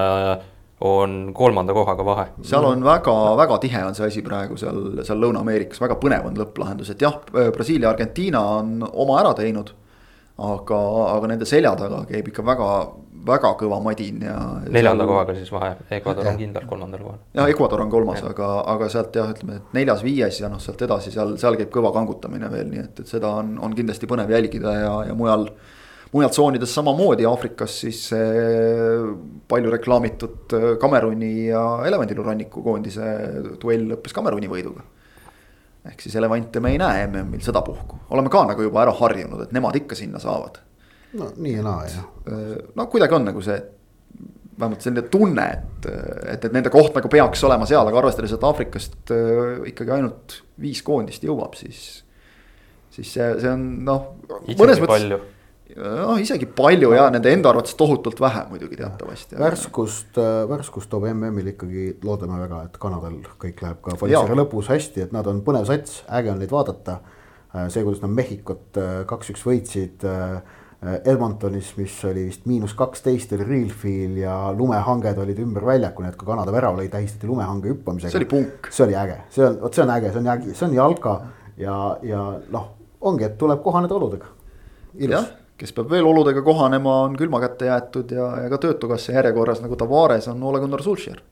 on 0.81 1.35
kolmanda 1.35 1.75
kohaga 1.75 2.05
vahe. 2.07 2.27
seal 2.47 2.65
on 2.65 2.85
väga-väga 2.85 3.59
tihe 3.65 3.83
on 3.85 3.99
see 3.99 4.07
asi 4.07 4.23
praegu 4.23 4.57
seal, 4.57 5.03
seal 5.03 5.19
Lõuna-Ameerikas, 5.19 5.81
väga 5.83 5.99
põnev 5.99 6.29
on 6.31 6.39
lõpplahendus, 6.39 6.93
et 6.95 7.03
jah, 7.03 7.19
Brasiilia, 7.33 7.91
Argentiina 7.91 8.43
on 8.61 8.87
oma 8.93 9.21
ära 9.21 9.35
teinud. 9.35 9.75
aga, 10.39 10.79
aga 11.17 11.27
nende 11.27 11.47
selja 11.51 11.73
taga 11.75 12.05
käib 12.07 12.29
ikka 12.31 12.45
väga 12.47 12.67
väga 13.27 13.51
kõva 13.61 13.79
madin 13.83 14.23
ja. 14.23 14.37
neljanda 14.69 15.05
seal... 15.05 15.11
kohaga 15.11 15.35
siis 15.37 15.51
vahe, 15.53 15.71
Ecuador 15.99 16.31
on 16.31 16.39
kindlalt 16.39 16.69
kolmandal 16.71 17.03
kohal. 17.05 17.19
jah, 17.35 17.51
Ecuador 17.51 17.83
on 17.85 17.91
kolmas, 17.93 18.23
aga, 18.27 18.51
aga 18.75 18.91
sealt 18.93 19.17
jah, 19.19 19.33
ütleme, 19.35 19.59
et 19.59 19.75
neljas-viies 19.79 20.41
ja 20.43 20.51
noh, 20.53 20.63
sealt 20.63 20.83
edasi 20.87 21.13
seal, 21.15 21.35
seal 21.41 21.59
käib 21.59 21.73
kõva 21.75 21.93
kangutamine 21.97 22.51
veel, 22.53 22.69
nii 22.71 22.85
et, 22.85 23.03
et 23.03 23.11
seda 23.11 23.33
on, 23.41 23.57
on 23.65 23.75
kindlasti 23.77 24.11
põnev 24.11 24.31
jälgida 24.35 24.75
ja, 24.79 24.95
ja 25.11 25.19
mujal. 25.19 25.49
Mujal 26.13 26.31
tsoonides 26.33 26.75
samamoodi, 26.75 27.27
Aafrikas 27.29 27.81
siis 27.85 28.05
palju 29.49 29.73
reklaamitud 29.75 30.55
Kameruni 30.81 31.33
ja 31.51 31.65
elevandiluuranniku 31.89 32.63
koondise 32.65 33.11
duell 33.61 33.85
lõppes 33.93 34.17
Kameruni 34.17 34.49
võiduga 34.51 34.87
ehk 35.89 36.03
siis 36.05 36.17
elevante 36.21 36.61
me 36.61 36.73
ei 36.75 36.79
näe 36.81 37.07
MM-il 37.07 37.43
sedapuhku, 37.45 38.01
oleme 38.13 38.33
ka 38.33 38.43
nagu 38.51 38.65
juba 38.65 38.83
ära 38.83 38.93
harjunud, 38.99 39.45
et 39.45 39.55
nemad 39.57 39.77
ikka 39.79 39.97
sinna 39.97 40.21
saavad 40.23 40.59
no 41.17 41.31
nii 41.37 41.55
ja 41.55 41.65
naa 41.65 41.87
jah. 41.89 42.09
Äh, 42.29 42.57
no 42.77 42.87
kuidagi 42.93 43.17
on 43.17 43.25
nagu 43.31 43.43
see, 43.45 43.57
vähemalt 44.59 44.85
selline 44.85 45.07
tunne, 45.13 45.47
et, 45.55 45.89
et, 46.35 46.45
et 46.45 46.53
nende 46.55 46.73
koht 46.75 46.97
nagu 46.99 47.11
peaks 47.13 47.45
olema 47.49 47.69
seal, 47.69 47.89
aga 47.89 48.03
arvestades, 48.03 48.35
et 48.35 48.45
Aafrikast 48.45 49.15
ikkagi 49.71 49.97
ainult 49.97 50.41
viis 50.61 50.83
koondist 50.85 51.25
jõuab, 51.25 51.57
siis. 51.59 52.03
siis 52.95 53.15
see, 53.15 53.29
see 53.41 53.53
on 53.53 53.67
noh. 53.87 54.15
mõnes 54.59 54.83
mõttes 54.83 55.37
noh, 55.77 56.15
isegi 56.21 56.49
palju 56.59 56.93
ja 56.97 57.09
nende 57.13 57.33
enda 57.33 57.53
arvates 57.53 57.77
tohutult 57.79 58.21
vähe 58.21 58.45
muidugi 58.51 58.81
teatavasti. 58.81 59.37
värskust, 59.41 60.19
äh, 60.19 60.43
värskust 60.51 60.91
toob 60.91 61.09
MM-il 61.13 61.53
ikkagi, 61.55 61.89
loodame 62.05 62.41
väga, 62.45 62.63
et 62.69 62.79
Kanadal 62.81 63.19
kõik 63.41 63.65
läheb 63.65 63.83
ka 63.85 63.99
Palisari 64.01 64.39
lõpus 64.39 64.73
hästi, 64.73 65.09
et 65.09 65.17
nad 65.17 65.27
on 65.27 65.43
põnev 65.47 65.69
sats, 65.69 66.03
äge 66.09 66.33
on 66.33 66.43
neid 66.43 66.55
vaadata. 66.55 67.01
see, 67.73 67.81
kuidas 67.83 68.03
nad 68.03 68.13
Mehhikut 68.13 68.77
kaks-üks 69.09 69.41
võitsid 69.47 70.05
Äh, 70.87 71.01
Edmontonis, 71.11 71.73
mis 71.77 72.05
oli 72.07 72.29
vist 72.29 72.45
miinus 72.47 72.71
kaksteist 72.79 73.33
oli 73.35 73.43
real 73.43 73.71
feel 73.75 74.13
ja 74.21 74.35
lumehanged 74.55 75.17
olid 75.19 75.41
ümber 75.43 75.65
väljaku, 75.67 76.05
nii 76.05 76.13
et 76.13 76.19
kui 76.21 76.29
Kanada 76.29 76.53
värav 76.55 76.77
lõi, 76.79 76.85
tähistati 76.93 77.27
lumehange 77.27 77.73
hüppamisega. 77.73 78.13
see 78.13 78.21
oli 78.21 78.29
punk. 78.31 78.69
see 78.71 78.85
oli 78.85 78.95
äge, 78.95 79.17
see 79.35 79.43
on, 79.43 79.57
vot 79.59 79.75
see 79.75 79.83
on 79.83 79.91
äge, 79.97 80.13
see 80.15 80.23
on, 80.23 80.45
see 80.53 80.67
on 80.69 80.77
jalka 80.77 81.17
ja, 81.59 81.75
ja 82.07 82.21
noh, 82.55 82.69
ongi, 83.11 83.27
et 83.27 83.35
tuleb 83.41 83.65
kohaneda 83.65 83.99
oludega. 83.99 84.31
jah, 85.03 85.27
kes 85.59 85.73
peab 85.75 85.91
veel 85.91 86.07
oludega 86.07 86.43
kohanema, 86.47 87.01
on 87.07 87.17
külma 87.19 87.41
kätte 87.43 87.71
jäetud 87.71 88.13
ja, 88.15 88.29
ja 88.45 88.51
ka 88.53 88.61
töötukassa 88.63 89.17
järjekorras 89.17 89.63
nagu 89.65 89.77
Tavares 89.79 90.29
on 90.31 90.43
Ole 90.43 90.61
Gunnar 90.63 90.83
Solskjaer. 90.83 91.23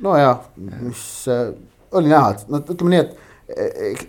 nojah, 0.00 0.46
mis 0.56 1.02
äh, 1.28 1.50
oli 1.92 2.08
näha, 2.08 2.30
et 2.34 2.48
no 2.48 2.62
ütleme 2.64 2.94
nii, 2.94 3.02
et 3.04 3.18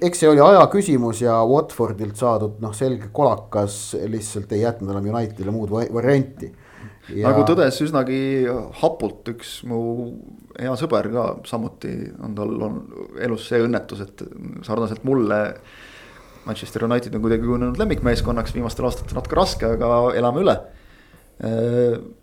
eks 0.01 0.21
see 0.21 0.29
oli 0.29 0.41
aja 0.43 0.63
küsimus 0.71 1.21
ja 1.23 1.39
Watfordilt 1.47 2.19
saadud 2.19 2.59
noh, 2.61 2.73
selge 2.77 3.09
kolakas 3.13 3.95
lihtsalt 4.09 4.51
ei 4.53 4.65
jätnud 4.65 4.91
enam 4.93 5.07
Unitedile 5.13 5.53
muud 5.55 5.71
varianti. 5.71 6.51
Ja... 7.09 7.31
nagu 7.31 7.43
tõdes 7.49 7.79
üsnagi 7.83 8.45
hapult 8.79 9.27
üks 9.33 9.61
mu 9.67 9.79
hea 10.59 10.73
sõber 10.79 11.09
ka 11.11 11.23
samuti 11.49 11.95
on 12.23 12.35
tal 12.37 12.53
on 12.67 12.77
elus 13.19 13.47
see 13.49 13.61
õnnetus, 13.63 14.03
et 14.05 14.23
sarnaselt 14.67 15.03
mulle. 15.07 15.41
Manchester 16.45 16.85
United 16.87 17.15
on 17.15 17.21
kuidagi 17.23 17.45
kujunenud 17.45 17.77
lemmikmeeskonnaks 17.77 18.55
viimastel 18.55 18.87
aastatel 18.87 19.19
natuke 19.19 19.37
raske, 19.37 19.73
aga 19.77 20.01
elame 20.17 20.45
üle. 20.45 20.57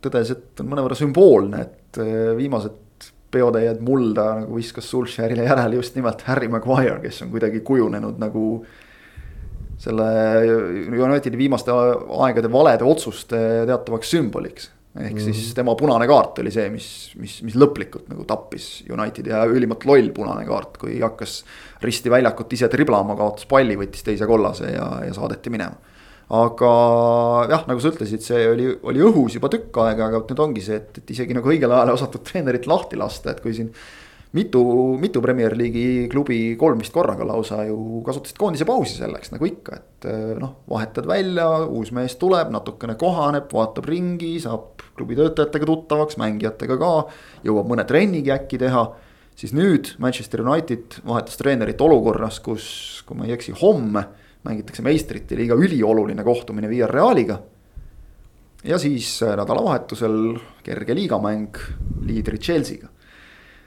tõdes, 0.05 0.31
et 0.31 0.61
on 0.63 0.69
mõnevõrra 0.71 0.95
sümboolne, 0.99 1.63
et 1.65 1.99
viimased 2.39 3.09
peotäied 3.31 3.81
mulda 3.85 4.29
nagu 4.43 4.57
viskas 4.57 4.89
Sulsherile 4.91 5.45
järele 5.45 5.81
just 5.81 5.97
nimelt 5.99 6.23
Harry 6.29 6.49
Maguire, 6.49 7.01
kes 7.03 7.23
on 7.25 7.33
kuidagi 7.33 7.61
kujunenud 7.67 8.21
nagu 8.23 8.45
selle 9.79 10.07
Unitedi 10.91 11.39
viimaste 11.39 11.75
aegade 11.75 12.51
valede 12.53 12.87
otsuste 12.87 13.39
teatavaks 13.69 14.15
sümboliks. 14.15 14.71
Ehk 14.97 15.13
mm 15.13 15.19
-hmm. 15.19 15.33
siis 15.33 15.55
tema 15.55 15.75
punane 15.75 16.07
kaart 16.07 16.39
oli 16.39 16.51
see, 16.51 16.71
mis, 16.71 16.89
mis, 17.21 17.43
mis 17.43 17.55
lõplikult 17.55 18.09
nagu 18.09 18.25
tappis 18.25 18.85
Unitedi 18.91 19.31
ja 19.31 19.45
ülimalt 19.45 19.85
loll 19.85 20.11
punane 20.17 20.47
kaart, 20.47 20.79
kui 20.79 21.01
hakkas 21.01 21.45
risti 21.83 22.11
väljakut 22.11 22.53
ise 22.53 22.69
triblama, 22.69 23.17
kaotas 23.17 23.47
palli, 23.47 23.77
võttis 23.77 24.03
teise 24.05 24.27
kollase 24.27 24.73
ja, 24.73 24.89
ja 25.05 25.15
saadeti 25.15 25.51
minema 25.51 25.77
aga 26.29 26.71
jah, 27.49 27.63
nagu 27.69 27.81
sa 27.81 27.89
ütlesid, 27.93 28.25
see 28.25 28.43
oli, 28.51 28.69
oli 28.91 29.01
õhus 29.05 29.39
juba 29.39 29.49
tükk 29.53 29.79
aega, 29.81 30.11
aga 30.11 30.21
nüüd 30.29 30.43
ongi 30.45 30.65
see, 30.65 30.77
et, 30.77 31.01
et 31.01 31.13
isegi 31.15 31.37
nagu 31.37 31.49
õigel 31.49 31.73
ajal 31.73 31.95
osatud 31.95 32.25
treenerit 32.27 32.69
lahti 32.69 33.01
lasta, 33.01 33.33
et 33.33 33.41
kui 33.45 33.55
siin. 33.57 33.73
Mitu, 34.37 34.63
mitu 35.01 35.23
Premier 35.25 35.57
League'i 35.57 36.07
klubi 36.13 36.57
kolm 36.61 36.83
vist 36.83 36.93
korraga 36.93 37.25
lausa 37.25 37.63
ju 37.69 38.03
kasutasid 38.07 38.39
koondise 38.41 38.67
pausi 38.69 38.99
selleks 38.99 39.33
nagu 39.33 39.49
ikka, 39.49 39.79
et 39.79 40.09
noh, 40.41 40.59
vahetad 40.69 41.09
välja, 41.09 41.49
uus 41.67 41.93
mees 41.97 42.19
tuleb, 42.21 42.53
natukene 42.53 42.99
kohaneb, 43.01 43.49
vaatab 43.53 43.89
ringi, 43.89 44.35
saab 44.45 44.85
klubi 44.99 45.17
töötajatega 45.19 45.69
tuttavaks, 45.69 46.19
mängijatega 46.21 46.79
ka. 46.81 46.95
jõuab 47.47 47.71
mõne 47.73 47.87
trennigi 47.89 48.35
äkki 48.35 48.61
teha 48.61 48.89
siis 49.39 49.55
nüüd 49.55 49.93
Manchester 50.03 50.43
United 50.43 50.99
vahetas 51.07 51.39
treenerit 51.39 51.81
olukorras, 51.85 52.41
kus, 52.43 52.67
kui 53.07 53.19
ma 53.19 53.29
ei 53.29 53.37
eksi, 53.37 53.55
homme 53.61 54.05
mängitakse 54.47 54.83
meistrite 54.87 55.39
liiga 55.39 55.57
ülioluline 55.59 56.25
kohtumine 56.27 56.71
Villarrealiga. 56.71 57.41
ja 58.65 58.79
siis 58.79 59.23
äh, 59.23 59.37
nädalavahetusel 59.39 60.39
kerge 60.67 60.95
liigamäng 60.95 61.59
liidri 62.03 62.39
Chelsea'ga 62.39 62.89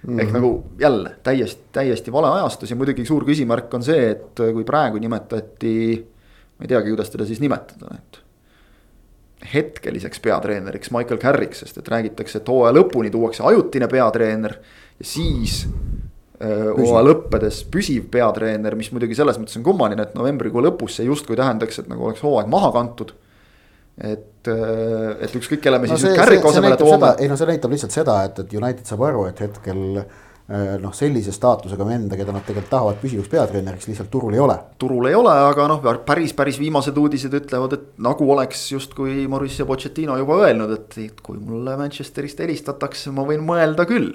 mm. 0.07 0.15
-hmm. 0.15 0.21
ehk 0.21 0.31
nagu 0.31 0.63
jälle 0.79 1.15
täiesti, 1.23 1.61
täiesti 1.71 2.11
vale 2.11 2.27
ajastus 2.27 2.69
ja 2.69 2.75
muidugi 2.75 3.05
suur 3.05 3.25
küsimärk 3.25 3.73
on 3.73 3.83
see, 3.83 4.09
et 4.11 4.39
äh, 4.39 4.53
kui 4.53 4.63
praegu 4.63 4.97
nimetati. 4.97 6.07
ma 6.57 6.63
ei 6.63 6.67
teagi, 6.67 6.89
kuidas 6.89 7.09
teda 7.09 7.25
siis 7.25 7.39
nimetada, 7.39 7.95
et 7.95 8.19
hetkeliseks 9.53 10.19
peatreeneriks 10.19 10.91
Michael 10.91 11.17
Carrick, 11.17 11.53
sest 11.53 11.77
et 11.77 11.87
räägitakse, 11.87 12.37
et 12.37 12.47
hooaja 12.47 12.75
lõpuni 12.77 13.09
tuuakse 13.11 13.43
ajutine 13.43 13.87
peatreener 13.87 14.53
ja 14.99 15.05
siis 15.05 15.67
hooaja 16.41 17.03
lõppedes 17.05 17.61
püsiv 17.71 18.07
peatreener, 18.13 18.75
mis 18.77 18.89
muidugi 18.93 19.15
selles 19.17 19.37
mõttes 19.39 19.57
on 19.59 19.65
kummaline, 19.65 20.01
et 20.07 20.15
novembrikuu 20.17 20.63
lõpus 20.65 20.97
see 20.97 21.05
justkui 21.05 21.37
tähendaks, 21.37 21.81
et 21.81 21.89
nagu 21.91 22.07
oleks 22.07 22.23
hooaeg 22.25 22.49
maha 22.51 22.71
kantud. 22.75 23.13
Et, 23.97 24.47
et 24.47 25.37
ükskõik, 25.37 25.61
kelle 25.61 25.79
me 25.81 25.91
no 25.91 25.99
siis 25.99 26.17
Carrick 26.17 26.45
asemele 26.47 26.79
toome. 26.79 27.15
ei 27.19 27.29
no 27.29 27.37
see 27.39 27.49
näitab 27.49 27.73
lihtsalt 27.73 27.95
seda, 27.95 28.21
et, 28.27 28.43
et 28.43 28.59
United 28.59 28.87
saab 28.87 29.07
aru, 29.09 29.25
et 29.29 29.41
hetkel 29.43 29.81
noh, 30.81 30.91
sellise 30.95 31.31
staatusega 31.31 31.85
venda, 31.87 32.17
keda 32.19 32.33
nad 32.35 32.43
tegelikult 32.43 32.71
tahavad 32.73 32.97
püsivaks 32.99 33.29
peatreeneriks, 33.31 33.87
lihtsalt 33.87 34.09
turul 34.11 34.35
ei 34.35 34.41
ole. 34.43 34.57
turul 34.81 35.07
ei 35.07 35.15
ole, 35.15 35.31
aga 35.51 35.67
noh, 35.71 35.85
päris, 36.07 36.33
päris 36.35 36.59
viimased 36.59 36.97
uudised 36.97 37.33
ütlevad, 37.39 37.77
et 37.77 37.85
nagu 38.03 38.27
oleks 38.33 38.65
justkui 38.73 39.27
Mauricio 39.31 39.67
Pochettino 39.69 40.17
juba 40.19 40.41
öelnud, 40.43 40.75
et 40.75 41.23
kui 41.23 41.39
mulle 41.39 41.77
Manchesterist 41.79 42.43
helistatakse, 42.43 43.13
ma 43.15 43.23
võin 43.27 43.45
mõelda 43.47 43.87
küll 43.89 44.11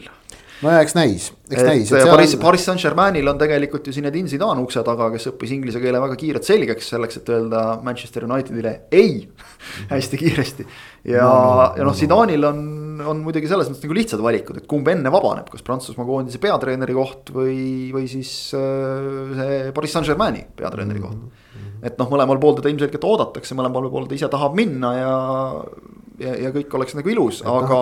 no 0.64 0.72
ja 0.72 0.80
eks 0.84 0.94
näis, 0.96 1.28
eks 1.50 1.60
et 1.60 1.68
näis. 1.68 1.92
Paris, 2.08 2.34
Paris 2.40 2.66
Saint-Germainil 2.68 3.28
on 3.28 3.38
tegelikult 3.40 3.86
ju 3.88 3.94
Zinedine 3.96 4.30
Zidane 4.30 4.62
ukse 4.64 4.82
taga, 4.86 5.08
kes 5.12 5.28
õppis 5.32 5.52
inglise 5.56 5.82
keele 5.82 6.00
väga 6.02 6.18
kiirelt 6.20 6.48
selgeks 6.48 6.90
selleks, 6.94 7.20
et 7.20 7.32
öelda 7.34 7.64
Manchester 7.86 8.26
Unitedile 8.28 8.74
ei 8.94 9.18
hästi 9.92 10.20
kiiresti. 10.22 10.68
ja 11.12 11.24
no,, 11.26 11.70
ja 11.78 11.86
noh, 11.86 11.96
Zidane'il 11.96 12.48
on, 12.48 12.60
on 13.12 13.24
muidugi 13.24 13.50
selles 13.50 13.70
mõttes 13.70 13.84
nagu 13.84 13.98
lihtsad 13.98 14.22
valikud, 14.24 14.62
et 14.62 14.68
kumb 14.70 14.88
enne 14.92 15.12
vabaneb, 15.12 15.50
kas 15.52 15.64
Prantsusmaa 15.66 16.08
koondise 16.08 16.40
peatreeneri 16.42 16.96
koht 16.96 17.34
või, 17.36 17.58
või 17.94 18.08
siis 18.10 18.32
äh, 18.56 19.34
see 19.36 19.74
Paris 19.76 19.98
Saint-Germaini 19.98 20.46
peatreeneri 20.56 21.04
koht 21.04 21.18
mm. 21.18 21.26
-hmm 21.26 21.42
et 21.86 21.98
noh, 22.00 22.08
mõlemal 22.10 22.40
pool 22.40 22.56
teda 22.58 22.70
ilmselgelt 22.72 23.04
oodatakse, 23.04 23.56
mõlemal 23.58 23.90
pool 23.92 24.08
ta 24.08 24.16
ise 24.16 24.30
tahab 24.32 24.56
minna 24.58 24.92
ja, 24.96 25.12
ja, 26.22 26.34
ja 26.46 26.52
kõik 26.54 26.74
oleks 26.78 26.96
nagu 26.98 27.12
ilus, 27.12 27.42
aga. 27.46 27.80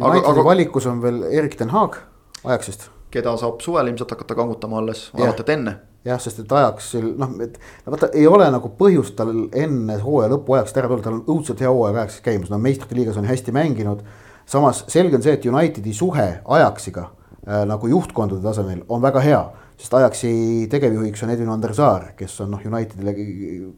aga, 0.00 0.24
aga 0.32 0.44
valikus 0.46 0.88
on 0.90 1.02
veel 1.04 1.22
Erik 1.30 1.58
ten 1.60 1.72
Haag 1.74 2.00
Ajaxist. 2.44 2.90
keda 3.14 3.36
saab 3.38 3.60
suvel 3.62 3.88
ilmselt 3.88 4.10
hakata 4.10 4.34
kangutama 4.34 4.80
alles, 4.82 5.08
vaevalt 5.14 5.40
et 5.44 5.52
enne 5.54 5.76
jah, 6.04 6.20
sest 6.20 6.42
et 6.42 6.52
Ajaxil 6.52 7.10
noh, 7.20 7.34
et 7.44 7.58
vaata, 7.86 8.10
ei 8.12 8.26
ole 8.28 8.46
nagu 8.52 8.70
põhjust 8.78 9.16
tal 9.18 9.32
enne 9.56 9.98
hooaja 10.02 10.32
lõppu 10.34 10.58
Ajaxist 10.58 10.80
ära 10.80 10.90
tulla, 10.90 11.06
tal 11.06 11.18
on 11.20 11.26
õudselt 11.36 11.62
hea 11.64 11.72
hooaeg 11.72 12.00
Ajaxis 12.02 12.24
käimas, 12.24 12.52
no 12.52 12.60
meistrite 12.60 12.98
liigas 12.98 13.18
on 13.20 13.28
hästi 13.28 13.54
mänginud. 13.54 14.04
samas 14.46 14.84
selge 14.88 15.16
on 15.16 15.22
see, 15.22 15.32
et 15.32 15.46
Unitedi 15.46 15.94
suhe 15.94 16.26
Ajaxiga 16.44 17.08
äh, 17.48 17.64
nagu 17.68 17.88
juhtkondade 17.88 18.42
tasemel 18.42 18.84
on 18.88 19.02
väga 19.02 19.20
hea 19.24 19.44
sest 19.78 19.94
Ajaxi 19.94 20.32
tegevjuhiks 20.70 21.22
on 21.22 21.30
Edwin 21.30 21.50
van 21.50 21.62
der 21.62 21.74
Saar, 21.74 22.10
kes 22.18 22.36
on 22.44 22.52
noh, 22.54 22.62
Unitedile 22.66 23.14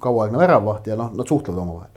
kauaaegne 0.03 0.39
väravvaht 0.39 0.91
ja 0.91 0.97
noh, 0.99 1.13
nad 1.17 1.29
suhtlevad 1.29 1.63
omavahel. 1.63 1.91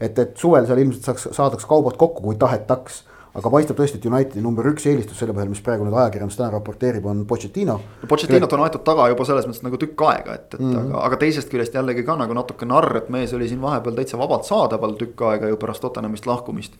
et, 0.00 0.18
et 0.18 0.36
suvel 0.36 0.66
seal 0.66 0.82
ilmselt 0.82 1.08
saaks, 1.08 1.28
saadaks 1.36 1.68
kaubad 1.68 1.96
kokku, 1.96 2.22
kui 2.26 2.36
tahetaks 2.40 3.04
aga 3.36 3.52
paistab 3.52 3.78
tõesti, 3.78 4.00
et 4.00 4.08
Unitedi 4.08 4.42
number 4.44 4.66
üks 4.70 4.86
eelistus 4.88 5.20
selle 5.20 5.34
põhjal, 5.36 5.50
mis 5.52 5.62
praegu 5.64 5.86
nüüd 5.86 5.96
ajakirjandus 6.00 6.38
täna 6.38 6.50
raporteerib, 6.54 7.06
on 7.10 7.22
Pochettino. 7.28 7.78
Pochettinot 8.08 8.56
on 8.56 8.64
aetud 8.64 8.84
taga 8.86 9.08
juba 9.12 9.28
selles 9.28 9.48
mõttes 9.48 9.64
nagu 9.66 9.80
tükk 9.80 10.04
aega, 10.08 10.38
et, 10.40 10.48
et 10.54 10.60
mm 10.60 10.72
-hmm. 10.72 10.90
aga, 10.90 11.04
aga 11.10 11.20
teisest 11.22 11.52
küljest 11.52 11.76
jällegi 11.76 12.04
ka 12.06 12.16
nagu 12.16 12.34
natuke 12.34 12.68
narr, 12.68 12.96
et 13.02 13.08
mees 13.12 13.34
oli 13.36 13.48
siin 13.48 13.62
vahepeal 13.62 13.96
täitsa 13.96 14.18
vabalt 14.18 14.48
saadaval 14.48 14.96
tükk 14.96 15.22
aega 15.30 15.48
ju 15.48 15.56
pärast 15.56 15.80
Tottenhamist 15.80 16.26
lahkumist. 16.26 16.74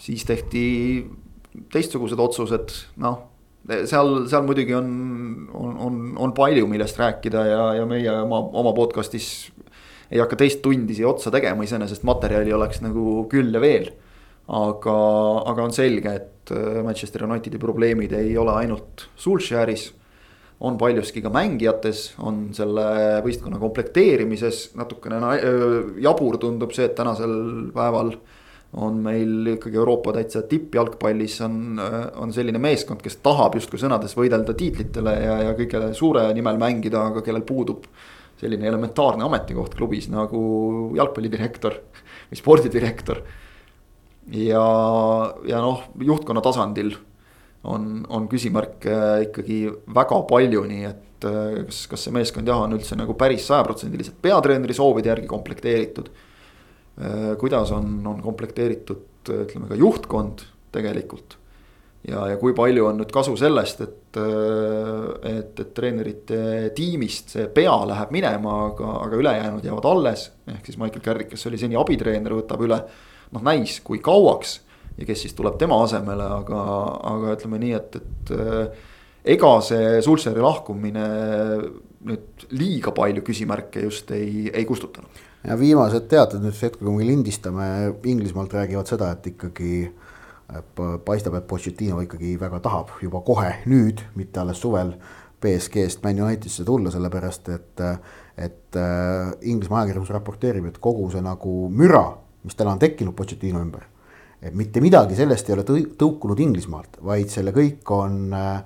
siis 0.00 0.24
tehti 0.24 1.06
teistsugused 1.72 2.18
otsused, 2.18 2.70
noh 2.96 3.30
seal, 3.68 4.26
seal 4.30 4.44
muidugi 4.46 4.74
on, 4.74 4.90
on, 5.52 5.76
on, 5.78 5.96
on 6.16 6.32
palju, 6.32 6.66
millest 6.66 6.98
rääkida 6.98 7.46
ja, 7.46 7.64
ja 7.80 7.86
meie 7.86 8.12
oma, 8.22 8.40
oma 8.62 8.72
podcast'is 8.76 9.50
ei 10.10 10.18
hakka 10.18 10.40
teist 10.40 10.62
tundi 10.64 10.96
siia 10.96 11.08
otsa 11.10 11.30
tegema, 11.30 11.64
iseenesest 11.66 12.06
materjali 12.08 12.52
oleks 12.52 12.80
nagu 12.82 13.24
küll 13.30 13.54
ja 13.54 13.62
veel. 13.62 13.92
Aga, 14.50 14.98
aga 15.52 15.64
on 15.64 15.74
selge, 15.74 16.12
et 16.16 16.52
äh, 16.54 16.82
Manchester 16.86 17.24
Unitedi 17.28 17.60
probleemid 17.62 18.14
ei 18.18 18.36
ole 18.38 18.56
ainult 18.62 19.08
Sulshare'is. 19.16 19.90
on 20.60 20.76
paljuski 20.76 21.22
ka 21.24 21.30
mängijates, 21.32 22.18
on 22.20 22.50
selle 22.52 22.82
võistkonna 23.24 23.56
komplekteerimises 23.56 24.74
natukene 24.76 25.16
jabur 26.04 26.36
tundub 26.36 26.74
see, 26.76 26.84
et 26.84 26.94
tänasel 26.98 27.32
päeval 27.72 28.10
on 28.76 29.00
meil 29.02 29.54
ikkagi 29.54 29.80
Euroopa 29.80 30.12
täitsa 30.14 30.42
tippjalgpallis 30.46 31.40
on, 31.46 31.80
on 32.20 32.32
selline 32.32 32.60
meeskond, 32.62 33.00
kes 33.02 33.16
tahab 33.24 33.56
justkui 33.56 33.80
sõnades 33.80 34.12
võidelda 34.18 34.52
tiitlitele 34.54 35.14
ja, 35.24 35.38
ja 35.48 35.56
kõige 35.58 35.94
suure 35.96 36.28
nimel 36.36 36.60
mängida, 36.60 37.06
aga 37.08 37.24
kellel 37.24 37.46
puudub 37.48 37.88
selline 38.40 38.68
elementaarne 38.70 39.24
ametikoht 39.26 39.74
klubis 39.76 40.08
nagu 40.12 40.40
jalgpallidirektor 40.96 41.76
või 42.30 42.38
spordidirektor. 42.38 43.24
Ja, 44.34 44.64
ja 45.48 45.60
noh, 45.62 45.84
juhtkonna 46.00 46.42
tasandil 46.44 46.94
on, 47.64 48.06
on 48.08 48.26
küsimärke 48.30 48.96
ikkagi 49.26 49.62
väga 49.94 50.22
palju, 50.30 50.64
nii 50.70 50.88
et 50.88 51.06
kas, 51.20 51.84
kas 51.90 52.06
see 52.06 52.14
meeskond 52.16 52.48
jah, 52.48 52.62
on 52.64 52.72
üldse 52.78 52.96
nagu 52.96 53.12
päris 53.18 53.44
sajaprotsendiliselt 53.50 54.22
peatreeneri 54.24 54.76
soovide 54.76 55.12
järgi 55.12 55.28
komplekteeritud 55.28 56.08
Äh, 57.00 57.36
kuidas 57.38 57.70
on, 57.72 58.00
on 58.06 58.18
komplekteeritud, 58.20 59.28
ütleme 59.30 59.68
ka 59.70 59.76
juhtkond 59.78 60.42
tegelikult. 60.72 61.36
ja, 62.08 62.22
ja 62.32 62.36
kui 62.40 62.54
palju 62.56 62.86
on 62.88 62.96
nüüd 63.00 63.10
kasu 63.12 63.34
sellest, 63.36 63.80
et, 63.84 64.18
äh, 64.20 65.30
et, 65.30 65.60
et 65.60 65.70
treenerite 65.76 66.40
tiimist 66.76 67.34
see 67.36 67.46
pea 67.52 67.72
läheb 67.88 68.12
minema, 68.12 68.56
aga, 68.70 68.94
aga 69.06 69.20
ülejäänud 69.20 69.64
jäävad 69.64 69.88
alles. 69.88 70.26
ehk 70.48 70.66
siis 70.66 70.80
Michael 70.80 71.04
Carrick, 71.04 71.30
kes 71.32 71.46
oli 71.48 71.60
seni 71.60 71.78
abitreener, 71.80 72.36
võtab 72.36 72.66
üle, 72.66 72.82
noh 73.34 73.46
näis, 73.46 73.78
kui 73.84 74.02
kauaks 74.04 74.58
ja 74.98 75.06
kes 75.08 75.24
siis 75.26 75.36
tuleb 75.38 75.58
tema 75.60 75.78
asemele, 75.84 76.26
aga, 76.40 76.60
aga 77.14 77.34
ütleme 77.38 77.60
nii, 77.62 77.72
et, 77.78 78.00
et 78.00 78.34
äh, 78.36 78.84
ega 79.36 79.56
see 79.64 79.98
Sulseri 80.04 80.42
lahkumine 80.44 81.08
nüüd 82.08 82.46
liiga 82.56 82.94
palju 82.96 83.22
küsimärke 83.24 83.82
just 83.84 84.10
ei, 84.16 84.48
ei 84.52 84.64
kustutanud 84.68 85.26
ja 85.46 85.56
viimased 85.58 86.08
teated 86.10 86.42
nüüd 86.44 86.56
hetkel, 86.56 86.86
kui 86.86 87.00
me 87.00 87.08
lindistame, 87.08 87.66
Inglismaalt 88.08 88.54
räägivad 88.56 88.90
seda, 88.90 89.10
et 89.14 89.30
ikkagi 89.32 89.74
paistab, 91.06 91.36
et 91.38 91.46
Pochettino 91.48 92.00
ikkagi 92.04 92.34
väga 92.40 92.60
tahab 92.64 92.94
juba 93.02 93.22
kohe 93.26 93.52
nüüd, 93.70 94.02
mitte 94.18 94.42
alles 94.42 94.60
suvel. 94.62 94.96
BSG-st 95.40 96.02
Man 96.04 96.18
Unitedisse 96.20 96.66
tulla, 96.68 96.90
sellepärast 96.92 97.46
et, 97.54 97.80
et 98.36 98.76
äh, 98.76 99.30
Inglismaa 99.48 99.86
ajakirjandus 99.86 100.12
raporteerib, 100.12 100.66
et 100.68 100.80
kogu 100.84 101.06
see 101.12 101.22
nagu 101.24 101.54
müra, 101.72 102.02
mis 102.44 102.56
täna 102.56 102.74
on 102.74 102.82
tekkinud 102.82 103.14
Pochettino 103.16 103.60
ümber. 103.60 103.86
et 104.42 104.54
mitte 104.56 104.80
midagi 104.80 105.16
sellest 105.16 105.50
ei 105.50 105.54
ole 105.54 105.64
tõukunud 106.00 106.38
Inglismaalt, 106.40 106.96
vaid 107.04 107.28
selle 107.28 107.52
kõik 107.52 107.90
on 107.92 108.32
äh, 108.32 108.62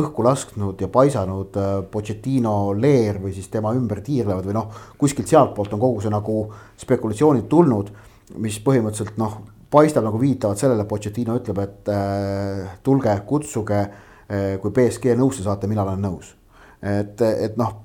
õhku 0.00 0.24
lasknud 0.24 0.80
ja 0.80 0.88
paisanud 0.92 1.56
äh, 1.60 1.72
Pochettino 1.90 2.72
leer 2.72 3.20
või 3.20 3.34
siis 3.36 3.48
tema 3.52 3.74
ümber 3.76 4.00
tiirlevad 4.04 4.48
või 4.48 4.56
noh, 4.56 4.80
kuskilt 4.98 5.28
sealtpoolt 5.28 5.76
on 5.76 5.80
kogu 5.80 6.00
see 6.00 6.12
nagu 6.12 6.36
spekulatsioonid 6.80 7.48
tulnud, 7.48 7.92
mis 8.40 8.56
põhimõtteliselt 8.64 9.20
noh, 9.20 9.40
paistab 9.72 10.04
nagu 10.04 10.20
viitavad 10.20 10.60
sellele, 10.60 10.88
Pochettino 10.88 11.36
ütleb, 11.40 11.60
et 11.64 11.92
äh, 11.92 12.72
tulge, 12.84 13.14
kutsuge 13.28 13.80
äh,, 13.82 14.58
kui 14.60 14.72
BSG 14.72 15.16
nõusse 15.20 15.44
saate, 15.44 15.68
mina 15.68 15.84
olen 15.84 16.00
nõus. 16.08 16.34
et, 16.82 17.20
et 17.20 17.56
noh, 17.60 17.76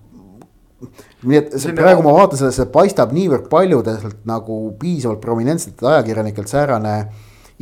nii 1.28 1.40
et 1.40 1.56
see, 1.60 1.76
praegu 1.78 2.04
ma 2.06 2.14
vaatan 2.16 2.40
sellesse, 2.42 2.68
paistab 2.74 3.16
niivõrd 3.16 3.48
paljudelt 3.52 4.22
nagu 4.30 4.60
piisavalt 4.80 5.22
prominentsetelt 5.24 5.90
ajakirjanikelt 5.94 6.52
säärane 6.52 6.98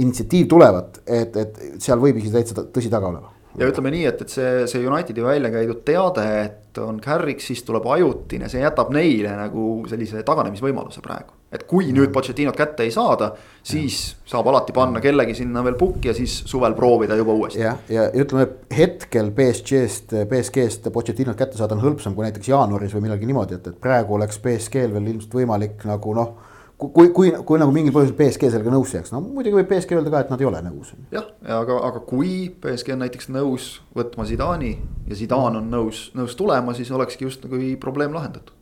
initsiatiiv 0.01 0.49
tulevat, 0.51 0.99
et, 1.07 1.37
et 1.39 1.63
seal 1.83 2.01
võib 2.01 2.19
isegi 2.19 2.35
täitsa 2.35 2.67
tõsi 2.67 2.91
taga 2.91 3.13
olema 3.13 3.31
ja 3.59 3.69
ütleme 3.69 3.91
nii, 3.93 4.03
et, 4.09 4.21
et 4.25 4.31
see, 4.31 4.51
see 4.69 4.83
Unitedi 4.87 5.23
välja 5.23 5.51
käidud 5.53 5.81
teade, 5.87 6.25
et 6.43 6.79
on 6.83 6.99
Carrick, 7.03 7.43
siis 7.43 7.63
tuleb 7.63 7.87
ajutine, 7.95 8.49
see 8.51 8.63
jätab 8.63 8.91
neile 8.95 9.31
nagu 9.37 9.67
sellise 9.89 10.23
taganemisvõimaluse 10.27 11.03
praegu. 11.05 11.34
Et 11.51 11.63
kui 11.69 11.91
nüüd 11.95 12.11
Pochettinot 12.13 12.57
kätte 12.57 12.83
ei 12.83 12.91
saada, 12.91 13.29
siis 13.63 13.99
ja. 14.09 14.31
saab 14.33 14.49
alati 14.51 14.73
panna 14.75 15.01
kellegi 15.03 15.37
sinna 15.37 15.63
veel 15.63 15.77
pukki 15.79 16.09
ja 16.09 16.15
siis 16.17 16.41
suvel 16.49 16.73
proovida 16.75 17.15
juba 17.19 17.35
uuesti. 17.37 17.61
jah, 17.61 17.77
ja, 17.89 18.07
ütleme 18.13 18.47
hetkel 18.75 19.31
BSG-st, 19.35 20.25
BSG-st 20.31 20.91
Pochettinot 20.93 21.37
kätte 21.39 21.59
saada 21.59 21.77
on 21.77 21.85
hõlpsam 21.85 22.17
kui 22.17 22.27
näiteks 22.27 22.49
jaanuaris 22.51 22.97
või 22.97 23.07
millalgi 23.07 23.29
niimoodi, 23.29 23.59
et, 23.59 23.71
et 23.71 23.79
praegu 23.81 24.17
oleks 24.17 24.41
BSG-l 24.43 24.97
veel 24.97 25.13
ilmselt 25.13 25.39
võimalik 25.39 25.87
nagu 25.87 26.17
noh 26.17 26.35
kui, 26.77 27.09
kui, 27.13 27.31
kui 27.45 27.59
nagu 27.59 27.73
mingil 27.73 27.93
põhjusel 27.95 28.15
BSG 28.17 28.49
sellega 28.51 28.73
nõus 28.73 28.91
jääks, 28.95 29.13
no 29.13 29.21
muidugi 29.23 29.55
võib 29.59 29.69
BSG 29.69 29.95
öelda 29.97 30.11
ka, 30.11 30.23
et 30.25 30.33
nad 30.33 30.41
ei 30.43 30.49
ole 30.49 30.61
nõus. 30.65 30.91
jah, 31.13 31.29
aga, 31.59 31.77
aga 31.89 32.01
kui 32.07 32.49
BSG 32.61 32.95
on 32.95 33.05
näiteks 33.05 33.31
nõus 33.35 33.69
võtma 33.95 34.27
Zidani 34.27 34.73
ja 35.07 35.19
Zidane 35.19 35.61
on 35.61 35.71
nõus, 35.71 36.09
nõus 36.17 36.35
tulema, 36.39 36.75
siis 36.75 36.91
olekski 36.91 37.27
just 37.27 37.47
nagu 37.47 37.61
probleem 37.81 38.15
lahendatud. 38.15 38.53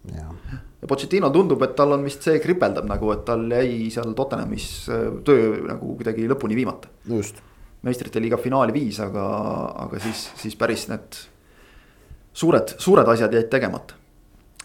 Ja 0.83 0.89
Pochettino 0.89 1.31
tundub, 1.33 1.63
et 1.63 1.75
tal 1.77 1.95
on 1.95 2.03
vist 2.03 2.25
see 2.27 2.41
kripeldab 2.43 2.87
nagu, 2.89 3.09
et 3.15 3.23
tal 3.27 3.47
jäi 3.55 3.89
seal 3.93 4.13
Tottenhamis 4.17 4.69
äh, 4.91 5.09
töö 5.25 5.63
nagu 5.69 5.95
kuidagi 5.97 6.27
lõpuni 6.29 6.59
viimata. 6.59 6.91
just. 7.09 7.41
meistrite 7.83 8.21
liiga 8.23 8.39
finaali 8.39 8.75
viis, 8.75 8.99
aga, 9.03 9.25
aga 9.87 9.99
siis, 10.03 10.29
siis 10.39 10.55
päris 10.59 10.87
need 10.91 11.19
suured, 12.33 12.77
suured 12.79 13.09
asjad 13.15 13.33
jäid 13.35 13.49
tegemata 13.51 13.99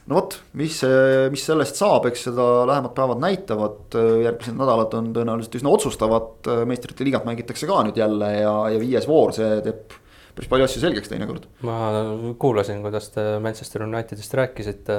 no 0.08 0.16
vot, 0.16 0.38
mis, 0.56 0.80
mis 1.32 1.44
sellest 1.44 1.78
saab, 1.78 2.06
eks 2.08 2.28
seda 2.30 2.44
lähemad 2.68 2.94
päevad 2.96 3.20
näitavad, 3.20 3.96
järgmised 4.24 4.56
nädalad 4.56 4.94
on 4.96 5.10
tõenäoliselt 5.16 5.58
üsna 5.60 5.72
otsustavad, 5.74 6.48
meistrite 6.68 7.04
liigat 7.04 7.26
mängitakse 7.28 7.68
ka 7.68 7.82
nüüd 7.84 7.98
jälle 8.00 8.30
ja, 8.38 8.54
ja 8.72 8.80
viies 8.80 9.08
voor, 9.10 9.34
see 9.36 9.58
teeb 9.66 9.98
päris 10.38 10.50
palju 10.52 10.68
asju 10.68 10.82
selgeks 10.84 11.12
teinekord. 11.12 11.48
ma 11.66 11.76
kuulasin, 12.40 12.80
kuidas 12.86 13.10
te 13.12 13.26
Manchester 13.42 13.84
Unitedist 13.84 14.34
rääkisite 14.38 14.98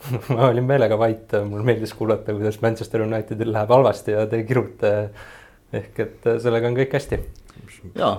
ma 0.34 0.48
olin 0.48 0.66
meelega 0.68 0.98
vait, 1.00 1.36
mulle 1.46 1.66
meeldis 1.66 1.94
kuulata, 1.96 2.34
kuidas 2.36 2.60
Manchester 2.64 3.04
Unitedil 3.04 3.52
läheb 3.52 3.74
halvasti 3.76 4.16
ja 4.16 4.26
te 4.30 4.42
kirute. 4.48 4.94
ehk 5.72 5.98
et 6.02 6.30
sellega 6.42 6.70
on 6.70 6.78
kõik 6.78 6.94
hästi. 6.98 7.20
ja, 7.94 8.14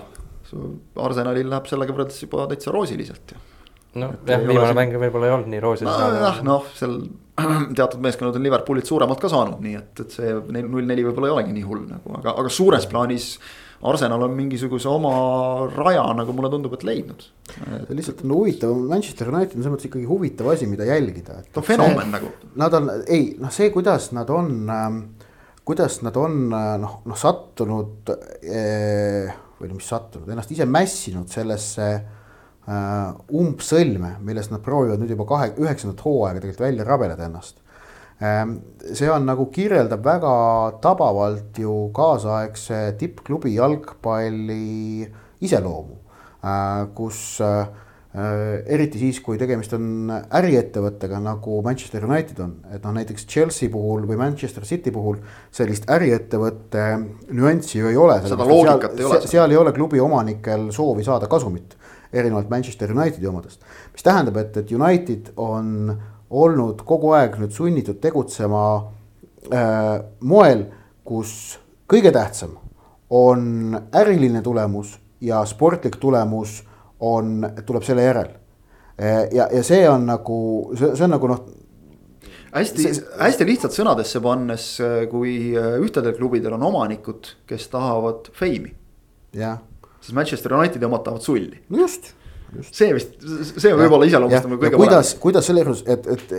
Arsenalil 1.08 1.50
läheb 1.50 1.72
sellega 1.72 1.96
võrreldes 1.96 2.22
juba 2.24 2.46
täitsa 2.52 2.76
roosiliselt 2.76 3.34
ju 3.36 3.42
noh, 4.00 4.14
jah, 4.28 4.44
viimane 4.48 4.76
mäng 4.76 4.96
võib-olla 4.96 5.28
ei 5.28 5.34
olnud 5.36 5.52
nii 5.52 5.62
roosiline 5.64 5.92
no,. 5.92 6.22
jah, 6.24 6.40
noh, 6.48 6.68
seal 6.78 6.98
teatud 7.78 8.04
meeskonnad 8.04 8.38
on 8.38 8.46
Liverpoolilt 8.46 8.88
suuremalt 8.88 9.22
ka 9.22 9.32
saanud, 9.32 9.60
nii 9.64 9.76
et, 9.80 10.04
et 10.04 10.16
see 10.16 10.36
null 10.62 10.88
neli 10.88 11.06
võib-olla 11.08 11.32
ei 11.32 11.36
olegi 11.36 11.56
nii 11.58 11.66
hull 11.68 11.84
nagu, 11.90 12.16
aga, 12.20 12.36
aga 12.44 12.54
suures 12.54 12.88
plaanis. 12.92 13.34
Arsenal 13.82 14.22
on 14.28 14.36
mingisuguse 14.38 14.90
oma 14.90 15.12
raja, 15.74 16.04
nagu 16.14 16.36
mulle 16.38 16.52
tundub, 16.54 16.76
et 16.78 16.84
leidnud. 16.86 17.24
lihtsalt 17.90 18.22
on 18.26 18.36
huvitav, 18.36 18.76
Manchester 18.92 19.32
United 19.32 19.58
on 19.58 19.64
selles 19.64 19.74
mõttes 19.74 19.90
ikkagi 19.90 20.06
huvitav 20.10 20.52
asi, 20.54 20.70
mida 20.70 20.86
jälgida. 20.86 21.42
ta 21.50 21.64
on 21.64 21.66
fenomen 21.66 22.14
nagu. 22.14 22.30
Nad 22.62 22.78
on, 22.78 22.90
ei 23.08 23.32
noh, 23.42 23.54
see, 23.54 23.72
kuidas 23.74 24.12
nad 24.18 24.30
on 24.30 24.54
äh,, 24.70 24.88
kuidas 25.66 26.02
nad 26.06 26.18
on 26.18 26.42
äh, 26.54 26.74
noh, 26.82 27.00
noh 27.10 27.18
sattunud 27.18 28.14
äh, 28.14 29.34
või 29.62 29.70
no 29.70 29.78
mis 29.78 29.90
sattunud, 29.90 30.30
ennast 30.30 30.52
ise 30.54 30.66
mässinud 30.70 31.30
sellesse 31.32 31.92
umbsõlme, 32.72 34.12
millest 34.22 34.52
nad 34.54 34.62
proovivad 34.64 35.02
nüüd 35.02 35.12
juba 35.16 35.26
kahe, 35.28 35.48
üheksandat 35.60 36.04
hooaega 36.06 36.40
tegelikult 36.40 36.62
välja 36.64 36.86
rabeleda 36.86 37.26
ennast. 37.26 37.58
See 38.22 39.10
on 39.10 39.26
nagu 39.26 39.48
kirjeldab 39.54 40.04
väga 40.06 40.34
tabavalt 40.84 41.58
ju 41.58 41.90
kaasaegse 41.96 42.82
tippklubi 43.00 43.56
jalgpalli 43.56 45.08
iseloomu, 45.42 45.98
kus 46.94 47.22
äh, 47.42 47.66
Äh, 48.12 48.66
eriti 48.68 49.00
siis, 49.00 49.22
kui 49.24 49.38
tegemist 49.40 49.72
on 49.78 50.10
äriettevõttega 50.12 51.22
nagu 51.24 51.62
Manchester 51.64 52.04
United 52.04 52.42
on, 52.44 52.58
et 52.76 52.84
noh, 52.84 52.92
näiteks 52.98 53.24
Chelsea 53.24 53.72
puhul 53.72 54.04
või 54.10 54.18
Manchester 54.20 54.66
City 54.68 54.92
puhul 54.92 55.22
sellist 55.56 55.88
äriettevõtte 55.88 56.90
nüanssi 57.32 57.80
ju 57.80 57.88
ei 57.88 57.96
ole. 57.96 58.18
seda 58.26 58.50
loogikat 58.50 59.00
ei 59.00 59.08
ole. 59.08 59.22
seal 59.32 59.56
ei 59.56 59.62
ole 59.62 59.72
klubi 59.72 60.04
omanikel 60.04 60.68
soovi 60.76 61.08
saada 61.08 61.32
kasumit, 61.32 61.78
erinevalt 62.12 62.52
Manchester 62.52 62.92
Unitedi 62.92 63.32
omadest. 63.32 63.64
mis 63.96 64.04
tähendab, 64.04 64.42
et, 64.44 64.60
et 64.60 64.76
United 64.76 65.32
on 65.40 65.94
olnud 66.32 66.84
kogu 66.88 67.12
aeg 67.18 67.38
nüüd 67.42 67.54
sunnitud 67.56 68.00
tegutsema 68.04 68.64
äh, 69.52 70.02
moel, 70.20 70.66
kus 71.04 71.60
kõige 71.92 72.12
tähtsam 72.16 72.56
on 73.12 73.76
äriline 73.96 74.42
tulemus 74.42 74.96
ja 75.22 75.44
sportlik 75.46 75.98
tulemus 76.00 76.62
on, 77.00 77.42
tuleb 77.66 77.84
selle 77.84 78.06
järel. 78.06 78.30
ja, 79.34 79.48
ja 79.52 79.64
see 79.66 79.82
on 79.90 80.06
nagu, 80.06 80.38
see, 80.78 81.04
on 81.04 81.12
nagu 81.16 81.28
noh 81.32 81.42
hästi, 82.54 82.88
hästi 83.20 83.48
lihtsalt 83.48 83.76
sõnadesse 83.76 84.22
pannes, 84.24 84.68
kui 85.12 85.36
ühtedel 85.56 86.16
klubidel 86.18 86.56
on 86.58 86.68
omanikud, 86.70 87.34
kes 87.50 87.68
tahavad 87.72 88.32
feimi. 88.38 88.74
siis 90.02 90.14
Manchester 90.14 90.54
Unitedi 90.54 90.86
omad 90.86 91.04
tahavad 91.06 91.26
sulli. 91.26 91.64
just. 91.70 92.14
See 92.72 92.90
vist, 92.96 93.14
see 93.56 93.76
võib-olla 93.76 94.08
iseloomustab 94.10 94.50
kõige 94.52 94.60
paremini. 94.60 94.82
kuidas, 94.84 95.14
kuidas 95.22 95.48
selle 95.48 95.64
juures, 95.64 95.84
et, 95.88 96.10
et 96.16 96.34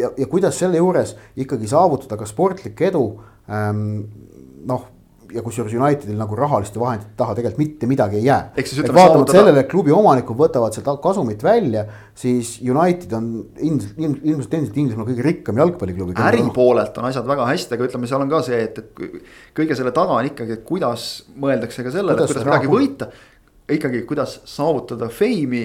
ja, 0.00 0.12
ja 0.22 0.30
kuidas 0.30 0.56
selle 0.60 0.80
juures 0.80 1.16
ikkagi 1.40 1.68
saavutada 1.70 2.20
ka 2.20 2.28
sportlik 2.28 2.80
edu 2.90 3.04
ähm,. 3.50 3.84
noh 4.68 4.88
ja 5.34 5.42
kusjuures 5.44 5.74
Unitedil 5.76 6.18
nagu 6.18 6.36
rahaliste 6.38 6.80
vahendite 6.80 7.12
taha 7.18 7.34
tegelikult 7.38 7.60
mitte 7.60 7.88
midagi 7.90 8.18
ei 8.20 8.26
jää. 8.26 8.52
vaatamata 8.94 9.36
sellele, 9.36 9.64
et 9.64 9.70
klubi 9.70 9.92
omanikud 9.94 10.38
võtavad 10.38 10.74
sealt 10.74 11.02
kasumit 11.02 11.42
välja, 11.44 11.84
siis 12.18 12.56
United 12.62 13.12
on 13.16 13.30
ilmselt, 13.58 13.98
ilmselt 14.00 14.56
endiselt 14.58 14.80
Inglismaa 14.82 15.08
kõige 15.08 15.26
rikkam 15.26 15.60
jalgpalliklubi. 15.62 16.16
äri 16.26 16.42
poolelt 16.54 16.98
on 16.98 17.10
asjad 17.10 17.28
väga 17.30 17.48
hästi, 17.50 17.76
aga 17.76 17.88
ütleme, 17.88 18.10
seal 18.10 18.24
on 18.24 18.32
ka 18.32 18.42
see, 18.46 18.62
et, 18.66 18.78
et 18.78 19.02
kõige 19.56 19.78
selle 19.78 19.94
taga 19.96 20.18
on 20.18 20.30
ikkagi, 20.30 20.58
et 20.58 20.64
kuidas 20.66 21.10
mõeldakse 21.36 21.86
ka 21.86 21.94
sellele, 21.94 22.18
kuidas, 22.18 22.34
kuidas 22.34 22.48
midagi 22.50 22.74
võita. 22.74 23.12
Ikkagi, 23.76 24.02
kuidas 24.08 24.40
saavutada 24.48 25.08
feimi 25.08 25.64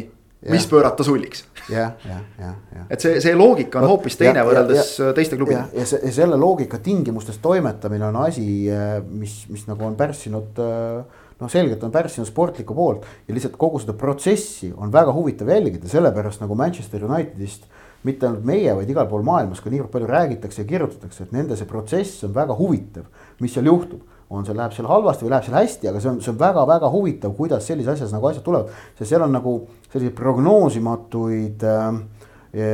mis 0.50 0.68
pöörata 0.68 1.04
sulliks. 1.04 1.46
jah, 1.70 1.92
jah, 2.06 2.22
jah, 2.40 2.56
jah. 2.76 2.86
et 2.90 3.02
see, 3.02 3.20
see 3.22 3.36
loogika 3.36 3.80
on 3.82 3.88
hoopis 3.90 4.18
teine 4.20 4.42
ja, 4.42 4.46
võrreldes 4.46 4.92
ja, 5.00 5.12
teiste 5.18 5.40
klubidega. 5.40 5.66
ja 5.74 5.86
see, 5.90 6.12
selle 6.14 6.38
loogika 6.38 6.78
tingimustes 6.84 7.40
toimetamine 7.42 8.06
on 8.06 8.20
asi, 8.28 8.46
äh, 8.70 9.00
mis, 9.10 9.40
mis 9.50 9.66
nagu 9.70 9.88
on 9.88 9.96
pärssinud 9.98 10.62
äh, 10.62 11.24
noh, 11.40 11.52
selgelt 11.52 11.84
on 11.84 11.94
pärssinud 11.94 12.30
sportlikku 12.30 12.78
poolt 12.78 13.08
ja 13.28 13.36
lihtsalt 13.36 13.58
kogu 13.62 13.82
seda 13.82 13.98
protsessi 13.98 14.72
on 14.78 14.94
väga 14.94 15.14
huvitav 15.16 15.50
jälgida, 15.50 15.90
sellepärast 15.90 16.44
nagu 16.46 16.58
Manchester 16.60 17.08
Unitedist 17.08 17.66
mitte 18.06 18.28
ainult 18.28 18.46
meie, 18.46 18.70
vaid 18.78 18.90
igal 18.92 19.08
pool 19.10 19.26
maailmas 19.26 19.64
ka 19.64 19.72
niivõrd 19.74 19.90
palju 19.94 20.10
räägitakse 20.12 20.62
ja 20.62 20.70
kirjutatakse, 20.70 21.26
et 21.26 21.34
nende 21.34 21.58
see 21.58 21.66
protsess 21.70 22.22
on 22.28 22.36
väga 22.36 22.54
huvitav, 22.60 23.08
mis 23.42 23.56
seal 23.56 23.66
juhtub 23.66 24.04
on 24.40 24.48
see, 24.48 24.58
läheb 24.58 24.76
seal 24.76 24.90
halvasti 24.90 25.26
või 25.26 25.34
läheb 25.36 25.48
seal 25.48 25.58
hästi, 25.60 25.90
aga 25.92 26.02
see 26.04 26.12
on, 26.12 26.20
see 26.24 26.34
on 26.34 26.42
väga-väga 26.42 26.92
huvitav, 26.94 27.36
kuidas 27.38 27.68
sellises 27.68 27.96
asjas 27.96 28.14
nagu 28.16 28.30
asjad 28.30 28.46
tulevad. 28.46 28.74
sest 28.98 29.10
seal 29.10 29.26
on 29.26 29.34
nagu 29.36 29.56
selliseid 29.92 30.16
prognoosimatuid 30.18 31.66
äh, 31.70 32.02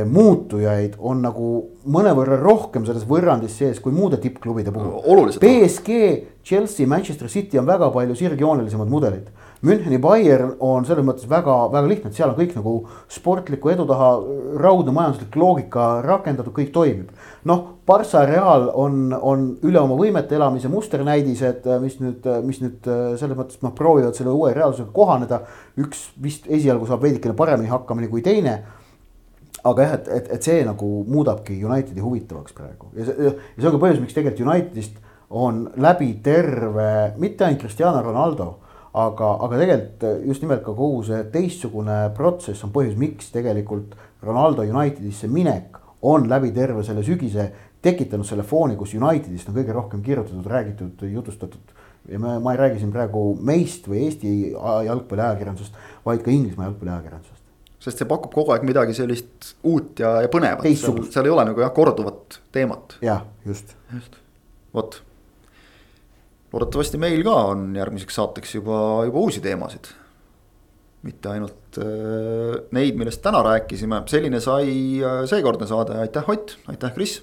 muutujaid 0.06 0.94
on 1.02 1.24
nagu 1.24 1.46
mõnevõrra 1.90 2.36
rohkem 2.38 2.84
selles 2.86 3.02
võrrandis 3.08 3.56
sees 3.58 3.80
kui 3.82 3.94
muude 3.94 4.20
tippklubide 4.22 4.70
puhul. 4.70 5.32
BSG, 5.42 5.96
Chelsea, 6.46 6.86
Manchester 6.86 7.30
City 7.32 7.58
on 7.58 7.66
väga 7.66 7.90
palju 7.94 8.14
sirgjoonelisemad 8.18 8.90
mudelid 8.90 9.32
Müncheni 9.62 10.00
Bayern 10.02 10.56
on 10.58 10.82
selles 10.82 11.04
mõttes 11.06 11.28
väga, 11.30 11.54
väga 11.70 11.86
lihtne, 11.86 12.10
et 12.10 12.18
seal 12.18 12.32
on 12.32 12.34
kõik 12.34 12.56
nagu 12.56 12.72
sportliku 13.12 13.70
edu 13.70 13.84
taha 13.86 14.08
raudne 14.58 14.90
majanduslik 14.96 15.36
loogika 15.38 15.84
rakendatud, 16.02 16.50
kõik 16.56 16.72
toimib. 16.74 17.12
noh, 17.46 17.62
Barca 17.86 18.24
Real 18.26 18.68
on, 18.74 19.12
on 19.14 19.46
üle 19.62 19.78
oma 19.78 19.94
võimete 19.98 20.34
elamise 20.34 20.70
musternäidised, 20.70 21.68
mis 21.82 21.98
nüüd, 22.02 22.26
mis 22.46 22.58
nüüd 22.62 22.90
selles 23.20 23.38
mõttes 23.38 23.62
noh, 23.62 23.74
proovivad 23.78 24.18
selle 24.18 24.34
uue 24.34 24.50
reaalsusega 24.54 24.90
kohaneda. 24.94 25.42
üks 25.78 26.08
vist 26.22 26.50
esialgu 26.50 26.86
saab 26.90 27.06
veidikene 27.06 27.34
paremini 27.38 27.70
hakkama 27.70 28.08
kui 28.10 28.22
teine 28.22 28.64
aga 29.62 29.82
jah, 29.82 29.94
et, 29.94 30.08
et, 30.08 30.28
et 30.36 30.42
see 30.42 30.64
nagu 30.66 30.88
muudabki 31.06 31.60
Unitedi 31.62 32.02
huvitavaks 32.02 32.54
praegu 32.56 32.90
ja 32.98 33.06
see, 33.06 33.30
ja 33.30 33.32
see 33.60 33.70
on 33.70 33.76
ka 33.76 33.82
põhjus, 33.84 34.02
miks 34.02 34.16
tegelikult 34.16 34.42
Unitedist 34.48 34.98
on 35.30 35.64
läbi 35.80 36.10
terve, 36.24 37.14
mitte 37.22 37.46
ainult 37.46 37.62
Cristiano 37.62 38.02
Ronaldo 38.02 38.50
aga, 38.92 39.28
aga 39.46 39.58
tegelikult 39.60 40.06
eh, 40.08 40.22
just 40.28 40.44
nimelt 40.44 40.64
ka 40.64 40.74
kogu 40.76 41.02
see 41.06 41.20
teistsugune 41.32 41.98
protsess 42.16 42.64
on 42.66 42.72
põhjus, 42.74 42.96
miks 43.00 43.30
tegelikult 43.34 43.94
Ronaldo 44.22 44.66
Unitedisse 44.68 45.30
minek 45.32 45.78
on 46.08 46.28
läbi 46.30 46.52
terve 46.54 46.84
selle 46.84 47.04
sügise 47.06 47.48
tekitanud 47.82 48.26
selle 48.26 48.44
fooni, 48.46 48.76
kus 48.78 48.94
Unitedist 48.94 49.48
on 49.50 49.56
kõige 49.56 49.74
rohkem 49.74 50.02
kirjutatud, 50.04 50.46
räägitud, 50.46 51.04
jutustatud. 51.10 51.76
ja 52.08 52.18
ma, 52.18 52.38
ma 52.42 52.52
ei 52.54 52.60
räägi 52.60 52.82
siin 52.82 52.92
praegu 52.94 53.32
meist 53.40 53.88
või 53.88 54.04
Eesti 54.08 54.32
jalgpalliajakirjandusest, 54.88 55.78
vaid 56.04 56.24
ka 56.24 56.34
Inglismaa 56.34 56.68
jalgpalliajakirjandusest 56.68 57.40
sest 57.82 57.98
see 57.98 58.06
pakub 58.06 58.34
kogu 58.34 58.52
aeg 58.54 58.62
midagi 58.66 58.94
sellist 58.94 59.54
uut 59.66 59.98
ja, 59.98 60.20
ja 60.22 60.30
põnevat, 60.30 60.66
seal, 60.78 61.00
seal 61.10 61.26
ei 61.26 61.32
ole 61.34 61.48
nagu 61.48 61.64
jah, 61.64 61.72
korduvat 61.74 62.38
teemat. 62.54 62.98
jah, 63.02 63.24
just. 63.46 63.74
just, 63.94 64.20
vot 64.74 65.00
loodetavasti 66.52 67.00
meil 67.00 67.24
ka 67.24 67.34
on 67.52 67.66
järgmiseks 67.76 68.18
saateks 68.18 68.56
juba, 68.58 68.78
juba 69.08 69.26
uusi 69.26 69.42
teemasid. 69.44 69.92
mitte 71.02 71.32
ainult 71.32 71.78
äh, 71.82 72.60
neid, 72.76 72.94
millest 72.94 73.24
täna 73.24 73.40
rääkisime, 73.42 74.04
selline 74.06 74.38
sai 74.40 75.00
äh, 75.02 75.24
seekordne 75.26 75.66
saade, 75.66 75.96
aitäh 75.98 76.28
Ott, 76.30 76.56
aitäh 76.70 76.94
Kris. 76.94 77.16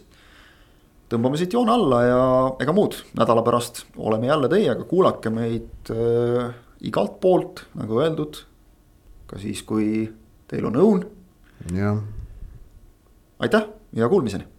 tõmbame 1.10 1.40
siit 1.40 1.54
joone 1.56 1.72
alla 1.72 2.02
ja 2.04 2.22
ega 2.60 2.76
muud, 2.76 2.98
nädala 3.18 3.46
pärast 3.46 3.86
oleme 3.98 4.28
jälle 4.28 4.52
teiega, 4.52 4.84
kuulake 4.84 5.32
meid 5.32 5.94
äh, 5.96 6.52
igalt 6.82 7.20
poolt, 7.24 7.66
nagu 7.80 8.02
öeldud. 8.02 8.44
ka 9.30 9.40
siis, 9.40 9.64
kui 9.64 10.10
teil 10.50 10.66
on 10.66 10.76
õun. 10.76 11.06
jah. 11.72 12.02
aitäh 13.40 13.70
ja 13.96 14.10
kuulmiseni 14.10 14.59